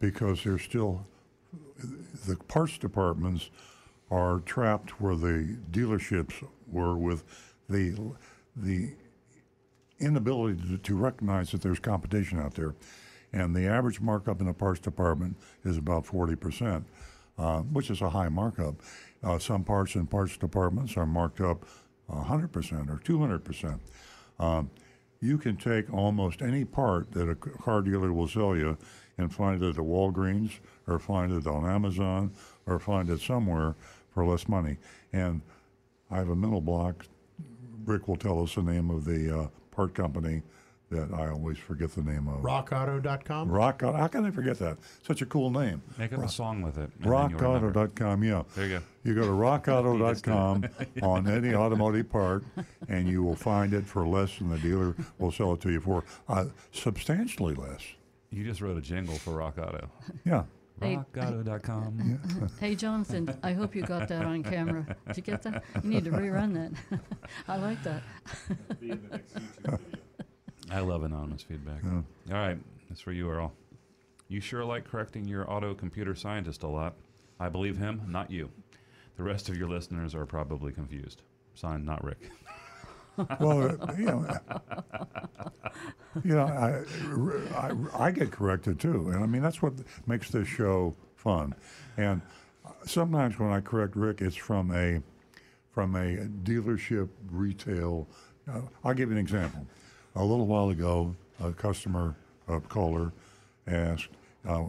because 0.00 0.44
they're 0.44 0.58
still 0.58 1.06
the 2.26 2.36
parts 2.48 2.76
departments 2.76 3.50
are 4.10 4.40
trapped 4.40 5.00
where 5.00 5.16
the 5.16 5.56
dealerships 5.70 6.44
were 6.70 6.96
with 6.96 7.24
the 7.68 7.94
the 8.56 8.94
inability 10.00 10.60
to, 10.68 10.78
to 10.78 10.96
recognize 10.96 11.52
that 11.52 11.62
there's 11.62 11.78
competition 11.78 12.38
out 12.38 12.54
there 12.54 12.74
and 13.34 13.54
the 13.54 13.66
average 13.66 14.00
markup 14.00 14.40
in 14.40 14.46
the 14.46 14.54
parts 14.54 14.80
department 14.80 15.36
is 15.64 15.76
about 15.76 16.06
40% 16.06 16.84
uh, 17.36 17.58
which 17.60 17.90
is 17.90 18.00
a 18.00 18.10
high 18.10 18.28
markup 18.28 18.76
uh, 19.22 19.38
some 19.38 19.64
parts 19.64 19.94
in 19.96 20.06
parts 20.06 20.36
departments 20.36 20.96
are 20.96 21.06
marked 21.06 21.40
up 21.40 21.66
100% 22.10 22.88
or 22.88 22.98
200% 22.98 23.78
um, 24.38 24.70
you 25.20 25.38
can 25.38 25.56
take 25.56 25.92
almost 25.92 26.42
any 26.42 26.64
part 26.64 27.10
that 27.12 27.28
a 27.28 27.34
car 27.34 27.82
dealer 27.82 28.12
will 28.12 28.28
sell 28.28 28.54
you 28.54 28.76
and 29.16 29.32
find 29.32 29.62
it 29.62 29.70
at 29.70 29.76
Walgreens 29.76 30.58
or 30.86 30.98
find 30.98 31.32
it 31.32 31.46
on 31.46 31.64
Amazon 31.64 32.32
or 32.66 32.78
find 32.78 33.08
it 33.08 33.20
somewhere 33.20 33.74
for 34.12 34.26
less 34.26 34.48
money. 34.48 34.76
And 35.12 35.40
I 36.10 36.18
have 36.18 36.28
a 36.28 36.36
mental 36.36 36.60
block. 36.60 37.06
Rick 37.84 38.06
will 38.06 38.16
tell 38.16 38.42
us 38.42 38.54
the 38.54 38.62
name 38.62 38.90
of 38.90 39.04
the 39.04 39.44
uh, 39.44 39.46
part 39.70 39.94
company 39.94 40.42
that 40.90 41.12
I 41.12 41.28
always 41.30 41.58
forget 41.58 41.90
the 41.94 42.02
name 42.02 42.28
of. 42.28 42.40
RockAuto.com. 42.42 43.50
Rock. 43.50 43.82
How 43.82 44.06
can 44.08 44.24
I 44.24 44.30
forget 44.30 44.58
that? 44.58 44.78
Such 45.06 45.22
a 45.22 45.26
cool 45.26 45.50
name. 45.50 45.82
Make 45.98 46.12
up 46.12 46.22
a 46.22 46.28
song 46.28 46.62
with 46.62 46.78
it. 46.78 46.90
and 47.02 47.04
then 47.12 47.30
you'll. 47.30 47.40
RockAuto.com. 47.40 48.24
Yeah. 48.24 48.42
There 48.54 48.66
you 48.66 48.78
go. 48.78 48.84
You 49.02 49.14
go 49.14 49.22
to 49.22 49.28
rockauto.com 49.32 50.64
on 51.02 51.28
any 51.28 51.54
automotive 51.54 52.08
part, 52.10 52.44
and 52.88 53.08
you 53.08 53.22
will 53.22 53.36
find 53.36 53.74
it 53.74 53.86
for 53.86 54.06
less 54.06 54.38
than 54.38 54.50
the 54.50 54.58
dealer 54.58 54.94
will 55.18 55.32
sell 55.32 55.52
it 55.54 55.60
to 55.62 55.70
you 55.70 55.80
for, 55.80 56.04
uh, 56.28 56.46
substantially 56.72 57.54
less. 57.54 57.82
You 58.30 58.44
just 58.44 58.60
wrote 58.60 58.76
a 58.76 58.80
jingle 58.80 59.14
for 59.16 59.34
Rock 59.34 59.58
Auto. 59.58 59.90
Yeah. 60.24 60.44
Hey, 60.80 60.96
RockAuto.com. 61.14 62.50
Hey, 62.58 62.74
Jonathan, 62.74 63.38
I 63.44 63.52
hope 63.52 63.76
you 63.76 63.82
got 63.82 64.08
that 64.08 64.24
on 64.24 64.42
camera. 64.42 64.84
Did 65.06 65.16
you 65.18 65.22
get 65.22 65.42
that? 65.42 65.62
You 65.82 65.90
need 65.90 66.04
to 66.04 66.10
rerun 66.10 66.52
that. 66.54 67.00
I 67.48 67.56
like 67.58 67.78
that. 67.84 68.02
I 70.70 70.80
love 70.80 71.02
anonymous 71.02 71.42
feedback. 71.42 71.82
All 71.84 72.04
right, 72.30 72.58
that's 72.88 73.00
for 73.00 73.12
you, 73.12 73.30
Earl. 73.30 73.52
You 74.28 74.40
sure 74.40 74.64
like 74.64 74.84
correcting 74.84 75.26
your 75.28 75.50
auto 75.50 75.74
computer 75.74 76.14
scientist 76.14 76.62
a 76.62 76.68
lot. 76.68 76.94
I 77.38 77.48
believe 77.48 77.76
him, 77.76 78.02
not 78.08 78.30
you. 78.30 78.50
The 79.16 79.22
rest 79.22 79.48
of 79.48 79.56
your 79.56 79.68
listeners 79.68 80.14
are 80.14 80.26
probably 80.26 80.72
confused. 80.72 81.22
Signed, 81.54 81.84
not 81.84 82.02
Rick. 82.04 82.30
Well, 83.38 83.78
uh, 83.80 83.92
you 83.96 84.06
know, 84.06 84.26
you 86.24 86.34
know, 86.34 86.46
I, 86.46 86.82
I, 87.56 88.06
I 88.06 88.10
get 88.10 88.32
corrected 88.32 88.80
too, 88.80 89.10
and 89.10 89.22
I 89.22 89.26
mean 89.26 89.40
that's 89.40 89.62
what 89.62 89.74
makes 90.08 90.30
this 90.30 90.48
show 90.48 90.96
fun. 91.14 91.54
And 91.96 92.22
sometimes 92.86 93.38
when 93.38 93.50
I 93.52 93.60
correct 93.60 93.94
Rick, 93.94 94.20
it's 94.20 94.34
from 94.34 94.72
a 94.72 95.00
from 95.70 95.94
a 95.94 96.26
dealership 96.42 97.08
retail. 97.30 98.08
Uh, 98.52 98.62
I'll 98.82 98.94
give 98.94 99.10
you 99.10 99.14
an 99.14 99.20
example. 99.20 99.64
A 100.16 100.24
little 100.24 100.46
while 100.46 100.70
ago, 100.70 101.14
a 101.40 101.52
customer, 101.52 102.14
a 102.46 102.60
caller, 102.60 103.12
asked 103.66 104.10
uh, 104.46 104.64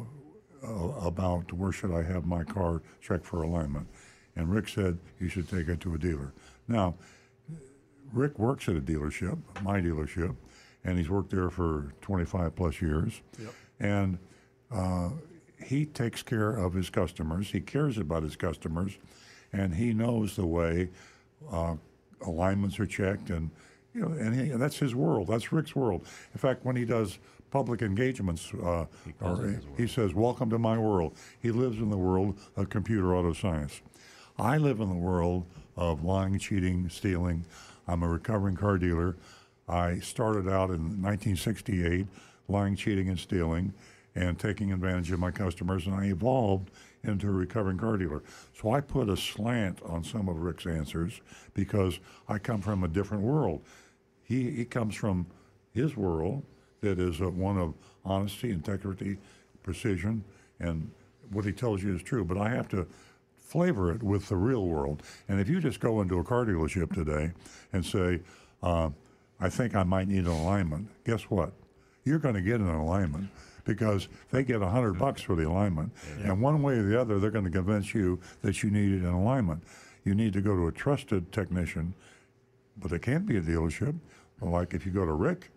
uh, 0.64 0.68
about 1.02 1.52
where 1.54 1.72
should 1.72 1.92
I 1.92 2.02
have 2.04 2.26
my 2.26 2.44
car 2.44 2.82
checked 3.02 3.26
for 3.26 3.44
alignment, 3.44 3.88
and 4.36 4.50
Rick 4.50 4.70
said 4.70 4.98
you 5.20 5.30
should 5.30 5.48
take 5.50 5.68
it 5.68 5.80
to 5.82 5.94
a 5.94 5.98
dealer. 5.98 6.34
Now, 6.68 6.96
Rick 8.12 8.40
works 8.40 8.68
at 8.70 8.76
a 8.76 8.82
dealership, 8.82 9.38
my 9.62 9.82
dealership, 9.82 10.36
and 10.84 10.98
he's 10.98 11.10
worked 11.10 11.32
there 11.32 11.50
for 11.50 11.94
25 12.02 12.56
plus 12.56 12.82
years. 12.82 13.22
And 13.80 14.18
uh, 14.72 15.10
he 15.64 15.86
takes 15.86 16.24
care 16.24 16.56
of 16.56 16.74
his 16.74 16.90
customers. 16.90 17.52
He 17.52 17.60
cares 17.62 17.98
about 17.98 18.24
his 18.24 18.36
customers, 18.36 18.98
and 19.52 19.76
he 19.76 19.94
knows 19.94 20.36
the 20.36 20.46
way 20.46 20.90
uh, 21.52 21.76
alignments 22.22 22.80
are 22.80 22.86
checked, 22.86 23.30
and 23.30 23.52
you 23.96 24.02
know, 24.02 24.12
and 24.12 24.36
he, 24.36 24.50
that's 24.58 24.78
his 24.78 24.94
world. 24.94 25.28
That's 25.28 25.52
Rick's 25.52 25.76
world. 25.76 26.06
In 26.34 26.40
fact, 26.40 26.66
when 26.66 26.76
he 26.76 26.84
does 26.84 27.18
public 27.50 27.82
engagements, 27.82 28.54
uh, 28.54 28.86
calls 29.20 29.40
or 29.40 29.62
he 29.78 29.88
says, 29.88 30.14
"Welcome 30.14 30.50
to 30.50 30.60
my 30.60 30.78
world." 30.78 31.16
He 31.40 31.52
lives 31.52 31.78
in 31.78 31.90
the 31.90 31.98
world 31.98 32.38
of 32.58 32.70
computer 32.70 33.16
auto 33.16 33.32
science. 33.32 33.82
I 34.38 34.58
live 34.58 34.82
in 34.82 34.90
the 34.90 34.96
world 34.96 35.46
of 35.78 36.04
lying, 36.04 36.38
cheating, 36.38 36.90
stealing. 36.90 37.46
I'm 37.88 38.04
a 38.04 38.10
recovering 38.10 38.58
car 38.58 38.78
dealer. 38.78 39.16
I 39.68 40.00
started 40.00 40.48
out 40.48 40.70
in 40.70 41.02
1968 41.02 42.06
lying, 42.48 42.76
cheating, 42.76 43.10
and 43.10 43.18
stealing 43.18 43.74
and 44.14 44.40
taking 44.40 44.72
advantage 44.72 45.12
of 45.12 45.20
my 45.20 45.32
customers, 45.32 45.88
and 45.88 45.96
I 45.96 46.06
evolved 46.06 46.72
into 47.04 47.28
a 47.28 47.32
recovering 47.32 47.78
car 47.78 47.98
dealer. 47.98 48.24
So 48.60 48.72
I 48.72 48.82
put 48.82 49.10
a 49.10 49.18
slant 49.18 49.82
on 49.84 50.04
some 50.04 50.30
of 50.30 50.38
Rick's 50.38 50.66
answers 50.66 51.22
because 51.54 52.00
I 52.28 52.40
come 52.40 52.62
from 52.62 52.84
a 52.84 52.88
different 52.88 53.24
world. 53.24 53.62
He, 54.26 54.52
he 54.52 54.66
comes 54.66 54.96
from 54.96 55.26
his 55.74 55.96
world 55.96 56.44
that 56.82 57.00
is 57.00 57.22
uh, 57.22 57.30
one 57.30 57.58
of 57.58 57.74
honesty, 58.04 58.52
integrity, 58.52 59.18
precision, 59.64 60.24
and 60.60 60.90
what 61.32 61.46
he 61.46 61.52
tells 61.52 61.82
you 61.82 61.96
is 61.96 62.04
true. 62.04 62.24
But 62.24 62.38
I 62.38 62.50
have 62.50 62.68
to 62.70 62.86
flavor 63.38 63.92
it 63.92 64.04
with 64.04 64.28
the 64.28 64.36
real 64.36 64.66
world. 64.68 65.04
And 65.30 65.40
if 65.40 65.48
you 65.48 65.60
just 65.60 65.80
go 65.80 66.02
into 66.02 66.20
a 66.20 66.24
car 66.24 66.46
dealership 66.46 66.94
today 66.94 67.32
and 67.74 67.86
say, 67.86 68.20
uh, 68.62 68.90
I 69.40 69.50
think 69.50 69.76
I 69.76 69.84
might 69.84 70.08
need 70.08 70.26
an 70.26 70.32
alignment, 70.32 70.90
guess 71.06 71.24
what? 71.24 71.52
You're 72.04 72.20
going 72.20 72.36
to 72.36 72.42
get 72.42 72.60
an 72.60 72.70
alignment 72.70 73.30
because 73.66 74.08
they 74.32 74.44
get 74.44 74.62
a 74.62 74.68
hundred 74.68 75.00
bucks 75.00 75.22
for 75.22 75.36
the 75.36 75.48
alignment, 75.48 75.92
and 76.24 76.40
one 76.40 76.62
way 76.62 76.76
or 76.76 76.84
the 76.84 77.00
other, 77.00 77.20
they're 77.20 77.32
going 77.32 77.46
to 77.46 77.52
convince 77.52 77.96
you 77.96 78.20
that 78.44 78.62
you 78.62 78.70
needed 78.70 79.02
an 79.02 79.14
alignment. 79.14 79.64
You 80.04 80.14
need 80.14 80.34
to 80.34 80.42
go 80.42 80.56
to 80.56 80.68
a 80.68 80.72
trusted 80.72 81.32
technician, 81.32 81.96
but 82.78 82.92
it 82.92 83.02
can't 83.02 83.26
be 83.26 83.38
a 83.38 83.42
dealership. 83.42 83.96
Like 84.42 84.74
if 84.74 84.86
you 84.86 84.92
go 84.92 85.06
to 85.06 85.14
Rick, 85.14 85.52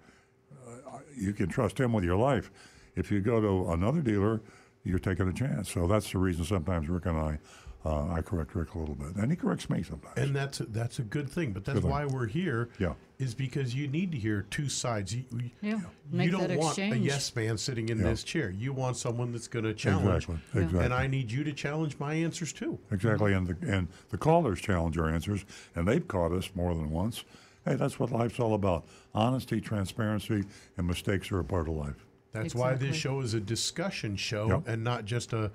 uh, 0.67 0.99
you 1.17 1.33
can 1.33 1.49
trust 1.49 1.79
him 1.79 1.93
with 1.93 2.05
your 2.05 2.17
life. 2.17 2.51
If 2.97 3.11
you 3.11 3.21
go 3.21 3.41
to 3.41 3.73
another 3.73 4.01
dealer, 4.01 4.41
you're 4.85 4.99
taking 4.99 5.29
a 5.29 5.33
chance. 5.33 5.71
So 5.71 5.87
that's 5.87 6.11
the 6.13 6.19
reason 6.19 6.45
sometimes 6.45 6.89
Rick 6.89 7.07
and 7.07 7.17
I, 7.19 7.39
uh, 7.85 8.13
I 8.13 8.23
correct 8.23 8.55
Rick 8.55 8.75
a 8.75 8.79
little 8.79 8.95
bit, 8.95 9.15
and 9.17 9.31
he 9.31 9.37
corrects 9.37 9.69
me 9.71 9.83
sometimes. 9.83 10.17
And 10.17 10.35
that's 10.35 10.61
a, 10.61 10.65
that's 10.67 10.99
a 10.99 11.03
good 11.03 11.29
thing. 11.29 11.53
But 11.53 11.65
that's 11.65 11.75
Good 11.77 11.83
thing. 11.83 11.91
why 11.91 12.07
we're 12.07 12.27
here. 12.27 12.71
Yeah. 12.79 12.95
Is 13.19 13.35
because 13.35 13.75
you 13.75 13.89
need 13.89 14.13
to 14.13 14.19
hear 14.19 14.43
two 14.51 14.69
sides. 14.69 15.15
You, 15.15 15.25
you- 15.33 15.51
Yeah, 15.61 15.71
you 15.77 15.83
make 16.13 16.31
don't 16.31 16.49
that 16.49 16.59
want 16.59 16.79
a 16.79 16.97
yes 16.97 17.35
man 17.35 17.59
sitting 17.59 17.89
in 17.89 17.99
Yeah. 17.99 18.05
this 18.05 18.23
chair. 18.25 18.51
You 18.51 18.73
want 18.73 18.97
someone 18.97 19.33
that's 19.33 19.49
going 19.49 19.65
to 19.65 19.75
challenge. 19.75 20.25
Exactly, 20.25 20.39
Yeah. 20.55 20.61
exactly. 20.63 20.85
And 20.85 20.95
I 20.95 21.07
need 21.09 21.31
you 21.31 21.43
to 21.45 21.53
challenge 21.53 21.99
my 21.99 22.15
answers 22.15 22.53
too. 22.53 22.79
Exactly, 22.93 23.33
and 23.33 23.47
the, 23.47 23.57
and 23.73 23.89
the 24.11 24.19
callers 24.19 24.61
challenge 24.61 24.97
our 24.99 25.09
answers, 25.09 25.45
and 25.75 25.87
they've 25.87 26.07
caught 26.07 26.33
us 26.33 26.51
more 26.55 26.75
than 26.75 26.91
once. 26.91 27.25
Hey, 27.69 27.75
that's 27.75 28.01
what 28.01 28.11
life's 28.11 28.41
all 28.41 28.55
about: 28.55 28.87
honesty, 29.15 29.61
transparency, 29.61 30.45
and 30.79 30.87
mistakes 30.87 31.31
are 31.31 31.41
a 31.41 31.45
part 31.45 31.69
of 31.69 31.75
life. 31.75 32.07
That's 32.33 32.55
why 32.55 32.73
this 32.75 32.97
show 32.97 33.21
is 33.21 33.35
a 33.35 33.41
discussion 33.41 34.17
show 34.17 34.49
Yep. 34.49 34.69
and 34.69 34.83
not 34.83 35.05
just 35.05 35.35
a, 35.35 35.51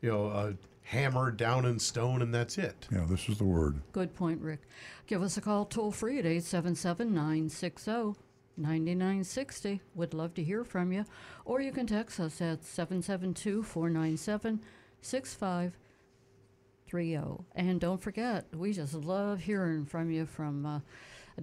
you 0.00 0.10
know, 0.10 0.26
a 0.26 0.54
hammer 0.82 1.30
down 1.30 1.66
in 1.66 1.78
stone 1.78 2.22
and 2.22 2.34
that's 2.34 2.58
it. 2.58 2.88
Yeah, 2.90 3.04
this 3.08 3.28
is 3.28 3.38
the 3.38 3.44
word. 3.44 3.80
Good 3.92 4.12
point, 4.14 4.40
Rick. 4.40 4.62
Give 5.06 5.22
us 5.22 5.36
a 5.36 5.40
call 5.40 5.64
toll 5.66 5.92
free 5.92 6.18
at 6.18 6.26
877 6.26 7.14
960 7.14 8.14
9960. 8.56 9.80
Would 9.94 10.14
love 10.14 10.34
to 10.34 10.42
hear 10.42 10.64
from 10.64 10.92
you. 10.92 11.04
Or 11.44 11.60
you 11.60 11.70
can 11.72 11.86
text 11.86 12.18
us 12.20 12.40
at 12.40 12.64
772 12.64 13.62
497 13.62 14.60
6530. 15.02 17.44
And 17.54 17.80
don't 17.80 18.00
forget, 18.00 18.46
we 18.54 18.72
just 18.72 18.94
love 18.94 19.40
hearing 19.40 19.84
from 19.86 20.10
you 20.10 20.26
from 20.26 20.66
uh, 20.66 20.80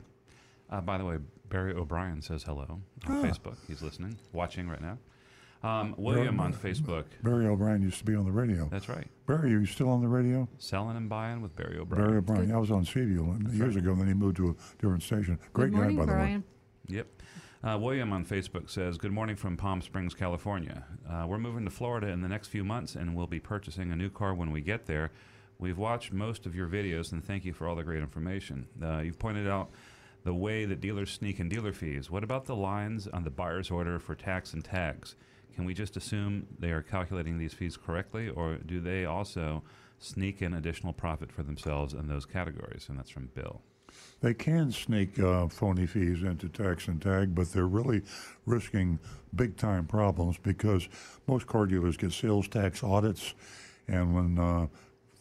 uh, 0.70 0.80
by 0.80 0.98
the 0.98 1.04
way, 1.04 1.18
Barry 1.48 1.74
O'Brien 1.74 2.20
says 2.22 2.42
hello 2.42 2.66
on 2.68 2.82
Ah. 3.06 3.22
Facebook. 3.22 3.56
He's 3.66 3.82
listening, 3.82 4.16
watching 4.32 4.68
right 4.68 4.82
now. 4.82 4.98
Um, 5.62 5.94
William 5.96 6.38
on 6.38 6.52
Facebook. 6.52 7.04
Barry 7.22 7.46
O'Brien 7.46 7.82
used 7.82 7.98
to 7.98 8.04
be 8.04 8.14
on 8.14 8.24
the 8.24 8.30
radio. 8.30 8.68
That's 8.70 8.88
right. 8.88 9.08
Barry, 9.26 9.54
are 9.54 9.58
you 9.60 9.66
still 9.66 9.88
on 9.88 10.02
the 10.02 10.08
radio? 10.08 10.48
Selling 10.58 10.96
and 10.96 11.08
buying 11.08 11.40
with 11.40 11.56
Barry 11.56 11.78
O'Brien. 11.78 12.04
Barry 12.04 12.18
O'Brien. 12.18 12.52
I 12.52 12.58
was 12.58 12.70
on 12.70 12.84
Seaview 12.84 13.34
years 13.52 13.74
ago, 13.74 13.92
and 13.92 14.00
then 14.02 14.08
he 14.08 14.14
moved 14.14 14.36
to 14.36 14.50
a 14.50 14.54
different 14.80 15.02
station. 15.02 15.38
Great 15.54 15.70
Good 15.70 15.76
morning, 15.78 15.96
guy, 15.96 16.04
by 16.04 16.12
Brian. 16.12 16.44
Yep. 16.88 17.06
Uh, 17.64 17.78
William 17.80 18.12
on 18.12 18.24
Facebook 18.24 18.70
says, 18.70 18.96
Good 18.96 19.10
morning 19.10 19.34
from 19.34 19.56
Palm 19.56 19.82
Springs, 19.82 20.14
California. 20.14 20.84
Uh, 21.08 21.26
we're 21.28 21.38
moving 21.38 21.64
to 21.64 21.70
Florida 21.70 22.08
in 22.08 22.20
the 22.20 22.28
next 22.28 22.48
few 22.48 22.62
months 22.62 22.94
and 22.94 23.16
we'll 23.16 23.26
be 23.26 23.40
purchasing 23.40 23.90
a 23.90 23.96
new 23.96 24.10
car 24.10 24.34
when 24.34 24.52
we 24.52 24.60
get 24.60 24.86
there. 24.86 25.10
We've 25.58 25.78
watched 25.78 26.12
most 26.12 26.46
of 26.46 26.54
your 26.54 26.68
videos 26.68 27.12
and 27.12 27.24
thank 27.24 27.44
you 27.44 27.52
for 27.52 27.66
all 27.66 27.74
the 27.74 27.82
great 27.82 28.02
information. 28.02 28.66
Uh, 28.80 28.98
you've 28.98 29.18
pointed 29.18 29.48
out 29.48 29.70
the 30.22 30.34
way 30.34 30.64
that 30.64 30.80
dealers 30.80 31.10
sneak 31.10 31.40
in 31.40 31.48
dealer 31.48 31.72
fees. 31.72 32.10
What 32.10 32.22
about 32.22 32.44
the 32.44 32.56
lines 32.56 33.08
on 33.08 33.24
the 33.24 33.30
buyer's 33.30 33.70
order 33.70 33.98
for 33.98 34.14
tax 34.14 34.52
and 34.52 34.64
tags? 34.64 35.16
Can 35.54 35.64
we 35.64 35.74
just 35.74 35.96
assume 35.96 36.46
they 36.58 36.70
are 36.70 36.82
calculating 36.82 37.38
these 37.38 37.54
fees 37.54 37.76
correctly 37.76 38.28
or 38.28 38.58
do 38.58 38.80
they 38.80 39.06
also 39.06 39.64
sneak 39.98 40.42
in 40.42 40.52
additional 40.52 40.92
profit 40.92 41.32
for 41.32 41.42
themselves 41.42 41.94
in 41.94 42.06
those 42.06 42.26
categories? 42.26 42.86
And 42.88 42.98
that's 42.98 43.10
from 43.10 43.30
Bill. 43.34 43.62
They 44.20 44.34
can 44.34 44.72
sneak 44.72 45.18
uh, 45.18 45.48
phony 45.48 45.86
fees 45.86 46.22
into 46.22 46.48
tax 46.48 46.88
and 46.88 47.00
tag, 47.00 47.34
but 47.34 47.52
they're 47.52 47.66
really 47.66 48.02
risking 48.46 48.98
big 49.34 49.56
time 49.56 49.86
problems 49.86 50.38
because 50.38 50.88
most 51.26 51.46
car 51.46 51.66
dealers 51.66 51.96
get 51.96 52.12
sales 52.12 52.48
tax 52.48 52.82
audits, 52.82 53.34
and 53.88 54.14
when 54.14 54.38
uh, 54.38 54.66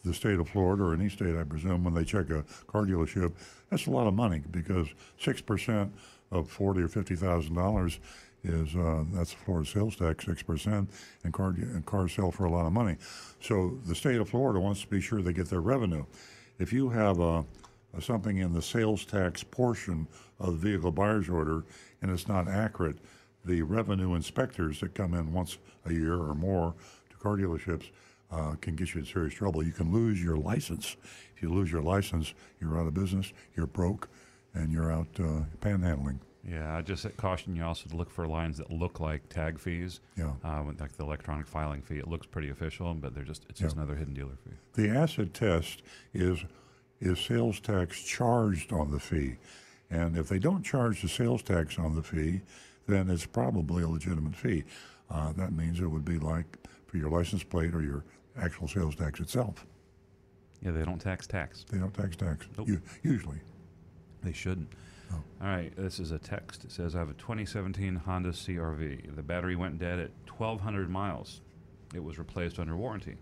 the 0.04 0.14
state 0.14 0.38
of 0.38 0.48
Florida 0.48 0.84
or 0.84 0.94
any 0.94 1.08
state, 1.08 1.36
I 1.36 1.44
presume, 1.44 1.84
when 1.84 1.94
they 1.94 2.04
check 2.04 2.30
a 2.30 2.44
car 2.66 2.84
dealership, 2.84 3.32
that's 3.70 3.86
a 3.86 3.90
lot 3.90 4.06
of 4.06 4.14
money 4.14 4.42
because 4.50 4.88
six 5.18 5.40
percent 5.40 5.92
of 6.30 6.48
forty 6.48 6.80
or 6.80 6.88
fifty 6.88 7.16
thousand 7.16 7.54
dollars 7.54 8.00
is 8.44 8.74
uh, 8.76 9.04
that's 9.12 9.32
Florida 9.32 9.68
sales 9.68 9.96
tax 9.96 10.24
six 10.24 10.42
percent, 10.42 10.88
and 11.24 11.32
car 11.32 11.48
and 11.50 11.84
cars 11.84 12.12
sell 12.12 12.30
for 12.30 12.44
a 12.44 12.50
lot 12.50 12.66
of 12.66 12.72
money. 12.72 12.96
So 13.40 13.78
the 13.86 13.94
state 13.94 14.16
of 14.16 14.28
Florida 14.28 14.58
wants 14.58 14.80
to 14.82 14.86
be 14.86 15.00
sure 15.00 15.20
they 15.20 15.32
get 15.32 15.50
their 15.50 15.60
revenue. 15.60 16.06
If 16.58 16.72
you 16.72 16.88
have 16.88 17.20
a 17.20 17.44
something 18.02 18.38
in 18.38 18.52
the 18.52 18.62
sales 18.62 19.04
tax 19.04 19.42
portion 19.42 20.06
of 20.38 20.60
the 20.60 20.68
vehicle 20.70 20.92
buyer's 20.92 21.28
order 21.28 21.64
and 22.02 22.10
it's 22.10 22.28
not 22.28 22.48
accurate, 22.48 22.96
the 23.44 23.62
revenue 23.62 24.14
inspectors 24.14 24.80
that 24.80 24.94
come 24.94 25.14
in 25.14 25.32
once 25.32 25.58
a 25.84 25.92
year 25.92 26.14
or 26.14 26.34
more 26.34 26.74
to 27.10 27.16
car 27.16 27.36
dealerships 27.36 27.90
uh, 28.30 28.52
can 28.60 28.74
get 28.74 28.92
you 28.94 29.00
in 29.00 29.06
serious 29.06 29.34
trouble. 29.34 29.62
You 29.64 29.72
can 29.72 29.92
lose 29.92 30.22
your 30.22 30.36
license. 30.36 30.96
If 31.36 31.42
you 31.42 31.48
lose 31.52 31.70
your 31.70 31.82
license, 31.82 32.34
you're 32.60 32.78
out 32.78 32.86
of 32.88 32.94
business, 32.94 33.32
you're 33.54 33.66
broke, 33.68 34.08
and 34.54 34.72
you're 34.72 34.90
out 34.90 35.06
uh, 35.20 35.42
panhandling. 35.60 36.18
Yeah, 36.48 36.76
I 36.76 36.82
just 36.82 37.04
caution 37.16 37.56
you 37.56 37.64
also 37.64 37.88
to 37.88 37.96
look 37.96 38.10
for 38.10 38.26
lines 38.26 38.58
that 38.58 38.70
look 38.70 39.00
like 39.00 39.28
tag 39.28 39.58
fees. 39.58 40.00
Yeah. 40.16 40.32
Uh, 40.44 40.62
like 40.78 40.96
the 40.96 41.02
electronic 41.02 41.46
filing 41.46 41.82
fee, 41.82 41.98
it 41.98 42.06
looks 42.08 42.26
pretty 42.26 42.50
official, 42.50 42.94
but 42.94 43.14
they're 43.14 43.24
just 43.24 43.46
it's 43.48 43.58
just 43.60 43.74
Yeah. 43.76 43.82
another 43.82 43.96
hidden 43.98 44.14
dealer 44.14 44.36
fee. 44.44 44.56
The 44.74 44.88
acid 44.88 45.34
test 45.34 45.82
is 46.14 46.44
is 47.00 47.18
sales 47.20 47.60
tax 47.60 48.02
charged 48.02 48.72
on 48.72 48.90
the 48.90 48.98
fee, 49.00 49.36
and 49.90 50.16
if 50.16 50.28
they 50.28 50.38
don't 50.38 50.62
charge 50.62 51.02
the 51.02 51.08
sales 51.08 51.42
tax 51.42 51.78
on 51.78 51.94
the 51.94 52.02
fee, 52.02 52.40
then 52.86 53.10
it's 53.10 53.26
probably 53.26 53.82
a 53.82 53.88
legitimate 53.88 54.34
fee. 54.36 54.64
Uh, 55.10 55.32
that 55.32 55.52
means 55.52 55.80
it 55.80 55.86
would 55.86 56.04
be 56.04 56.18
like 56.18 56.46
for 56.86 56.96
your 56.96 57.10
license 57.10 57.42
plate 57.42 57.74
or 57.74 57.82
your 57.82 58.04
actual 58.40 58.66
sales 58.68 58.94
tax 58.96 59.20
itself. 59.20 59.66
Yeah, 60.62 60.70
they 60.72 60.84
don't 60.84 60.98
tax 61.00 61.26
tax. 61.26 61.64
They 61.70 61.78
don't 61.78 61.92
tax 61.94 62.16
tax 62.16 62.46
Nope. 62.56 62.68
u- 62.68 62.82
usually. 63.02 63.38
They 64.22 64.32
shouldn't. 64.32 64.68
Oh. 65.12 65.22
All 65.40 65.48
right, 65.48 65.72
this 65.76 66.00
is 66.00 66.10
a 66.10 66.18
text. 66.18 66.64
It 66.64 66.72
says 66.72 66.96
I 66.96 66.98
have 67.00 67.10
a 67.10 67.14
2017 67.14 67.94
Honda 67.96 68.30
CRV. 68.30 69.14
The 69.14 69.22
battery 69.22 69.54
went 69.54 69.78
dead 69.78 69.98
at 70.00 70.10
1,200 70.36 70.90
miles. 70.90 71.42
It 71.94 72.02
was 72.02 72.18
replaced 72.18 72.58
under 72.58 72.76
warranty. 72.76 73.16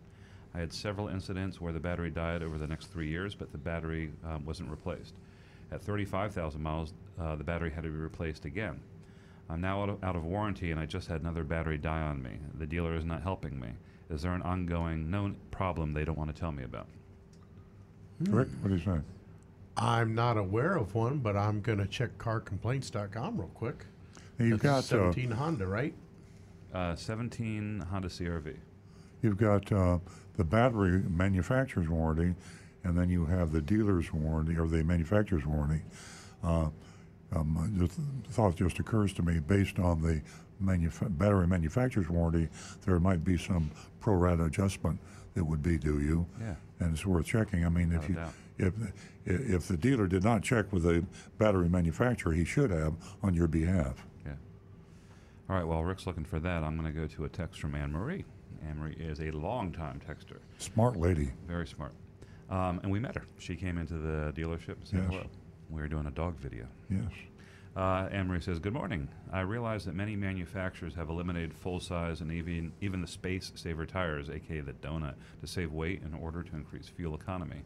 I 0.54 0.60
had 0.60 0.72
several 0.72 1.08
incidents 1.08 1.60
where 1.60 1.72
the 1.72 1.80
battery 1.80 2.10
died 2.10 2.42
over 2.42 2.58
the 2.58 2.66
next 2.66 2.86
three 2.86 3.08
years, 3.08 3.34
but 3.34 3.50
the 3.50 3.58
battery 3.58 4.12
um, 4.24 4.44
wasn't 4.44 4.70
replaced. 4.70 5.14
At 5.72 5.82
35,000 5.82 6.62
miles, 6.62 6.92
uh, 7.20 7.34
the 7.34 7.44
battery 7.44 7.70
had 7.70 7.82
to 7.84 7.90
be 7.90 7.96
replaced 7.96 8.44
again. 8.44 8.80
I'm 9.50 9.60
now 9.60 9.82
out 9.82 9.88
of, 9.88 10.04
out 10.04 10.16
of 10.16 10.24
warranty, 10.24 10.70
and 10.70 10.80
I 10.80 10.86
just 10.86 11.08
had 11.08 11.20
another 11.20 11.42
battery 11.42 11.76
die 11.76 12.00
on 12.00 12.22
me. 12.22 12.30
The 12.58 12.66
dealer 12.66 12.94
is 12.94 13.04
not 13.04 13.22
helping 13.22 13.58
me. 13.58 13.68
Is 14.10 14.22
there 14.22 14.32
an 14.32 14.42
ongoing 14.42 15.10
known 15.10 15.36
problem 15.50 15.92
they 15.92 16.04
don't 16.04 16.16
want 16.16 16.34
to 16.34 16.38
tell 16.38 16.52
me 16.52 16.62
about? 16.62 16.86
Rick, 18.20 18.48
what 18.60 18.68
do 18.68 18.76
you 18.76 18.84
say? 18.84 19.00
I'm 19.76 20.14
not 20.14 20.36
aware 20.36 20.76
of 20.76 20.94
one, 20.94 21.18
but 21.18 21.36
I'm 21.36 21.60
going 21.60 21.78
to 21.78 21.86
check 21.86 22.16
carcomplaints.com 22.18 23.36
real 23.36 23.50
quick. 23.54 23.86
Now, 24.38 24.46
you've 24.46 24.60
That's 24.60 24.90
got 24.90 24.98
uh, 24.98 25.12
17 25.12 25.30
Honda, 25.32 25.66
right? 25.66 25.94
Uh, 26.72 26.94
17 26.94 27.86
Honda 27.90 28.08
CRV. 28.08 28.54
You've 29.22 29.36
got 29.36 29.70
uh, 29.72 29.98
the 30.36 30.44
battery 30.44 31.02
manufacturer's 31.08 31.88
warranty, 31.88 32.34
and 32.84 32.96
then 32.98 33.08
you 33.08 33.24
have 33.26 33.52
the 33.52 33.60
dealer's 33.60 34.12
warranty 34.12 34.56
or 34.56 34.66
the 34.66 34.82
manufacturer's 34.84 35.46
warranty. 35.46 35.82
Uh, 36.42 36.68
um, 37.32 37.74
just, 37.78 37.98
thought 38.32 38.54
just 38.56 38.78
occurs 38.78 39.12
to 39.14 39.22
me 39.22 39.38
based 39.40 39.78
on 39.78 40.00
the 40.02 40.20
manuf- 40.62 41.18
battery 41.18 41.46
manufacturer's 41.46 42.08
warranty, 42.08 42.48
there 42.84 42.98
might 43.00 43.24
be 43.24 43.36
some 43.36 43.70
pro 44.00 44.14
rata 44.14 44.44
adjustment 44.44 45.00
that 45.34 45.44
would 45.44 45.62
be 45.62 45.78
due 45.78 46.00
you, 46.00 46.26
Yeah. 46.40 46.54
and 46.80 46.92
it's 46.92 47.04
worth 47.06 47.26
checking. 47.26 47.64
I 47.64 47.68
mean, 47.68 47.92
if 47.92 48.08
you 48.08 48.14
doubt. 48.14 48.32
if 48.58 48.72
if 49.24 49.40
if 49.50 49.68
the 49.68 49.76
dealer 49.76 50.06
did 50.06 50.22
not 50.22 50.42
check 50.42 50.72
with 50.72 50.84
the 50.84 51.04
battery 51.38 51.68
manufacturer, 51.68 52.32
he 52.32 52.44
should 52.44 52.70
have 52.70 52.94
on 53.22 53.34
your 53.34 53.48
behalf. 53.48 54.06
Yeah. 54.24 54.32
All 55.48 55.56
right. 55.56 55.64
While 55.66 55.82
Rick's 55.82 56.06
looking 56.06 56.24
for 56.24 56.38
that, 56.38 56.62
I'm 56.62 56.78
going 56.78 56.92
to 56.92 56.96
go 57.00 57.06
to 57.08 57.24
a 57.24 57.28
text 57.28 57.60
from 57.60 57.74
Anne 57.74 57.90
Marie. 57.90 58.24
Marie 58.72 58.94
is 58.98 59.20
a 59.20 59.30
longtime 59.30 60.00
texter, 60.08 60.38
Smart 60.58 60.96
lady. 60.96 61.30
very 61.46 61.66
smart. 61.66 61.92
Um, 62.50 62.80
and 62.82 62.90
we 62.92 63.00
met 63.00 63.14
her. 63.16 63.24
She 63.38 63.56
came 63.56 63.78
into 63.78 63.94
the 63.94 64.32
dealership 64.36 64.76
and 64.76 64.86
said 64.86 65.00
Yes. 65.00 65.08
hello. 65.10 65.26
We 65.70 65.80
were 65.80 65.88
doing 65.88 66.06
a 66.06 66.10
dog 66.10 66.38
video. 66.38 66.66
Yes. 66.90 67.10
Uh, 67.74 68.08
Marie 68.24 68.40
says, 68.40 68.58
Good 68.60 68.72
morning. 68.74 69.08
I 69.32 69.40
realize 69.40 69.84
that 69.86 69.94
many 69.94 70.14
manufacturers 70.14 70.94
have 70.94 71.08
eliminated 71.08 71.52
full 71.54 71.80
size 71.80 72.20
and 72.20 72.30
even, 72.30 72.72
even 72.80 73.00
the 73.00 73.06
space 73.08 73.50
saver 73.56 73.86
tires, 73.86 74.28
aka 74.30 74.60
the 74.60 74.72
donut, 74.74 75.14
to 75.40 75.46
save 75.46 75.72
weight 75.72 76.02
in 76.04 76.14
order 76.14 76.42
to 76.42 76.54
increase 76.54 76.86
fuel 76.88 77.14
economy. 77.14 77.62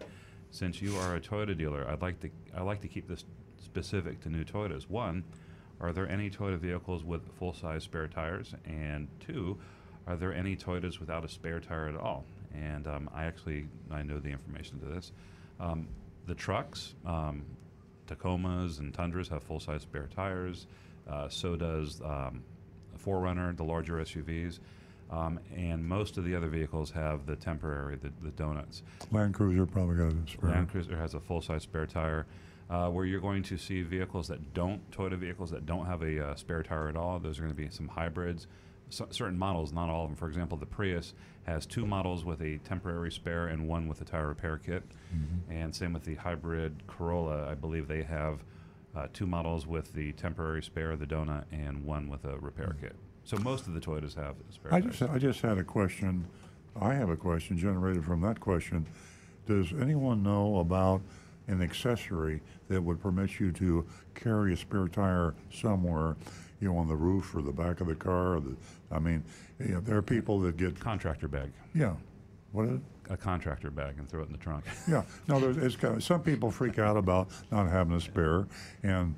Since 0.51 0.81
you 0.81 0.97
are 0.97 1.17
a 1.17 1.21
Toyota 1.21 1.57
dealer, 1.59 1.87
I'd 1.89 2.01
like 2.01 2.21
to 2.21 2.31
I 2.57 2.63
like 2.63 2.81
to 2.83 2.89
keep 2.89 3.07
this 3.09 3.25
specific 3.63 4.21
to 4.23 4.31
new 4.31 4.45
Toyotas. 4.45 4.89
One, 4.89 5.25
are 5.81 5.93
there 5.93 6.09
any 6.09 6.31
Toyota 6.31 6.59
vehicles 6.59 7.05
with 7.05 7.21
full 7.39 7.53
size 7.53 7.83
spare 7.83 8.09
tires? 8.09 8.55
And 8.65 9.09
two, 9.21 9.59
are 10.09 10.17
there 10.17 10.35
any 10.35 10.57
Toyotas 10.57 10.99
without 10.99 11.25
a 11.25 11.29
spare 11.29 11.61
tire 11.61 11.89
at 11.89 11.97
all? 11.97 12.25
And 12.55 12.87
um, 12.87 13.11
I 13.15 13.25
actually 13.25 13.67
I 13.91 14.03
know 14.03 14.19
the 14.19 14.31
information 14.31 14.81
to 14.81 14.87
this. 14.87 15.13
Um, 15.61 15.87
the 16.27 16.35
trucks, 16.35 16.95
um, 17.07 17.43
Tacomas 18.07 18.81
and 18.81 18.93
Tundras 18.93 19.29
have 19.29 19.43
full 19.43 19.61
size 19.61 19.83
spare 19.83 20.09
tires. 20.15 20.67
Uh, 21.09 21.29
so 21.29 21.57
does 21.57 22.01
um, 22.03 22.43
4Runner, 23.05 23.57
the 23.57 23.65
larger 23.65 23.95
SUVs. 23.95 24.59
Um, 25.11 25.41
and 25.57 25.87
most 25.87 26.19
of 26.19 26.25
the 26.25 26.35
other 26.35 26.49
vehicles 26.49 26.91
have 26.91 27.25
the 27.25 27.37
temporary, 27.37 27.97
the, 27.97 28.13
the 28.23 28.31
donuts. 28.31 28.83
Land 29.11 29.35
Cruiser 29.35 29.65
probably 29.65 29.97
got 29.97 30.13
a 30.13 30.31
spare. 30.31 30.51
Land 30.51 30.71
Cruiser 30.71 30.97
has 30.99 31.15
a 31.15 31.21
full 31.21 31.41
size 31.41 31.63
spare 31.63 31.87
tire. 31.87 32.27
Uh, 32.71 32.91
where 32.91 33.07
you're 33.07 33.21
going 33.21 33.43
to 33.43 33.57
see 33.57 33.81
vehicles 33.81 34.29
that 34.29 34.53
don't, 34.53 34.91
Toyota 34.91 35.17
vehicles 35.17 35.51
that 35.51 35.65
don't 35.65 35.87
have 35.87 36.03
a 36.03 36.29
uh, 36.29 36.35
spare 36.35 36.63
tire 36.63 36.87
at 36.89 36.97
all, 36.97 37.19
those 37.19 37.39
are 37.39 37.43
going 37.43 37.55
to 37.55 37.57
be 37.57 37.71
some 37.71 37.89
hybrids. 37.89 38.47
So, 38.91 39.07
certain 39.11 39.39
models, 39.39 39.73
not 39.73 39.89
all 39.89 40.05
of 40.05 40.11
them. 40.11 40.17
For 40.17 40.29
example, 40.29 40.57
the 40.57 40.67
Prius 40.67 41.15
has 41.45 41.67
two 41.67 41.87
models 41.87 42.25
with 42.25 42.41
a 42.41 42.59
temporary 42.59 43.11
spare 43.11 43.49
and 43.49 43.69
one 43.69 43.89
with 43.89 44.01
a 44.01 44.05
tire 44.05 44.29
repair 44.29 44.59
kit. 44.59 44.83
Mm-hmm. 45.15 45.53
And 45.53 45.75
same 45.75 45.93
with 45.93 46.05
the 46.05 46.15
hybrid 46.15 46.87
Corolla. 46.87 47.49
I 47.51 47.55
believe 47.55 47.89
they 47.89 48.03
have 48.03 48.45
uh, 48.97 49.07
two 49.13 49.27
models 49.27 49.67
with 49.67 49.93
the 49.93 50.13
temporary 50.13 50.63
spare, 50.63 50.97
the 50.97 51.07
donut, 51.07 51.45
and 51.53 51.85
one 51.85 52.09
with 52.09 52.25
a 52.25 52.39
repair 52.39 52.77
kit. 52.81 52.97
So 53.25 53.37
most 53.39 53.67
of 53.67 53.75
the 53.75 53.81
Toyotas 53.81 54.15
have 54.17 54.37
spare 54.51 54.73
I 54.73 54.81
tires. 54.81 54.99
just, 54.99 55.11
I 55.11 55.19
just 55.19 55.41
had 55.43 55.59
a 55.59 55.65
question. 55.65 56.27
I 56.81 56.95
have 56.95 57.11
a 57.11 57.17
question 57.17 57.59
generated 57.59 58.05
from 58.05 58.21
that 58.23 58.41
question. 58.41 58.87
Does 59.47 59.73
anyone 59.79 60.23
know 60.23 60.59
about 60.59 61.03
an 61.47 61.63
accessory 61.63 62.41
that 62.69 62.83
would 62.83 63.01
permit 63.01 63.41
you 63.41 63.51
to 63.53 63.87
carry 64.15 64.53
a 64.53 64.57
spare 64.57 64.89
tire 64.89 65.35
somewhere, 65.53 66.17
you 66.61 66.69
know, 66.69 66.79
on 66.79 66.89
the 66.89 66.97
roof 66.97 67.35
or 67.35 67.43
the 67.43 67.53
back 67.53 67.81
of 67.81 67.87
the 67.87 67.95
car? 67.95 68.37
Or 68.37 68.41
the, 68.41 68.57
I 68.91 68.99
mean, 68.99 69.25
you 69.59 69.75
know, 69.75 69.81
there 69.81 69.97
are 69.97 70.03
people 70.03 70.41
that 70.41 70.57
get 70.57 70.79
contractor 70.79 71.29
bag. 71.29 71.51
Yeah. 71.75 71.95
What 72.53 72.67
is 72.67 72.73
it? 72.73 72.81
A 73.11 73.17
contractor 73.17 73.71
bag 73.71 73.95
and 73.99 74.09
throw 74.09 74.23
it 74.23 74.27
in 74.27 74.33
the 74.33 74.39
trunk. 74.39 74.65
Yeah, 74.89 75.03
no, 75.29 75.41
there's, 75.41 75.57
it's 75.57 75.77
kind 75.77 75.97
of, 75.97 76.05
some 76.05 76.23
people 76.23 76.51
freak 76.51 76.79
out 76.79 76.97
about 76.97 77.29
not 77.51 77.69
having 77.69 77.95
a 77.95 78.01
spare, 78.01 78.47
and 78.83 79.15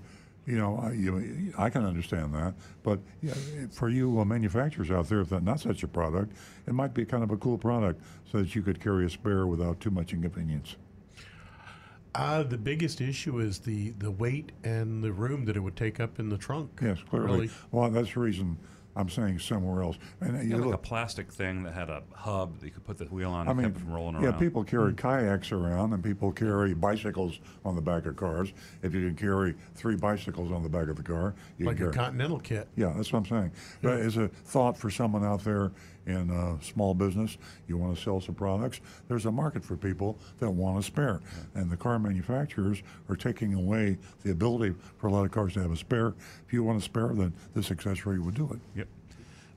you 0.47 0.59
know, 0.59 0.79
I, 0.83 0.93
you, 0.93 1.53
I 1.57 1.71
can 1.71 1.85
understand 1.85 2.35
that. 2.35 2.55
But 2.83 2.99
yeah, 3.23 3.35
for 3.71 3.89
you 3.89 4.21
uh, 4.21 4.25
manufacturers 4.25 4.91
out 4.91 5.09
there, 5.09 5.21
if 5.21 5.29
that's 5.29 5.45
not 5.45 5.61
such 5.61 5.83
a 5.83 5.89
product, 5.89 6.33
it 6.67 6.73
might 6.73 6.95
be 6.95 7.05
kind 7.05 7.23
of 7.23 7.31
a 7.31 7.37
cool 7.37 7.59
product 7.59 8.03
so 8.31 8.39
that 8.39 8.55
you 8.55 8.63
could 8.63 8.81
carry 8.81 9.07
a 9.07 9.11
spare 9.11 9.47
without 9.47 9.81
too 9.81 9.91
much 9.91 10.13
inconvenience. 10.13 10.77
Uh, 12.15 12.43
the 12.43 12.59
biggest 12.59 13.01
issue 13.01 13.39
is 13.39 13.61
the, 13.61 13.91
the 13.99 14.11
weight 14.11 14.53
and 14.65 15.03
the 15.03 15.13
room 15.13 15.45
that 15.45 15.57
it 15.57 15.61
would 15.61 15.77
take 15.77 16.01
up 16.01 16.19
in 16.19 16.29
the 16.29 16.37
trunk. 16.39 16.71
Yes, 16.83 16.99
clearly. 17.09 17.33
Really. 17.33 17.51
Well, 17.71 17.91
that's 17.91 18.15
the 18.15 18.21
reason 18.21 18.59
I'm 18.97 19.09
saying 19.09 19.39
somewhere 19.39 19.83
else. 19.85 19.97
And 20.21 20.37
uh, 20.37 20.41
Yeah, 20.41 20.57
you 20.57 20.65
like 20.65 20.75
a 20.75 20.79
plastic 20.79 21.33
thing 21.33 21.63
that 21.63 21.73
had 21.73 21.89
a 21.89 22.03
hub 22.13 22.59
that 22.59 22.67
you 22.67 22.73
could 22.73 22.85
put 22.85 22.99
the 22.99 23.05
wheel 23.05 23.31
on 23.31 23.47
I 23.47 23.53
and 23.53 23.59
mean, 23.59 23.67
kept 23.69 23.77
it 23.77 23.81
from 23.81 23.93
rolling 23.93 24.17
yeah, 24.17 24.23
around. 24.29 24.33
Yeah, 24.35 24.39
people 24.41 24.65
carry 24.65 24.93
kayaks 24.95 25.53
around, 25.53 25.93
and 25.93 26.03
people 26.03 26.33
carry 26.33 26.75
bicycles 26.75 27.39
on 27.65 27.77
the 27.77 27.83
back 27.83 28.07
of 28.07 28.17
cars. 28.17 28.53
If 28.83 28.93
you 28.93 29.07
can 29.07 29.15
carry 29.15 29.55
three 29.77 29.95
bicycles 29.95 30.51
on 30.51 30.65
the 30.65 30.69
back 30.69 30.89
of 30.89 30.97
the 30.97 31.05
car, 31.05 31.35
you 31.59 31.67
Like 31.67 31.77
can 31.77 31.89
a. 31.89 31.93
Continental 31.93 32.41
kit. 32.41 32.69
Yeah, 32.77 32.93
that's 32.97 33.13
what 33.13 33.21
I'm 33.21 33.27
saying. 33.27 33.53
But 33.83 34.01
as 34.01 34.17
a 34.17 34.27
thought 34.29 34.77
for 34.77 34.91
someone 34.91 35.25
out 35.25 35.45
there 35.45 35.71
in 36.11 36.31
uh, 36.31 36.61
small 36.61 36.95
business, 36.95 37.39
you 37.67 37.77
want 37.77 37.97
to 37.97 38.03
sell 38.03 38.21
some 38.21 38.35
products, 38.35 38.81
there's 39.09 39.27
a 39.27 39.33
market 39.33 39.65
for 39.65 39.77
people 39.77 40.19
that 40.39 40.51
want 40.51 40.79
a 40.79 40.83
spare. 40.83 41.21
And 41.55 41.71
the 41.71 41.77
car 41.77 41.99
manufacturers 41.99 42.83
are 43.09 43.17
taking 43.17 43.55
away 43.55 43.99
the 44.23 44.31
ability 44.31 44.75
for 44.99 45.07
a 45.09 45.13
lot 45.13 45.25
of 45.25 45.31
cars 45.31 45.55
to 45.55 45.63
have 45.63 45.73
a 45.73 45.77
spare. 45.77 46.15
If 46.47 46.53
you 46.53 46.63
want 46.63 46.79
a 46.79 46.85
spare, 46.85 47.13
then 47.15 47.33
this 47.55 47.71
accessory 47.71 48.19
would 48.19 48.35
do 48.35 48.51
it. 48.53 48.79
Yep. 48.79 48.89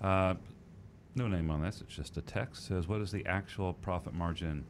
Uh, 0.02 0.34
no 1.16 1.28
name 1.28 1.50
on 1.52 1.62
this. 1.62 1.82
It's 1.82 1.96
just 1.96 2.18
a 2.18 2.22
text. 2.22 2.68
Says, 2.68 2.88
what 2.88 3.02
is 3.02 3.12
the 3.12 3.26
actual 3.26 3.74
profit 3.74 4.14
margin 4.14 4.66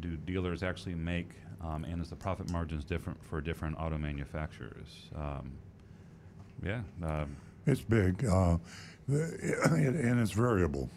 do 0.00 0.16
dealers 0.16 0.62
actually 0.62 0.94
make, 0.94 1.30
um, 1.62 1.84
and 1.84 2.02
is 2.02 2.10
the 2.10 2.16
profit 2.16 2.50
margins 2.50 2.84
different 2.84 3.18
for 3.24 3.40
different 3.40 3.78
auto 3.78 3.96
manufacturers? 3.96 5.10
Um, 5.14 5.52
yeah. 6.62 6.80
Um, 7.02 7.36
It's 7.66 7.80
big, 7.80 8.24
uh, 8.24 8.58
and 9.08 10.20
it's 10.20 10.32
variable. 10.32 10.88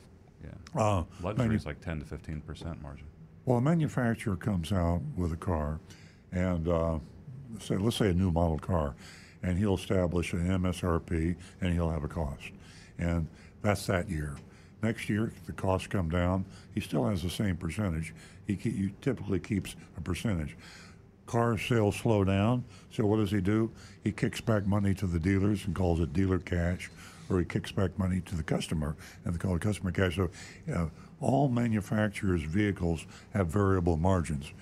Yeah. 0.44 0.82
Uh, 0.82 1.04
Luxury 1.22 1.56
is 1.56 1.66
like 1.66 1.82
10 1.82 2.00
to 2.00 2.06
15 2.06 2.42
percent 2.42 2.82
margin. 2.82 3.06
Well, 3.46 3.58
a 3.58 3.62
manufacturer 3.62 4.36
comes 4.36 4.72
out 4.72 5.02
with 5.16 5.32
a 5.34 5.38
car, 5.38 5.80
and 6.32 6.68
uh, 6.68 7.00
say, 7.60 7.78
let's 7.78 7.96
say 7.96 8.10
a 8.10 8.14
new 8.14 8.32
model 8.32 8.60
car, 8.60 8.96
and 9.42 9.58
he'll 9.58 9.76
establish 9.76 10.34
an 10.34 10.48
MSRP 10.48 11.36
and 11.62 11.74
he'll 11.74 11.90
have 11.90 12.04
a 12.04 12.08
cost, 12.08 12.52
and 12.98 13.28
that's 13.62 13.86
that 13.88 14.10
year. 14.10 14.36
Next 14.82 15.10
year, 15.10 15.34
the 15.46 15.52
costs 15.52 15.88
come 15.88 16.10
down. 16.10 16.46
He 16.74 16.80
still 16.80 17.06
has 17.08 17.22
the 17.22 17.30
same 17.30 17.58
percentage. 17.58 18.14
He, 18.48 18.56
ke- 18.56 18.64
he 18.64 18.94
typically 19.02 19.40
keeps 19.40 19.76
a 19.98 20.02
percentage. 20.02 20.56
Car 21.26 21.58
sales 21.58 21.96
slow 21.98 22.24
down, 22.24 22.64
so 22.92 23.06
what 23.06 23.18
does 23.18 23.30
he 23.30 23.42
do? 23.42 23.72
He 24.04 24.12
kicks 24.12 24.42
back 24.42 24.66
money 24.66 24.94
to 24.96 25.06
the 25.06 25.20
dealers 25.20 25.66
and 25.66 25.76
calls 25.76 26.00
it 26.00 26.14
dealer 26.14 26.40
cash, 26.40 26.90
or 27.30 27.40
he 27.40 27.46
kicks 27.46 27.72
back 27.72 27.98
money 27.98 28.22
to 28.22 28.36
the 28.36 28.44
customer 28.44 28.96
and 29.24 29.34
they 29.34 29.38
call 29.38 29.56
it 29.56 29.62
customer 29.62 29.92
cash. 29.92 30.16
So, 30.16 30.30
uh, 30.74 30.88
all 31.22 31.50
manufacturers' 31.50 32.44
vehicles 32.44 33.06
have 33.34 33.48
variable 33.48 33.98
margins, 33.98 34.54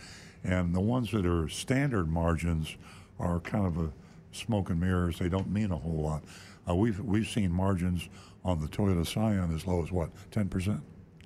and 0.43 0.73
the 0.73 0.81
ones 0.81 1.11
that 1.11 1.25
are 1.25 1.47
standard 1.49 2.09
margins 2.09 2.75
are 3.19 3.39
kind 3.39 3.65
of 3.67 3.77
a 3.77 3.91
smoke 4.31 4.69
and 4.71 4.79
mirrors. 4.79 5.19
They 5.19 5.29
don't 5.29 5.49
mean 5.51 5.71
a 5.71 5.77
whole 5.77 6.01
lot. 6.01 6.23
Uh, 6.67 6.75
we've 6.75 6.99
we've 6.99 7.27
seen 7.27 7.51
margins 7.51 8.09
on 8.43 8.59
the 8.59 8.67
Toyota 8.67 9.05
Scion 9.05 9.53
as 9.55 9.67
low 9.67 9.83
as 9.83 9.91
what, 9.91 10.09
ten 10.31 10.47
percent, 10.49 10.81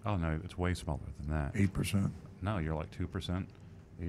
Oh, 0.06 0.18
no, 0.18 0.40
it's 0.44 0.58
way 0.58 0.74
smaller 0.74 1.00
than 1.20 1.30
that. 1.30 1.52
eight 1.56 1.72
percent. 1.74 2.12
No, 2.42 2.58
you're 2.58 2.74
like 2.76 2.90
2% 2.98 3.46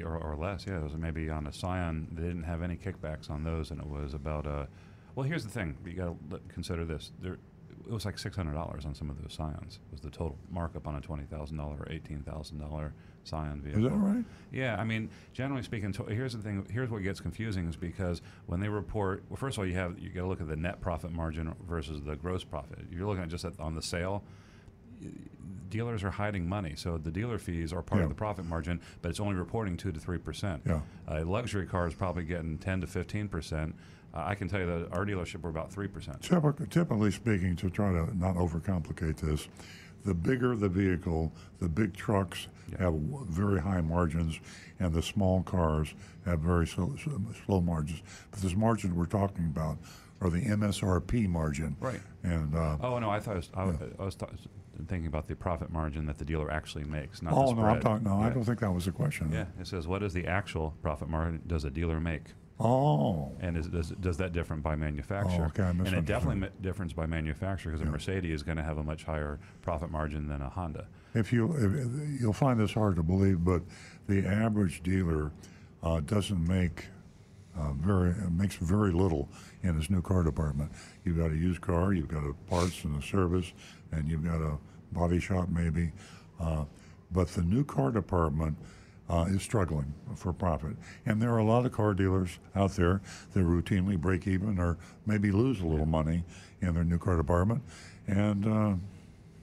or, 0.02 0.16
or 0.16 0.36
less. 0.36 0.64
Yeah, 0.66 0.78
it 0.78 0.82
was 0.82 0.94
maybe 0.94 1.28
on 1.28 1.46
a 1.46 1.52
Scion, 1.52 2.08
they 2.12 2.22
didn't 2.22 2.44
have 2.44 2.62
any 2.62 2.76
kickbacks 2.76 3.28
on 3.30 3.44
those, 3.44 3.70
and 3.70 3.78
it 3.78 3.86
was 3.86 4.14
about, 4.14 4.46
uh, 4.46 4.64
well, 5.14 5.24
here's 5.26 5.44
the 5.44 5.50
thing. 5.50 5.76
You 5.84 5.92
got 5.92 6.30
to 6.30 6.40
consider 6.48 6.84
this. 6.84 7.12
There, 7.20 7.38
it 7.84 7.90
was 7.92 8.04
like 8.04 8.16
$600 8.16 8.86
on 8.86 8.94
some 8.94 9.10
of 9.10 9.20
those 9.20 9.32
Scions, 9.34 9.80
was 9.90 10.00
the 10.00 10.08
total 10.10 10.38
markup 10.50 10.86
on 10.86 10.94
a 10.94 11.00
$20,000 11.00 11.58
or 11.80 11.84
$18,000 11.86 12.92
Scion 13.24 13.60
vehicle. 13.60 13.86
Is 13.86 13.90
that 13.90 13.96
right? 13.98 14.24
Yeah, 14.52 14.76
I 14.80 14.84
mean, 14.84 15.10
generally 15.32 15.62
speaking, 15.64 15.92
here's 16.08 16.32
the 16.32 16.38
thing. 16.42 16.64
Here's 16.70 16.90
what 16.90 17.02
gets 17.02 17.18
confusing 17.20 17.68
is 17.68 17.74
because 17.76 18.22
when 18.46 18.60
they 18.60 18.68
report, 18.68 19.24
well, 19.28 19.36
first 19.36 19.56
of 19.58 19.62
all, 19.62 19.66
you 19.66 19.74
have 19.74 19.98
you 19.98 20.10
got 20.10 20.22
to 20.22 20.26
look 20.28 20.40
at 20.40 20.48
the 20.48 20.56
net 20.56 20.80
profit 20.80 21.12
margin 21.12 21.52
versus 21.68 22.00
the 22.02 22.14
gross 22.14 22.44
profit. 22.44 22.78
You're 22.90 23.06
looking 23.06 23.24
at 23.24 23.28
just 23.28 23.44
at, 23.44 23.58
on 23.58 23.74
the 23.74 23.82
sale. 23.82 24.22
Dealers 25.68 26.04
are 26.04 26.10
hiding 26.10 26.48
money, 26.48 26.74
so 26.76 26.98
the 26.98 27.10
dealer 27.10 27.38
fees 27.38 27.72
are 27.72 27.80
part 27.82 28.00
Yeah. 28.00 28.04
of 28.04 28.10
the 28.10 28.14
profit 28.14 28.44
margin, 28.44 28.80
but 29.00 29.08
it's 29.08 29.20
only 29.20 29.34
reporting 29.34 29.76
two 29.76 29.90
to 29.90 29.98
three 29.98 30.18
percent. 30.18 30.62
Yeah. 30.66 30.80
A 31.08 31.24
luxury 31.24 31.66
car 31.66 31.86
is 31.88 31.94
probably 31.94 32.24
getting 32.24 32.58
ten 32.58 32.80
to 32.82 32.86
fifteen 32.86 33.26
percent. 33.26 33.74
Uh, 34.14 34.22
I 34.26 34.34
can 34.34 34.48
tell 34.48 34.60
you 34.60 34.66
that 34.66 34.92
our 34.92 35.04
dealership 35.06 35.40
we're 35.40 35.50
about 35.50 35.72
three 35.72 35.88
percent. 35.88 36.20
Typically, 36.22 36.66
typically 36.66 37.10
speaking, 37.10 37.56
to 37.56 37.70
try 37.70 37.92
to 37.92 38.16
not 38.16 38.36
overcomplicate 38.36 39.16
this, 39.16 39.48
the 40.04 40.14
bigger 40.14 40.54
the 40.56 40.68
vehicle, 40.68 41.32
the 41.60 41.68
big 41.68 41.94
trucks 41.96 42.48
have 42.78 42.94
very 42.94 43.60
high 43.60 43.80
margins, 43.80 44.38
and 44.78 44.92
the 44.92 45.02
small 45.02 45.42
cars 45.42 45.94
have 46.26 46.40
very 46.40 46.66
slow, 46.66 46.94
slow 47.46 47.60
margins. 47.60 48.02
But 48.30 48.40
this 48.40 48.54
margin 48.54 48.94
we're 48.96 49.06
talking 49.06 49.46
about 49.46 49.78
are 50.20 50.30
the 50.30 50.40
MSRP 50.42 51.28
margin. 51.28 51.76
Right. 51.80 52.00
And 52.22 52.54
uh, 52.54 52.76
Oh 52.80 52.98
no, 52.98 53.10
I 53.10 53.18
thought 53.20 53.34
I 53.34 53.36
was, 53.36 53.50
I, 53.54 53.64
was- 53.64 53.76
I 53.98 54.04
was 54.04 54.14
ta- 54.14 54.28
thinking 54.86 55.06
about 55.06 55.26
the 55.28 55.36
profit 55.36 55.70
margin 55.70 56.06
that 56.06 56.18
the 56.18 56.24
dealer 56.24 56.50
actually 56.50 56.84
makes, 56.84 57.22
not 57.22 57.30
the 57.34 57.36
oh 57.40 57.52
no, 57.52 57.62
I'm 57.64 57.80
talking. 57.80 58.04
No, 58.04 58.20
I 58.20 58.30
don't 58.30 58.44
think 58.44 58.60
that 58.60 58.70
was 58.72 58.84
the 58.86 58.92
question. 58.92 59.30
Yeah, 59.32 59.46
it 59.60 59.66
says 59.66 59.86
what 59.86 60.02
is 60.02 60.12
the 60.12 60.26
actual 60.26 60.74
profit 60.82 61.08
margin 61.08 61.40
does 61.46 61.64
a 61.64 61.70
dealer 61.70 61.98
make? 62.00 62.22
Oh. 62.62 63.32
And 63.40 63.56
is, 63.56 63.66
does, 63.66 63.90
does 64.00 64.16
that 64.18 64.32
different 64.32 64.62
by 64.62 64.76
manufacturer? 64.76 65.44
Oh, 65.44 65.46
okay, 65.46 65.64
I 65.64 65.70
and 65.70 65.88
it 65.88 66.04
definitely 66.04 66.48
differs 66.60 66.92
by 66.92 67.06
manufacturer 67.06 67.72
because 67.72 67.86
a 67.86 67.90
Mercedes 67.90 68.32
is 68.32 68.42
going 68.42 68.56
to 68.56 68.62
have 68.62 68.78
a 68.78 68.82
much 68.84 69.02
higher 69.02 69.40
profit 69.62 69.90
margin 69.90 70.28
than 70.28 70.40
a 70.42 70.48
Honda. 70.48 70.86
If 71.14 71.32
you 71.32 71.52
if, 71.56 72.20
you'll 72.20 72.32
find 72.32 72.60
this 72.60 72.72
hard 72.72 72.96
to 72.96 73.02
believe, 73.02 73.44
but 73.44 73.62
the 74.06 74.24
average 74.26 74.82
dealer 74.82 75.32
uh, 75.82 76.00
doesn't 76.00 76.46
make 76.46 76.86
uh, 77.58 77.72
very 77.72 78.14
makes 78.30 78.54
very 78.56 78.92
little 78.92 79.28
in 79.62 79.74
his 79.74 79.90
new 79.90 80.00
car 80.00 80.22
department. 80.22 80.70
You've 81.04 81.18
got 81.18 81.32
a 81.32 81.36
used 81.36 81.60
car, 81.60 81.92
you've 81.92 82.08
got 82.08 82.24
a 82.24 82.32
parts 82.48 82.84
and 82.84 83.02
a 83.02 83.04
service, 83.04 83.52
and 83.90 84.08
you've 84.08 84.24
got 84.24 84.40
a 84.40 84.56
body 84.92 85.18
shop 85.18 85.48
maybe. 85.48 85.90
Uh, 86.40 86.64
but 87.10 87.28
the 87.28 87.42
new 87.42 87.64
car 87.64 87.90
department, 87.90 88.56
uh, 89.12 89.26
is 89.28 89.42
struggling 89.42 89.92
for 90.16 90.32
profit. 90.32 90.74
And 91.04 91.20
there 91.20 91.30
are 91.32 91.38
a 91.38 91.44
lot 91.44 91.66
of 91.66 91.72
car 91.72 91.92
dealers 91.92 92.38
out 92.56 92.72
there 92.72 93.02
that 93.34 93.40
routinely 93.40 94.00
break 94.00 94.26
even 94.26 94.58
or 94.58 94.78
maybe 95.04 95.30
lose 95.30 95.60
a 95.60 95.66
little 95.66 95.86
money 95.86 96.24
in 96.62 96.72
their 96.74 96.84
new 96.84 96.98
car 96.98 97.18
department. 97.18 97.62
And 98.06 98.46
uh, 98.46 98.74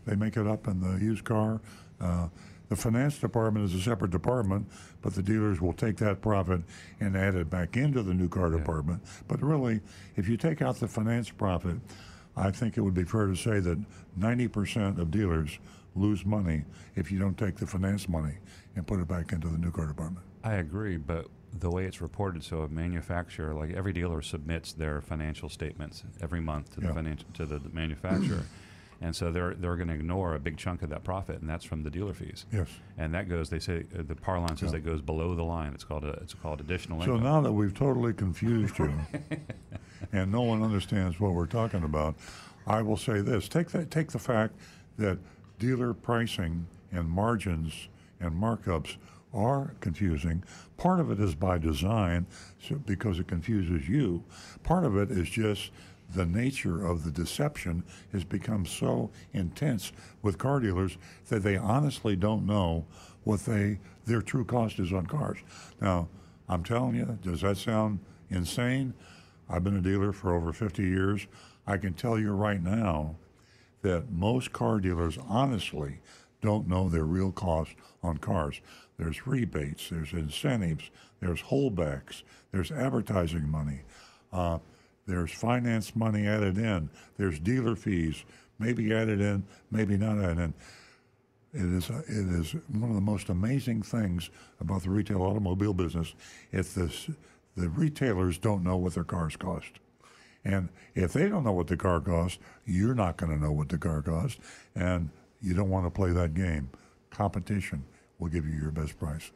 they 0.05 0.15
make 0.15 0.37
it 0.37 0.47
up 0.47 0.67
in 0.67 0.81
the 0.81 1.03
used 1.03 1.23
car. 1.23 1.61
Uh, 2.01 2.29
the 2.69 2.75
finance 2.75 3.19
department 3.19 3.65
is 3.65 3.75
a 3.75 3.81
separate 3.81 4.11
department, 4.11 4.67
but 5.01 5.13
the 5.13 5.21
dealers 5.21 5.61
will 5.61 5.73
take 5.73 5.97
that 5.97 6.21
profit 6.21 6.61
and 6.99 7.15
add 7.15 7.35
it 7.35 7.49
back 7.49 7.77
into 7.77 8.01
the 8.01 8.13
new 8.13 8.27
car 8.27 8.49
department. 8.49 9.01
But 9.27 9.41
really, 9.41 9.81
if 10.15 10.27
you 10.27 10.35
take 10.35 10.63
out 10.63 10.79
the 10.79 10.87
finance 10.87 11.29
profit, 11.29 11.77
I 12.35 12.51
think 12.51 12.77
it 12.77 12.81
would 12.81 12.93
be 12.93 13.03
fair 13.03 13.27
to 13.27 13.35
say 13.35 13.59
that 13.59 13.77
90% 14.19 14.97
of 14.97 15.11
dealers 15.11 15.59
lose 15.95 16.25
money 16.25 16.63
if 16.95 17.11
you 17.11 17.19
don't 17.19 17.37
take 17.37 17.55
the 17.55 17.67
finance 17.67 18.07
money 18.07 18.35
and 18.75 18.85
put 18.85 18.99
it 18.99 19.07
back 19.07 19.31
into 19.31 19.47
the 19.47 19.57
new 19.57 19.71
car 19.71 19.85
department. 19.87 20.25
I 20.43 20.53
agree, 20.55 20.97
but 20.97 21.27
the 21.59 21.69
way 21.69 21.85
it's 21.85 22.01
reported, 22.01 22.43
so 22.43 22.61
a 22.61 22.69
manufacturer, 22.69 23.53
like 23.53 23.71
every 23.73 23.91
dealer 23.93 24.21
submits 24.21 24.71
their 24.73 25.01
financial 25.01 25.49
statements 25.49 26.03
every 26.21 26.39
month 26.39 26.75
to 26.75 26.81
Yeah. 26.81 26.87
the 26.89 26.93
financial 26.93 27.27
to 27.33 27.45
the, 27.45 27.59
manufacturer, 27.73 28.43
and 29.01 29.15
so 29.15 29.31
they're 29.31 29.55
they're 29.55 29.75
going 29.75 29.87
to 29.87 29.95
ignore 29.95 30.35
a 30.35 30.39
big 30.39 30.57
chunk 30.57 30.83
of 30.83 30.89
that 30.91 31.03
profit, 31.03 31.41
and 31.41 31.49
that's 31.49 31.65
from 31.65 31.83
the 31.83 31.89
dealer 31.89 32.13
fees. 32.13 32.45
Yes. 32.53 32.67
And 32.97 33.13
that 33.15 33.27
goes, 33.27 33.49
they 33.49 33.59
say, 33.59 33.85
uh, 33.97 34.03
the 34.07 34.15
parlance 34.15 34.61
is 34.61 34.67
Yeah. 34.67 34.79
that 34.79 34.85
goes 34.85 35.01
below 35.01 35.35
the 35.35 35.43
line. 35.43 35.73
It's 35.73 35.83
called 35.83 36.05
a, 36.05 36.11
it's 36.21 36.33
called 36.35 36.61
additional 36.61 36.99
So 37.01 37.13
income. 37.15 37.23
now 37.23 37.41
that 37.41 37.51
we've 37.51 37.73
totally 37.73 38.13
confused 38.13 38.77
you 38.77 38.93
and 40.13 40.31
no 40.31 40.41
one 40.41 40.61
understands 40.63 41.19
what 41.19 41.33
we're 41.33 41.45
talking 41.47 41.83
about, 41.83 42.15
I 42.67 42.81
will 42.83 42.97
say 42.97 43.21
this. 43.21 43.49
Take 43.49 43.69
that 43.71 43.89
take 43.91 44.11
the 44.11 44.19
fact 44.19 44.53
that 44.97 45.17
dealer 45.57 45.93
pricing 45.93 46.67
and 46.91 47.09
margins 47.09 47.87
and 48.19 48.31
markups 48.31 48.97
are 49.33 49.75
confusing. 49.79 50.43
Part 50.77 50.99
of 50.99 51.11
it 51.11 51.19
is 51.19 51.35
by 51.35 51.57
design 51.57 52.25
so, 52.59 52.75
because 52.75 53.19
it 53.19 53.27
confuses 53.27 53.87
you. 53.87 54.23
Part 54.63 54.85
of 54.85 54.97
it 54.97 55.11
is 55.11 55.29
just 55.29 55.71
the 56.15 56.25
nature 56.25 56.85
of 56.85 57.03
the 57.03 57.11
deception 57.11 57.83
has 58.11 58.23
become 58.23 58.65
so 58.65 59.11
intense 59.33 59.91
with 60.21 60.39
car 60.39 60.59
dealers 60.59 60.97
that 61.27 61.43
they 61.43 61.55
honestly 61.55 62.15
don't 62.15 62.45
know 62.45 62.85
what 63.23 63.41
they 63.41 63.79
their 64.05 64.21
true 64.21 64.45
cost 64.45 64.79
is 64.79 64.91
on 64.91 65.05
cars. 65.05 65.37
Now, 65.79 66.09
I'm 66.47 66.63
telling 66.63 66.95
you, 66.95 67.19
does 67.21 67.41
that 67.41 67.57
sound 67.57 67.99
insane? 68.29 68.95
I've 69.47 69.63
been 69.63 69.77
a 69.77 69.81
dealer 69.81 70.11
for 70.11 70.33
over 70.33 70.51
50 70.51 70.83
years. 70.83 71.27
I 71.67 71.77
can 71.77 71.93
tell 71.93 72.17
you 72.17 72.31
right 72.31 72.61
now 72.61 73.17
that 73.83 74.11
most 74.11 74.51
car 74.51 74.79
dealers 74.79 75.17
honestly 75.27 75.99
don't 76.41 76.67
know 76.67 76.89
their 76.89 77.03
real 77.03 77.31
cost 77.31 77.71
on 78.03 78.17
cars. 78.17 78.61
There's 78.97 79.25
rebates, 79.25 79.89
there's 79.89 80.13
incentives, 80.13 80.89
there's 81.19 81.41
holdbacks, 81.41 82.23
there's 82.51 82.71
advertising 82.71 83.49
money, 83.49 83.81
uh, 84.33 84.59
there's 85.07 85.31
finance 85.31 85.95
money 85.95 86.27
added 86.27 86.57
in, 86.57 86.89
there's 87.17 87.39
dealer 87.39 87.75
fees, 87.75 88.23
maybe 88.59 88.93
added 88.93 89.21
in, 89.21 89.43
maybe 89.71 89.97
not 89.97 90.17
added 90.17 90.39
in. 90.39 90.53
It 91.51 91.65
is, 91.65 91.89
it 91.89 92.05
is 92.07 92.51
one 92.67 92.89
of 92.89 92.95
the 92.95 93.01
most 93.01 93.29
amazing 93.29 93.81
things 93.81 94.29
about 94.59 94.83
the 94.83 94.91
retail 94.91 95.23
automobile 95.23 95.73
business. 95.73 96.13
If 96.51 96.75
this, 96.75 97.09
the 97.55 97.69
retailers 97.69 98.37
don't 98.37 98.63
know 98.63 98.77
what 98.77 98.93
their 98.93 99.03
cars 99.03 99.35
cost. 99.35 99.79
And 100.45 100.69
if 100.95 101.13
they 101.13 101.27
don't 101.27 101.43
know 101.43 101.51
what 101.51 101.67
the 101.67 101.75
car 101.77 101.99
costs, 101.99 102.39
you're 102.65 102.95
not 102.95 103.17
going 103.17 103.31
to 103.31 103.43
know 103.43 103.51
what 103.51 103.69
the 103.69 103.77
car 103.77 104.01
costs. 104.01 104.39
And 104.75 105.09
you 105.41 105.53
don't 105.53 105.69
want 105.69 105.85
to 105.85 105.89
play 105.89 106.11
that 106.11 106.33
game. 106.33 106.69
Competition 107.09 107.83
will 108.17 108.29
give 108.29 108.45
you 108.45 108.59
your 108.59 108.71
best 108.71 108.99
price. 108.99 109.31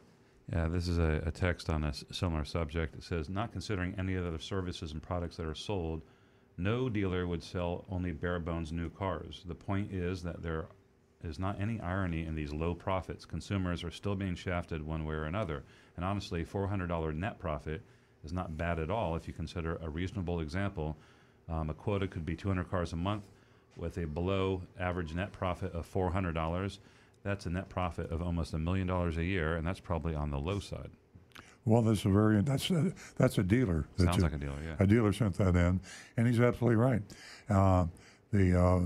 Yeah, 0.52 0.68
this 0.68 0.88
is 0.88 0.98
a, 0.98 1.22
a 1.24 1.30
text 1.30 1.70
on 1.70 1.84
a 1.84 1.94
similar 2.12 2.44
subject. 2.44 2.94
It 2.94 3.02
says, 3.02 3.30
not 3.30 3.52
considering 3.52 3.94
any 3.98 4.16
other 4.16 4.38
services 4.38 4.92
and 4.92 5.02
products 5.02 5.36
that 5.36 5.46
are 5.46 5.54
sold, 5.54 6.02
no 6.58 6.88
dealer 6.88 7.26
would 7.26 7.42
sell 7.42 7.84
only 7.90 8.12
bare 8.12 8.38
bones 8.38 8.70
new 8.70 8.90
cars. 8.90 9.42
The 9.46 9.54
point 9.54 9.92
is 9.92 10.22
that 10.22 10.42
there 10.42 10.66
is 11.24 11.38
not 11.38 11.60
any 11.60 11.80
irony 11.80 12.26
in 12.26 12.34
these 12.34 12.52
low 12.52 12.74
profits. 12.74 13.24
Consumers 13.24 13.82
are 13.82 13.90
still 13.90 14.14
being 14.14 14.34
shafted 14.34 14.82
one 14.82 15.06
way 15.06 15.14
or 15.14 15.24
another. 15.24 15.64
And 15.96 16.04
honestly, 16.04 16.44
$400 16.44 17.16
net 17.16 17.38
profit 17.38 17.80
is 18.22 18.32
not 18.32 18.58
bad 18.58 18.78
at 18.78 18.90
all 18.90 19.16
if 19.16 19.26
you 19.26 19.32
consider 19.32 19.78
a 19.82 19.88
reasonable 19.88 20.40
example. 20.40 20.96
Um, 21.48 21.70
a 21.70 21.74
quota 21.74 22.06
could 22.06 22.26
be 22.26 22.36
200 22.36 22.70
cars 22.70 22.92
a 22.92 22.96
month 22.96 23.28
with 23.76 23.98
a 23.98 24.06
below 24.06 24.62
average 24.78 25.14
net 25.14 25.32
profit 25.32 25.72
of 25.72 25.90
$400. 25.92 26.78
That's 27.22 27.46
a 27.46 27.50
net 27.50 27.68
profit 27.68 28.10
of 28.10 28.22
almost 28.22 28.52
a 28.52 28.58
million 28.58 28.86
dollars 28.86 29.16
a 29.16 29.24
year, 29.24 29.56
and 29.56 29.66
that's 29.66 29.80
probably 29.80 30.14
on 30.14 30.30
the 30.30 30.38
low 30.38 30.58
side. 30.60 30.90
Well, 31.64 31.80
that's 31.80 32.04
a 32.04 32.10
very 32.10 32.42
that's 32.42 32.70
a, 32.70 32.92
that's 33.16 33.38
a 33.38 33.42
dealer. 33.42 33.86
that 33.96 34.04
Sounds 34.04 34.16
you- 34.18 34.22
like 34.24 34.34
a 34.34 34.38
dealer, 34.38 34.58
yeah. 34.62 34.76
A 34.78 34.86
dealer 34.86 35.12
sent 35.12 35.34
that 35.38 35.56
in, 35.56 35.80
and 36.16 36.26
he's 36.26 36.38
absolutely 36.40 36.76
right. 36.76 37.02
Uh, 37.48 37.86
the, 38.32 38.58
uh, 38.60 38.80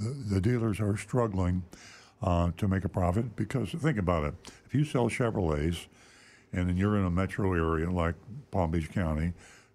the 0.00 0.34
the 0.34 0.40
dealers 0.40 0.80
are 0.80 0.96
struggling 0.96 1.62
uh, 2.22 2.50
to 2.56 2.66
make 2.66 2.84
a 2.84 2.88
profit 2.88 3.36
because 3.36 3.70
think 3.70 3.98
about 3.98 4.24
it. 4.24 4.34
If 4.66 4.74
you 4.74 4.84
sell 4.84 5.08
Chevrolets, 5.08 5.86
and 6.52 6.68
then 6.68 6.76
you're 6.76 6.96
in 6.96 7.04
a 7.04 7.10
metro 7.10 7.52
area 7.52 7.88
like 7.88 8.16
Palm 8.50 8.72
Beach 8.72 8.90
County, 8.90 9.32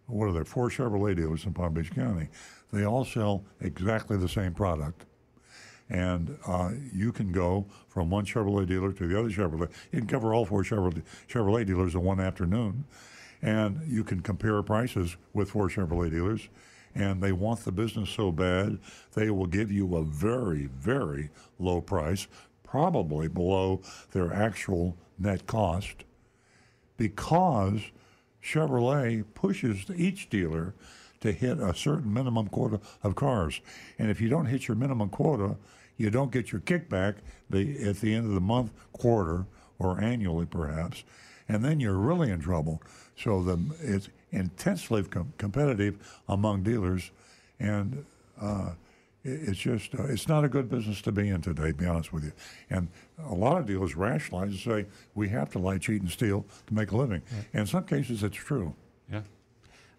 what 0.08 0.26
are 0.26 0.34
there? 0.34 0.44
Four 0.46 0.70
Chevrolet 0.70 1.16
dealers 1.16 1.46
in 1.46 1.54
Palm 1.54 1.74
Beach 1.74 1.92
County. 1.96 2.28
They 2.72 2.86
all 2.86 3.06
sell 3.06 3.46
exactly 3.60 4.18
the 4.18 4.30
same 4.30 4.54
product 4.54 5.06
and 5.90 6.38
uh, 6.46 6.72
you 6.94 7.12
can 7.12 7.32
go 7.32 7.66
from 7.88 8.10
one 8.10 8.26
Chevrolet 8.26 8.68
dealer 8.68 8.94
to 8.94 9.08
the 9.08 9.20
other 9.20 9.30
Chevrolet. 9.30 9.70
You 9.92 10.00
can 10.00 10.08
cover 10.08 10.34
all 10.34 10.46
four 10.46 10.64
Chevrolet, 10.64 11.04
Chevrolet 11.28 11.66
dealers 11.66 11.96
in 11.96 12.02
one 12.02 12.20
afternoon, 12.20 12.86
and 13.42 13.82
you 13.88 14.04
can 14.04 14.22
compare 14.22 14.62
prices 14.62 15.18
with 15.34 15.50
four 15.50 15.68
Chevrolet 15.68 16.12
dealers. 16.12 16.48
And 16.96 17.22
they 17.22 17.32
want 17.32 17.62
the 17.66 17.72
business 17.72 18.10
so 18.10 18.32
bad, 18.32 18.80
they 19.14 19.30
will 19.30 19.46
give 19.46 19.72
you 19.72 19.96
a 19.96 20.04
very, 20.04 20.66
very 20.66 21.30
low 21.60 21.82
price, 21.82 22.28
probably 22.64 23.28
below 23.28 23.82
their 24.12 24.34
actual 24.34 24.98
net 25.18 25.46
cost, 25.46 26.04
because 26.98 27.82
Chevrolet 28.44 29.24
pushes 29.34 29.86
each 29.96 30.30
dealer 30.30 30.74
to 31.22 31.32
hit 31.32 31.60
a 31.60 31.74
certain 31.76 32.14
minimum 32.14 32.48
quota 32.48 32.80
of 33.04 33.16
cars. 33.16 33.62
And 33.98 34.10
if 34.10 34.22
you 34.22 34.30
don't 34.30 34.46
hit 34.46 34.68
your 34.68 34.76
minimum 34.76 35.10
quota, 35.10 35.56
you 35.98 36.10
don't 36.10 36.32
get 36.32 36.52
your 36.52 36.62
kickback 36.62 37.16
the, 37.50 37.84
at 37.88 37.98
the 37.98 38.14
end 38.16 38.26
of 38.26 38.34
the 38.34 38.40
month, 38.42 38.72
quarter, 38.94 39.46
or 39.80 40.00
annually 40.02 40.46
perhaps. 40.46 41.04
And 41.50 41.64
then 41.66 41.80
you're 41.80 41.98
really 41.98 42.32
in 42.32 42.40
trouble. 42.40 42.82
So 43.18 43.42
the, 43.44 43.60
it's 43.82 44.08
intensely 44.32 45.04
com- 45.04 45.34
competitive 45.38 45.96
among 46.30 46.64
dealers. 46.64 47.12
And 47.60 48.06
uh, 48.40 48.72
it- 49.26 49.50
it's 49.50 49.60
just, 49.60 49.94
uh, 49.96 50.04
it's 50.04 50.28
not 50.30 50.46
a 50.46 50.48
good 50.48 50.70
business 50.70 51.02
to 51.02 51.12
be 51.12 51.28
in 51.28 51.42
today, 51.42 51.68
to 51.68 51.74
be 51.74 51.86
honest 51.86 52.14
with 52.14 52.24
you. 52.24 52.32
And 52.70 52.88
a 53.28 53.34
lot 53.34 53.58
of 53.58 53.66
dealers 53.66 53.96
rationalize 53.98 54.52
and 54.52 54.60
say, 54.60 54.86
we 55.16 55.28
have 55.30 55.50
to 55.52 55.60
lie, 55.60 55.80
cheat, 55.80 56.02
and 56.02 56.10
steal 56.10 56.46
to 56.68 56.74
make 56.74 56.92
a 56.92 56.98
living. 56.98 57.22
And 57.52 57.62
in 57.62 57.68
some 57.68 57.84
cases, 57.84 58.24
it's 58.24 58.38
true. 58.38 58.74
Yeah. 59.12 59.22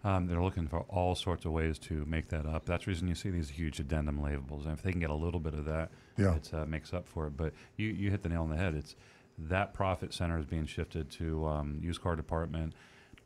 Um, 0.03 0.25
they're 0.27 0.41
looking 0.41 0.67
for 0.67 0.79
all 0.89 1.13
sorts 1.13 1.45
of 1.45 1.51
ways 1.51 1.77
to 1.79 2.03
make 2.05 2.27
that 2.29 2.45
up. 2.47 2.65
That's 2.65 2.85
the 2.85 2.91
reason 2.91 3.07
you 3.07 3.13
see 3.15 3.29
these 3.29 3.49
huge 3.49 3.79
addendum 3.79 4.21
labels. 4.21 4.65
And 4.65 4.73
if 4.75 4.81
they 4.81 4.91
can 4.91 4.99
get 4.99 5.11
a 5.11 5.15
little 5.15 5.39
bit 5.39 5.53
of 5.53 5.65
that, 5.65 5.91
Yeah. 6.17 6.35
it 6.35 6.49
uh, 6.53 6.65
makes 6.65 6.91
up 6.93 7.07
for 7.07 7.27
it. 7.27 7.37
But 7.37 7.53
you, 7.77 7.89
you 7.89 8.09
hit 8.09 8.23
the 8.23 8.29
nail 8.29 8.41
on 8.41 8.49
the 8.49 8.57
head. 8.57 8.73
It's 8.73 8.95
that 9.37 9.73
profit 9.73 10.13
center 10.13 10.39
is 10.39 10.45
being 10.45 10.65
shifted 10.65 11.09
to 11.11 11.45
um, 11.47 11.79
used 11.83 12.01
car 12.01 12.15
department. 12.15 12.73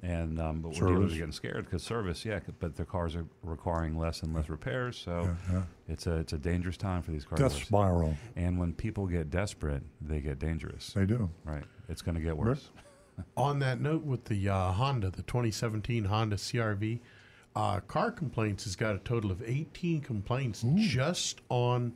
And 0.03 0.39
um, 0.41 0.60
but 0.60 0.73
where 0.80 0.89
dealers 0.89 1.14
are 1.14 1.18
getting 1.18 1.31
scared 1.31 1.64
because 1.65 1.81
service, 1.81 2.26
yeah, 2.26 2.39
but 2.60 2.76
their 2.76 2.85
cars 2.85 3.15
are 3.15 3.26
requiring 3.41 3.97
less 3.97 4.22
and 4.23 4.35
less 4.35 4.49
repairs. 4.49 4.97
So 4.97 5.22
Yeah, 5.49 5.53
yeah. 5.53 5.64
it's 5.88 6.06
a 6.06 6.15
it's 6.18 6.34
a 6.34 6.38
dangerous 6.38 6.76
time 6.76 7.02
for 7.02 7.11
these 7.11 7.23
cars. 7.23 7.39
Death 7.39 7.53
spiral. 7.64 8.15
And 8.35 8.60
when 8.60 8.73
people 8.73 9.07
get 9.07 9.30
desperate, 9.31 9.81
they 10.02 10.19
get 10.19 10.38
dangerous. 10.38 10.91
They 10.93 11.06
do. 11.06 11.30
Right. 11.45 11.64
It's 11.88 12.02
going 12.02 12.15
to 12.15 12.22
get 12.22 12.35
worse. 12.38 12.69
On 13.37 13.59
that 13.59 13.79
note, 13.79 14.03
with 14.03 14.25
the 14.25 14.49
uh, 14.49 14.71
Honda, 14.71 15.09
the 15.09 15.21
2017 15.23 16.05
Honda 16.05 16.35
CRV, 16.35 16.99
uh, 17.55 17.79
car 17.81 18.11
complaints 18.11 18.65
has 18.65 18.75
got 18.75 18.95
a 18.95 18.99
total 18.99 19.31
of 19.31 19.41
18 19.45 20.01
complaints 20.01 20.63
just 20.75 21.39
on 21.49 21.93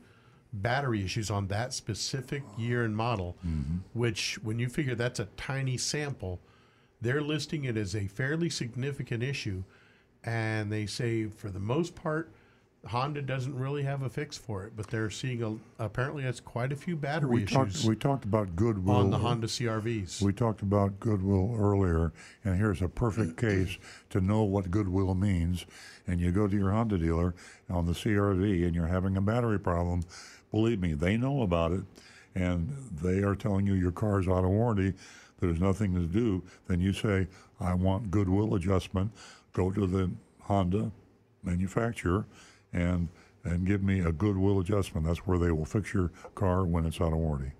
battery 0.53 1.03
issues 1.03 1.29
on 1.29 1.47
that 1.47 1.73
specific 1.73 2.43
year 2.57 2.83
and 2.83 2.95
model. 2.95 3.35
Which, 3.93 4.39
when 4.41 4.59
you 4.59 4.69
figure 4.69 4.95
that's 4.95 5.19
a 5.19 5.25
tiny 5.37 5.77
sample, 5.77 6.39
they're 7.01 7.21
listing 7.21 7.65
it 7.65 7.77
as 7.77 7.95
a 7.95 8.07
fairly 8.07 8.49
significant 8.49 9.21
issue, 9.23 9.63
and 10.23 10.71
they 10.71 10.85
say 10.85 11.27
for 11.27 11.49
the 11.49 11.59
most 11.59 11.95
part. 11.95 12.31
Honda 12.87 13.21
doesn't 13.21 13.57
really 13.57 13.83
have 13.83 14.03
a 14.03 14.09
fix 14.09 14.37
for 14.37 14.63
it, 14.63 14.73
but 14.75 14.87
they're 14.87 15.09
seeing 15.09 15.43
a, 15.43 15.83
apparently 15.83 16.23
that's 16.23 16.39
quite 16.39 16.71
a 16.71 16.75
few 16.75 16.95
battery 16.95 17.29
We 17.29 17.43
issues 17.43 17.53
talked, 17.53 17.85
we 17.85 17.95
talked 17.95 18.23
about 18.23 18.55
goodwill. 18.55 18.95
on 18.95 19.09
the 19.09 19.17
Honda 19.17 19.47
CRVs. 19.47 20.21
We 20.21 20.31
talked 20.31 20.61
about 20.61 20.99
goodwill 20.99 21.55
earlier, 21.59 22.13
and 22.45 22.57
here's 22.57 22.81
a 22.81 22.87
perfect 22.87 23.37
case 23.41 23.77
to 24.11 24.21
know 24.21 24.43
what 24.43 24.71
goodwill 24.71 25.13
means. 25.13 25.65
And 26.07 26.21
you 26.21 26.31
go 26.31 26.47
to 26.47 26.55
your 26.55 26.71
Honda 26.71 26.97
dealer 26.97 27.35
on 27.69 27.85
the 27.85 27.91
CRV 27.91 28.65
and 28.65 28.73
you're 28.73 28.87
having 28.87 29.17
a 29.17 29.21
battery 29.21 29.59
problem. 29.59 30.03
Believe 30.51 30.79
me, 30.79 30.93
they 30.93 31.17
know 31.17 31.41
about 31.41 31.73
it, 31.73 31.83
and 32.33 32.73
they 33.01 33.19
are 33.19 33.35
telling 33.35 33.67
you 33.67 33.73
your 33.73 33.91
car's 33.91 34.27
out 34.27 34.45
of 34.45 34.49
warranty. 34.49 34.93
there's 35.41 35.59
nothing 35.59 35.93
to 35.95 36.01
do, 36.01 36.43
then 36.67 36.79
you 36.79 36.93
say, 36.93 37.27
I 37.59 37.73
want 37.73 38.09
goodwill 38.09 38.55
adjustment. 38.55 39.11
Go 39.51 39.69
to 39.69 39.85
the 39.85 40.11
Honda 40.41 40.91
manufacturer 41.43 42.25
and 42.73 43.09
and 43.43 43.65
give 43.65 43.81
me 43.81 43.99
a 44.01 44.11
goodwill 44.11 44.59
adjustment. 44.59 45.07
That's 45.07 45.19
where 45.19 45.37
they 45.37 45.51
will 45.51 45.65
fix 45.65 45.93
your 45.93 46.11
car 46.35 46.65
when 46.65 46.85
it's 46.85 46.99
out 46.99 47.13
of 47.13 47.19
warranty. 47.19 47.53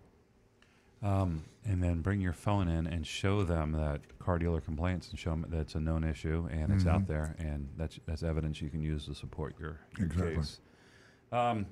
Um, 1.01 1.45
and 1.65 1.81
then 1.81 2.01
bring 2.01 2.19
your 2.19 2.33
phone 2.33 2.67
in 2.67 2.85
and 2.85 3.07
show 3.07 3.43
them 3.43 3.71
that 3.71 4.01
car 4.19 4.37
dealer 4.37 4.59
complaints 4.59 5.09
and 5.09 5.17
show 5.17 5.29
them 5.29 5.45
that 5.49 5.57
it's 5.59 5.75
a 5.75 5.79
known 5.79 6.03
issue 6.03 6.47
and 6.51 6.73
it's 6.73 6.85
out 6.85 7.03
Mhm. 7.03 7.07
there 7.07 7.35
and 7.39 7.69
that's 7.77 7.99
that's 8.05 8.23
evidence 8.23 8.61
you 8.61 8.69
can 8.69 8.81
use 8.81 9.05
to 9.05 9.15
support 9.15 9.55
your, 9.59 9.79
your 9.97 10.07
Exactly. 10.07 10.35
case. 10.35 10.59
Um, 11.31 11.65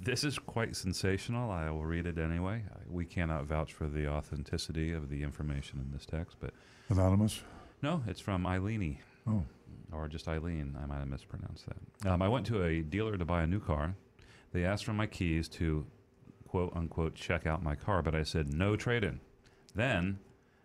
this 0.00 0.24
is 0.24 0.38
quite 0.38 0.74
sensational. 0.74 1.50
I 1.50 1.70
will 1.70 1.84
read 1.84 2.06
it 2.06 2.18
anyway. 2.18 2.64
We 2.88 3.04
cannot 3.04 3.44
vouch 3.46 3.72
for 3.74 3.86
the 3.88 4.08
authenticity 4.08 4.92
of 4.92 5.10
the 5.10 5.22
information 5.22 5.78
in 5.80 5.92
this 5.92 6.06
text, 6.06 6.38
but 6.40 6.54
Anonymous? 6.88 7.42
no, 7.82 8.02
it's 8.06 8.20
from 8.20 8.44
Eileeny. 8.44 8.98
Oh. 9.26 9.44
Or 9.92 10.08
just 10.08 10.28
Eileen. 10.28 10.76
I 10.82 10.86
might 10.86 10.98
have 10.98 11.08
mispronounced 11.08 11.66
that. 11.66 12.10
Um, 12.10 12.22
I 12.22 12.28
went 12.28 12.46
to 12.46 12.64
a 12.64 12.80
dealer 12.80 13.16
to 13.16 13.24
buy 13.24 13.42
a 13.42 13.46
new 13.46 13.60
car. 13.60 13.94
They 14.52 14.64
asked 14.64 14.84
for 14.84 14.92
my 14.92 15.06
keys 15.06 15.48
to 15.50 15.86
quote 16.48 16.72
unquote 16.74 17.14
check 17.14 17.46
out 17.46 17.62
my 17.62 17.74
car, 17.74 18.02
but 18.02 18.14
I 18.14 18.22
said 18.22 18.52
no 18.52 18.76
trade 18.76 19.04
in. 19.04 19.20
Then 19.74 20.18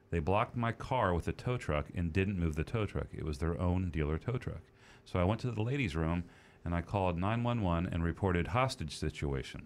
they 0.10 0.20
blocked 0.20 0.56
my 0.56 0.72
car 0.72 1.14
with 1.14 1.28
a 1.28 1.34
tow 1.34 1.58
truck 1.58 1.88
and 1.96 2.14
didn't 2.14 2.40
move 2.40 2.56
the 2.56 2.64
tow 2.64 2.86
truck. 2.86 3.08
It 3.14 3.24
was 3.24 3.38
their 3.38 3.60
own 3.60 3.90
dealer 3.90 4.18
tow 4.18 4.38
truck. 4.38 4.62
So 5.06 5.20
I 5.20 5.24
went 5.24 5.42
to 5.42 5.52
the 5.52 5.62
ladies' 5.62 5.96
room 5.96 6.26
and 6.66 6.76
I 6.76 6.82
called 6.82 7.18
911 7.18 7.94
and 7.94 8.04
reported 8.04 8.48
hostage 8.48 8.98
situation. 8.98 9.64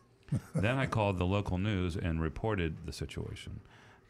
then 0.54 0.78
I 0.78 0.86
called 0.86 1.18
the 1.18 1.26
local 1.26 1.58
news 1.58 1.96
and 1.96 2.20
reported 2.20 2.86
the 2.86 2.92
situation. 2.92 3.60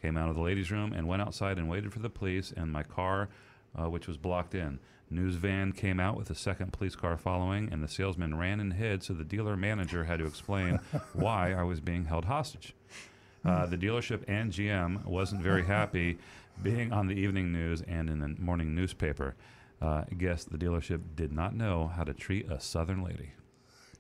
Came 0.03 0.17
out 0.17 0.29
of 0.29 0.37
the 0.37 0.43
ladies' 0.43 0.71
room 0.71 0.93
and 0.93 1.09
went 1.09 1.23
outside 1.23 1.59
and 1.59 1.69
waited 1.69 1.93
for 1.93 2.01
the 2.01 2.11
police 2.11 2.53
and 2.55 2.71
my 2.71 2.83
car, 2.83 3.29
uh, 3.77 3.89
which 3.89 4.07
was 4.07 4.17
blocked 4.17 4.55
in. 4.55 4.79
News 5.09 5.37
van 5.37 5.73
came 5.73 6.01
out 6.01 6.17
with 6.17 6.31
a 6.31 6.35
second 6.35 6.73
police 6.73 6.97
car 6.97 7.17
following, 7.17 7.69
and 7.73 7.83
the 7.83 7.89
salesman 7.89 8.37
ran 8.37 8.59
and 8.59 8.73
hid, 8.73 9.05
so 9.05 9.15
the 9.15 9.25
dealer 9.25 9.57
manager 9.57 10.05
had 10.05 10.19
to 10.19 10.27
explain 10.27 10.81
why 11.13 11.53
I 11.53 11.63
was 11.63 11.81
being 11.81 12.07
held 12.07 12.25
hostage. 12.25 12.75
Uh, 13.45 13.67
the 13.67 13.77
dealership 13.77 14.25
and 14.27 14.51
GM 14.51 15.05
wasn't 15.05 15.43
very 15.43 15.65
happy 15.65 16.19
being 16.63 16.93
on 16.93 17.07
the 17.07 17.15
evening 17.15 17.53
news 17.53 17.83
and 17.83 18.11
in 18.11 18.19
the 18.19 18.29
morning 18.29 18.75
newspaper. 18.75 19.37
Uh, 19.81 20.05
I 20.11 20.15
guess 20.19 20.43
the 20.45 20.59
dealership 20.59 21.01
did 21.15 21.33
not 21.33 21.55
know 21.55 21.87
how 21.95 22.03
to 22.03 22.13
treat 22.15 22.51
a 22.51 22.59
southern 22.59 23.05
lady. 23.05 23.33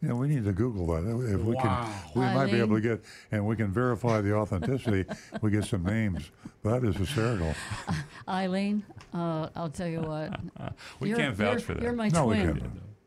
Yeah, 0.02 0.12
we 0.12 0.28
need 0.28 0.44
to 0.44 0.52
Google 0.52 0.86
that. 0.88 1.08
If 1.34 1.40
we 1.40 1.54
Wow. 1.54 1.62
can, 1.62 2.20
we 2.20 2.26
might 2.34 2.50
be 2.52 2.58
able 2.60 2.76
to 2.76 2.82
get, 2.82 3.02
and 3.32 3.46
we 3.46 3.56
can 3.56 3.68
verify 3.72 4.20
the 4.20 4.34
authenticity. 4.34 5.04
we 5.40 5.50
get 5.50 5.64
some 5.64 5.84
names. 5.84 6.30
That 6.62 6.84
is 6.84 6.96
hysterical. 6.96 7.54
Eileen, 8.28 8.84
uh, 9.14 9.48
I'll 9.56 9.70
tell 9.70 9.88
you 9.88 10.00
what. 10.02 10.38
We 11.00 11.08
You're- 11.10 11.22
can't 11.22 11.34
vouch 11.36 11.62
for 11.62 11.74
that. 11.74 11.82
You're 11.82 11.92
my 11.92 12.08
No, 12.08 12.26
we 12.26 12.34
twin. 12.36 12.60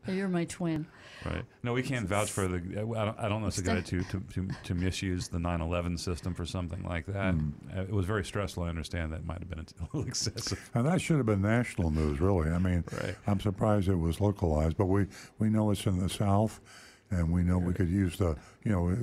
can't. 0.06 0.16
You're 0.16 0.28
my 0.28 0.44
twin. 0.46 0.86
Right. 1.24 1.44
No, 1.62 1.72
we 1.74 1.82
can't 1.82 2.06
vouch 2.08 2.30
for 2.30 2.48
the. 2.48 2.56
I 2.80 3.04
don't, 3.04 3.18
I 3.18 3.28
don't 3.28 3.42
know 3.42 3.48
if 3.48 3.58
it's 3.58 3.58
a 3.58 3.62
guy 3.62 3.80
to, 3.80 4.02
to, 4.04 4.20
to, 4.32 4.48
to 4.64 4.74
misuse 4.74 5.28
the 5.28 5.38
9 5.38 5.60
11 5.60 5.98
system 5.98 6.34
for 6.34 6.46
something 6.46 6.82
like 6.84 7.06
that. 7.06 7.34
Uh, 7.76 7.82
it 7.82 7.90
was 7.92 8.06
very 8.06 8.24
stressful. 8.24 8.62
I 8.62 8.68
understand 8.68 9.12
that 9.12 9.24
might 9.26 9.38
have 9.38 9.50
been 9.50 9.58
a 9.60 9.64
little 9.92 10.02
excessive. 10.08 10.70
And 10.74 10.86
that 10.86 11.00
should 11.00 11.18
have 11.18 11.26
been 11.26 11.42
national 11.42 11.90
news, 11.90 12.20
really. 12.20 12.50
I 12.50 12.58
mean, 12.58 12.84
Right. 12.92 13.14
I'm 13.26 13.38
surprised 13.40 13.88
it 13.88 13.96
was 13.96 14.20
localized, 14.20 14.76
but 14.76 14.86
we, 14.86 15.06
we 15.38 15.50
know 15.50 15.70
it's 15.70 15.84
in 15.86 15.98
the 15.98 16.08
South, 16.08 16.60
and 17.10 17.30
we 17.30 17.42
know 17.42 17.58
we 17.58 17.74
could 17.74 17.88
use 17.88 18.16
the, 18.16 18.36
you 18.64 18.70
know, 18.72 18.88
uh, 18.88 18.94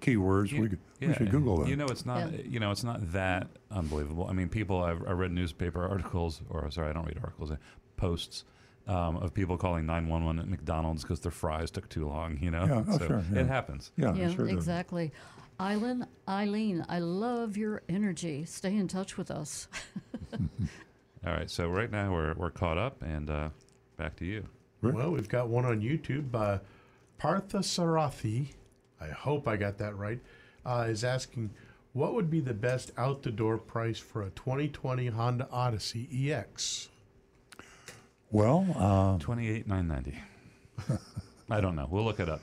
keywords. 0.00 0.52
we, 0.58 0.68
could, 0.70 0.78
we 1.00 1.12
should 1.14 1.30
Google 1.30 1.58
that. 1.58 1.68
You 1.68 1.76
know, 1.76 1.86
it's 1.86 2.06
not. 2.06 2.32
Yeah. 2.32 2.40
You 2.46 2.60
know, 2.60 2.70
it's 2.70 2.84
not 2.84 3.12
that 3.12 3.48
unbelievable. 3.70 4.26
I 4.28 4.32
mean, 4.32 4.48
people. 4.48 4.82
I've, 4.82 5.02
I 5.06 5.10
read 5.12 5.32
newspaper 5.32 5.86
articles, 5.86 6.40
or 6.48 6.70
sorry, 6.70 6.90
I 6.90 6.92
don't 6.92 7.04
read 7.06 7.18
articles. 7.22 7.50
uh, 7.50 7.56
Posts 7.96 8.44
um, 8.86 9.16
of 9.18 9.32
people 9.34 9.56
calling 9.56 9.86
911 9.86 10.40
at 10.40 10.48
McDonald's 10.48 11.02
because 11.02 11.20
their 11.20 11.30
fries 11.32 11.70
took 11.70 11.88
too 11.88 12.06
long. 12.08 12.38
You 12.40 12.50
know, 12.50 12.64
Yeah, 12.64 12.84
oh, 12.88 12.98
so 12.98 13.06
sure, 13.06 13.24
yeah. 13.32 13.40
it 13.40 13.46
happens. 13.46 13.92
yeah, 13.96 14.14
yeah, 14.14 14.30
sure 14.30 14.48
exactly. 14.48 15.12
Eileen, 15.60 16.06
Eileen, 16.28 16.84
I 16.88 16.98
love 16.98 17.56
your 17.56 17.82
energy. 17.88 18.44
Stay 18.44 18.74
in 18.76 18.88
touch 18.88 19.16
with 19.16 19.30
us. 19.30 19.68
All 21.26 21.32
right. 21.32 21.48
So 21.50 21.68
right 21.68 21.90
now 21.90 22.12
we're 22.12 22.34
we're 22.34 22.50
caught 22.50 22.78
up, 22.78 23.02
and 23.02 23.30
uh, 23.30 23.48
back 23.96 24.16
to 24.16 24.24
you. 24.24 24.44
Well, 24.80 25.10
we've 25.12 25.28
got 25.28 25.48
one 25.48 25.64
on 25.64 25.80
YouTube. 25.80 26.32
by 26.32 26.58
Partha 27.18 27.58
Sarathi, 27.58 28.48
I 29.00 29.08
hope 29.08 29.46
I 29.46 29.56
got 29.56 29.78
that 29.78 29.96
right, 29.96 30.18
uh, 30.66 30.86
is 30.88 31.04
asking, 31.04 31.50
what 31.92 32.14
would 32.14 32.28
be 32.28 32.40
the 32.40 32.52
best 32.54 32.90
out 32.98 33.22
the 33.22 33.30
door 33.30 33.58
price 33.58 34.00
for 34.00 34.22
a 34.22 34.30
2020 34.30 35.06
Honda 35.06 35.46
Odyssey 35.52 36.08
EX? 36.32 36.88
Well, 38.32 38.66
uh, 38.78 39.18
Twenty 39.18 39.50
eight 39.50 39.68
nine 39.68 39.86
ninety. 39.86 40.18
I 41.50 41.60
don't 41.60 41.76
know. 41.76 41.86
We'll 41.90 42.04
look 42.04 42.18
it 42.18 42.30
up. 42.30 42.40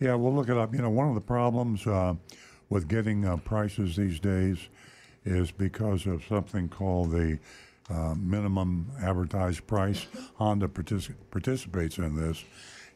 Yeah, 0.00 0.16
we'll 0.16 0.34
look 0.34 0.48
it 0.48 0.56
up. 0.56 0.74
You 0.74 0.82
know, 0.82 0.90
one 0.90 1.08
of 1.08 1.14
the 1.14 1.20
problems 1.20 1.86
uh, 1.86 2.14
with 2.68 2.88
getting 2.88 3.24
uh, 3.24 3.36
prices 3.36 3.94
these 3.94 4.18
days 4.18 4.58
is 5.24 5.52
because 5.52 6.06
of 6.06 6.24
something 6.24 6.68
called 6.68 7.12
the 7.12 7.38
uh, 7.88 8.14
minimum 8.16 8.90
advertised 9.00 9.64
price. 9.68 10.08
Honda 10.34 10.66
partic- 10.66 11.14
participates 11.30 11.98
in 11.98 12.16
this, 12.16 12.44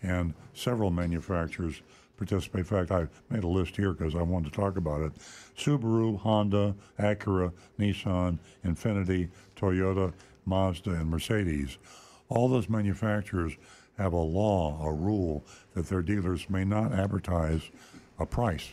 and 0.02 0.34
several 0.52 0.90
manufacturers 0.90 1.80
participate. 2.16 2.60
In 2.60 2.64
fact, 2.64 2.90
I 2.90 3.06
made 3.32 3.44
a 3.44 3.48
list 3.48 3.76
here 3.76 3.92
because 3.92 4.16
I 4.16 4.22
wanted 4.22 4.52
to 4.52 4.56
talk 4.60 4.76
about 4.76 5.02
it. 5.02 5.12
Subaru, 5.56 6.18
Honda, 6.18 6.74
Acura, 6.98 7.52
Nissan, 7.78 8.40
Infiniti, 8.64 9.28
Toyota, 9.54 10.12
Mazda, 10.44 10.90
and 10.90 11.08
Mercedes. 11.08 11.78
All 12.32 12.48
those 12.48 12.70
manufacturers 12.70 13.52
have 13.98 14.14
a 14.14 14.16
law, 14.16 14.82
a 14.82 14.90
rule, 14.90 15.44
that 15.74 15.88
their 15.88 16.00
dealers 16.00 16.48
may 16.48 16.64
not 16.64 16.90
advertise 16.92 17.70
a 18.18 18.24
price 18.24 18.70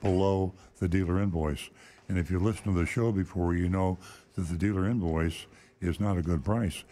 below 0.00 0.54
the 0.78 0.88
dealer 0.88 1.20
invoice. 1.20 1.68
And 2.08 2.18
if 2.18 2.30
you 2.30 2.38
listen 2.38 2.64
to 2.64 2.72
the 2.72 2.86
show 2.86 3.12
before, 3.12 3.54
you 3.54 3.68
know 3.68 3.98
that 4.34 4.48
the 4.48 4.56
dealer 4.56 4.88
invoice 4.88 5.44
is 5.82 6.00
not 6.00 6.16
a 6.16 6.22
good 6.22 6.42
price 6.42 6.84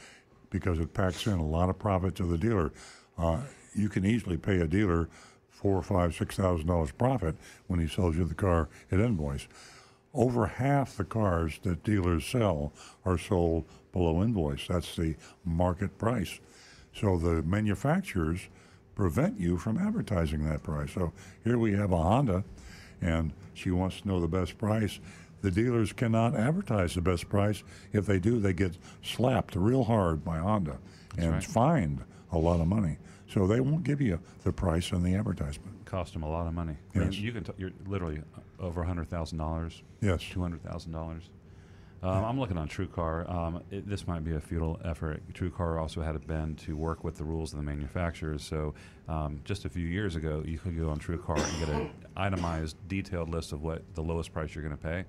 because 0.50 0.78
it 0.78 0.92
packs 0.92 1.26
in 1.26 1.38
a 1.38 1.46
lot 1.46 1.70
of 1.70 1.78
profit 1.78 2.14
to 2.16 2.24
the 2.24 2.36
dealer. 2.36 2.70
Uh, 3.16 3.40
you 3.74 3.88
can 3.88 4.04
easily 4.04 4.36
pay 4.36 4.60
a 4.60 4.66
dealer 4.66 5.08
four 5.48 5.74
or 5.78 5.82
five, 5.82 6.14
six 6.14 6.36
thousand 6.36 6.66
dollars 6.66 6.92
profit 6.92 7.34
when 7.66 7.80
he 7.80 7.88
sells 7.88 8.14
you 8.14 8.24
the 8.24 8.34
car 8.34 8.68
at 8.92 9.00
invoice. 9.00 9.48
Over 10.14 10.46
half 10.46 10.96
the 10.96 11.04
cars 11.04 11.58
that 11.64 11.82
dealers 11.82 12.24
sell 12.24 12.72
are 13.04 13.18
sold 13.18 13.64
below 13.92 14.22
invoice. 14.22 14.68
That's 14.68 14.94
the 14.96 15.16
market 15.44 15.98
price. 15.98 16.38
So 16.94 17.18
the 17.18 17.42
manufacturers 17.42 18.40
prevent 18.94 19.40
you 19.40 19.56
from 19.58 19.76
advertising 19.76 20.48
that 20.48 20.62
price. 20.62 20.92
So 20.92 21.12
here 21.42 21.58
we 21.58 21.72
have 21.72 21.90
a 21.90 21.96
Honda, 21.96 22.44
and 23.00 23.32
she 23.54 23.72
wants 23.72 24.00
to 24.02 24.08
know 24.08 24.20
the 24.20 24.28
best 24.28 24.56
price. 24.56 25.00
The 25.42 25.50
dealers 25.50 25.92
cannot 25.92 26.34
advertise 26.36 26.94
the 26.94 27.00
best 27.02 27.28
price. 27.28 27.64
If 27.92 28.06
they 28.06 28.20
do, 28.20 28.38
they 28.38 28.52
get 28.52 28.78
slapped 29.02 29.56
real 29.56 29.82
hard 29.84 30.24
by 30.24 30.38
Honda 30.38 30.78
and 31.18 31.32
right. 31.32 31.44
fined 31.44 32.04
a 32.30 32.38
lot 32.38 32.60
of 32.60 32.68
money. 32.68 32.98
So 33.28 33.46
they 33.48 33.60
won't 33.60 33.82
give 33.82 34.00
you 34.00 34.20
the 34.44 34.52
price 34.52 34.92
in 34.92 35.02
the 35.02 35.14
advertisement. 35.16 35.84
Cost 35.86 36.12
them 36.12 36.22
a 36.22 36.28
lot 36.30 36.46
of 36.46 36.54
money. 36.54 36.76
I 36.94 36.98
mean, 36.98 37.08
Yes. 37.12 37.18
you 37.20 37.32
can. 37.32 37.42
T- 37.44 37.52
you're 37.58 37.72
literally 37.86 38.20
over 38.60 38.82
a 38.82 38.86
hundred 38.86 39.08
thousand 39.08 39.38
dollars. 39.38 39.82
Yes. 40.00 40.22
Two 40.22 40.40
hundred 40.40 40.62
thousand 40.62 40.92
dollars. 40.92 41.30
Um, 42.02 42.22
I'm 42.22 42.38
looking 42.38 42.58
on 42.58 42.68
TrueCar. 42.68 43.32
Um, 43.32 43.62
it, 43.70 43.88
this 43.88 44.06
might 44.06 44.24
be 44.24 44.34
a 44.34 44.40
futile 44.40 44.78
effort. 44.84 45.22
TrueCar 45.32 45.80
also 45.80 46.02
had 46.02 46.14
a 46.14 46.18
bend 46.18 46.58
to 46.58 46.76
work 46.76 47.02
with 47.02 47.16
the 47.16 47.24
rules 47.24 47.54
of 47.54 47.58
the 47.58 47.64
manufacturers. 47.64 48.44
So, 48.44 48.74
um, 49.08 49.40
just 49.44 49.64
a 49.64 49.70
few 49.70 49.86
years 49.86 50.14
ago, 50.14 50.42
you 50.46 50.58
could 50.58 50.76
go 50.78 50.90
on 50.90 50.98
TrueCar 50.98 51.38
and 51.38 51.58
get 51.58 51.68
an 51.70 51.90
itemized, 52.14 52.76
detailed 52.88 53.30
list 53.30 53.52
of 53.52 53.62
what 53.62 53.82
the 53.94 54.02
lowest 54.02 54.34
price 54.34 54.54
you're 54.54 54.62
going 54.62 54.76
to 54.76 54.82
pay, 54.82 55.04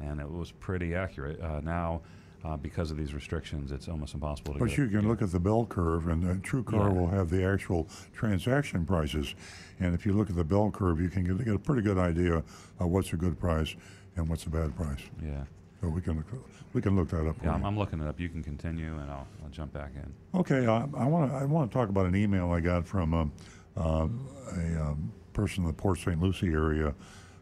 and 0.00 0.20
it 0.20 0.28
was 0.28 0.50
pretty 0.50 0.92
accurate. 0.92 1.40
Uh, 1.40 1.60
now, 1.60 2.00
uh, 2.44 2.56
because 2.56 2.90
of 2.90 2.96
these 2.96 3.12
restrictions, 3.12 3.72
it's 3.72 3.88
almost 3.88 4.14
impossible 4.14 4.54
to. 4.54 4.58
But 4.58 4.76
you 4.76 4.88
can 4.88 5.06
look 5.06 5.22
at 5.22 5.30
the 5.30 5.40
bell 5.40 5.66
curve, 5.66 6.08
and 6.08 6.24
uh, 6.24 6.34
TrueCar 6.36 6.72
Yeah. 6.72 6.88
will 7.00 7.08
have 7.08 7.30
the 7.30 7.44
actual 7.44 7.88
transaction 8.14 8.86
prices. 8.86 9.34
And 9.78 9.94
if 9.94 10.06
you 10.06 10.12
look 10.12 10.30
at 10.30 10.36
the 10.36 10.44
bell 10.44 10.70
curve, 10.70 11.00
you 11.00 11.08
can 11.08 11.24
get, 11.24 11.44
get 11.44 11.54
a 11.54 11.58
pretty 11.58 11.82
good 11.82 11.98
idea 11.98 12.36
of 12.78 12.88
what's 12.88 13.12
a 13.12 13.16
good 13.16 13.38
price 13.38 13.74
and 14.16 14.28
what's 14.28 14.44
a 14.46 14.50
bad 14.50 14.74
price. 14.76 15.00
Yeah. 15.22 15.44
So 15.80 15.88
we 15.88 16.00
can 16.00 16.16
look, 16.16 16.26
we 16.72 16.82
can 16.82 16.94
look 16.96 17.08
that 17.08 17.26
up. 17.26 17.36
Yeah, 17.42 17.54
I'm. 17.54 17.64
I'm 17.64 17.78
looking 17.78 18.00
it 18.00 18.06
up. 18.06 18.20
You 18.20 18.28
can 18.28 18.42
continue, 18.42 18.98
and 18.98 19.10
I'll, 19.10 19.26
I'll 19.42 19.50
jump 19.50 19.72
back 19.72 19.92
in. 19.94 20.38
Okay, 20.38 20.66
I 20.66 21.04
want 21.06 21.30
to 21.30 21.36
I 21.36 21.44
want 21.44 21.70
to 21.70 21.74
talk 21.74 21.88
about 21.88 22.06
an 22.06 22.14
email 22.14 22.50
I 22.50 22.60
got 22.60 22.86
from 22.86 23.14
um, 23.14 23.32
uh, 23.78 24.08
a 24.58 24.82
um, 24.82 25.10
person 25.32 25.62
in 25.64 25.68
the 25.68 25.72
Port 25.72 25.98
St. 25.98 26.20
Lucie 26.20 26.48
area 26.48 26.94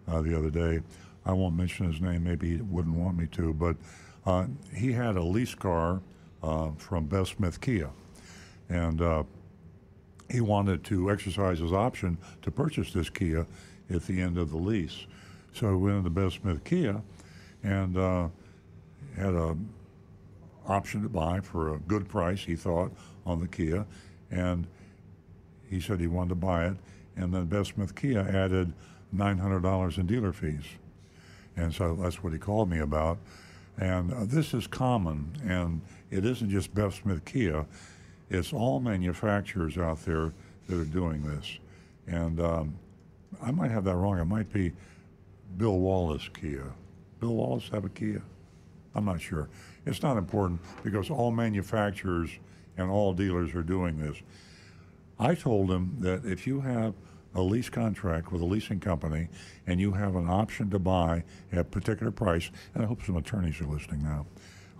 uh, 0.06 0.22
the 0.22 0.36
other 0.38 0.50
day. 0.50 0.80
I 1.26 1.32
won't 1.32 1.56
mention 1.56 1.90
his 1.90 2.00
name. 2.00 2.24
Maybe 2.24 2.56
he 2.56 2.62
wouldn't 2.62 2.94
want 2.94 3.18
me 3.18 3.26
to, 3.32 3.52
but 3.52 3.76
uh, 4.28 4.46
he 4.74 4.92
had 4.92 5.16
a 5.16 5.22
lease 5.22 5.54
car 5.54 6.02
uh, 6.42 6.70
from 6.76 7.06
Bev 7.06 7.28
Smith 7.28 7.62
Kia, 7.62 7.88
and 8.68 9.00
uh, 9.00 9.22
he 10.30 10.42
wanted 10.42 10.84
to 10.84 11.10
exercise 11.10 11.60
his 11.60 11.72
option 11.72 12.18
to 12.42 12.50
purchase 12.50 12.92
this 12.92 13.08
Kia 13.08 13.46
at 13.88 14.06
the 14.06 14.20
end 14.20 14.36
of 14.36 14.50
the 14.50 14.58
lease. 14.58 15.06
So 15.54 15.70
he 15.70 15.76
went 15.76 15.96
into 15.96 16.10
Bev 16.10 16.34
Smith 16.34 16.62
Kia, 16.62 17.00
and 17.62 17.96
uh, 17.96 18.28
had 19.16 19.32
a 19.32 19.56
option 20.66 21.02
to 21.04 21.08
buy 21.08 21.40
for 21.40 21.72
a 21.72 21.78
good 21.78 22.06
price, 22.06 22.40
he 22.40 22.54
thought, 22.54 22.92
on 23.24 23.40
the 23.40 23.48
Kia, 23.48 23.86
and 24.30 24.66
he 25.70 25.80
said 25.80 26.00
he 26.00 26.06
wanted 26.06 26.28
to 26.30 26.34
buy 26.34 26.66
it, 26.66 26.76
and 27.16 27.32
then 27.32 27.46
Bev 27.46 27.66
Smith 27.66 27.94
Kia 27.94 28.20
added 28.20 28.74
$900 29.16 29.96
in 29.96 30.06
dealer 30.06 30.34
fees. 30.34 30.64
And 31.56 31.74
so 31.74 31.94
that's 31.94 32.22
what 32.22 32.34
he 32.34 32.38
called 32.38 32.68
me 32.68 32.78
about. 32.78 33.16
And 33.78 34.12
uh, 34.12 34.24
this 34.24 34.54
is 34.54 34.66
common, 34.66 35.32
and 35.46 35.80
it 36.10 36.24
isn't 36.24 36.50
just 36.50 36.74
Bev 36.74 36.94
Smith 36.94 37.24
Kia, 37.24 37.64
it's 38.30 38.52
all 38.52 38.80
manufacturers 38.80 39.78
out 39.78 40.04
there 40.04 40.32
that 40.68 40.78
are 40.78 40.84
doing 40.84 41.22
this. 41.22 41.58
And 42.06 42.40
um, 42.40 42.74
I 43.40 43.50
might 43.50 43.70
have 43.70 43.84
that 43.84 43.96
wrong. 43.96 44.18
It 44.18 44.24
might 44.24 44.52
be 44.52 44.72
Bill 45.56 45.78
Wallace 45.78 46.28
Kia. 46.34 46.64
Bill 47.20 47.34
Wallace 47.34 47.68
have 47.70 47.84
a 47.84 47.88
Kia? 47.88 48.22
I'm 48.94 49.04
not 49.04 49.20
sure. 49.20 49.48
It's 49.86 50.02
not 50.02 50.16
important 50.16 50.60
because 50.82 51.08
all 51.10 51.30
manufacturers 51.30 52.30
and 52.76 52.90
all 52.90 53.12
dealers 53.12 53.54
are 53.54 53.62
doing 53.62 53.98
this. 53.98 54.16
I 55.18 55.34
told 55.34 55.70
him 55.70 55.96
that 56.00 56.24
if 56.24 56.46
you 56.46 56.60
have 56.60 56.94
a 57.34 57.42
lease 57.42 57.68
contract 57.68 58.32
with 58.32 58.40
a 58.40 58.44
leasing 58.44 58.80
company 58.80 59.28
and 59.66 59.80
you 59.80 59.92
have 59.92 60.16
an 60.16 60.28
option 60.28 60.70
to 60.70 60.78
buy 60.78 61.22
at 61.52 61.58
a 61.58 61.64
particular 61.64 62.10
price, 62.10 62.50
and 62.74 62.82
I 62.82 62.86
hope 62.86 63.04
some 63.04 63.16
attorneys 63.16 63.60
are 63.60 63.66
listening 63.66 64.02
now, 64.02 64.26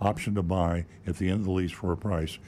option 0.01 0.35
to 0.35 0.43
buy 0.43 0.85
at 1.05 1.17
the 1.17 1.29
end 1.29 1.41
of 1.41 1.45
the 1.45 1.51
lease 1.51 1.71
for 1.71 1.91
a 1.91 1.97
price, 1.97 2.39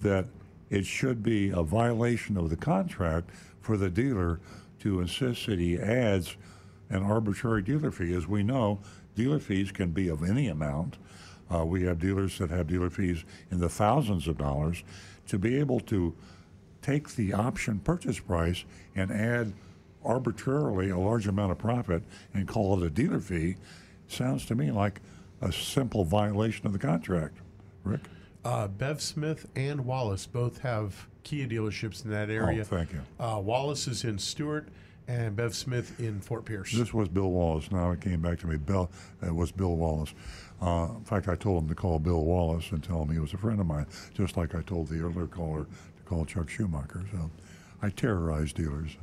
that 0.00 0.26
it 0.70 0.86
should 0.86 1.22
be 1.22 1.50
a 1.50 1.62
violation 1.62 2.36
of 2.36 2.50
the 2.50 2.56
contract 2.56 3.30
for 3.60 3.76
the 3.76 3.90
dealer 3.90 4.40
to 4.80 5.00
insist 5.00 5.46
that 5.46 5.58
he 5.58 5.78
adds 5.78 6.36
an 6.90 7.02
arbitrary 7.02 7.62
dealer 7.62 7.90
fee. 7.90 8.14
As 8.14 8.26
we 8.26 8.42
know, 8.42 8.80
dealer 9.14 9.38
fees 9.38 9.72
can 9.72 9.90
be 9.90 10.08
of 10.08 10.22
any 10.22 10.48
amount. 10.48 10.96
Uh, 11.54 11.64
we 11.64 11.84
have 11.84 11.98
dealers 11.98 12.38
that 12.38 12.50
have 12.50 12.66
dealer 12.66 12.90
fees 12.90 13.24
in 13.50 13.58
the 13.58 13.68
thousands 13.68 14.26
of 14.28 14.38
dollars. 14.38 14.82
To 15.28 15.38
be 15.38 15.56
able 15.56 15.80
to 15.80 16.14
take 16.84 17.16
the 17.16 17.32
option 17.32 17.78
purchase 17.78 18.20
price 18.20 18.64
and 18.94 19.10
add 19.10 19.52
arbitrarily 20.04 20.90
a 20.90 20.98
large 20.98 21.26
amount 21.26 21.50
of 21.50 21.56
profit 21.56 22.02
and 22.34 22.46
call 22.46 22.80
it 22.80 22.86
a 22.86 22.90
dealer 22.90 23.20
fee 23.20 23.56
sounds 24.06 24.44
to 24.44 24.54
me 24.54 24.70
like 24.70 25.00
a 25.40 25.50
simple 25.50 26.04
violation 26.04 26.66
of 26.66 26.72
the 26.74 26.78
contract. 26.78 27.38
Rick? 27.84 28.02
Uh, 28.44 28.68
Bev 28.68 29.00
Smith 29.00 29.46
and 29.56 29.86
Wallace 29.86 30.26
both 30.26 30.58
have 30.58 31.08
Kia 31.22 31.46
dealerships 31.46 32.04
in 32.04 32.10
that 32.10 32.28
area. 32.28 32.60
Oh, 32.60 32.64
thank 32.64 32.92
you. 32.92 33.00
Uh, 33.18 33.40
Wallace 33.42 33.88
is 33.88 34.04
in 34.04 34.18
Stewart 34.18 34.68
and 35.08 35.34
Bev 35.34 35.54
Smith 35.54 35.98
in 35.98 36.20
Fort 36.20 36.44
Pierce. 36.44 36.72
This 36.72 36.92
was 36.92 37.08
Bill 37.08 37.30
Wallace. 37.30 37.72
Now 37.72 37.92
it 37.92 38.02
came 38.02 38.20
back 38.20 38.38
to 38.40 38.46
me. 38.46 38.58
Bill, 38.58 38.90
it 39.22 39.34
was 39.34 39.52
Bill 39.52 39.74
Wallace. 39.76 40.12
Uh, 40.60 40.88
in 40.98 41.04
fact, 41.04 41.28
I 41.28 41.34
told 41.34 41.62
him 41.62 41.68
to 41.70 41.74
call 41.74 41.98
Bill 41.98 42.22
Wallace 42.24 42.70
and 42.72 42.84
tell 42.84 43.02
him 43.02 43.10
he 43.10 43.18
was 43.18 43.32
a 43.32 43.38
friend 43.38 43.58
of 43.60 43.66
mine, 43.66 43.86
just 44.12 44.36
like 44.36 44.54
I 44.54 44.60
told 44.60 44.88
the 44.88 45.00
earlier 45.00 45.26
caller 45.26 45.66
to 46.14 46.24
call 46.34 46.42
Chuck 46.42 46.48
Schumacher. 46.50 47.02
So 47.12 47.30
I 47.82 47.90
terrorize 47.90 48.52
dealers. 48.52 48.96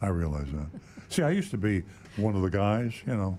I 0.00 0.08
realize 0.08 0.46
that. 0.52 0.66
See, 1.08 1.22
I 1.22 1.30
used 1.30 1.50
to 1.52 1.58
be 1.58 1.82
one 2.16 2.36
of 2.36 2.42
the 2.42 2.50
guys, 2.50 2.92
you 3.06 3.14
know, 3.16 3.38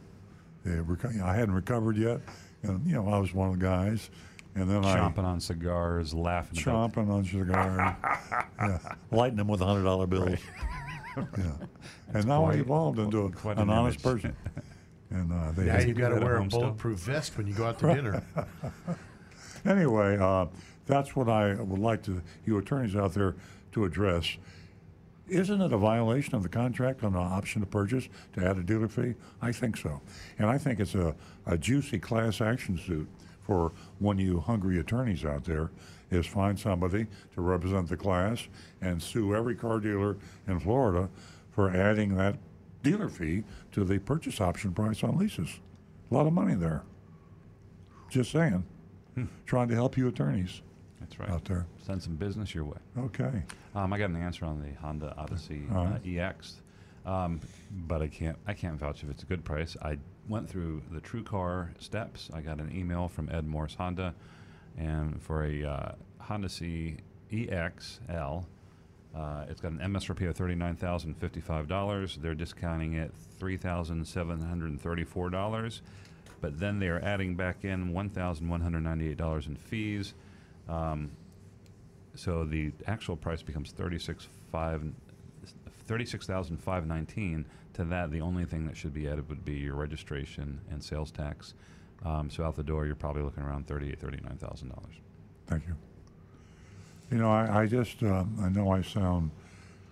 they 0.64 0.72
reco- 0.72 1.22
I 1.22 1.36
hadn't 1.36 1.54
recovered 1.54 1.98
yet. 1.98 2.20
And, 2.64 2.86
you 2.88 2.94
know, 2.96 3.08
I 3.10 3.20
was 3.20 3.34
one 3.34 3.50
of 3.50 3.60
the 3.60 3.66
guys. 3.66 4.10
And 4.56 4.70
then 4.70 4.84
I 4.86 4.96
Chomping 4.98 5.26
on 5.26 5.40
cigars, 5.42 6.14
laughing. 6.14 6.62
about 6.64 6.94
chomping 6.94 7.10
on 7.10 7.26
cigars, 7.26 7.96
yeah, 8.58 8.78
lighting 9.12 9.36
them 9.36 9.50
with 9.50 9.60
hundred 9.60 9.84
dollar 9.84 10.08
bills. 10.08 10.40
yeah, 11.18 11.52
and 12.14 12.26
now 12.26 12.46
I 12.46 12.54
evolved 12.54 12.98
into 13.00 13.30
quite 13.32 13.58
an, 13.58 13.64
an 13.64 13.70
honest 13.70 14.02
person. 14.02 14.36
And 15.12 15.32
uh, 15.32 15.52
they 15.52 15.66
now 15.66 15.74
had- 15.74 15.88
you 15.88 15.94
got 15.94 16.10
to 16.10 16.16
wear 16.20 16.36
a 16.36 16.40
home 16.40 16.50
still? 16.50 16.62
bulletproof 16.62 17.00
vest 17.00 17.38
when 17.38 17.46
you 17.48 17.54
go 17.54 17.66
out 17.68 17.78
to 17.80 17.94
dinner. 17.94 18.24
anyway, 19.66 20.18
uh, 20.18 20.46
that's 20.86 21.16
what 21.16 21.30
I 21.30 21.56
would 21.56 21.80
like 21.80 22.04
to 22.04 22.22
you 22.46 22.58
attorneys 22.58 22.96
out 22.96 23.14
there 23.14 23.36
to 23.72 23.86
address. 23.86 24.38
Isn't 25.28 25.60
it 25.60 25.74
a 25.74 25.78
violation 25.78 26.36
of 26.36 26.44
the 26.44 26.50
contract 26.50 27.04
on 27.04 27.14
the 27.14 27.20
option 27.20 27.62
to 27.62 27.68
purchase 27.68 28.08
to 28.34 28.46
add 28.46 28.58
a 28.58 28.64
dealer 28.64 28.88
fee? 28.88 29.16
I 29.42 29.52
think 29.52 29.78
so, 29.78 30.02
and 30.38 30.48
I 30.48 30.58
think 30.58 30.80
it's 30.80 30.94
a, 30.94 31.16
a 31.48 31.58
juicy 31.58 32.00
class 32.00 32.42
action 32.42 32.78
suit 32.78 33.08
for 33.42 33.72
one 34.00 34.20
of 34.20 34.26
you 34.26 34.40
hungry 34.40 34.80
attorneys 34.80 35.26
out 35.26 35.46
there. 35.46 35.72
Is 36.12 36.28
find 36.28 36.58
somebody 36.58 37.08
to 37.34 37.42
represent 37.42 37.90
the 37.90 37.98
class 37.98 38.48
and 38.80 39.02
sue 39.02 39.36
every 39.36 39.56
car 39.56 39.80
dealer 39.80 40.18
in 40.48 40.60
Florida 40.60 41.10
for 41.52 41.76
adding 41.76 42.16
that 42.16 42.38
dealer 42.84 43.10
fee 43.10 43.44
to 43.72 43.84
the 43.84 43.98
purchase 43.98 44.40
option 44.40 44.72
price 44.72 45.04
on 45.04 45.18
leases. 45.18 45.60
A 46.12 46.14
lot 46.14 46.28
of 46.28 46.34
money 46.34 46.54
there. 46.54 46.84
Just 48.08 48.32
saying. 48.32 48.64
Hmm. 49.16 49.26
Trying 49.48 49.68
to 49.70 49.74
help 49.74 49.98
you 49.98 50.08
attorneys 50.08 50.62
That's 51.10 51.20
right. 51.20 51.30
out 51.30 51.46
there. 51.46 51.66
Send 51.86 52.02
some 52.02 52.16
business 52.16 52.54
your 52.54 52.66
way. 52.66 52.78
Okay. 52.98 53.44
Um, 53.76 53.94
I 53.94 53.98
got 53.98 54.10
an 54.10 54.16
answer 54.16 54.46
on 54.46 54.62
the 54.62 54.74
Honda 54.80 55.14
Odyssey 55.18 55.64
uh. 55.74 55.98
EX, 56.06 56.62
um, 57.06 57.40
but 57.88 58.02
I 58.02 58.08
can't 58.08 58.38
I 58.48 58.54
can't 58.54 58.80
vouch 58.80 59.04
if 59.04 59.10
it's 59.10 59.24
a 59.24 59.26
good 59.26 59.44
price. 59.44 59.76
I 59.82 59.98
went 60.28 60.50
through 60.50 60.82
the 60.92 61.02
TrueCar 61.02 61.70
steps. 61.82 62.30
I 62.34 62.42
got 62.42 62.60
an 62.60 62.76
email 62.76 63.08
from 63.08 63.30
Ed 63.32 63.46
Morse 63.46 63.76
Honda, 63.76 64.14
and 64.78 65.22
for 65.22 65.46
a 65.46 65.64
uh, 65.64 65.92
Honda 66.20 66.50
C 66.50 66.98
EXL, 67.32 68.46
uh, 69.16 69.46
it's 69.50 69.62
got 69.62 69.72
an 69.72 69.80
MSRP 69.80 70.28
of 70.30 70.36
thirty 70.36 70.56
nine 70.56 70.76
thousand 70.76 71.16
fifty 71.16 71.42
five 71.42 71.68
dollars. 71.68 72.18
They're 72.22 72.36
discounting 72.36 72.94
it 72.94 73.12
three 73.40 73.58
thousand 73.58 74.08
seven 74.08 74.42
hundred 74.42 74.80
thirty 74.82 75.04
four 75.04 75.30
dollars, 75.30 75.82
but 76.42 76.60
then 76.60 76.80
they 76.80 76.88
are 76.88 77.00
adding 77.04 77.36
back 77.36 77.64
in 77.64 77.94
one 77.94 78.10
thousand 78.10 78.50
one 78.50 78.62
hundred 78.62 78.82
ninety 78.82 79.10
eight 79.10 79.18
dollars 79.18 79.48
in 79.48 79.56
fees. 79.56 80.14
Um, 80.68 81.12
so 82.16 82.46
the 82.46 82.72
actual 82.88 83.16
price 83.16 83.42
becomes 83.42 83.72
thirty-six 83.72 84.28
five, 84.52 84.82
thirty-six 85.86 86.26
thousand 86.26 86.58
five 86.58 86.88
nineteen. 86.88 87.46
To 87.74 87.84
that, 87.86 88.10
the 88.10 88.22
only 88.22 88.46
thing 88.46 88.66
that 88.68 88.78
should 88.78 88.94
be 88.94 89.08
added 89.08 89.28
would 89.28 89.44
be 89.44 89.56
your 89.56 89.76
registration 89.76 90.62
and 90.72 90.82
sales 90.82 91.12
tax. 91.12 91.54
Um, 92.04 92.30
so 92.30 92.44
out 92.44 92.56
the 92.56 92.64
door, 92.64 92.86
you're 92.86 92.96
probably 92.96 93.22
looking 93.22 93.44
around 93.44 93.68
thirty-eight, 93.68 94.00
thirty-nine 94.00 94.38
thousand 94.38 94.70
dollars. 94.70 94.96
Thank 95.48 95.68
you. 95.68 95.76
You 97.12 97.18
know, 97.18 97.32
I, 97.32 97.62
I 97.62 97.66
just, 97.68 98.02
um, 98.02 98.36
I 98.42 98.50
know 98.50 98.72
I 98.72 98.82
sound, 98.82 99.30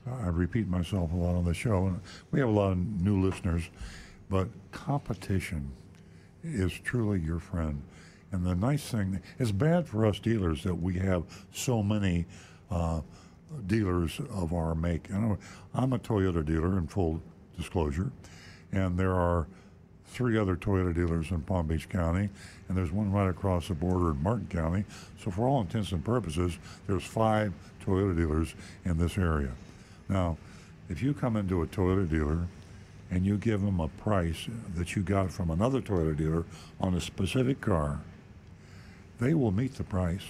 I 0.07 0.27
repeat 0.27 0.67
myself 0.67 1.11
a 1.11 1.15
lot 1.15 1.35
on 1.35 1.45
the 1.45 1.53
show, 1.53 1.87
and 1.87 2.01
we 2.31 2.39
have 2.39 2.49
a 2.49 2.51
lot 2.51 2.71
of 2.71 2.77
new 2.77 3.21
listeners, 3.21 3.69
but 4.29 4.47
competition 4.71 5.71
is 6.43 6.71
truly 6.71 7.19
your 7.19 7.39
friend. 7.39 7.83
And 8.33 8.43
the 8.43 8.55
nice 8.55 8.83
thing, 8.89 9.21
it's 9.37 9.51
bad 9.51 9.87
for 9.87 10.07
us 10.07 10.17
dealers 10.17 10.63
that 10.63 10.73
we 10.73 10.95
have 10.95 11.23
so 11.53 11.83
many 11.83 12.25
uh, 12.71 13.01
dealers 13.67 14.19
of 14.31 14.53
our 14.53 14.73
make. 14.73 15.11
Know 15.11 15.37
I'm 15.75 15.93
a 15.93 15.99
Toyota 15.99 16.43
dealer 16.43 16.79
in 16.79 16.87
full 16.87 17.21
disclosure, 17.55 18.11
and 18.71 18.97
there 18.97 19.13
are 19.13 19.45
three 20.07 20.35
other 20.35 20.55
Toyota 20.55 20.95
dealers 20.95 21.29
in 21.29 21.41
Palm 21.41 21.67
Beach 21.67 21.87
County, 21.87 22.27
and 22.67 22.75
there's 22.75 22.91
one 22.91 23.11
right 23.11 23.29
across 23.29 23.67
the 23.67 23.75
border 23.75 24.09
in 24.09 24.23
Martin 24.23 24.47
County. 24.49 24.83
So, 25.23 25.29
for 25.29 25.47
all 25.47 25.61
intents 25.61 25.91
and 25.91 26.03
purposes, 26.03 26.57
there's 26.87 27.03
five 27.03 27.53
Toyota 27.85 28.17
dealers 28.17 28.55
in 28.83 28.97
this 28.97 29.15
area. 29.15 29.51
Now, 30.09 30.37
if 30.89 31.03
you 31.03 31.13
come 31.13 31.37
into 31.37 31.61
a 31.61 31.67
Toyota 31.67 32.09
dealer 32.09 32.47
and 33.11 33.27
you 33.27 33.37
give 33.37 33.61
them 33.61 33.79
a 33.79 33.89
price 33.89 34.47
that 34.75 34.95
you 34.95 35.03
got 35.03 35.31
from 35.31 35.51
another 35.51 35.81
Toyota 35.81 36.17
dealer 36.17 36.45
on 36.79 36.95
a 36.95 37.01
specific 37.01 37.61
car, 37.61 38.01
they 39.19 39.33
will 39.33 39.51
meet 39.51 39.75
the 39.75 39.83
price. 39.83 40.23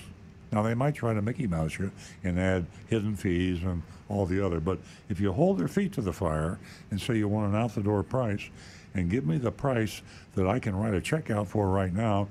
Now 0.52 0.62
they 0.62 0.76
might 0.76 0.96
try 0.96 1.14
to 1.14 1.22
Mickey 1.22 1.48
Mouse 1.48 1.80
you 1.80 1.92
and 2.24 2.40
add 2.40 2.66
hidden 2.88 3.16
fees 3.16 3.64
and 3.64 3.82
all 4.08 4.26
the 4.26 4.46
other, 4.46 4.60
but 4.60 4.80
if 5.10 5.20
you 5.20 5.32
hold 5.32 5.58
their 5.58 5.68
feet 5.68 5.94
to 5.94 6.02
the 6.02 6.14
fire 6.14 6.60
and 6.92 7.02
say 7.02 7.18
you 7.18 7.28
want 7.28 7.54
an 7.54 7.60
out 7.60 7.74
the 7.74 7.82
door 7.82 8.04
price 8.04 8.50
and 8.94 9.10
give 9.10 9.26
me 9.26 9.38
the 9.38 9.52
price 9.52 10.02
that 10.36 10.48
I 10.48 10.60
can 10.60 10.76
write 10.76 10.94
a 10.94 11.02
check 11.02 11.32
out 11.32 11.48
for 11.48 11.70
right 11.70 11.94
now, 11.94 12.28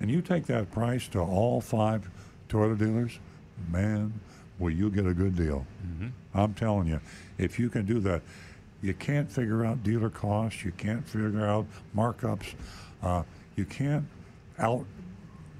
and 0.00 0.10
you 0.10 0.20
take 0.20 0.46
that 0.46 0.70
price 0.70 1.08
to 1.08 1.20
all 1.20 1.60
five 1.60 2.10
Toyota 2.48 2.78
dealers, 2.78 3.18
man, 3.70 4.12
will 4.58 4.70
you 4.70 4.90
get 4.90 5.06
a 5.06 5.14
good 5.14 5.36
deal. 5.36 5.64
I'm 6.34 6.54
telling 6.54 6.88
you, 6.88 7.00
if 7.38 7.58
you 7.58 7.70
can 7.70 7.86
do 7.86 8.00
that, 8.00 8.22
you 8.82 8.94
can't 8.94 9.30
figure 9.30 9.64
out 9.64 9.82
dealer 9.82 10.10
costs, 10.10 10.64
you 10.64 10.72
can't 10.72 11.06
figure 11.06 11.46
out 11.46 11.66
markups, 11.96 12.54
uh, 13.02 13.22
you 13.56 13.64
can't 13.64 14.04
out 14.58 14.84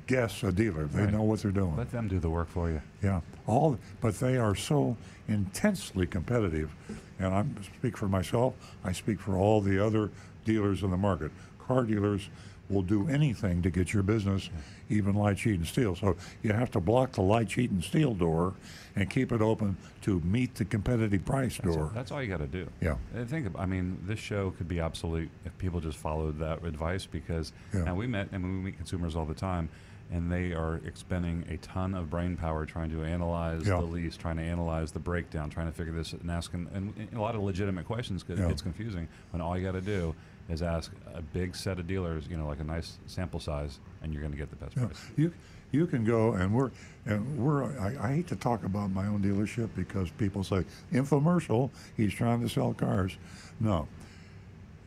guess 0.06 0.42
a 0.42 0.52
dealer. 0.52 0.84
They 0.86 1.02
Right. 1.04 1.12
know 1.12 1.22
what 1.22 1.40
they're 1.40 1.50
doing. 1.52 1.76
Let 1.76 1.90
them 1.90 2.08
do 2.08 2.18
the 2.18 2.30
work 2.30 2.48
for 2.48 2.70
you. 2.70 2.80
Yeah, 3.02 3.20
all, 3.46 3.78
but 4.00 4.18
they 4.18 4.36
are 4.36 4.54
so 4.54 4.96
intensely 5.28 6.06
competitive, 6.06 6.74
and 7.18 7.32
I 7.34 7.44
speak 7.78 7.96
for 7.96 8.08
myself. 8.08 8.54
I 8.84 8.92
speak 8.92 9.20
for 9.20 9.36
all 9.36 9.60
the 9.60 9.78
other 9.84 10.10
dealers 10.44 10.82
in 10.82 10.90
the 10.90 10.96
market. 10.96 11.30
Car 11.58 11.84
dealers 11.84 12.28
will 12.68 12.82
do 12.82 13.06
anything 13.08 13.60
to 13.60 13.70
get 13.70 13.92
your 13.92 14.02
business, 14.02 14.48
even 14.88 15.14
light 15.14 15.38
sheet 15.38 15.56
and 15.58 15.66
steel. 15.66 15.94
So 15.94 16.16
you 16.42 16.52
have 16.52 16.70
to 16.70 16.80
block 16.80 17.12
the 17.12 17.20
light 17.20 17.50
sheet 17.50 17.70
and 17.70 17.84
steel 17.84 18.14
door 18.14 18.54
and 18.96 19.10
keep 19.10 19.30
it 19.30 19.42
open 19.42 19.76
to 20.02 20.20
meet 20.20 20.54
the 20.54 20.64
competitive 20.64 21.24
price 21.24 21.58
That's, 21.58 21.76
door. 21.76 21.90
that's 21.94 22.10
all 22.10 22.22
you 22.22 22.28
got 22.28 22.38
to 22.38 22.46
do. 22.46 22.66
Yeah. 22.80 22.96
And 23.14 23.28
think, 23.28 23.48
I 23.58 23.66
mean, 23.66 23.98
this 24.06 24.18
show 24.18 24.52
could 24.52 24.68
be 24.68 24.80
obsolete 24.80 25.28
if 25.44 25.56
people 25.58 25.80
just 25.80 25.98
followed 25.98 26.38
that 26.38 26.64
advice 26.64 27.04
because 27.04 27.52
Yeah. 27.74 27.84
now 27.84 27.94
we 27.94 28.06
met 28.06 28.28
and 28.32 28.42
we 28.42 28.50
meet 28.50 28.76
consumers 28.78 29.16
all 29.16 29.26
the 29.26 29.34
time, 29.34 29.68
and 30.12 30.30
they 30.30 30.52
are 30.52 30.80
expending 30.84 31.44
a 31.48 31.56
ton 31.58 31.94
of 31.94 32.10
brain 32.10 32.36
power 32.36 32.66
trying 32.66 32.90
to 32.90 33.02
analyze 33.02 33.66
Yeah. 33.66 33.76
the 33.78 33.82
lease, 33.86 34.16
trying 34.16 34.36
to 34.36 34.42
analyze 34.42 34.92
the 34.92 34.98
breakdown, 34.98 35.48
trying 35.48 35.66
to 35.66 35.72
figure 35.72 35.92
this 35.92 36.12
and 36.12 36.30
asking 36.30 36.68
and, 36.74 36.92
and 36.98 37.14
a 37.14 37.20
lot 37.20 37.34
of 37.34 37.40
legitimate 37.42 37.86
questions 37.86 38.22
because 38.22 38.38
Yeah. 38.38 38.46
it 38.46 38.48
gets 38.50 38.62
confusing 38.62 39.08
when 39.30 39.40
all 39.40 39.56
you 39.56 39.64
got 39.64 39.72
to 39.72 39.80
do 39.80 40.14
is 40.50 40.60
ask 40.60 40.92
a 41.14 41.22
big 41.22 41.56
set 41.56 41.78
of 41.78 41.86
dealers, 41.86 42.26
you 42.28 42.36
know, 42.36 42.46
like 42.46 42.60
a 42.60 42.64
nice 42.64 42.98
sample 43.06 43.40
size, 43.40 43.78
and 44.02 44.12
you're 44.12 44.20
going 44.20 44.32
to 44.32 44.38
get 44.38 44.50
the 44.50 44.56
best 44.56 44.76
Yeah, 44.76 44.84
price. 44.86 45.10
you 45.16 45.32
you 45.70 45.86
can 45.86 46.04
go 46.04 46.34
and 46.34 46.52
we're 46.52 46.70
and 47.06 47.38
we're 47.38 47.64
I, 47.80 47.96
I 47.98 48.12
hate 48.16 48.26
to 48.26 48.36
talk 48.36 48.64
about 48.64 48.90
my 48.90 49.06
own 49.06 49.22
dealership 49.22 49.70
because 49.74 50.10
people 50.10 50.44
say 50.44 50.66
infomercial 50.92 51.70
he's 51.96 52.12
trying 52.12 52.42
to 52.42 52.48
sell 52.50 52.74
cars. 52.74 53.16
No, 53.60 53.88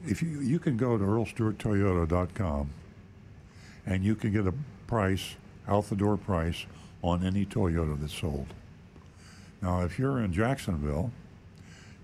if 0.06 0.22
you 0.22 0.40
you 0.42 0.60
can 0.60 0.78
go 0.78 0.96
to 1.00 1.04
earlstewarttoyota.com 1.04 2.70
and 3.88 4.04
you 4.04 4.14
can 4.16 4.32
get 4.32 4.46
a 4.46 4.54
price 4.88 5.36
out 5.68 5.90
the 5.90 5.96
door 5.96 6.18
price 6.18 6.66
on 7.02 7.26
any 7.26 7.46
Toyota 7.46 8.00
that's 8.00 8.14
sold. 8.14 8.48
Now, 9.62 9.82
if 9.82 9.98
you're 9.98 10.20
in 10.20 10.32
Jacksonville, 10.34 11.12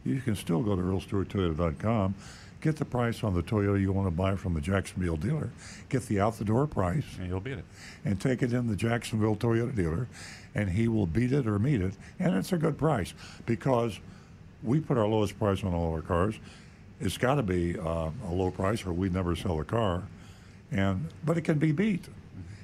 you 0.03 0.19
can 0.21 0.35
still 0.35 0.61
go 0.63 0.75
to 0.75 0.81
earlstewarttoyota.com, 0.81 2.15
get 2.59 2.75
the 2.77 2.85
price 2.85 3.23
on 3.23 3.33
the 3.33 3.43
Toyota 3.43 3.79
you 3.79 3.91
want 3.91 4.07
to 4.07 4.11
buy 4.11 4.35
from 4.35 4.53
the 4.53 4.61
Jacksonville 4.61 5.17
dealer, 5.17 5.51
get 5.89 6.03
the 6.07 6.19
out 6.19 6.37
the 6.37 6.45
door 6.45 6.65
price, 6.67 7.03
And 7.19 7.27
you'll 7.29 7.39
beat 7.39 7.57
it. 7.59 7.65
and 8.05 8.19
take 8.19 8.41
it 8.41 8.53
in 8.53 8.67
the 8.67 8.75
Jacksonville 8.75 9.35
Toyota 9.35 9.75
dealer, 9.75 10.07
and 10.55 10.69
he 10.69 10.87
will 10.87 11.05
beat 11.07 11.31
it 11.31 11.45
or 11.47 11.59
meet 11.59 11.81
it, 11.81 11.93
and 12.19 12.35
it's 12.35 12.51
a 12.51 12.57
good 12.57 12.77
price 12.77 13.13
because 13.45 13.99
we 14.63 14.79
put 14.79 14.97
our 14.97 15.07
lowest 15.07 15.37
price 15.39 15.63
on 15.63 15.73
all 15.73 15.91
our 15.93 16.01
cars. 16.01 16.35
It's 16.99 17.17
got 17.17 17.35
to 17.35 17.43
be 17.43 17.77
uh, 17.79 18.11
a 18.27 18.31
low 18.31 18.51
price, 18.51 18.85
or 18.85 18.93
we'd 18.93 19.13
never 19.13 19.35
sell 19.35 19.59
a 19.59 19.63
car, 19.63 20.03
and 20.71 21.09
but 21.25 21.37
it 21.37 21.41
can 21.41 21.57
be 21.57 21.71
beat, 21.71 22.05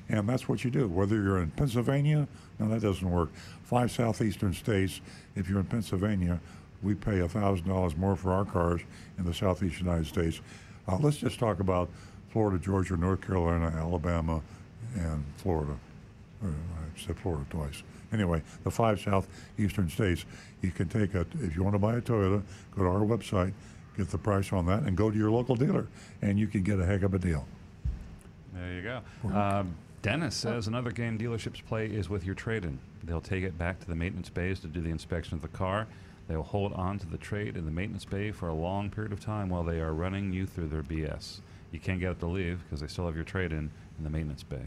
and 0.09 0.27
that's 0.27 0.47
what 0.47 0.63
you 0.63 0.71
do. 0.71 0.87
Whether 0.87 1.15
you're 1.15 1.39
in 1.39 1.51
Pennsylvania, 1.51 2.27
no, 2.59 2.69
that 2.69 2.81
doesn't 2.81 3.09
work. 3.09 3.29
Five 3.63 3.91
southeastern 3.91 4.53
states. 4.53 5.01
If 5.35 5.49
you're 5.49 5.59
in 5.59 5.65
Pennsylvania, 5.65 6.39
we 6.81 6.95
pay 6.95 7.25
thousand 7.27 7.67
dollars 7.67 7.95
more 7.97 8.15
for 8.15 8.31
our 8.31 8.45
cars 8.45 8.81
in 9.17 9.25
the 9.25 9.33
southeast 9.33 9.79
United 9.79 10.07
States. 10.07 10.41
Uh, 10.87 10.97
let's 10.97 11.17
just 11.17 11.39
talk 11.39 11.59
about 11.59 11.89
Florida, 12.31 12.57
Georgia, 12.63 12.95
North 12.95 13.21
Carolina, 13.21 13.73
Alabama, 13.75 14.41
and 14.95 15.23
Florida. 15.37 15.75
Uh, 16.43 16.47
I 16.47 16.99
said 16.99 17.17
Florida 17.17 17.45
twice. 17.49 17.83
Anyway, 18.13 18.41
the 18.63 18.71
five 18.71 19.01
southeastern 19.01 19.89
states, 19.89 20.25
you 20.61 20.71
can 20.71 20.87
take 20.87 21.13
a, 21.13 21.25
if 21.41 21.55
you 21.55 21.63
want 21.63 21.75
to 21.75 21.79
buy 21.79 21.95
a 21.95 22.01
Toyota, 22.01 22.41
go 22.75 22.83
to 22.83 22.89
our 22.89 23.01
website, 23.01 23.53
get 23.97 24.09
the 24.09 24.17
price 24.17 24.53
on 24.53 24.65
that, 24.67 24.83
and 24.83 24.95
go 24.95 25.11
to 25.11 25.17
your 25.17 25.31
local 25.31 25.55
dealer, 25.55 25.87
and 26.21 26.39
you 26.39 26.47
can 26.47 26.63
get 26.63 26.79
a 26.79 26.85
heck 26.85 27.01
of 27.01 27.13
a 27.13 27.19
deal. 27.19 27.45
There 28.53 28.73
you 28.73 28.81
go. 28.81 29.35
Um, 29.35 29.75
Dennis 30.01 30.35
says 30.35 30.67
another 30.67 30.91
game 30.91 31.17
dealerships 31.17 31.63
play 31.65 31.87
is 31.87 32.07
with 32.09 32.25
your 32.25 32.35
trade-in. 32.35 32.79
They'll 33.03 33.21
take 33.21 33.43
it 33.43 33.57
back 33.57 33.79
to 33.79 33.87
the 33.87 33.95
maintenance 33.95 34.29
bays 34.29 34.59
to 34.61 34.67
do 34.67 34.79
the 34.81 34.89
inspection 34.89 35.35
of 35.35 35.41
the 35.41 35.47
car. 35.47 35.87
They'll 36.27 36.43
hold 36.43 36.73
on 36.73 36.99
to 36.99 37.07
the 37.07 37.17
trade 37.17 37.57
in 37.57 37.65
the 37.65 37.71
maintenance 37.71 38.05
bay 38.05 38.31
for 38.31 38.49
a 38.49 38.53
long 38.53 38.89
period 38.89 39.11
of 39.11 39.19
time 39.19 39.49
while 39.49 39.63
they 39.63 39.79
are 39.79 39.93
running 39.93 40.31
you 40.33 40.45
through 40.45 40.67
their 40.67 40.83
BS. 40.83 41.39
You 41.71 41.79
can't 41.79 41.99
get 41.99 42.11
it 42.11 42.19
to 42.19 42.27
leave 42.27 42.63
because 42.63 42.81
they 42.81 42.87
still 42.87 43.05
have 43.05 43.15
your 43.15 43.23
trade-in 43.25 43.71
in 43.97 44.03
the 44.03 44.09
maintenance 44.09 44.43
bay, 44.43 44.61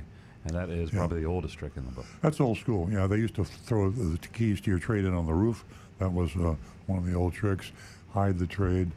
and 0.44 0.54
that 0.54 0.68
is 0.68 0.92
Yeah. 0.92 0.98
probably 1.00 1.20
the 1.20 1.26
oldest 1.26 1.56
trick 1.58 1.72
in 1.76 1.84
the 1.84 1.92
book. 1.92 2.06
That's 2.22 2.40
old 2.40 2.58
school. 2.58 2.88
Yeah, 2.90 3.06
they 3.06 3.16
used 3.16 3.34
to 3.36 3.44
throw 3.44 3.90
the, 3.90 4.02
the 4.18 4.18
keys 4.28 4.60
to 4.62 4.70
your 4.70 4.80
trade 4.80 5.04
in 5.04 5.14
on 5.14 5.26
the 5.26 5.34
roof. 5.34 5.64
That 5.98 6.12
was 6.12 6.34
uh, 6.36 6.56
one 6.86 6.98
of 6.98 7.06
the 7.06 7.14
old 7.14 7.34
tricks. 7.34 7.72
Hide 8.12 8.38
the 8.38 8.46
trade. 8.46 8.90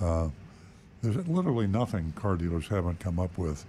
Uh, 0.00 0.28
there's 1.02 1.16
literally 1.26 1.66
nothing 1.66 2.12
car 2.12 2.36
dealers 2.36 2.68
haven't 2.68 3.00
come 3.00 3.18
up 3.18 3.36
with, 3.38 3.64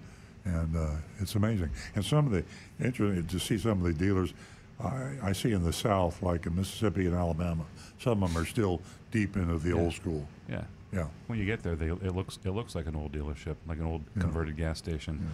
and 0.45 0.75
uh, 0.75 0.87
it's 1.19 1.35
amazing. 1.35 1.69
And 1.95 2.03
some 2.03 2.25
of 2.25 2.31
the 2.31 2.43
interesting 2.83 3.25
to 3.27 3.39
see 3.39 3.57
some 3.57 3.77
of 3.79 3.83
the 3.83 3.93
dealers 3.93 4.33
I, 4.83 5.11
I 5.21 5.31
see 5.33 5.51
in 5.51 5.63
the 5.63 5.73
South, 5.73 6.23
like 6.23 6.45
in 6.47 6.55
Mississippi 6.55 7.05
and 7.05 7.15
Alabama. 7.15 7.65
Some 7.99 8.23
of 8.23 8.33
them 8.33 8.41
are 8.41 8.45
still 8.45 8.81
deep 9.11 9.35
into 9.37 9.59
the 9.59 9.69
Yeah. 9.69 9.75
old 9.75 9.93
school. 9.93 10.27
Yeah. 10.49 10.63
Yeah. 10.91 11.05
When 11.27 11.37
you 11.37 11.45
get 11.45 11.61
there, 11.63 11.75
they, 11.75 11.87
it 11.87 12.15
looks 12.15 12.39
it 12.43 12.49
looks 12.51 12.73
like 12.75 12.87
an 12.87 12.95
old 12.95 13.11
dealership, 13.11 13.55
like 13.67 13.77
an 13.77 13.85
old 13.85 14.03
Yeah. 14.15 14.23
converted 14.23 14.57
gas 14.57 14.77
station. 14.79 15.29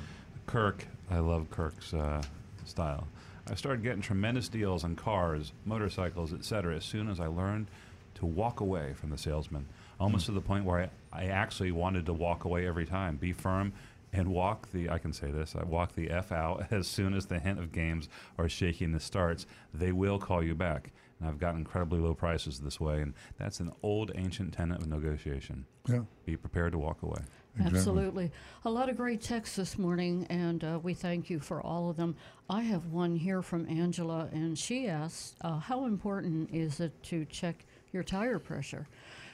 Kirk, 0.45 0.85
I 1.09 1.19
love 1.19 1.49
Kirk's 1.49 1.93
uh, 1.93 2.21
style. 2.65 3.07
I 3.49 3.55
started 3.55 3.83
getting 3.83 4.01
tremendous 4.01 4.49
deals 4.49 4.83
on 4.83 4.95
cars, 4.95 5.53
motorcycles, 5.65 6.33
etc. 6.33 6.75
As 6.75 6.83
soon 6.83 7.07
as 7.09 7.19
I 7.21 7.27
learned 7.27 7.67
to 8.15 8.25
walk 8.25 8.59
away 8.59 8.93
from 8.93 9.09
the 9.09 9.17
salesman, 9.17 9.65
almost 9.99 10.25
to 10.25 10.31
the 10.33 10.41
point 10.41 10.65
where 10.65 10.89
I, 11.13 11.23
I 11.23 11.25
actually 11.27 11.71
wanted 11.71 12.05
to 12.07 12.13
walk 12.13 12.43
away 12.43 12.67
every 12.67 12.85
time. 12.85 13.15
Be 13.15 13.31
firm 13.31 13.71
and 14.13 14.29
walk 14.29 14.71
the. 14.71 14.89
I 14.89 14.97
can 14.97 15.13
say 15.13 15.31
this. 15.31 15.55
I 15.55 15.63
walk 15.63 15.93
the 15.95 16.09
f 16.09 16.31
out 16.31 16.67
as 16.71 16.87
soon 16.87 17.13
as 17.13 17.25
the 17.25 17.39
hint 17.39 17.59
of 17.59 17.71
games 17.71 18.09
are 18.37 18.49
shaking 18.49 18.91
the 18.91 18.99
starts. 18.99 19.45
They 19.73 19.91
will 19.91 20.19
call 20.19 20.43
you 20.43 20.55
back. 20.55 20.91
And 21.19 21.27
I've 21.27 21.39
gotten 21.39 21.59
incredibly 21.59 21.99
low 21.99 22.13
prices 22.13 22.59
this 22.59 22.79
way, 22.79 23.01
and 23.01 23.13
that's 23.39 23.59
an 23.59 23.71
old 23.81 24.11
ancient 24.15 24.53
tenet 24.53 24.81
of 24.81 24.87
negotiation. 24.87 25.65
Yeah. 25.87 26.01
Be 26.25 26.37
prepared 26.37 26.73
to 26.73 26.77
walk 26.77 27.01
away. 27.01 27.21
Exactly. 27.55 27.79
Absolutely. 27.79 28.31
A 28.65 28.69
lot 28.69 28.87
of 28.87 28.97
great 28.97 29.21
texts 29.21 29.55
this 29.55 29.79
morning, 29.79 30.27
and 30.29 30.63
uh, 30.63 30.79
we 30.81 30.93
thank 30.93 31.29
you 31.29 31.39
for 31.39 31.59
all 31.61 31.89
of 31.89 31.97
them. 31.97 32.15
I 32.49 32.61
have 32.61 32.85
one 32.87 33.15
here 33.15 33.41
from 33.41 33.67
Angela, 33.67 34.29
and 34.31 34.57
she 34.57 34.87
asks, 34.87 35.35
uh, 35.41 35.57
How 35.57 35.85
important 35.85 36.53
is 36.53 36.79
it 36.79 36.91
to 37.03 37.25
check 37.25 37.65
your 37.91 38.03
tire 38.03 38.37
pressure? 38.37 38.87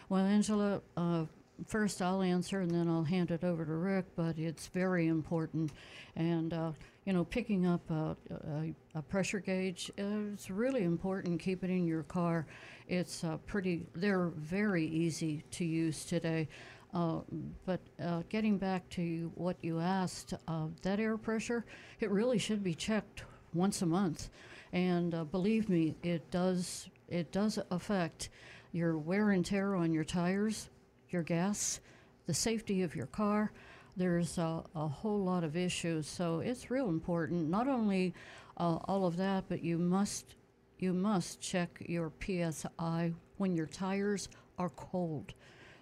Well, 0.07 0.25
Angela, 0.25 0.81
uh, 0.95 1.25
first 1.67 2.01
I'll 2.01 2.21
answer 2.21 2.61
and 2.61 2.71
then 2.71 2.87
I'll 2.87 3.03
hand 3.03 3.31
it 3.31 3.43
over 3.43 3.65
to 3.65 3.73
Rick, 3.73 4.05
but 4.15 4.37
it's 4.37 4.67
very 4.67 5.07
important. 5.07 5.71
And, 6.15 6.53
uh, 6.53 6.71
you 7.05 7.13
know, 7.13 7.25
picking 7.25 7.65
up 7.65 7.89
a, 7.89 8.15
a, 8.31 8.73
a 8.95 9.01
pressure 9.01 9.39
gauge 9.39 9.91
is 9.97 10.49
really 10.49 10.83
important. 10.83 11.39
Keep 11.39 11.63
it 11.63 11.69
in 11.69 11.85
your 11.85 12.03
car. 12.03 12.45
It's 12.87 13.23
uh, 13.23 13.37
pretty, 13.45 13.85
they're 13.95 14.31
very 14.35 14.85
easy 14.85 15.43
to 15.51 15.65
use 15.65 16.05
today. 16.05 16.47
Uh, 16.93 17.21
but 17.65 17.79
uh, 18.03 18.21
getting 18.29 18.57
back 18.57 18.87
to 18.89 19.31
what 19.35 19.57
you 19.61 19.79
asked, 19.79 20.33
uh, 20.47 20.67
that 20.83 20.99
air 20.99 21.17
pressure, 21.17 21.65
it 21.99 22.11
really 22.11 22.37
should 22.37 22.63
be 22.63 22.75
checked 22.75 23.23
once 23.53 23.81
a 23.81 23.85
month. 23.85 24.29
And 24.73 25.15
uh, 25.15 25.23
believe 25.23 25.69
me, 25.69 25.95
it 26.03 26.29
does, 26.29 26.89
it 27.07 27.31
does 27.31 27.59
affect 27.71 28.29
your 28.71 28.97
wear 28.97 29.31
and 29.31 29.45
tear 29.45 29.75
on 29.75 29.91
your 29.91 30.03
tires, 30.03 30.69
your 31.13 31.23
gas, 31.23 31.79
the 32.25 32.33
safety 32.33 32.81
of 32.81 32.95
your 32.95 33.05
car. 33.05 33.51
There's 33.95 34.37
a, 34.39 34.63
a 34.75 34.87
whole 34.87 35.23
lot 35.23 35.43
of 35.43 35.55
issues. 35.55 36.07
So 36.07 36.39
it's 36.39 36.71
real 36.71 36.89
important. 36.89 37.49
Not 37.49 37.67
only 37.67 38.13
uh, 38.57 38.79
all 38.85 39.05
of 39.05 39.15
that, 39.17 39.45
but 39.47 39.63
you 39.63 39.77
must 39.77 40.35
you 40.79 40.91
must 40.91 41.39
check 41.39 41.81
your 41.87 42.11
PSI 42.19 43.13
when 43.37 43.55
your 43.55 43.67
tires 43.67 44.27
are 44.57 44.69
cold. 44.69 45.33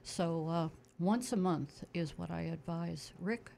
So 0.04 0.48
uh, 0.48 0.70
once 1.00 1.34
a 1.34 1.38
month 1.38 1.84
is 1.94 2.18
what 2.18 2.30
I 2.30 2.42
advise. 2.42 3.12
Rick? 3.20 3.50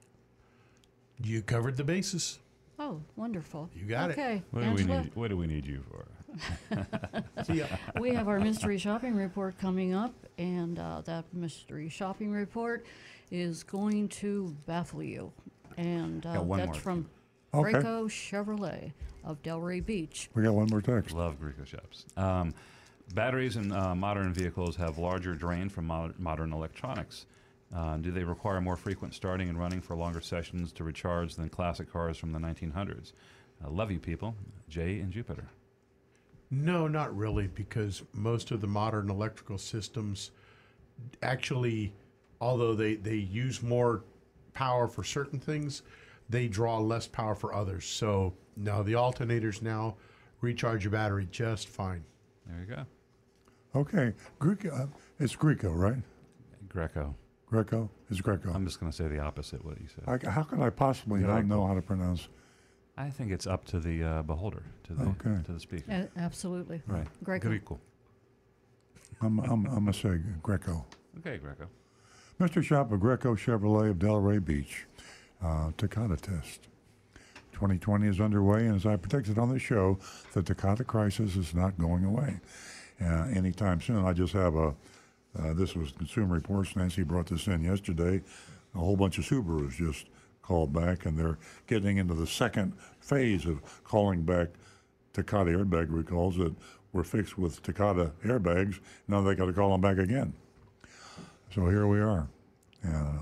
You 1.21 1.41
covered 1.41 1.75
the 1.75 1.83
bases. 1.83 2.39
Oh, 2.79 3.01
wonderful. 3.15 3.69
You 3.75 3.85
got 3.85 4.11
it. 4.11 4.13
okay. 4.13 4.41
What 4.51 4.61
do 4.61 4.71
we 4.71 4.81
Angela, 4.81 5.01
need? 5.03 5.15
What 5.15 5.29
do 5.29 5.37
we 5.37 5.47
need 5.47 5.65
you 5.65 5.83
for? 5.89 6.05
See 7.45 7.53
ya. 7.59 7.65
we 7.99 8.13
have 8.13 8.27
our 8.27 8.39
mystery 8.39 8.77
shopping 8.77 9.15
report 9.15 9.57
coming 9.59 9.93
up, 9.93 10.13
and 10.37 10.79
uh, 10.79 11.01
that 11.05 11.25
mystery 11.33 11.89
shopping 11.89 12.31
report 12.31 12.85
is 13.31 13.63
going 13.63 14.07
to 14.09 14.55
baffle 14.65 15.03
you. 15.03 15.31
And 15.77 16.25
uh, 16.25 16.33
Got 16.35 16.45
one 16.45 16.59
that's 16.59 16.67
more. 16.73 16.79
from 16.81 17.09
Okay. 17.55 17.71
Grieco 17.73 18.05
Chevrolet 18.09 18.93
of 19.23 19.41
Delray 19.43 19.85
Beach. 19.85 20.29
We 20.33 20.41
got 20.43 20.53
one 20.55 20.67
more 20.71 20.81
text. 20.81 21.13
Love 21.15 21.37
Grieco 21.39 21.65
shops. 21.67 22.05
Um, 22.17 22.53
batteries 23.13 23.57
in 23.57 23.71
uh, 23.71 23.93
modern 23.93 24.33
vehicles 24.33 24.75
have 24.77 24.97
larger 24.97 25.35
drain 25.35 25.69
from 25.69 25.85
mod- 25.85 26.17
modern 26.19 26.51
electronics. 26.51 27.27
Uh, 27.75 27.97
do 27.97 28.11
they 28.11 28.23
require 28.23 28.59
more 28.59 28.75
frequent 28.75 29.13
starting 29.13 29.49
and 29.49 29.59
running 29.59 29.81
for 29.81 29.95
longer 29.95 30.19
sessions 30.21 30.71
to 30.73 30.83
recharge 30.83 31.35
than 31.35 31.47
classic 31.49 31.91
cars 31.91 32.17
from 32.17 32.31
the 32.31 32.39
1900s? 32.39 33.13
I 33.63 33.67
love 33.69 33.91
you, 33.91 33.99
people. 33.99 34.35
Jay 34.67 34.99
and 34.99 35.11
Jupiter. 35.11 35.45
No, 36.55 36.87
not 36.87 37.15
really, 37.17 37.47
because 37.47 38.03
most 38.13 38.51
of 38.51 38.61
the 38.61 38.67
modern 38.67 39.09
electrical 39.09 39.57
systems 39.57 40.29
actually, 41.23 41.93
although 42.39 42.75
they, 42.75 42.95
they 42.95 43.15
use 43.15 43.63
more 43.63 44.03
power 44.53 44.87
for 44.87 45.03
certain 45.03 45.39
things, 45.39 45.81
they 46.29 46.47
draw 46.47 46.77
less 46.77 47.07
power 47.07 47.33
for 47.33 47.53
others. 47.55 47.85
So, 47.85 48.33
now 48.55 48.83
the 48.83 48.93
alternators 48.93 49.63
now 49.63 49.95
recharge 50.41 50.83
your 50.83 50.91
battery 50.91 51.27
just 51.31 51.67
fine. 51.67 52.03
There 52.45 52.59
you 52.59 52.75
go. 52.75 52.85
Okay. 53.79 54.13
Greek, 54.37 54.71
uh, 54.71 54.85
it's 55.19 55.35
Greco, 55.35 55.71
right? 55.71 55.97
Greco. 56.69 57.15
Greco? 57.47 57.89
It's 58.11 58.21
Greco. 58.21 58.51
I'm 58.53 58.63
just 58.65 58.79
going 58.79 58.91
to 58.91 58.95
say 58.95 59.07
the 59.07 59.19
opposite 59.19 59.65
what 59.65 59.81
you 59.81 59.87
said. 59.87 60.27
I, 60.27 60.29
how 60.29 60.43
could 60.43 60.59
I 60.59 60.69
possibly 60.69 61.21
Yeah, 61.21 61.27
not 61.27 61.33
Greco. 61.33 61.47
know 61.47 61.65
how 61.67 61.73
to 61.73 61.81
pronounce? 61.81 62.27
I 62.97 63.09
think 63.09 63.31
it's 63.31 63.47
up 63.47 63.65
to 63.65 63.79
the 63.79 64.03
uh, 64.03 64.21
beholder, 64.21 64.63
to 64.85 64.93
the 64.93 65.03
Okay. 65.03 65.41
to 65.45 65.51
the 65.53 65.59
speaker. 65.59 65.91
A- 65.91 66.19
absolutely. 66.19 66.81
Right. 66.87 67.07
Greco. 67.23 67.49
Greco. 67.49 67.79
I'm, 69.21 69.39
I'm, 69.39 69.65
I'm 69.65 69.85
gonna 69.85 69.93
say 69.93 70.19
Greco. 70.41 70.85
Okay, 71.19 71.37
Greco. 71.37 71.67
Mr. 72.39 72.63
Shop 72.63 72.91
of 72.91 72.99
Greco 72.99 73.35
Chevrolet 73.35 73.89
of 73.91 73.97
Delray 73.97 74.43
Beach, 74.43 74.85
uh, 75.43 75.71
Takata 75.77 76.17
test. 76.17 76.67
2020 77.53 78.07
is 78.07 78.19
underway, 78.19 78.65
and 78.65 78.75
as 78.75 78.85
I 78.85 78.95
predicted 78.95 79.37
on 79.37 79.49
the 79.49 79.59
show, 79.59 79.97
the 80.33 80.41
Takata 80.41 80.83
crisis 80.83 81.35
is 81.35 81.53
not 81.53 81.77
going 81.77 82.03
away 82.03 82.39
uh, 83.01 83.27
anytime 83.33 83.79
soon. 83.79 84.03
I 84.05 84.11
just 84.13 84.33
have 84.33 84.55
a, 84.55 84.75
uh, 85.39 85.53
this 85.53 85.75
was 85.75 85.91
Consumer 85.91 86.33
Reports. 86.35 86.75
Nancy 86.75 87.03
brought 87.03 87.27
this 87.27 87.47
in 87.47 87.63
yesterday. 87.63 88.21
A 88.75 88.79
whole 88.79 88.97
bunch 88.97 89.19
of 89.19 89.23
Subarus 89.25 89.75
just 89.75 90.07
called 90.43 90.71
back, 90.71 91.05
and 91.05 91.17
they're 91.17 91.39
getting 91.65 91.97
into 91.97 92.13
the 92.13 92.27
second 92.27 92.73
phase 92.99 93.45
of 93.45 93.83
calling 93.83 94.21
back 94.21 94.49
Takata 95.13 95.49
airbag 95.49 95.87
recalls 95.89 96.37
that 96.37 96.53
were 96.91 97.03
fixed 97.03 97.37
with 97.37 97.63
Takata 97.63 98.11
airbags. 98.23 98.79
Now 99.07 99.21
they 99.21 99.33
got 99.33 99.45
to 99.45 99.53
call 99.53 99.71
them 99.71 99.81
back 99.81 99.97
again. 99.97 100.33
So 101.55 101.67
here 101.67 101.87
we 101.87 101.99
are. 101.99 102.27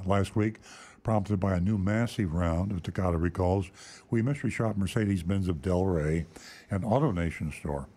Last 0.06 0.35
week, 0.35 0.57
prompted 1.03 1.39
by 1.39 1.56
a 1.56 1.60
new 1.60 1.77
massive 1.77 2.34
round 2.34 2.72
of 2.72 2.81
Takata 2.81 3.18
recalls, 3.18 3.69
we 4.10 4.22
mystery 4.22 4.49
shopped 4.49 4.77
Mercedes 4.77 5.23
Benz 5.23 5.48
of 5.48 5.57
Delray, 5.57 6.26
an 6.69 6.81
AutoNation 6.81 7.53
store. 7.53 7.88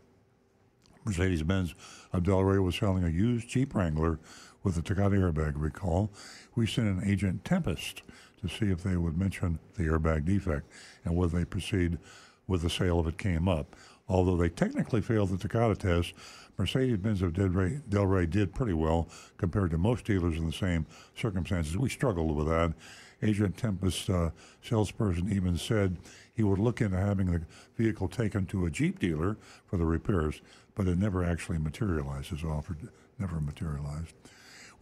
Mercedes 1.04 1.42
Benz 1.42 1.74
of 2.12 2.22
Delray 2.22 2.62
was 2.62 2.76
selling 2.76 3.04
a 3.04 3.08
used 3.08 3.48
Jeep 3.48 3.74
Wrangler 3.74 4.18
with 4.62 4.76
a 4.76 4.82
Takata 4.82 5.16
airbag 5.16 5.52
recall. 5.56 6.10
We 6.54 6.66
sent 6.66 6.88
an 6.88 7.08
agent 7.08 7.44
Tempest 7.44 8.02
to 8.46 8.54
see 8.54 8.70
if 8.70 8.82
they 8.82 8.96
would 8.96 9.16
mention 9.18 9.58
the 9.76 9.84
airbag 9.84 10.24
defect 10.24 10.70
and 11.04 11.16
whether 11.16 11.38
they 11.38 11.44
proceed 11.44 11.98
with 12.46 12.62
the 12.62 12.70
sale 12.70 13.00
if 13.00 13.06
it 13.06 13.18
came 13.18 13.48
up. 13.48 13.74
Although 14.08 14.36
they 14.36 14.50
technically 14.50 15.00
failed 15.00 15.30
the 15.30 15.38
Takata 15.38 15.74
test, 15.74 16.12
Mercedes 16.58 16.98
Benz 16.98 17.22
of 17.22 17.32
Delray, 17.32 17.80
Delray 17.88 18.28
did 18.28 18.54
pretty 18.54 18.74
well 18.74 19.08
compared 19.38 19.70
to 19.70 19.78
most 19.78 20.04
dealers 20.04 20.36
in 20.36 20.46
the 20.46 20.52
same 20.52 20.86
circumstances. 21.16 21.76
We 21.76 21.88
struggled 21.88 22.36
with 22.36 22.46
that. 22.48 22.74
Agent 23.22 23.56
Tempest 23.56 24.10
uh, 24.10 24.30
salesperson 24.62 25.32
even 25.32 25.56
said 25.56 25.96
he 26.34 26.42
would 26.42 26.58
look 26.58 26.82
into 26.82 26.98
having 26.98 27.32
the 27.32 27.40
vehicle 27.76 28.08
taken 28.08 28.44
to 28.46 28.66
a 28.66 28.70
Jeep 28.70 28.98
dealer 28.98 29.38
for 29.66 29.78
the 29.78 29.86
repairs, 29.86 30.42
but 30.74 30.86
it 30.86 30.98
never 30.98 31.24
actually 31.24 31.58
materialized. 31.58 32.28
His 32.28 32.44
offer 32.44 32.76
never 33.18 33.40
materialized. 33.40 34.12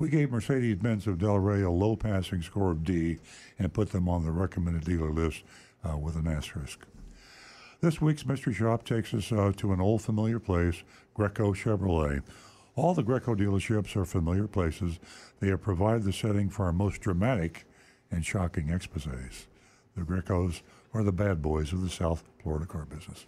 We 0.03 0.09
gave 0.09 0.33
Mercedes 0.33 0.79
Benz 0.79 1.07
of 1.07 1.19
Delray 1.19 1.65
a 1.65 1.71
low 1.71 1.95
passing 1.95 2.43
score 2.43 2.73
of 2.73 2.83
D 2.83 3.19
and 3.57 3.73
put 3.73 3.93
them 3.93 4.09
on 4.09 4.25
the 4.25 4.33
recommended 4.33 4.83
dealer 4.83 5.13
list 5.13 5.45
uh, 5.89 5.97
with 5.97 6.17
an 6.17 6.27
asterisk. 6.27 6.85
This 7.81 8.01
week's 8.01 8.27
Mystery 8.27 8.53
Shop 8.53 8.85
takes 8.85 9.15
us 9.15 9.31
uh, 9.31 9.53
to 9.59 9.73
an 9.73 9.81
old 9.81 10.03
familiar 10.03 10.41
place, 10.41 10.83
Grieco 11.17 11.55
Chevrolet. 11.55 12.21
All 12.75 12.95
the 12.95 13.05
Grieco 13.05 13.39
dealerships 13.39 13.95
are 13.95 14.05
familiar 14.05 14.49
places. 14.49 14.99
They 15.39 15.51
have 15.51 15.63
provided 15.63 16.03
the 16.03 16.13
setting 16.13 16.51
for 16.51 16.65
our 16.65 16.73
most 16.73 17.01
dramatic 17.01 17.65
and 18.11 18.27
shocking 18.27 18.71
exposés. 18.71 19.47
The 19.97 20.03
Griecos 20.03 20.63
are 20.93 21.05
the 21.05 21.13
bad 21.13 21.41
boys 21.41 21.73
of 21.73 21.81
the 21.81 21.89
South 21.89 22.25
Florida 22.43 22.67
car 22.67 22.87
business. 22.87 23.27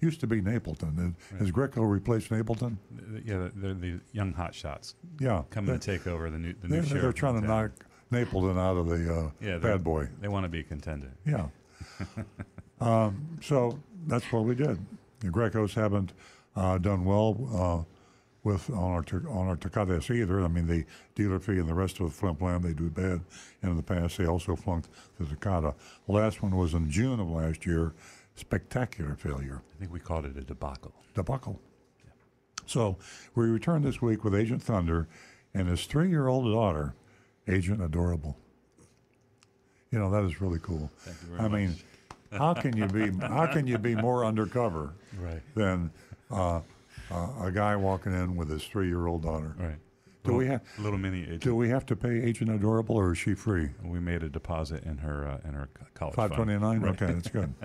Used 0.00 0.20
to 0.20 0.26
be 0.26 0.40
Napleton. 0.40 1.14
Has 1.38 1.50
Grieco 1.50 1.88
replaced 1.88 2.30
Napleton? 2.30 2.76
Yeah, 3.24 3.48
they're 3.54 3.74
the 3.74 4.00
young 4.12 4.32
hot 4.32 4.54
shots. 4.54 4.94
Yeah. 5.18 5.42
coming 5.50 5.78
to 5.78 5.84
take 5.84 6.06
over 6.06 6.30
the 6.30 6.38
new 6.38 6.54
the 6.60 6.68
new 6.68 6.74
They're, 6.76 6.84
sheriff. 6.84 7.02
they're 7.02 7.12
trying 7.12 7.40
to 7.40 7.46
knock 7.46 7.72
Napleton 8.10 8.58
out 8.58 8.76
of 8.78 8.88
the 8.88 9.14
uh, 9.14 9.30
Yeah, 9.40 9.58
bad 9.58 9.84
boy. 9.84 10.08
They 10.20 10.28
want 10.28 10.44
to 10.44 10.48
be 10.48 10.60
a 10.60 10.62
contender. 10.62 11.12
Yeah. 11.26 11.48
um, 12.80 13.38
so 13.42 13.78
that's 14.06 14.30
what 14.32 14.44
we 14.44 14.54
did. 14.54 14.78
The 15.20 15.28
Griecos 15.28 15.74
haven't 15.74 16.14
uh, 16.56 16.78
done 16.78 17.04
well 17.04 17.36
uh, 17.54 17.84
with 18.42 18.70
on 18.70 18.92
our 18.92 19.04
on 19.28 19.48
our 19.48 19.56
Takatas 19.56 20.10
either. 20.14 20.40
I 20.40 20.48
mean, 20.48 20.66
the 20.66 20.84
dealer 21.14 21.38
fee 21.38 21.58
and 21.58 21.68
the 21.68 21.74
rest 21.74 22.00
of 22.00 22.06
the 22.06 22.12
flip 22.12 22.38
plan 22.38 22.62
they 22.62 22.72
do 22.72 22.88
bad. 22.88 23.20
And 23.62 23.72
in 23.72 23.76
the 23.76 23.82
past, 23.82 24.16
they 24.16 24.24
also 24.26 24.56
flunked 24.56 24.88
the 25.18 25.26
Takata. 25.26 25.74
The 26.06 26.12
last 26.12 26.42
one 26.42 26.56
was 26.56 26.72
in 26.72 26.90
June 26.90 27.20
of 27.20 27.28
last 27.28 27.66
year. 27.66 27.92
Spectacular 28.36 29.14
failure. 29.16 29.62
I 29.74 29.78
think 29.78 29.92
we 29.92 30.00
called 30.00 30.24
it 30.24 30.36
a 30.36 30.40
debacle. 30.42 30.92
Debacle. 31.14 31.60
So 32.66 32.96
we 33.34 33.46
return 33.46 33.82
this 33.82 34.00
week 34.00 34.24
with 34.24 34.34
Agent 34.34 34.62
Thunder 34.62 35.08
and 35.54 35.68
his 35.68 35.84
three-year-old 35.86 36.44
daughter, 36.52 36.94
Agent 37.48 37.82
Adorable. 37.82 38.36
You 39.90 39.98
know 39.98 40.10
that 40.10 40.22
is 40.24 40.40
really 40.40 40.60
cool. 40.60 40.90
Thank 40.98 41.16
you 41.22 41.28
very 41.36 41.40
I 41.40 41.48
mean, 41.48 41.76
how 42.32 42.54
can 42.54 42.76
you 42.76 42.86
be 42.86 43.10
how 43.26 43.46
can 43.46 43.66
you 43.66 43.76
be 43.76 43.94
more 43.96 44.24
undercover 44.24 44.94
Right. 45.20 45.42
than 45.56 45.90
uh, 46.30 46.60
uh, 47.10 47.26
a 47.42 47.50
guy 47.52 47.74
walking 47.74 48.12
in 48.14 48.36
with 48.36 48.48
his 48.48 48.62
three-year-old 48.64 49.22
daughter? 49.24 49.56
Right. 49.58 49.76
Do 50.22 50.34
we 50.34 50.44
Little- 50.44 50.52
have 50.52 50.62
little 50.78 50.98
mini 50.98 51.22
agent? 51.24 51.42
Do 51.42 51.56
we 51.56 51.68
have 51.70 51.84
to 51.86 51.96
pay 51.96 52.22
Agent 52.22 52.50
Adorable, 52.50 52.94
or 52.96 53.12
is 53.12 53.18
she 53.18 53.34
free? 53.34 53.70
We 53.82 53.98
made 54.00 54.22
a 54.22 54.28
deposit 54.28 54.84
in 54.84 54.98
her 54.98 55.26
uh, 55.26 55.48
in 55.48 55.54
her 55.54 55.68
college. 55.94 56.14
Five 56.14 56.30
fund. 56.30 56.44
twenty-nine. 56.44 56.80
Right. 56.82 57.02
Okay, 57.02 57.12
that's 57.12 57.28
good. 57.28 57.52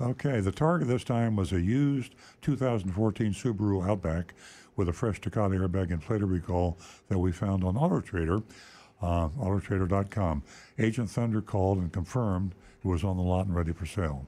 Okay, 0.00 0.38
the 0.38 0.52
target 0.52 0.86
this 0.86 1.02
time 1.02 1.34
was 1.34 1.50
a 1.50 1.60
used 1.60 2.14
2014 2.42 3.32
Subaru 3.32 3.84
Outback 3.84 4.32
with 4.76 4.88
a 4.88 4.92
fresh 4.92 5.20
Takata 5.20 5.56
airbag 5.56 5.90
inflator 5.90 6.30
recall 6.30 6.78
that 7.08 7.18
we 7.18 7.32
found 7.32 7.64
on 7.64 7.74
AutoTrader, 7.74 8.44
uh, 9.02 9.28
AutoTrader.com. 9.30 10.44
Agent 10.78 11.10
Thunder 11.10 11.42
called 11.42 11.78
and 11.78 11.92
confirmed 11.92 12.54
it 12.78 12.86
was 12.86 13.02
on 13.02 13.16
the 13.16 13.24
lot 13.24 13.46
and 13.46 13.56
ready 13.56 13.72
for 13.72 13.86
sale. 13.86 14.24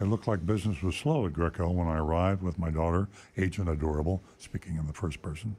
It 0.00 0.06
looked 0.06 0.26
like 0.26 0.44
business 0.44 0.82
was 0.82 0.96
slow 0.96 1.24
at 1.24 1.34
Grieco 1.34 1.72
when 1.72 1.86
I 1.86 1.98
arrived 1.98 2.42
with 2.42 2.58
my 2.58 2.70
daughter, 2.70 3.08
Agent 3.36 3.68
Adorable, 3.68 4.20
speaking 4.38 4.74
in 4.74 4.88
the 4.88 4.92
first 4.92 5.22
person, 5.22 5.54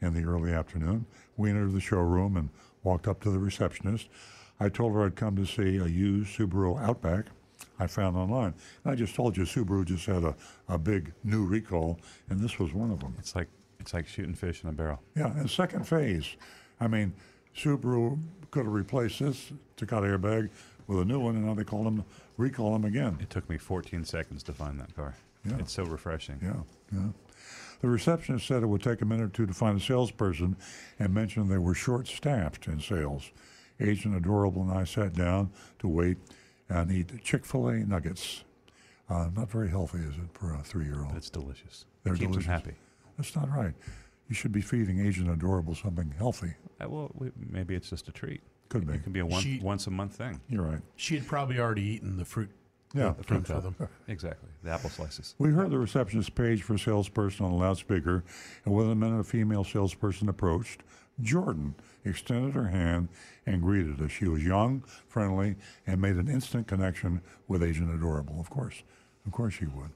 in 0.00 0.14
the 0.14 0.28
early 0.28 0.52
afternoon. 0.52 1.06
We 1.36 1.50
entered 1.50 1.74
the 1.74 1.80
showroom 1.80 2.36
and 2.36 2.48
walked 2.82 3.06
up 3.06 3.22
to 3.22 3.30
the 3.30 3.38
receptionist. 3.38 4.08
I 4.58 4.68
told 4.68 4.94
her 4.94 5.06
I'd 5.06 5.14
come 5.14 5.36
to 5.36 5.46
see 5.46 5.76
a 5.76 5.86
used 5.86 6.36
Subaru 6.36 6.82
Outback 6.82 7.26
I 7.78 7.86
found 7.86 8.16
online. 8.16 8.54
And 8.84 8.92
I 8.92 8.94
just 8.94 9.14
told 9.14 9.36
you 9.36 9.44
Subaru 9.44 9.84
just 9.84 10.06
had 10.06 10.24
a, 10.24 10.34
a 10.68 10.78
big 10.78 11.12
new 11.24 11.44
recall, 11.44 11.98
and 12.28 12.40
this 12.40 12.58
was 12.58 12.72
one 12.72 12.90
of 12.90 13.00
them. 13.00 13.14
It's 13.18 13.34
like 13.34 13.48
it's 13.80 13.92
like 13.92 14.06
shooting 14.06 14.34
fish 14.34 14.62
in 14.62 14.70
a 14.70 14.72
barrel. 14.72 15.00
Yeah, 15.16 15.36
and 15.36 15.50
second 15.50 15.86
phase. 15.86 16.36
I 16.80 16.88
mean, 16.88 17.12
Subaru 17.56 18.18
could 18.50 18.64
have 18.64 18.72
replaced 18.72 19.18
this 19.18 19.52
Takata 19.76 20.06
airbag 20.06 20.50
with 20.86 21.00
a 21.00 21.04
new 21.04 21.20
one, 21.20 21.36
and 21.36 21.46
now 21.46 21.54
they 21.54 21.64
call 21.64 21.84
them 21.84 22.04
recall 22.36 22.72
them 22.72 22.84
again. 22.84 23.18
It 23.20 23.30
took 23.30 23.48
me 23.48 23.58
14 23.58 24.04
seconds 24.04 24.42
to 24.44 24.52
find 24.52 24.78
that 24.80 24.94
car. 24.94 25.14
Yeah. 25.44 25.58
It's 25.58 25.72
so 25.72 25.84
refreshing. 25.84 26.38
Yeah, 26.42 26.62
yeah. 26.92 27.08
The 27.80 27.88
receptionist 27.88 28.46
said 28.46 28.62
it 28.62 28.66
would 28.66 28.82
take 28.82 29.02
a 29.02 29.04
minute 29.04 29.24
or 29.24 29.28
two 29.28 29.46
to 29.46 29.52
find 29.52 29.78
a 29.78 29.84
salesperson 29.84 30.56
and 30.98 31.12
mentioned 31.12 31.50
they 31.50 31.58
were 31.58 31.74
short 31.74 32.08
staffed 32.08 32.66
in 32.66 32.80
sales. 32.80 33.30
Agent 33.78 34.16
Adorable 34.16 34.62
and 34.62 34.72
I 34.72 34.84
sat 34.84 35.12
down 35.12 35.50
to 35.80 35.88
wait 35.88 36.16
and 36.68 36.90
eat 36.90 37.22
Chick 37.22 37.44
fil 37.44 37.68
A 37.68 37.74
nuggets. 37.78 38.44
Uh, 39.08 39.28
not 39.36 39.50
very 39.50 39.68
healthy, 39.68 39.98
is 39.98 40.14
it, 40.16 40.30
for 40.32 40.54
a 40.54 40.58
three 40.62 40.84
year 40.86 41.02
old? 41.04 41.14
That's 41.14 41.30
delicious. 41.30 41.84
They're 42.02 42.14
Keeps 42.14 42.24
'em 42.24 42.30
delicious. 42.32 42.48
happy. 42.50 42.74
That's 43.16 43.36
not 43.36 43.50
right. 43.54 43.74
You 44.28 44.34
should 44.34 44.52
be 44.52 44.62
feeding 44.62 45.04
Agent 45.06 45.28
Adorable 45.30 45.74
something 45.74 46.14
healthy. 46.16 46.54
Uh, 46.82 46.88
well, 46.88 47.10
we, 47.14 47.30
maybe 47.50 47.74
it's 47.74 47.90
just 47.90 48.08
a 48.08 48.12
treat. 48.12 48.40
Could 48.70 48.86
be. 48.86 48.94
It 48.94 49.02
can 49.04 49.12
be 49.12 49.20
a 49.20 49.26
one, 49.26 49.42
She- 49.42 49.60
once 49.62 49.86
a 49.86 49.90
month 49.90 50.16
thing. 50.16 50.40
You're 50.48 50.62
right. 50.64 50.80
She 50.96 51.16
had 51.16 51.26
probably 51.26 51.58
already 51.58 51.82
eaten 51.82 52.16
the 52.16 52.24
fruit. 52.24 52.48
Yeah, 52.94 53.12
The 53.18 53.24
fruit 53.24 53.46
for 53.46 53.60
them. 53.60 53.74
Exactly. 54.08 54.48
The 54.62 54.70
apple 54.70 54.88
slices. 54.88 55.34
We 55.38 55.50
heard 55.50 55.70
the 55.70 55.78
receptionist 55.78 56.34
page 56.36 56.62
for 56.62 56.74
a 56.74 56.78
salesperson 56.78 57.44
on 57.44 57.50
the 57.52 57.58
loudspeaker, 57.58 58.24
and 58.64 58.74
within 58.74 58.92
a 58.92 58.94
minute, 58.94 59.18
a 59.18 59.24
female 59.24 59.64
salesperson 59.64 60.28
approached. 60.28 60.82
Jordan 61.20 61.74
extended 62.04 62.54
her 62.54 62.68
hand 62.68 63.08
and 63.46 63.62
greeted 63.62 64.00
us. 64.00 64.10
She 64.10 64.26
was 64.26 64.44
young, 64.44 64.84
friendly, 65.08 65.56
and 65.86 66.00
made 66.00 66.16
an 66.16 66.28
instant 66.28 66.66
connection 66.66 67.20
with 67.46 67.62
Agent 67.62 67.94
Adorable. 67.94 68.40
Of 68.40 68.50
course, 68.50 68.82
of 69.26 69.32
course 69.32 69.54
she 69.54 69.66
would. 69.66 69.90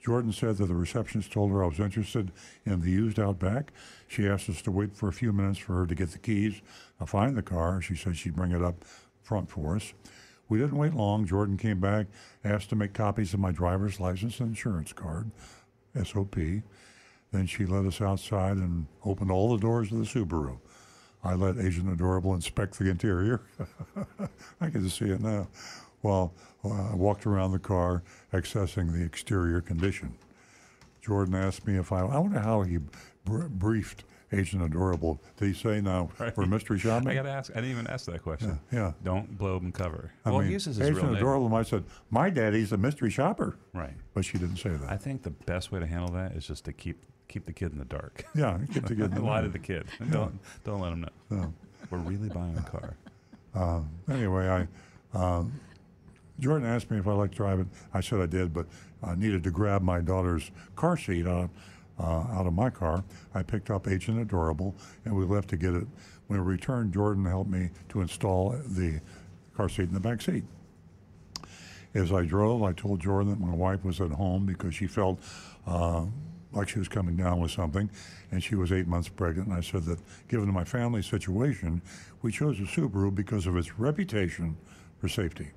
Jordan 0.00 0.32
said 0.32 0.56
that 0.56 0.66
the 0.66 0.74
receptionist 0.74 1.32
told 1.32 1.50
her 1.50 1.62
I 1.62 1.66
was 1.66 1.80
interested 1.80 2.30
in 2.64 2.80
the 2.80 2.90
used 2.90 3.18
Outback. 3.18 3.72
She 4.06 4.28
asked 4.28 4.48
us 4.48 4.62
to 4.62 4.70
wait 4.70 4.96
for 4.96 5.08
a 5.08 5.12
few 5.12 5.32
minutes 5.32 5.58
for 5.58 5.74
her 5.74 5.86
to 5.86 5.94
get 5.94 6.12
the 6.12 6.18
keys, 6.18 6.62
uh, 7.00 7.04
find 7.04 7.36
the 7.36 7.42
car. 7.42 7.82
She 7.82 7.96
said 7.96 8.16
she'd 8.16 8.36
bring 8.36 8.52
it 8.52 8.62
up 8.62 8.84
front 9.22 9.50
for 9.50 9.76
us. 9.76 9.92
We 10.48 10.58
didn't 10.58 10.78
wait 10.78 10.94
long. 10.94 11.26
Jordan 11.26 11.56
came 11.56 11.80
back, 11.80 12.06
asked 12.44 12.70
to 12.70 12.76
make 12.76 12.94
copies 12.94 13.34
of 13.34 13.40
my 13.40 13.52
driver's 13.52 14.00
license 14.00 14.40
and 14.40 14.50
insurance 14.50 14.92
card, 14.92 15.30
SOP. 16.04 16.36
Then 17.32 17.46
she 17.46 17.66
led 17.66 17.86
us 17.86 18.00
outside 18.00 18.56
and 18.56 18.86
opened 19.04 19.30
all 19.30 19.54
the 19.54 19.60
doors 19.60 19.92
of 19.92 19.98
the 19.98 20.04
Subaru. 20.04 20.58
I 21.22 21.34
let 21.34 21.58
Agent 21.58 21.92
Adorable 21.92 22.34
inspect 22.34 22.78
the 22.78 22.88
interior. 22.88 23.42
I 24.60 24.70
can 24.70 24.82
just 24.82 24.98
see 24.98 25.06
it 25.10 25.20
now. 25.20 25.48
While 26.00 26.32
uh, 26.64 26.92
I 26.92 26.94
walked 26.94 27.26
around 27.26 27.52
the 27.52 27.58
car, 27.58 28.02
accessing 28.32 28.92
the 28.92 29.04
exterior 29.04 29.60
condition. 29.60 30.14
Jordan 31.02 31.34
asked 31.34 31.66
me 31.66 31.76
if 31.76 31.92
I, 31.92 32.00
I 32.00 32.18
wonder 32.18 32.38
how 32.38 32.62
he 32.62 32.78
br- 33.24 33.46
briefed 33.48 34.04
Agent 34.32 34.62
Adorable. 34.62 35.20
Did 35.36 35.48
he 35.48 35.54
say 35.54 35.80
now 35.80 36.10
we're 36.36 36.46
mystery 36.46 36.78
shopping? 36.78 37.08
I 37.08 37.14
got 37.14 37.22
to 37.22 37.30
ask. 37.30 37.50
I 37.52 37.56
didn't 37.56 37.70
even 37.70 37.86
ask 37.88 38.06
that 38.06 38.22
question. 38.22 38.58
Yeah, 38.70 38.78
yeah. 38.78 38.92
Don't 39.02 39.36
blow 39.36 39.56
and 39.56 39.74
cover. 39.74 40.12
I 40.24 40.30
well, 40.30 40.40
mean, 40.40 40.48
he 40.48 40.52
uses 40.52 40.76
his 40.76 40.86
Agent 40.86 40.98
real 40.98 41.06
name. 41.12 41.16
Adorable 41.16 41.48
might 41.48 41.66
said, 41.66 41.84
my 42.10 42.30
daddy's 42.30 42.72
a 42.72 42.76
mystery 42.76 43.10
shopper. 43.10 43.56
Right. 43.72 43.94
But 44.14 44.24
she 44.24 44.38
didn't 44.38 44.58
say 44.58 44.70
that. 44.70 44.88
I 44.88 44.96
think 44.96 45.22
the 45.22 45.30
best 45.30 45.72
way 45.72 45.80
to 45.80 45.86
handle 45.86 46.12
that 46.12 46.32
is 46.32 46.46
just 46.46 46.64
to 46.66 46.72
keep 46.72 47.04
keep 47.28 47.46
the 47.46 47.52
kid 47.52 47.72
in 47.72 47.78
the 47.78 47.84
dark. 47.84 48.24
Yeah, 48.34 48.58
keep 48.72 48.84
the 48.84 48.94
kid 48.94 49.04
in 49.04 49.14
the 49.14 49.20
Lie 49.22 49.42
to 49.42 49.48
the 49.48 49.58
kid. 49.58 49.86
Don't 50.10 50.38
don't 50.64 50.80
let 50.80 50.92
him 50.92 51.02
know. 51.02 51.08
No. 51.30 51.54
We're 51.90 51.98
really 51.98 52.28
buying 52.28 52.56
a 52.58 52.62
car. 52.62 52.96
Uh, 53.54 53.80
anyway, 54.10 54.48
I 55.14 55.18
um, 55.18 55.52
Jordan 56.40 56.68
asked 56.68 56.90
me 56.90 56.98
if 56.98 57.06
I 57.06 57.12
liked 57.12 57.34
driving. 57.34 57.70
I 57.92 58.00
said 58.00 58.20
I 58.20 58.26
did, 58.26 58.52
but 58.52 58.66
I 59.02 59.14
needed 59.14 59.42
to 59.44 59.50
grab 59.50 59.82
my 59.82 60.00
daughter's 60.00 60.50
car 60.76 60.96
seat 60.96 61.26
out, 61.26 61.50
uh, 61.98 62.04
out 62.04 62.46
of 62.46 62.52
my 62.52 62.70
car. 62.70 63.04
I 63.34 63.42
picked 63.42 63.70
up 63.70 63.88
Agent 63.88 64.20
Adorable, 64.20 64.74
and 65.04 65.16
we 65.16 65.24
left 65.24 65.48
to 65.50 65.56
get 65.56 65.74
it. 65.74 65.86
When 66.28 66.44
we 66.44 66.52
returned, 66.52 66.92
Jordan 66.92 67.24
helped 67.24 67.50
me 67.50 67.70
to 67.88 68.00
install 68.02 68.50
the 68.66 69.00
car 69.56 69.68
seat 69.68 69.88
in 69.88 69.94
the 69.94 70.00
back 70.00 70.20
seat. 70.22 70.44
As 71.94 72.12
I 72.12 72.24
drove, 72.24 72.62
I 72.62 72.72
told 72.72 73.00
Jordan 73.00 73.30
that 73.30 73.40
my 73.40 73.54
wife 73.54 73.82
was 73.82 74.00
at 74.00 74.10
home 74.10 74.44
because 74.44 74.74
she 74.74 74.86
felt 74.86 75.18
uh, 75.66 76.04
like 76.52 76.68
she 76.68 76.78
was 76.78 76.88
coming 76.88 77.16
down 77.16 77.40
with 77.40 77.50
something, 77.50 77.90
and 78.30 78.42
she 78.42 78.54
was 78.54 78.72
eight 78.72 78.86
months 78.86 79.08
pregnant. 79.08 79.48
And 79.48 79.56
I 79.56 79.60
said 79.60 79.84
that 79.84 79.98
given 80.28 80.52
my 80.52 80.64
family 80.64 81.02
situation, 81.02 81.82
we 82.22 82.32
chose 82.32 82.58
a 82.58 82.62
Subaru 82.62 83.14
because 83.14 83.46
of 83.46 83.56
its 83.56 83.78
reputation 83.78 84.56
for 84.98 85.08
safety, 85.08 85.50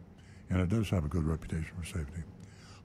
and 0.49 0.59
it 0.59 0.69
does 0.69 0.89
have 0.89 1.05
a 1.05 1.07
good 1.07 1.23
reputation 1.23 1.72
for 1.80 1.85
safety. 1.85 2.23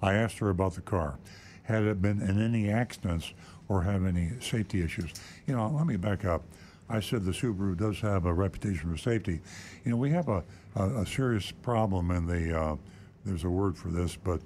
I 0.00 0.14
asked 0.14 0.38
her 0.38 0.50
about 0.50 0.74
the 0.74 0.82
car. 0.82 1.18
Had 1.64 1.82
it 1.82 2.00
been 2.00 2.22
in 2.22 2.40
any 2.40 2.70
accidents 2.70 3.32
or 3.68 3.82
have 3.82 4.06
any 4.06 4.30
safety 4.40 4.82
issues? 4.82 5.10
You 5.46 5.56
know, 5.56 5.68
let 5.68 5.86
me 5.86 5.96
back 5.96 6.24
up. 6.24 6.42
I 6.88 7.00
said 7.00 7.24
the 7.24 7.32
Subaru 7.32 7.76
does 7.76 7.98
have 8.00 8.26
a 8.26 8.32
reputation 8.32 8.92
for 8.92 8.96
safety. 8.96 9.40
You 9.84 9.90
know, 9.90 9.96
we 9.96 10.10
have 10.10 10.28
a, 10.28 10.44
a, 10.76 11.00
a 11.00 11.06
serious 11.06 11.50
problem 11.50 12.12
in 12.12 12.26
the, 12.26 12.56
uh, 12.56 12.76
there's 13.24 13.42
a 13.42 13.50
word 13.50 13.76
for 13.76 13.88
this, 13.88 14.14
but 14.14 14.40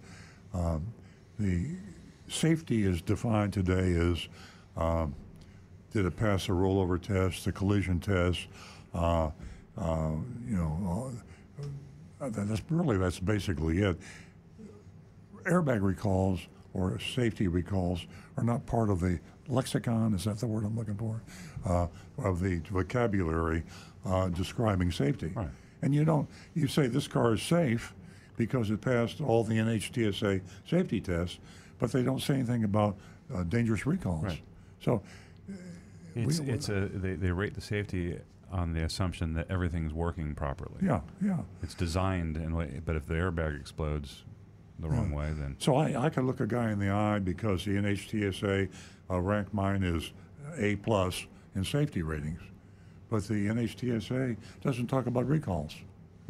um, 0.54 0.86
the 1.38 1.76
safety 2.30 2.84
is 2.84 3.02
defined 3.02 3.52
today 3.52 3.92
as 3.92 4.28
um, 4.76 5.14
did 5.92 6.06
it 6.06 6.16
pass 6.16 6.46
the 6.46 6.52
rollover 6.52 7.00
test, 7.00 7.44
the 7.44 7.52
collision 7.52 7.98
test, 7.98 8.46
uh, 8.94 9.30
uh, 9.76 10.10
you 10.46 10.56
know, 10.56 11.12
uh, 12.20 12.28
that's 12.30 12.62
really, 12.70 12.96
that's 12.96 13.18
basically 13.18 13.78
it. 13.78 13.98
Airbag 15.44 15.82
recalls 15.82 16.40
or 16.74 16.98
safety 17.00 17.48
recalls 17.48 18.06
are 18.36 18.44
not 18.44 18.64
part 18.66 18.90
of 18.90 19.00
the 19.00 19.18
lexicon, 19.48 20.14
is 20.14 20.24
that 20.24 20.38
the 20.38 20.46
word 20.46 20.64
I'm 20.64 20.76
looking 20.76 20.96
for? 20.96 21.22
Uh, 21.66 21.86
of 22.18 22.40
the 22.40 22.58
vocabulary 22.70 23.64
uh, 24.06 24.28
describing 24.28 24.92
safety. 24.92 25.32
Right. 25.34 25.48
And 25.82 25.94
you 25.94 26.04
don't, 26.04 26.28
you 26.54 26.68
say 26.68 26.86
this 26.86 27.08
car 27.08 27.34
is 27.34 27.42
safe 27.42 27.94
because 28.36 28.70
it 28.70 28.80
passed 28.80 29.20
all 29.20 29.42
the 29.44 29.54
NHTSA 29.54 30.40
safety 30.68 31.00
tests, 31.00 31.38
but 31.80 31.90
they 31.90 32.02
don't 32.02 32.20
say 32.22 32.34
anything 32.34 32.62
about 32.62 32.96
uh, 33.34 33.42
dangerous 33.44 33.86
recalls. 33.86 34.22
Right. 34.22 34.40
So 34.80 35.02
It's 36.14 36.38
we- 36.40 36.48
it's 36.50 36.68
a 36.68 36.88
they, 36.92 37.14
they 37.14 37.32
rate 37.32 37.54
the 37.54 37.60
safety 37.60 38.18
on 38.52 38.72
the 38.72 38.82
assumption 38.84 39.32
that 39.34 39.46
everything's 39.50 39.92
working 39.94 40.34
properly. 40.34 40.74
Yeah, 40.82 41.00
yeah. 41.22 41.38
It's 41.62 41.74
designed 41.74 42.36
in 42.36 42.54
way, 42.54 42.80
but 42.84 42.96
if 42.96 43.06
the 43.06 43.14
airbag 43.14 43.58
explodes 43.58 44.24
the 44.80 44.88
wrong 44.88 45.12
way, 45.12 45.32
then 45.38 45.54
So 45.60 45.76
I, 45.76 46.04
I 46.06 46.10
can 46.10 46.26
look 46.26 46.40
a 46.40 46.46
guy 46.46 46.70
in 46.72 46.78
the 46.80 46.90
eye 46.90 47.20
because 47.20 47.64
the 47.64 47.72
NHTSA 47.72 48.68
uh, 49.10 49.20
ranked 49.20 49.54
mine 49.54 49.82
is 49.84 50.10
A 50.56 50.76
plus 50.76 51.26
in 51.54 51.64
safety 51.64 52.02
ratings, 52.02 52.40
but 53.08 53.22
the 53.28 53.46
NHTSA 53.46 54.36
doesn't 54.62 54.88
talk 54.88 55.06
about 55.06 55.28
recalls 55.28 55.74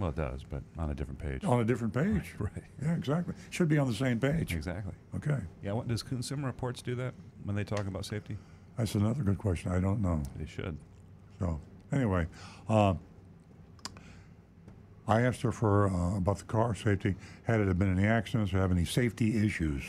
well, 0.01 0.11
it 0.11 0.17
does, 0.17 0.41
but 0.49 0.63
on 0.79 0.91
a 0.91 0.95
different 0.95 1.19
page. 1.19 1.45
on 1.45 1.61
a 1.61 1.65
different 1.65 1.93
page. 1.95 2.35
Right. 2.39 2.65
Yeah, 2.83 2.95
exactly. 2.95 3.35
Should 3.51 3.69
be 3.69 3.79
on 3.79 3.87
the 3.87 3.95
same 3.95 4.19
page. 4.19 4.55
Exactly. 4.55 4.95
Okay, 5.17 5.39
Yeah. 5.63 5.73
What 5.73 5.89
does 5.89 6.03
Consumer 6.03 6.47
Reports 6.47 6.81
do 6.83 6.95
that 6.97 7.15
when 7.45 7.55
they 7.57 7.65
talk 7.65 7.87
about 7.87 8.05
safety? 8.07 8.37
that's 8.79 8.95
another 8.95 9.23
good 9.23 9.37
question. 9.39 9.71
I 9.73 9.79
don't 9.81 10.01
know. 10.01 10.23
They 10.37 10.47
should. 10.47 10.77
So 11.39 11.61
anyway, 11.93 12.27
uh, 12.69 12.95
I 15.07 15.23
asked 15.23 15.43
her 15.43 15.53
for 15.53 15.89
uh, 15.89 16.17
about 16.17 16.39
the 16.39 16.45
car 16.45 16.75
safety. 16.75 17.15
Had 17.45 17.61
it 17.61 17.79
been 17.79 17.97
any 17.99 18.07
accidents 18.07 18.55
or 18.55 18.59
have 18.59 18.71
any 18.73 18.85
safety 18.85 19.45
issues? 19.45 19.83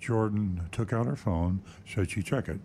Jordan 0.00 0.60
took 0.72 0.92
out 0.92 1.06
her 1.06 1.16
phone, 1.16 1.62
said 1.86 2.10
she'd 2.10 2.26
check 2.26 2.48
it. 2.48 2.60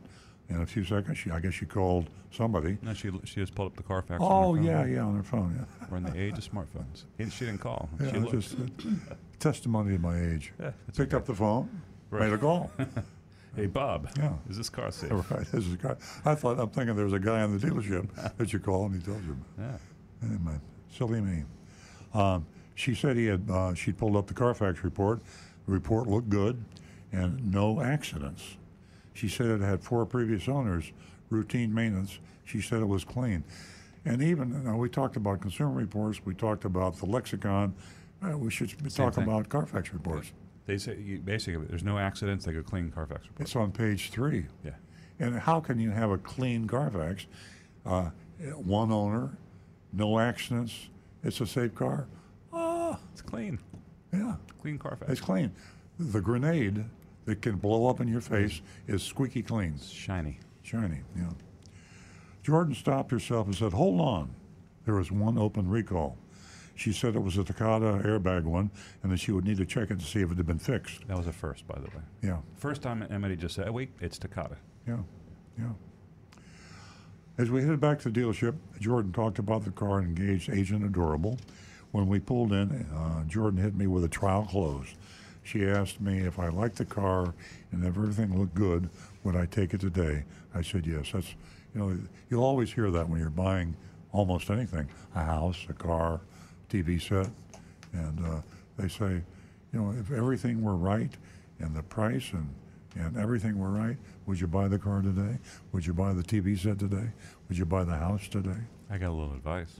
In 0.50 0.62
a 0.62 0.66
few 0.66 0.84
seconds, 0.86 1.18
she 1.18 1.30
I 1.30 1.40
guess 1.42 1.54
she 1.54 1.66
called 1.66 2.10
somebody. 2.32 2.78
No, 2.82 2.94
she 2.94 3.12
she 3.26 3.36
just 3.42 3.54
pulled 3.54 3.72
up 3.72 3.76
the 3.78 3.84
Carfax. 3.84 4.20
Oh 4.22 4.26
on 4.26 4.58
her 4.58 4.64
phone. 4.64 4.64
yeah, 4.64 4.86
yeah, 4.86 5.02
on 5.02 5.16
her 5.18 5.24
phone. 5.24 5.56
Yeah, 5.60 5.88
We're 5.90 5.98
in 5.98 6.04
the 6.04 6.18
age 6.20 6.38
of 6.38 6.50
smartphones. 6.50 7.04
She 7.34 7.46
didn't 7.46 7.60
call. 7.60 7.90
yeah 8.00 8.12
she 8.14 8.20
just 8.32 8.54
uh, 8.54 9.16
testimony 9.40 9.96
of 9.96 10.02
my 10.02 10.18
age. 10.20 10.54
Yeah, 10.60 10.72
Picked 10.88 11.00
okay. 11.14 11.18
up 11.18 11.26
the 11.26 11.36
phone, 11.36 11.82
Right. 12.10 12.24
made 12.24 12.34
a 12.34 12.38
call. 12.38 12.72
Hey 13.56 13.66
Bob. 13.66 14.08
Yeah. 14.16 14.34
Is 14.52 14.58
this 14.58 14.70
car 14.70 14.92
safe? 14.92 15.12
right, 15.32 15.48
this 15.52 15.66
is 15.66 15.76
guy. 15.78 15.96
I 16.24 16.36
thought 16.36 16.60
I'm 16.60 16.70
thinking 16.70 16.96
there 16.96 17.06
was 17.06 17.14
a 17.14 17.20
guy 17.20 17.44
in 17.44 17.58
the 17.58 17.68
dealership 17.68 18.08
that 18.38 18.54
you 18.54 18.60
call 18.60 18.86
and 18.86 18.94
he 18.94 19.02
tells 19.02 19.24
you. 19.24 19.36
Yeah. 19.58 19.78
Anyway, 20.22 20.60
silly 20.96 21.22
me. 21.22 21.44
Um, 22.14 22.46
she 22.76 22.94
said 22.94 23.18
he 23.18 23.26
had. 23.26 23.50
Uh, 23.50 23.74
she 23.74 23.92
pulled 23.92 24.16
up 24.16 24.28
the 24.28 24.36
Carfax 24.36 24.84
report. 24.84 25.22
The 25.66 25.72
report 25.74 26.06
looked 26.06 26.30
good, 26.30 26.64
and 27.12 27.52
no 27.52 27.82
accidents. 27.82 28.57
She 29.18 29.28
said 29.28 29.48
it 29.48 29.62
had 29.62 29.82
four 29.84 30.06
previous 30.06 30.48
owners, 30.48 30.92
routine 31.32 31.74
maintenance. 31.74 32.20
She 32.46 32.62
said 32.62 32.82
it 32.82 32.88
was 32.88 33.04
clean, 33.04 33.44
and 34.06 34.22
even 34.22 34.64
now 34.64 34.78
we 34.78 34.90
talked 34.90 35.16
about 35.18 35.42
consumer 35.42 35.72
reports. 35.72 36.22
We 36.24 36.36
talked 36.36 36.66
about 36.66 36.98
the 36.98 37.08
lexicon. 37.08 37.74
Uh, 38.24 38.38
we 38.38 38.52
should 38.52 38.70
talk 38.96 39.16
thing. 39.16 39.24
about 39.24 39.50
Carfax 39.50 39.92
reports. 39.92 40.32
They 40.68 40.78
say 40.78 40.98
you, 41.00 41.18
basically 41.18 41.66
there's 41.66 41.84
no 41.84 41.98
accidents. 41.98 42.46
They 42.46 42.54
go 42.54 42.62
clean 42.62 42.92
Carfax 42.92 43.26
report. 43.26 43.42
It's 43.42 43.56
on 43.56 43.72
page 43.72 44.12
three. 44.12 44.46
Yeah. 44.64 44.72
And 45.20 45.40
how 45.40 45.60
can 45.62 45.80
you 45.80 45.90
have 45.90 46.12
a 46.12 46.18
clean 46.20 46.68
Carfax? 46.68 47.26
Uh, 47.88 48.10
one 48.56 48.92
owner, 48.92 49.36
no 49.94 50.20
accidents. 50.20 50.90
It's 51.24 51.42
a 51.42 51.48
safe 51.48 51.74
car. 51.74 52.06
Ah, 52.54 53.00
It's 53.14 53.24
clean. 53.24 53.58
yeah. 54.14 54.36
Clean 54.62 54.78
Carfax. 54.78 55.12
It's 55.12 55.22
clean. 55.22 55.52
The 56.00 56.22
grenade 56.22 56.86
that 57.28 57.42
can 57.42 57.58
blow 57.58 57.88
up 57.88 58.00
in 58.00 58.08
your 58.08 58.22
face 58.22 58.62
is 58.88 59.04
squeaky 59.04 59.44
clean, 59.44 59.74
It's 59.76 59.90
shiny. 59.90 60.40
shiny. 60.64 61.02
Yeah. 61.16 61.30
Jordan 62.42 62.74
stopped 62.74 63.12
herself 63.12 63.46
and 63.46 63.56
said, 63.56 63.74
"Hold 63.74 64.00
on, 64.00 64.30
there 64.86 64.96
was 64.96 65.12
one 65.12 65.38
open 65.38 65.70
recall." 65.70 66.18
She 66.76 66.94
said 66.94 67.16
it 67.16 67.22
was 67.22 67.38
a 67.38 67.44
Takata 67.44 68.02
airbag 68.06 68.44
one, 68.44 68.72
and 69.04 69.12
that 69.12 69.18
she 69.20 69.32
would 69.34 69.44
need 69.44 69.58
to 69.58 69.66
check 69.66 69.92
it 69.92 70.00
to 70.00 70.06
see 70.06 70.22
if 70.22 70.32
it 70.32 70.38
had 70.38 70.46
been 70.46 70.60
fixed. 70.60 71.06
That 71.08 71.18
was 71.18 71.28
a 71.28 71.34
first, 71.34 71.68
by 71.68 71.76
the 71.76 71.88
way. 71.88 72.04
Yeah, 72.22 72.38
First 72.56 72.82
time 72.82 73.06
Emily 73.10 73.36
just 73.36 73.56
said, 73.56 73.68
oh, 73.68 73.74
"Wait, 73.74 73.90
it's 74.00 74.18
Takata." 74.18 74.56
yeah, 74.88 74.98
yeah. 75.60 75.66
As 77.38 77.52
we 77.52 77.62
headed 77.62 77.82
back 77.82 78.00
to 78.00 78.10
the 78.10 78.20
dealership, 78.22 78.56
Jordan 78.80 79.12
talked 79.12 79.38
about 79.38 79.64
the 79.66 79.72
car 79.72 80.00
and 80.00 80.18
engaged 80.18 80.50
Agent 80.50 80.84
Adorable. 80.86 81.38
When 81.92 82.08
we 82.08 82.20
pulled 82.20 82.52
in, 82.54 82.72
uh, 82.96 83.24
Jordan 83.26 83.60
hit 83.62 83.76
me 83.76 83.86
with 83.88 84.04
a 84.04 84.08
trial 84.10 84.46
close. 84.50 84.88
She 85.48 85.66
asked 85.66 86.02
me 86.02 86.20
if 86.20 86.40
I 86.40 86.50
liked 86.50 86.76
the 86.76 86.84
car 86.84 87.34
and 87.72 87.82
if 87.82 87.96
everything 87.96 88.38
looked 88.38 88.54
good, 88.54 88.90
would 89.24 89.38
I 89.38 89.46
take 89.46 89.74
it 89.74 89.80
today? 89.80 90.26
I 90.54 90.62
said 90.62 90.86
yes. 90.86 91.12
That's 91.14 91.36
you 91.74 91.80
know 91.80 91.98
you'll 92.30 92.44
always 92.44 92.74
hear 92.74 92.92
that 92.92 93.08
when 93.08 93.22
you're 93.22 93.30
buying 93.30 93.74
almost 94.12 94.50
anything, 94.50 94.90
a 95.16 95.24
house, 95.24 95.66
a 95.70 95.74
car, 95.74 96.20
TV 96.70 97.02
set, 97.02 97.32
and 97.94 98.26
uh, 98.26 98.42
they 98.78 98.90
say, 98.90 99.22
you 99.72 99.80
know, 99.80 99.94
if 99.98 100.12
everything 100.12 100.62
were 100.62 100.76
right 100.76 101.14
and 101.60 101.74
the 101.74 101.84
price 101.84 102.34
and 102.34 102.54
and 102.96 103.16
everything 103.16 103.58
were 103.58 103.70
right, 103.70 103.96
would 104.26 104.42
you 104.42 104.48
buy 104.48 104.68
the 104.68 104.80
car 104.80 105.02
today? 105.02 105.38
Would 105.72 105.86
you 105.86 105.94
buy 105.94 106.12
the 106.12 106.24
TV 106.24 106.60
set 106.60 106.80
today? 106.80 107.12
Would 107.48 107.58
you 107.58 107.66
buy 107.66 107.86
the 107.86 107.96
house 107.96 108.28
today? 108.28 108.60
I 108.90 108.98
got 108.98 109.12
a 109.12 109.16
little 109.16 109.34
advice. 109.34 109.80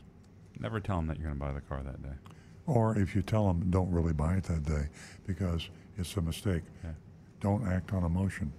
Never 0.60 0.80
tell 0.80 0.98
them 0.98 1.08
that 1.08 1.18
you're 1.18 1.28
going 1.28 1.38
to 1.38 1.46
buy 1.46 1.52
the 1.52 1.62
car 1.62 1.82
that 1.84 2.02
day. 2.02 2.37
Or 2.68 2.98
if 2.98 3.16
you 3.16 3.22
tell 3.22 3.48
them, 3.48 3.70
don't 3.70 3.90
really 3.92 4.14
buy 4.14 4.36
it 4.36 4.44
that 4.44 4.64
day 4.66 4.88
because 5.26 5.70
it's 5.98 6.16
a 6.18 6.22
mistake. 6.22 6.64
Yeah. 6.84 6.92
Don't 7.40 7.66
act 7.68 7.94
on 7.94 8.04
emotion. 8.04 8.52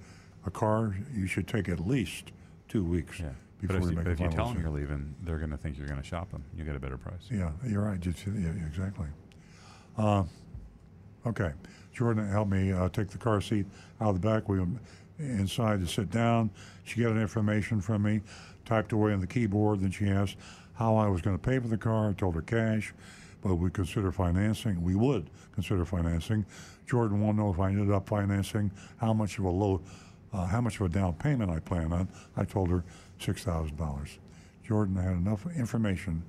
A 0.47 0.51
car, 0.51 0.97
you 1.15 1.27
should 1.27 1.47
take 1.47 1.69
at 1.69 1.87
least 1.87 2.33
two 2.69 2.83
weeks 2.83 3.21
Yeah. 3.21 3.29
before 3.61 3.81
but 3.81 3.85
if, 3.85 3.91
you 3.91 3.97
make 3.97 4.05
but 4.05 4.11
a 4.11 4.13
if 4.13 4.21
you 4.21 4.29
tell 4.29 4.47
them 4.47 4.55
decision. 4.55 4.63
you're 4.63 4.81
leaving, 4.81 5.15
they're 5.23 5.39
going 5.39 5.51
to 5.51 5.57
think 5.59 5.77
you're 5.77 5.87
going 5.87 6.01
to 6.01 6.07
shop 6.07 6.31
them. 6.31 6.43
You 6.57 6.65
get 6.65 6.75
a 6.75 6.81
better 6.81 6.97
price. 6.97 7.29
Yeah, 7.31 7.51
you're 7.67 7.83
right. 7.83 7.99
Yeah, 8.05 8.49
exactly. 8.67 9.07
Uh, 9.99 10.25
okay. 11.27 11.53
Jordan 11.93 12.31
helped 12.31 12.51
me 12.51 12.73
uh, 12.73 12.89
take 12.89 13.09
the 13.09 13.19
car 13.19 13.41
seat 13.41 13.67
out 14.01 14.11
of 14.11 14.21
the 14.21 14.27
back. 14.27 14.49
We 14.49 14.61
went 14.61 14.79
inside 15.19 15.81
to 15.81 15.87
sit 15.87 16.11
down. 16.11 16.51
She 16.85 17.03
got 17.03 17.11
an 17.13 17.21
information 17.21 17.81
from 17.81 18.03
me, 18.05 18.21
typed 18.65 18.93
away 18.93 19.13
on 19.13 19.21
the 19.21 19.27
keyboard. 19.27 19.81
Then 19.81 19.91
she 19.91 20.09
asked 20.09 20.37
how 20.75 20.97
I 20.97 21.09
was 21.09 21.21
going 21.21 21.37
to 21.37 21.43
pay 21.43 21.59
for 21.59 21.67
the 21.69 21.77
car. 21.77 22.09
I 22.11 22.13
told 22.13 22.37
her 22.37 22.43
cash, 22.43 22.95
but 23.43 23.55
we 23.55 23.71
consider 23.71 24.13
financing. 24.13 24.83
We 24.83 24.95
would 24.95 25.31
consider 25.55 25.85
financing. 25.85 26.45
Jordan 26.87 27.21
to 27.21 27.33
know 27.33 27.51
if 27.51 27.61
I 27.61 27.69
ended 27.69 27.93
up 27.93 28.09
financing, 28.09 28.71
how 28.97 29.13
much 29.13 29.39
of 29.39 29.45
a 29.45 29.51
low 29.51 29.83
uh, 30.33 30.47
how 30.47 30.61
much 30.61 30.81
of 30.81 30.87
a 30.87 30.89
down 30.89 31.15
payment 31.15 31.51
I 31.51 31.61
plan 31.61 31.93
on. 31.93 32.09
I 32.37 32.45
told 32.45 32.71
her 32.71 32.85
$6,000. 33.21 34.19
Jordan 34.67 34.97
had 34.97 35.13
enough 35.13 35.47
information 35.57 36.23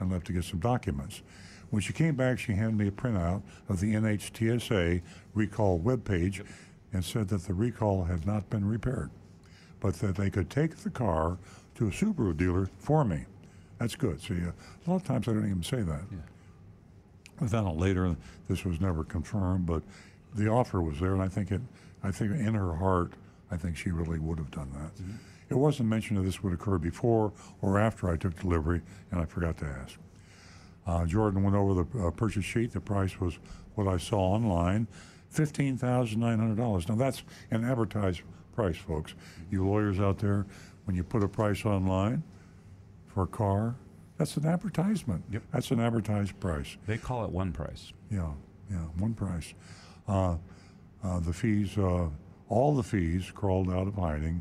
and 0.00 0.10
left 0.10 0.26
to 0.26 0.32
get 0.32 0.44
some 0.44 0.58
documents. 0.58 1.22
When 1.70 1.80
she 1.80 1.92
came 1.92 2.14
back, 2.14 2.38
she 2.38 2.52
handed 2.52 2.76
me 2.76 2.88
a 2.88 2.90
printout 2.90 3.42
of 3.68 3.80
the 3.80 3.94
NHTSA 3.94 5.02
recall 5.34 5.80
webpage 5.80 6.44
and 6.92 7.04
said 7.04 7.28
that 7.28 7.44
the 7.44 7.54
recall 7.54 8.04
had 8.04 8.26
not 8.26 8.48
been 8.50 8.64
repaired, 8.64 9.10
but 9.80 9.94
that 9.94 10.16
they 10.16 10.30
could 10.30 10.50
take 10.50 10.76
the 10.76 10.90
car 10.90 11.38
to 11.76 11.88
a 11.88 11.90
Subaru 11.90 12.36
dealer 12.36 12.68
for 12.78 13.04
me. 13.04 13.24
That's 13.78 13.96
good. 13.96 14.20
See, 14.20 14.34
a 14.34 14.90
lot 14.90 14.96
of 14.96 15.04
times 15.04 15.26
I 15.26 15.32
don't 15.32 15.48
even 15.48 15.62
say 15.62 15.82
that. 15.82 16.02
I 17.40 17.46
found 17.46 17.68
out 17.68 17.76
later 17.76 18.16
this 18.48 18.64
was 18.64 18.80
never 18.80 19.04
confirmed, 19.04 19.66
but 19.66 19.82
the 20.34 20.48
offer 20.48 20.80
was 20.80 21.00
there, 21.00 21.12
and 21.12 21.22
I 21.22 21.28
think 21.28 21.50
it. 21.50 21.60
I 22.02 22.10
think 22.10 22.32
in 22.32 22.54
her 22.54 22.74
heart, 22.74 23.12
I 23.50 23.56
think 23.56 23.76
she 23.76 23.90
really 23.90 24.18
would 24.18 24.38
have 24.38 24.50
done 24.50 24.70
that. 24.74 25.02
It 25.48 25.54
wasn't 25.54 25.88
mentioned 25.88 26.18
that 26.18 26.24
this 26.24 26.42
would 26.42 26.52
occur 26.52 26.78
before 26.78 27.32
or 27.62 27.78
after 27.78 28.10
I 28.10 28.16
took 28.16 28.38
delivery, 28.38 28.82
and 29.10 29.20
I 29.20 29.24
forgot 29.24 29.56
to 29.58 29.66
ask. 29.66 29.98
Uh, 30.86 31.06
Jordan 31.06 31.42
went 31.42 31.56
over 31.56 31.82
the 31.82 32.06
uh, 32.06 32.10
purchase 32.10 32.44
sheet. 32.44 32.72
The 32.72 32.80
price 32.80 33.18
was 33.20 33.38
what 33.74 33.88
I 33.88 33.96
saw 33.96 34.18
online, 34.18 34.86
fifteen 35.30 35.78
thousand 35.78 36.20
nine 36.20 36.38
hundred 36.38 36.56
dollars. 36.58 36.88
Now 36.88 36.96
that's 36.96 37.22
an 37.50 37.64
advertised 37.64 38.20
price, 38.54 38.76
folks. 38.76 39.14
You 39.50 39.66
lawyers 39.66 39.98
out 39.98 40.18
there, 40.18 40.46
when 40.84 40.94
you 40.94 41.02
put 41.02 41.22
a 41.22 41.28
price 41.28 41.64
online 41.64 42.22
for 43.06 43.22
a 43.22 43.26
car, 43.26 43.76
that's 44.18 44.36
an 44.36 44.46
advertisement. 44.46 45.24
Yep. 45.30 45.42
That's 45.52 45.70
an 45.70 45.80
advertised 45.80 46.38
price. 46.40 46.76
They 46.86 46.98
call 46.98 47.24
it 47.24 47.30
one 47.30 47.52
price. 47.52 47.92
Yeah, 48.10 48.30
yeah, 48.70 48.76
one 48.98 49.14
price. 49.14 49.54
Uh, 50.06 50.36
uh, 51.02 51.20
the 51.20 51.32
fees, 51.32 51.76
uh, 51.76 52.08
all 52.48 52.74
the 52.74 52.82
fees 52.82 53.30
crawled 53.34 53.70
out 53.70 53.86
of 53.88 53.94
hiding. 53.94 54.40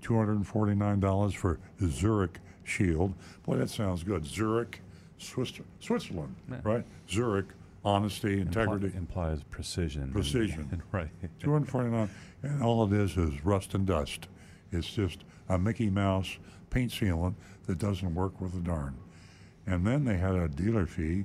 Two 0.00 0.16
hundred 0.16 0.36
and 0.36 0.46
forty-nine 0.46 1.00
dollars 1.00 1.34
for 1.34 1.58
Zurich 1.86 2.38
Shield. 2.64 3.14
Boy, 3.44 3.56
that 3.56 3.68
sounds 3.68 4.02
good. 4.02 4.24
Zurich, 4.26 4.80
Swiss, 5.18 5.52
Switzerland, 5.80 6.34
Yeah. 6.50 6.60
right? 6.64 6.86
Zurich, 7.10 7.48
honesty, 7.84 8.40
integrity, 8.40 8.88
Impli- 8.88 8.96
implies 8.96 9.42
precision. 9.50 10.04
and- 10.04 10.12
Precision. 10.12 10.82
right. 10.92 11.10
Two 11.38 11.52
hundred 11.52 11.68
forty-nine, 11.68 12.08
and 12.42 12.62
all 12.62 12.84
it 12.86 12.92
is 12.98 13.16
is 13.18 13.44
rust 13.44 13.74
and 13.74 13.86
dust. 13.86 14.28
It's 14.72 14.88
just 14.90 15.24
a 15.50 15.58
Mickey 15.58 15.90
Mouse 15.90 16.38
paint 16.70 16.92
sealant 16.92 17.34
that 17.66 17.78
doesn't 17.78 18.14
work 18.14 18.40
with 18.40 18.54
a 18.54 18.60
darn. 18.60 18.96
And 19.66 19.86
then 19.86 20.04
they 20.04 20.16
had 20.16 20.34
a 20.34 20.48
dealer 20.48 20.86
fee. 20.86 21.24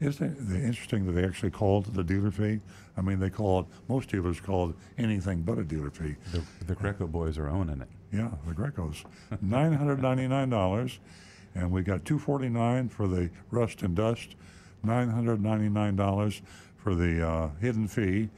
Isn't 0.00 0.50
it 0.50 0.64
interesting 0.64 1.06
that 1.06 1.12
they 1.12 1.24
actually 1.24 1.50
called 1.50 1.88
it 1.88 1.94
the 1.94 2.04
dealer 2.04 2.30
fee? 2.30 2.60
I 2.96 3.02
mean, 3.02 3.20
they 3.20 3.30
call 3.30 3.60
it. 3.60 3.66
Most 3.88 4.08
dealers 4.10 4.40
call 4.40 4.70
it 4.70 4.76
anything 4.98 5.42
but 5.42 5.58
a 5.58 5.64
dealer 5.64 5.90
fee. 5.90 6.16
The, 6.32 6.42
the 6.66 6.74
Grieco 6.74 7.10
boys 7.10 7.36
are 7.38 7.48
owning 7.48 7.80
it. 7.80 7.88
Yeah, 8.12 8.30
the 8.46 8.54
Griecos, 8.54 9.04
nine 9.40 9.72
hundred 9.72 10.02
ninety-nine 10.02 10.50
dollars, 10.50 10.98
and 11.54 11.70
we 11.70 11.82
got 11.82 12.04
two 12.04 12.18
forty-nine 12.18 12.88
for 12.88 13.06
the 13.06 13.30
rust 13.50 13.82
and 13.82 13.94
dust, 13.94 14.34
nine 14.82 15.08
hundred 15.10 15.40
ninety-nine 15.40 15.96
dollars 15.96 16.42
for 16.76 16.94
the 16.94 17.26
uh, 17.26 17.50
hidden 17.60 17.86
fee, 17.86 18.30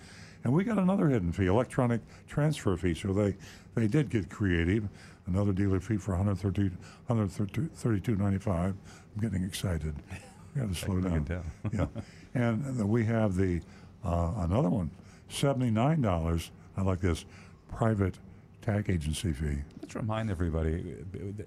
and 0.45 0.53
we 0.53 0.65
got 0.65 0.79
another 0.79 1.09
hidden 1.09 1.33
fee, 1.33 1.47
electronic 1.47 2.01
transfer 2.29 2.77
fee. 2.77 2.95
So 2.95 3.13
they 3.13 3.37
they 3.75 3.87
did 3.87 4.11
get 4.11 4.29
creative. 4.29 4.89
Another 5.27 5.53
dealer 5.53 5.79
fee 5.79 5.97
for 5.99 6.17
130 6.17 6.71
132.95. 7.09 8.75
I'm 9.15 9.21
getting 9.23 9.45
excited. 9.45 9.95
We 10.55 10.61
got 10.61 10.69
to 10.71 10.75
slow 10.75 11.01
down. 11.01 11.27
yeah, 11.73 11.87
and 12.35 12.89
we 12.89 13.05
have 13.05 13.37
the 13.37 13.61
uh, 14.05 14.33
another 14.39 14.69
one, 14.71 14.91
seventy-nine 15.29 16.01
dollars. 16.01 16.51
I 16.77 16.83
like 16.83 17.01
this 17.01 17.25
private 17.75 18.19
tag 18.63 18.89
agency 18.89 19.33
fee. 19.33 19.59
Let's 19.81 19.95
remind 19.95 20.31
everybody, 20.31 20.95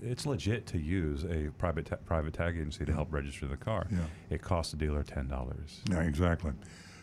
it's 0.02 0.26
legit 0.26 0.66
to 0.68 0.78
use 0.78 1.24
a 1.24 1.50
private 1.58 1.86
ta- 1.88 1.98
private 2.06 2.34
tag 2.34 2.56
agency 2.56 2.86
to 2.86 2.94
help 2.94 3.12
register 3.14 3.48
the 3.48 3.58
car. 3.58 3.88
Yeah. 3.92 3.98
It 4.30 4.42
costs 4.42 4.72
the 4.72 4.78
dealer 4.78 5.04
ten 5.04 5.28
dollars. 5.28 5.82
Yeah, 5.90 6.02
exactly. 6.02 6.52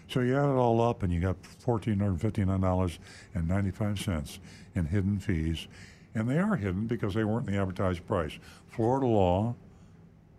So 0.08 0.20
you 0.20 0.36
add 0.36 0.44
it 0.44 0.56
all 0.58 0.80
up, 0.80 1.02
and 1.02 1.12
you 1.12 1.20
got 1.20 1.36
fourteen 1.44 1.98
hundred 1.98 2.20
fifty-nine 2.20 2.60
dollars 2.60 2.98
and 3.34 3.48
ninety-five 3.48 3.98
cents 4.00 4.38
in 4.74 4.86
hidden 4.86 5.18
fees, 5.18 5.66
and 6.14 6.28
they 6.28 6.38
are 6.38 6.56
hidden 6.56 6.86
because 6.86 7.14
they 7.14 7.24
weren't 7.24 7.48
in 7.48 7.54
the 7.54 7.60
advertised 7.60 8.06
price. 8.06 8.38
Florida 8.68 9.06
law 9.06 9.54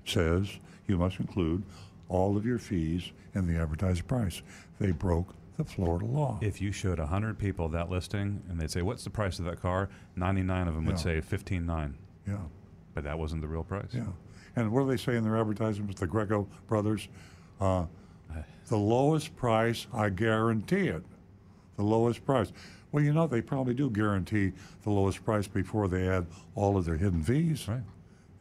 says 0.05 0.49
you 0.87 0.97
must 0.97 1.19
include 1.19 1.63
all 2.09 2.35
of 2.37 2.45
your 2.45 2.59
fees 2.59 3.11
in 3.33 3.47
the 3.47 3.59
advertised 3.59 4.07
price. 4.07 4.41
They 4.79 4.91
broke 4.91 5.33
the 5.57 5.63
Florida 5.63 6.05
law. 6.05 6.39
If 6.41 6.61
you 6.61 6.71
showed 6.71 6.99
hundred 6.99 7.37
people 7.39 7.69
that 7.69 7.89
listing 7.89 8.41
and 8.49 8.59
they'd 8.59 8.71
say, 8.71 8.81
"What's 8.81 9.03
the 9.03 9.09
price 9.09 9.39
of 9.39 9.45
that 9.45 9.61
car?" 9.61 9.89
Ninety-nine 10.15 10.67
of 10.67 10.75
them 10.75 10.85
would 10.85 10.95
Yeah. 10.97 11.01
say 11.01 11.21
fifteen 11.21 11.65
nine, 11.65 11.95
yeah, 12.27 12.37
but 12.93 13.03
that 13.03 13.17
wasn't 13.17 13.41
the 13.41 13.47
real 13.47 13.63
price. 13.63 13.89
yeah. 13.93 14.05
And 14.55 14.71
what 14.71 14.81
do 14.81 14.87
they 14.87 14.97
say 14.97 15.15
in 15.15 15.23
their 15.23 15.37
advertisements? 15.37 15.99
The 15.99 16.07
Grieco 16.07 16.47
brothers, 16.67 17.07
uh, 17.59 17.85
the 18.67 18.77
lowest 18.77 19.35
price, 19.35 19.87
I 19.93 20.09
guarantee 20.09 20.87
it. 20.89 21.03
The 21.77 21.83
lowest 21.83 22.23
price. 22.25 22.51
Well, 22.91 23.03
you 23.03 23.13
know, 23.13 23.25
they 23.25 23.41
probably 23.41 23.73
do 23.73 23.89
guarantee 23.89 24.51
the 24.83 24.91
lowest 24.91 25.25
price 25.25 25.47
before 25.47 25.87
they 25.87 26.07
add 26.07 26.27
all 26.53 26.77
of 26.77 26.85
their 26.85 26.97
hidden 26.97 27.23
fees. 27.23 27.67
Right. 27.67 27.81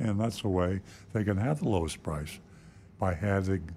And 0.03 0.21
that's 0.21 0.43
the 0.43 0.49
way 0.49 0.81
they 1.13 1.23
can 1.23 1.37
have 1.37 1.61
the 1.61 1.69
lowest 1.69 2.03
price 2.03 2.41
by 2.99 3.15
having, 3.15 3.71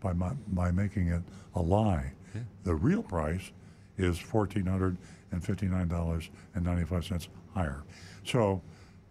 by, 0.00 0.14
my, 0.14 0.32
by 0.48 0.70
making 0.70 1.08
it 1.08 1.22
a 1.54 1.60
lie. 1.60 2.12
Yeah. 2.34 2.40
The 2.64 2.74
real 2.74 3.02
price 3.02 3.52
is 3.98 4.18
fourteen 4.18 4.64
hundred 4.64 4.96
and 5.30 5.44
fifty-nine 5.44 5.88
dollars 5.88 6.30
and 6.54 6.64
ninety-five 6.64 7.04
cents 7.04 7.28
higher. 7.54 7.82
So, 8.24 8.62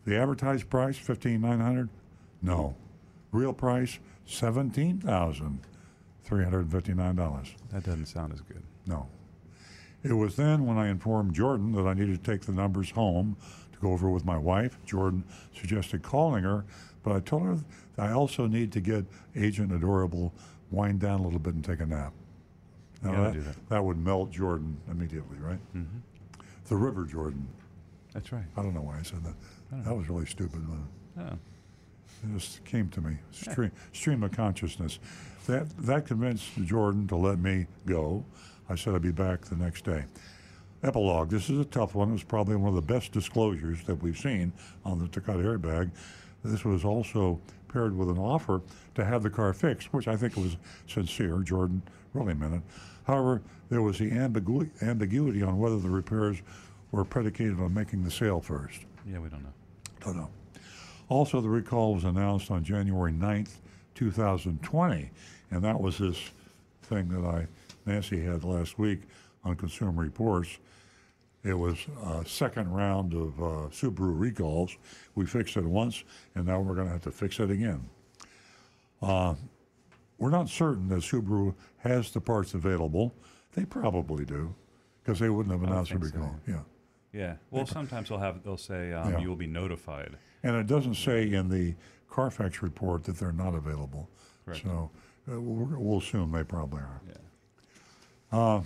the 0.05 0.17
advertised 0.17 0.69
price 0.69 0.97
fifteen 0.97 1.41
nine 1.41 1.59
hundred, 1.59 1.89
no. 2.41 2.75
Real 3.31 3.53
price 3.53 3.99
seventeen 4.25 4.99
thousand 4.99 5.59
three 6.23 6.43
hundred 6.43 6.61
and 6.61 6.71
fifty-nine 6.71 7.15
dollars. 7.15 7.53
That 7.71 7.84
doesn't 7.84 8.07
sound 8.07 8.34
as 8.34 8.41
good. 8.41 8.63
No. 8.88 9.07
It 10.03 10.13
was 10.13 10.35
then 10.35 10.65
when 10.65 10.77
I 10.77 10.89
informed 10.89 11.34
Jordan 11.34 11.73
that 11.73 11.85
I 11.85 11.93
needed 11.93 12.23
to 12.23 12.31
take 12.31 12.41
the 12.41 12.51
numbers 12.51 12.91
home 12.91 13.35
to 13.78 13.86
go 13.86 13.94
over 13.94 14.10
with 14.10 14.26
my 14.26 14.38
wife. 14.38 14.78
Jordan 14.86 15.24
suggested 15.56 16.04
calling 16.04 16.44
her, 16.44 16.66
but 17.04 17.16
I 17.16 17.20
told 17.20 17.44
her 17.44 17.58
that 17.95 18.10
I 18.10 18.12
also 18.12 18.48
need 18.48 18.72
to 18.74 18.82
get 18.82 19.06
Agent 19.36 19.72
Adorable 19.72 20.34
wind 20.72 20.99
down 20.99 21.20
a 21.20 21.24
little 21.24 21.40
bit 21.40 21.54
and 21.54 21.64
take 21.64 21.80
a 21.80 21.86
nap. 21.86 22.14
Now 23.04 23.24
that, 23.24 23.34
do 23.34 23.41
that. 23.41 23.70
that 23.70 23.84
would 23.84 23.98
melt 23.98 24.32
Jordan 24.32 24.78
immediately, 24.90 25.38
right? 25.40 25.60
Mm-hmm. 25.76 25.98
The 26.68 26.76
River 26.76 27.06
Jordan. 27.06 27.48
That's 28.14 28.32
right. 28.32 28.45
I 28.58 28.64
don't 28.64 28.74
know 28.74 28.82
why 28.82 28.99
I 28.99 29.04
said 29.04 29.24
that. 29.24 29.36
don't 29.72 29.84
That 29.86 29.95
was 29.95 30.10
really 30.10 30.26
stupid. 30.26 30.66
Oh. 31.20 31.24
it 31.24 32.34
just 32.34 32.64
came 32.66 32.90
to 32.90 33.02
me. 33.02 33.18
Stream, 33.32 33.72
stream 33.94 34.24
of 34.24 34.32
consciousness. 34.32 34.99
That 35.45 35.70
that 35.78 36.08
convinced 36.08 36.49
Jordan 36.66 37.08
to 37.08 37.16
let 37.16 37.40
me 37.40 37.68
go. 37.86 38.26
I 38.70 38.76
said 38.76 38.95
I'd 38.95 39.02
be 39.02 39.12
back 39.12 39.45
the 39.45 39.56
next 39.56 39.86
day. 39.86 40.04
Epilogue. 40.88 41.30
This 41.30 41.49
is 41.49 41.59
a 41.59 41.65
tough 41.65 41.95
one. 41.95 42.09
It 42.09 42.14
was 42.14 42.23
probably 42.23 42.55
one 42.55 42.69
of 42.69 42.76
the 42.76 42.81
best 42.81 43.11
disclosures 43.11 43.84
that 43.84 44.01
we've 44.01 44.18
seen 44.18 44.53
on 44.85 44.99
the 44.99 45.07
Takata 45.09 45.39
airbag. 45.39 45.91
This 46.45 46.64
was 46.64 46.85
also 46.85 47.41
paired 47.68 47.95
with 47.97 48.09
an 48.09 48.18
offer 48.18 48.61
to 48.95 49.03
have 49.03 49.22
the 49.22 49.30
car 49.30 49.51
fixed, 49.51 49.93
which 49.93 50.07
I 50.07 50.15
think 50.15 50.38
was 50.38 50.55
sincere. 50.88 51.39
Jordan 51.39 51.81
really 52.14 52.34
meant 52.34 52.55
it. 52.55 52.61
However, 53.03 53.41
there 53.69 53.81
was 53.81 53.99
the 53.99 54.09
ambigu- 54.11 54.69
ambiguity 54.81 55.43
on 55.43 55.59
whether 55.59 55.77
the 55.77 55.89
repairs 55.89 56.41
were 56.91 57.03
predicated 57.03 57.59
on 57.59 57.73
making 57.73 58.05
the 58.05 58.11
sale 58.11 58.39
first. 58.39 58.80
Yeah, 59.05 59.19
we 59.19 59.27
don't 59.27 59.43
know. 59.43 59.53
Don't 59.99 60.15
know. 60.15 60.30
Also, 61.09 61.41
the 61.41 61.49
recall 61.49 61.95
was 61.95 62.05
announced 62.05 62.49
on 62.49 62.64
January 62.64 63.11
9th, 63.11 63.57
2020, 63.95 65.09
and 65.51 65.61
that 65.64 65.81
was 65.81 65.97
this 65.97 66.31
thing 66.84 67.09
that 67.09 67.27
I 67.27 67.47
Nancy 67.85 68.23
had 68.23 68.45
last 68.45 68.80
week 68.80 69.01
on 69.48 69.56
Consumer 69.56 70.03
Reports. 70.03 70.60
It 71.44 71.53
was 71.53 71.78
a 72.03 72.26
second 72.26 72.72
round 72.74 73.14
of 73.14 73.40
uh, 73.40 73.69
Subaru 73.69 74.19
recalls. 74.19 74.76
We 75.15 75.26
fixed 75.26 75.56
it 75.56 75.64
once, 75.64 76.03
and 76.36 76.45
now 76.45 76.60
we're 76.60 76.76
going 76.76 76.88
to 76.88 76.94
have 76.94 77.03
to 77.03 77.11
fix 77.11 77.40
it 77.40 77.49
again. 77.49 77.90
Uh, 79.02 79.36
we're 80.18 80.32
not 80.32 80.49
certain 80.49 80.90
that 80.90 80.99
Subaru 81.02 81.56
has 81.78 82.11
the 82.11 82.19
parts 82.19 82.53
available. 82.53 83.14
They 83.53 83.64
probably 83.65 84.26
do, 84.26 84.53
because 85.03 85.19
they 85.19 85.30
wouldn't 85.30 85.53
have 85.57 85.64
announced 85.69 85.91
a 85.91 85.99
think 85.99 86.06
so. 86.07 86.18
recall. 86.19 86.36
Yeah. 86.48 86.60
Yeah. 87.14 87.36
Well, 87.49 87.65
sometimes 87.65 88.10
they'll 88.10 88.18
have 88.18 88.44
they'll 88.44 88.57
say 88.57 88.91
um, 88.91 89.14
Yeah. 89.14 89.19
you 89.19 89.30
will 89.30 89.36
be 89.38 89.48
notified. 89.48 90.18
And 90.44 90.56
it 90.56 90.68
doesn't 90.68 90.95
say 90.95 91.32
in 91.32 91.49
the 91.49 91.76
Carfax 92.10 92.61
report 92.61 93.03
that 93.06 93.18
they're 93.18 93.32
not 93.32 93.56
available. 93.56 94.10
Correct. 94.45 94.64
So 94.64 94.91
uh, 95.32 95.40
we'll, 95.40 95.80
we'll 95.80 95.99
assume 95.99 96.32
they 96.32 96.44
probably 96.44 96.82
are. 96.82 97.02
Yeah. 98.34 98.61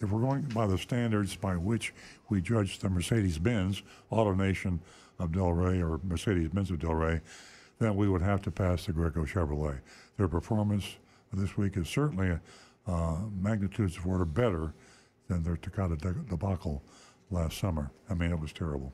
Uh, 0.00 0.04
if 0.04 0.10
we're 0.10 0.20
going 0.20 0.42
by 0.42 0.66
the 0.66 0.78
standards 0.78 1.36
by 1.36 1.56
which 1.56 1.94
we 2.28 2.40
judge 2.40 2.78
the 2.78 2.88
Mercedes-Benz 2.88 3.82
AutoNation 4.12 4.78
of 5.18 5.30
Delray 5.30 5.80
or 5.80 6.00
Mercedes-Benz 6.04 6.70
of 6.70 6.78
Delray, 6.78 7.20
then 7.78 7.96
we 7.96 8.08
would 8.08 8.22
have 8.22 8.42
to 8.42 8.50
pass 8.50 8.86
the 8.86 8.92
Grieco 8.92 9.26
Chevrolet. 9.26 9.78
Their 10.16 10.28
performance 10.28 10.96
this 11.32 11.56
week 11.56 11.76
is 11.76 11.88
certainly 11.88 12.38
uh, 12.86 13.16
magnitudes 13.40 13.96
of 13.96 14.06
order 14.06 14.24
better 14.24 14.72
than 15.28 15.42
their 15.42 15.56
Takata 15.56 15.96
de- 15.96 16.12
debacle 16.28 16.82
last 17.30 17.58
summer. 17.58 17.90
I 18.08 18.14
mean, 18.14 18.30
it 18.30 18.40
was 18.40 18.52
terrible. 18.52 18.92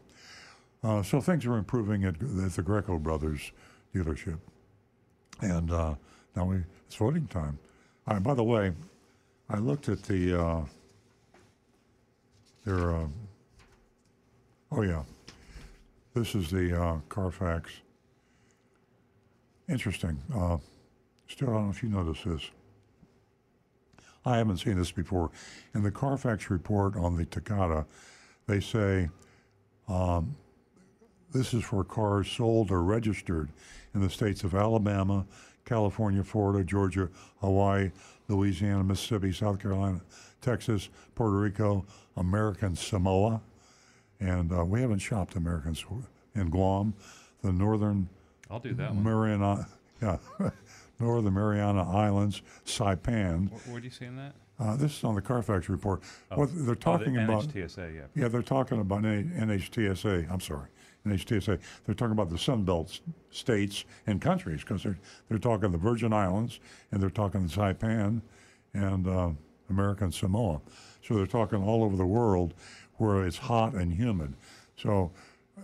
Uh, 0.83 1.03
so 1.03 1.21
things 1.21 1.47
are 1.47 1.57
improving 1.57 2.05
at, 2.05 2.15
at 2.17 2.53
the 2.53 2.63
Grieco 2.63 3.03
Brothers 3.03 3.53
dealership, 3.95 4.39
and 5.41 5.71
uh, 5.71 5.95
now 6.37 6.45
we, 6.45 6.57
it's 6.87 6.97
voting 6.97 7.27
time. 7.29 7.59
Uh, 8.07 8.21
by 8.21 8.35
the 8.35 8.45
way, 8.45 8.73
I 9.49 9.59
looked 9.59 9.89
at 9.89 10.03
the 10.03 10.67
their. 12.65 12.95
Uh, 12.95 13.07
oh 14.73 14.83
yeah, 14.83 15.03
this 16.15 16.35
is 16.35 16.51
the 16.51 16.81
uh, 16.81 16.99
Carfax. 17.09 17.71
Interesting. 19.69 20.19
Uh, 20.35 20.59
still, 21.29 21.51
I 21.51 21.53
don't 21.53 21.65
know 21.65 21.71
if 21.71 21.83
you 21.83 21.89
noticed 21.89 22.25
this. 22.25 22.51
I 24.27 24.39
haven't 24.39 24.59
seen 24.59 24.77
this 24.79 24.91
before. 24.91 25.31
In 25.75 25.83
the 25.83 25.91
Carfax 25.91 26.51
report 26.51 26.97
on 26.97 27.17
the 27.17 27.27
Takata, 27.27 27.85
they 28.47 28.61
say 28.61 29.09
um, 29.89 30.35
this 31.33 31.53
is 31.53 31.65
for 31.65 31.85
cars 31.85 32.31
sold 32.31 32.71
or 32.71 32.83
registered 32.83 33.51
in 33.95 34.01
the 34.01 34.09
states 34.09 34.45
of 34.45 34.55
Alabama, 34.55 35.27
California, 35.65 36.23
Florida, 36.23 36.65
Georgia, 36.65 37.09
Hawaii, 37.41 37.91
Louisiana, 38.29 38.85
Mississippi, 38.85 39.33
South 39.33 39.61
Carolina, 39.61 40.01
Texas, 40.49 40.91
Puerto 41.15 41.37
Rico, 41.37 41.85
American 42.17 42.77
Samoa, 42.77 43.41
and 44.21 44.53
uh, 44.53 44.65
we 44.65 44.81
haven't 44.81 44.99
shopped 45.01 45.35
Americans 45.37 45.85
in 46.35 46.51
Guam, 46.51 46.95
the 47.43 47.53
Northern 47.53 48.09
I'll 48.51 48.61
do 48.61 48.75
that 48.75 48.95
one. 48.95 49.03
Mariana, 49.03 49.67
yeah, 50.03 50.19
Northern 51.01 51.33
Mariana 51.35 51.91
Islands, 51.91 52.43
Saipan. 52.67 53.51
Where, 53.51 53.61
where 53.73 53.81
do 53.81 53.87
you 53.87 53.91
see 53.91 54.07
that? 54.07 54.35
Uh, 54.61 54.77
this 54.77 54.99
is 54.99 55.03
on 55.05 55.15
the 55.17 55.23
Carfax 55.23 55.69
report. 55.69 56.03
Oh. 56.31 56.39
What 56.41 56.51
they're 56.55 56.63
Oh, 56.63 56.67
the 56.67 56.77
talking 56.77 57.17
about. 57.17 57.45
NHTSA, 57.49 57.95
yeah. 57.95 58.03
Yeah, 58.15 58.29
they're 58.29 58.43
talking 58.43 58.81
about 58.81 59.03
NHTSA. 59.03 60.31
I'm 60.31 60.41
sorry, 60.41 60.69
NHTSA. 61.07 61.59
They're 61.85 61.95
talking 61.95 62.13
about 62.13 62.31
the 62.31 62.39
Sun 62.39 62.65
Belt 62.65 63.01
states 63.31 63.85
and 64.07 64.21
countries 64.21 64.61
because 64.61 64.83
they're 64.83 64.99
they're 65.29 65.39
talking 65.39 65.73
the 65.73 65.79
Virgin 65.79 66.13
Islands 66.13 66.61
and 66.93 67.03
they're 67.03 67.11
talking 67.11 67.49
Saipan 67.49 68.21
and 68.75 69.09
uh, 69.09 69.31
American 69.71 70.13
Samoa. 70.13 70.61
So 71.07 71.15
they're 71.15 71.27
talking 71.27 71.63
all 71.63 71.85
over 71.85 71.97
the 71.97 72.07
world 72.07 72.55
where 72.97 73.25
it's 73.27 73.39
hot 73.39 73.75
and 73.75 73.93
humid. 73.93 74.35
So 74.77 75.13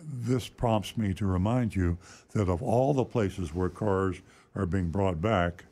this 0.03 0.49
prompts 0.49 0.97
me 0.97 1.15
to 1.15 1.27
remind 1.27 1.75
you 1.75 1.99
that 2.33 2.49
of 2.49 2.63
all 2.63 2.95
the 2.95 3.05
places 3.05 3.55
where 3.55 3.69
cars 3.69 4.21
are 4.55 4.67
being 4.67 4.91
brought 4.91 5.21
back, 5.21 5.65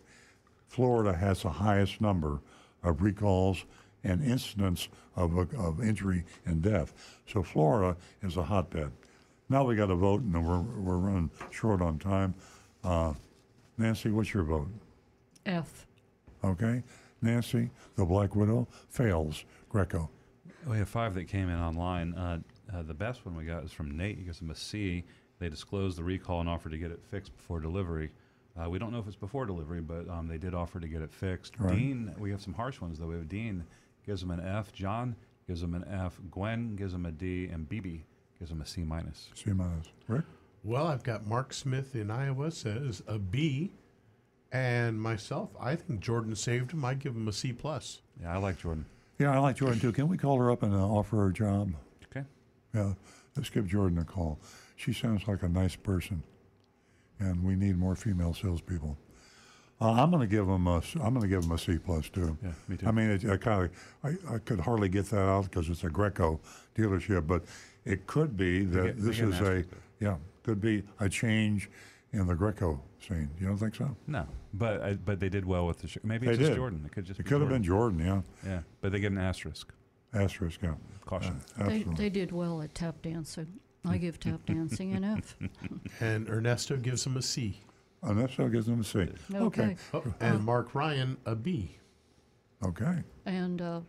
Florida 0.69 1.17
has 1.17 1.43
the 1.43 1.51
highest 1.51 2.01
number 2.01 2.41
of 2.83 3.03
recalls 3.03 3.65
and 4.05 4.23
incidents 4.23 4.89
of, 5.17 5.37
of 5.55 5.83
injury 5.83 6.25
and 6.47 6.63
death. 6.63 6.93
So 7.27 7.43
Florida 7.43 7.97
is 8.23 8.37
a 8.37 8.43
hotbed. 8.43 8.93
Now 9.49 9.65
we 9.65 9.77
got 9.77 9.87
to 9.87 9.95
vote, 9.95 10.21
and 10.23 10.47
we're, 10.47 10.61
we're 10.61 10.99
running 10.99 11.31
short 11.51 11.81
on 11.81 11.99
time. 11.99 12.35
Uh, 12.85 13.15
Nancy, 13.79 14.11
what's 14.11 14.33
your 14.35 14.45
vote? 14.45 14.69
F. 15.47 15.87
Okay. 16.45 16.83
Nancy, 17.20 17.70
the 17.97 18.05
Black 18.05 18.35
Widow, 18.36 18.69
fails. 18.89 19.45
Grieco. 19.73 20.09
We 20.66 20.78
have 20.78 20.89
five 20.89 21.15
that 21.15 21.28
came 21.28 21.49
in 21.49 21.59
online. 21.59 22.15
Uh, 22.15 22.39
uh, 22.73 22.82
the 22.82 22.95
best 22.95 23.24
one 23.24 23.36
we 23.36 23.45
got 23.45 23.65
is 23.65 23.73
from 23.73 23.97
Nate. 23.97 24.19
He 24.19 24.24
gives 24.24 24.39
them 24.39 24.51
a 24.51 24.55
C. 24.55 25.05
They 25.39 25.49
disclosed 25.49 25.99
the 25.99 26.05
recall 26.05 26.40
and 26.40 26.49
offered 26.49 26.73
to 26.73 26.78
get 26.78 26.90
it 26.90 27.01
fixed 27.11 27.36
before 27.36 27.61
delivery. 27.61 28.11
Uh, 28.61 28.69
we 28.69 28.78
don't 28.78 28.93
know 28.93 28.99
if 28.99 29.07
it's 29.07 29.16
before 29.16 29.47
delivery, 29.47 29.81
but 29.81 30.09
um, 30.09 30.27
they 30.27 30.39
did 30.39 30.55
offer 30.55 30.81
to 30.81 30.89
get 30.89 31.01
it 31.01 31.12
fixed. 31.12 31.55
Right. 31.59 31.77
Dean, 31.77 32.15
we 32.19 32.31
have 32.31 32.40
some 32.40 32.55
harsh 32.55 32.81
ones 32.81 32.99
though. 32.99 33.07
We 33.07 33.15
have 33.15 33.28
Dean 33.28 33.65
gives 34.05 34.20
them 34.20 34.31
an 34.31 34.40
F. 34.40 34.73
John 34.73 35.15
gives 35.47 35.61
them 35.61 35.74
an 35.74 35.85
F. 35.90 36.19
Gwen 36.31 36.74
gives 36.77 36.93
them 36.93 37.07
a 37.07 37.12
D, 37.12 37.47
and 37.47 37.69
BB 37.69 38.01
gives 38.39 38.51
them 38.51 38.61
a 38.61 38.66
C 38.66 38.82
minus. 38.82 39.28
C 39.35 39.53
minus. 39.53 39.86
Rick? 40.09 40.24
Well, 40.65 40.86
I've 40.86 41.05
got 41.05 41.27
Mark 41.27 41.53
Smith 41.53 41.95
in 41.95 42.11
Iowa 42.11 42.51
says 42.51 43.03
a 43.07 43.19
B, 43.19 43.70
and 44.53 45.01
myself, 45.01 45.51
I 45.61 45.77
think 45.77 46.01
Jordan 46.01 46.35
saved 46.35 46.73
him. 46.73 46.85
I 46.85 46.95
give 46.95 47.15
him 47.15 47.29
a 47.29 47.33
C 47.33 47.53
plus. 47.53 48.01
Yeah, 48.20 48.35
I 48.35 48.39
like 48.39 48.59
Jordan. 48.59 48.87
Yeah, 49.19 49.35
I 49.35 49.39
like 49.39 49.57
Jordan 49.57 49.81
too. 49.81 49.93
Can 49.93 50.09
we 50.09 50.16
call 50.16 50.39
her 50.39 50.51
up 50.51 50.62
and 50.62 50.73
uh, 50.75 50.79
offer 50.79 51.16
her 51.16 51.27
a 51.29 51.33
job? 51.33 51.73
Okay. 52.11 52.25
Yeah, 52.75 52.93
let's 53.37 53.51
give 53.51 53.66
Jordan 53.66 53.99
a 53.99 54.05
call. 54.05 54.39
She 54.77 54.93
sounds 54.93 55.27
like 55.27 55.43
a 55.43 55.49
nice 55.49 55.75
person, 55.77 56.23
and 57.19 57.43
we 57.45 57.57
need 57.57 57.77
more 57.77 57.97
female 57.97 58.33
salespeople. 58.33 58.97
Uh, 59.81 59.93
I'm 59.93 60.11
going 60.11 60.20
to 60.20 60.27
give 60.27 60.49
him 60.49 60.66
a. 60.66 60.79
s- 60.79 60.95
I'm 60.97 61.11
going 61.15 61.23
to 61.23 61.29
give 61.29 61.45
him 61.45 61.53
a 61.53 61.59
C 61.59 61.79
plus 61.79 62.09
too. 62.09 62.37
Yeah, 62.43 62.51
me 62.69 62.77
too. 62.77 62.87
I 62.87 62.91
mean, 62.91 63.11
it, 63.11 63.25
I 63.29 63.37
kind 63.37 63.65
of. 63.65 63.70
I, 64.31 64.35
I 64.35 64.39
could 64.39 64.61
hardly 64.61 64.89
get 64.89 65.07
that 65.11 65.20
out 65.29 65.45
because 65.45 65.69
it's 65.69 65.85
a 65.85 65.89
Grieco 65.89 66.39
dealership, 66.77 67.27
but 67.27 67.45
it 67.85 68.07
could 68.07 68.37
be 68.37 68.65
that 68.65 68.85
get- 68.85 69.03
this 69.03 69.20
is 69.20 69.41
a. 69.41 69.65
Yeah, 70.01 70.16
could 70.45 70.61
be 70.61 70.85
a 71.01 71.09
change 71.09 71.70
in 72.13 72.27
the 72.27 72.35
Grieco 72.35 72.81
scene. 73.07 73.29
You 73.41 73.47
don't 73.49 73.59
think 73.59 73.75
so? 73.75 73.95
No, 74.07 74.27
but 74.55 74.83
I, 74.83 74.95
but 74.95 75.21
they 75.21 75.29
did 75.29 75.45
well 75.45 75.67
with 75.67 75.79
the. 75.79 75.89
Sh- 75.89 75.99
maybe 76.03 76.27
They 76.27 76.33
it's 76.33 76.39
just 76.41 76.51
did. 76.53 76.57
Jordan. 76.57 76.83
It 76.87 76.93
could 76.93 77.05
just. 77.05 77.21
It 77.21 77.25
be 77.25 77.29
could 77.29 77.41
have 77.41 77.51
been 77.51 77.63
Jordan. 77.63 77.99
Yeah, 78.01 78.23
Yeah, 78.45 78.61
but 78.81 78.93
they 78.93 79.01
get 79.01 79.13
an 79.13 79.19
asterisk. 79.19 79.73
asterisk. 80.15 80.61
Yeah, 80.63 80.75
Caution. 81.07 81.41
Uh, 81.59 81.67
They, 81.67 81.77
absolutely. 81.77 81.95
they 82.05 82.11
did 82.11 82.33
well 82.33 82.63
at 82.63 82.75
tap 82.75 83.03
dancing. 83.03 83.47
I 83.85 83.97
give 83.97 84.19
tap 84.21 84.45
dancing 84.47 84.93
an 84.95 85.05
F. 85.05 85.37
And 86.01 86.29
Ernesto 86.29 86.77
gives 86.77 87.07
him 87.07 87.17
a 87.17 87.23
C. 87.23 87.61
Ernesto 88.05 88.49
gives 88.49 88.67
them 88.67 88.81
a 88.81 88.85
C. 88.85 89.09
Okay. 89.35 89.77
Oh, 89.95 90.03
and 90.21 90.45
Mark 90.45 90.75
Ryan 90.75 91.17
a 91.27 91.35
B. 91.35 91.77
Okay. 92.65 93.03
And 93.25 93.63
uh, 93.63 93.81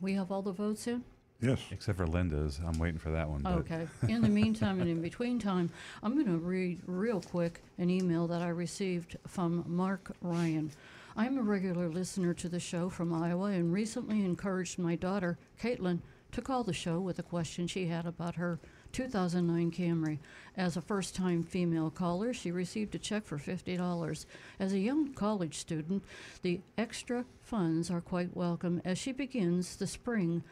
we 0.00 0.12
have 0.12 0.30
all 0.30 0.42
the 0.42 0.52
votes 0.52 0.86
in? 0.86 1.02
Yes. 1.44 1.60
Except 1.70 1.98
for 1.98 2.06
Linda's. 2.06 2.58
I'm 2.66 2.78
waiting 2.78 2.98
for 2.98 3.10
that 3.10 3.28
one. 3.28 3.42
but- 3.42 3.52
Okay. 3.58 3.86
In 4.08 4.22
the 4.22 4.28
meantime 4.28 4.80
and 4.80 4.88
in 4.88 5.02
between 5.02 5.38
time, 5.38 5.70
I'm 6.02 6.14
going 6.14 6.26
to 6.26 6.38
read 6.38 6.80
real 6.86 7.20
quick 7.20 7.62
an 7.78 7.90
email 7.90 8.26
that 8.28 8.40
I 8.42 8.48
received 8.48 9.16
from 9.26 9.64
Mark 9.66 10.12
Ryan. 10.22 10.70
I'm 11.16 11.38
a 11.38 11.42
regular 11.42 11.88
listener 11.88 12.34
to 12.34 12.48
the 12.48 12.58
show 12.60 12.88
from 12.88 13.12
Iowa 13.12 13.46
and 13.52 13.72
recently 13.72 14.24
encouraged 14.24 14.78
my 14.78 14.96
daughter, 14.96 15.38
Caitlin, 15.62 16.00
to 16.32 16.42
call 16.42 16.64
the 16.64 16.72
show 16.72 16.98
with 16.98 17.18
a 17.20 17.22
question 17.22 17.66
she 17.68 17.86
had 17.86 18.06
about 18.06 18.34
her 18.34 18.58
2009 18.92 19.70
Camry. 19.70 20.18
As 20.56 20.76
a 20.76 20.80
first 20.80 21.14
time 21.14 21.42
female 21.44 21.90
caller, 21.90 22.32
she 22.32 22.50
received 22.50 22.94
a 22.94 22.98
check 22.98 23.24
for 23.24 23.38
$50. 23.38 24.26
As 24.58 24.72
a 24.72 24.78
young 24.78 25.12
college 25.14 25.56
student, 25.58 26.02
the 26.42 26.60
extra 26.78 27.24
funds 27.42 27.90
are 27.90 28.00
quite 28.00 28.36
welcome 28.36 28.80
as 28.84 28.98
she 28.98 29.12
begins 29.12 29.76
the 29.76 29.86
spring 29.86 30.42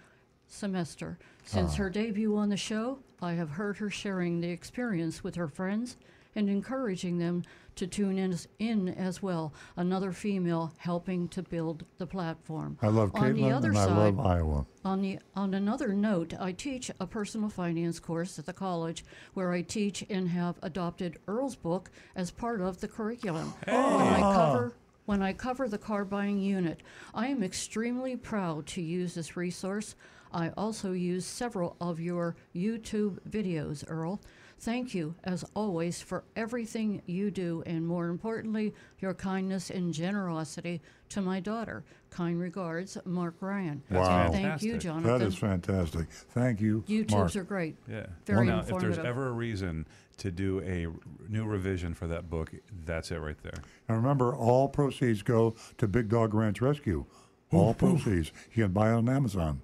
semester. 0.52 1.18
Since 1.44 1.74
her 1.76 1.86
ah. 1.86 1.90
debut 1.90 2.36
on 2.36 2.48
the 2.48 2.56
show, 2.56 2.98
I 3.20 3.32
have 3.32 3.50
heard 3.50 3.78
her 3.78 3.90
sharing 3.90 4.40
the 4.40 4.50
experience 4.50 5.24
with 5.24 5.34
her 5.34 5.48
friends 5.48 5.96
and 6.34 6.48
encouraging 6.48 7.18
them 7.18 7.42
to 7.74 7.86
tune 7.86 8.18
in 8.18 8.32
as, 8.32 8.48
in 8.58 8.88
as 8.90 9.22
well. 9.22 9.52
Another 9.76 10.12
female 10.12 10.72
helping 10.78 11.28
to 11.28 11.42
build 11.42 11.84
the 11.98 12.06
platform. 12.06 12.78
I 12.82 12.88
love 12.88 13.12
on 13.14 13.32
the 13.34 13.40
Caitlin 13.40 13.54
other 13.54 13.68
and 13.70 13.78
I 13.78 13.84
side, 13.86 13.96
love 13.96 14.20
Iowa. 14.20 14.66
on 14.84 15.02
the 15.02 15.18
on 15.34 15.54
another 15.54 15.92
note, 15.94 16.34
I 16.38 16.52
teach 16.52 16.90
a 17.00 17.06
personal 17.06 17.48
finance 17.48 17.98
course 17.98 18.38
at 18.38 18.46
the 18.46 18.52
college 18.52 19.04
where 19.34 19.52
I 19.52 19.62
teach 19.62 20.04
and 20.10 20.28
have 20.28 20.56
adopted 20.62 21.18
Earl's 21.26 21.56
book 21.56 21.90
as 22.14 22.30
part 22.30 22.60
of 22.60 22.80
the 22.80 22.88
curriculum. 22.88 23.54
When 23.64 23.76
I 23.76 24.20
ah. 24.20 24.34
cover 24.34 24.74
when 25.04 25.22
I 25.22 25.32
cover 25.32 25.68
the 25.68 25.78
car 25.78 26.04
buying 26.04 26.38
unit, 26.38 26.80
I 27.12 27.26
am 27.26 27.42
extremely 27.42 28.16
proud 28.16 28.66
to 28.68 28.82
use 28.82 29.14
this 29.14 29.36
resource. 29.36 29.96
I 30.32 30.50
also 30.56 30.92
use 30.92 31.24
several 31.24 31.76
of 31.80 32.00
your 32.00 32.36
YouTube 32.54 33.18
videos, 33.28 33.84
Earl. 33.86 34.20
Thank 34.58 34.94
you, 34.94 35.16
as 35.24 35.44
always, 35.56 36.00
for 36.00 36.22
everything 36.36 37.02
you 37.06 37.32
do, 37.32 37.64
and 37.66 37.84
more 37.84 38.06
importantly, 38.06 38.72
your 39.00 39.12
kindness 39.12 39.70
and 39.70 39.92
generosity 39.92 40.80
to 41.08 41.20
my 41.20 41.40
daughter. 41.40 41.82
Kind 42.10 42.38
regards, 42.38 42.96
Mark 43.04 43.34
Ryan. 43.40 43.82
That's 43.90 44.08
Wow. 44.08 44.24
And 44.26 44.34
thank 44.34 44.62
you. 44.62 44.78
Jonathan. 44.78 45.18
That 45.18 45.26
is 45.26 45.34
fantastic. 45.34 46.08
Thank 46.10 46.60
you, 46.60 46.84
YouTubes 46.86 47.10
Mark. 47.10 47.36
are 47.36 47.42
great. 47.42 47.76
Yeah. 47.90 48.06
Very 48.24 48.46
now, 48.46 48.60
if 48.60 48.68
there's 48.78 48.98
ever 48.98 49.30
a 49.30 49.32
reason 49.32 49.84
to 50.18 50.30
do 50.30 50.60
a 50.60 50.86
new 51.28 51.44
revision 51.44 51.92
for 51.92 52.06
that 52.06 52.30
book, 52.30 52.52
that's 52.84 53.10
it 53.10 53.16
right 53.18 53.42
there. 53.42 53.64
And 53.88 53.96
remember, 53.96 54.32
all 54.32 54.68
proceeds 54.68 55.22
go 55.22 55.56
to 55.78 55.88
Big 55.88 56.08
Dog 56.08 56.34
Ranch 56.34 56.60
Rescue. 56.60 57.04
All 57.50 57.74
proceeds. 57.74 58.30
You 58.54 58.64
can 58.64 58.72
buy 58.72 58.90
it 58.90 58.94
on 58.94 59.08
Amazon. 59.08 59.60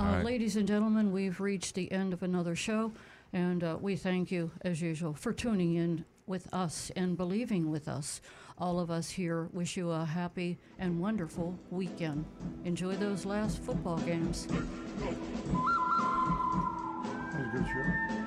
Uh, 0.00 0.04
right. 0.04 0.24
Ladies 0.24 0.56
and 0.56 0.66
gentlemen, 0.66 1.12
we've 1.12 1.40
reached 1.40 1.74
the 1.74 1.92
end 1.92 2.14
of 2.14 2.22
another 2.22 2.56
show, 2.56 2.90
and 3.34 3.62
uh, 3.62 3.76
we 3.78 3.96
thank 3.96 4.30
you, 4.30 4.50
as 4.62 4.80
usual, 4.80 5.12
for 5.12 5.30
tuning 5.30 5.74
in 5.74 6.06
with 6.26 6.48
us 6.54 6.90
and 6.96 7.18
believing 7.18 7.70
with 7.70 7.86
us. 7.86 8.22
All 8.56 8.80
of 8.80 8.90
us 8.90 9.10
here 9.10 9.50
wish 9.52 9.76
you 9.76 9.90
a 9.90 10.06
happy 10.06 10.58
and 10.78 10.98
wonderful 10.98 11.54
weekend. 11.70 12.24
Enjoy 12.64 12.94
those 12.94 13.26
last 13.26 13.62
football 13.62 13.98
games. 13.98 14.46
That 14.46 14.56
was 17.34 17.46
a 17.46 17.58
good 17.58 17.66
show. 17.66 18.19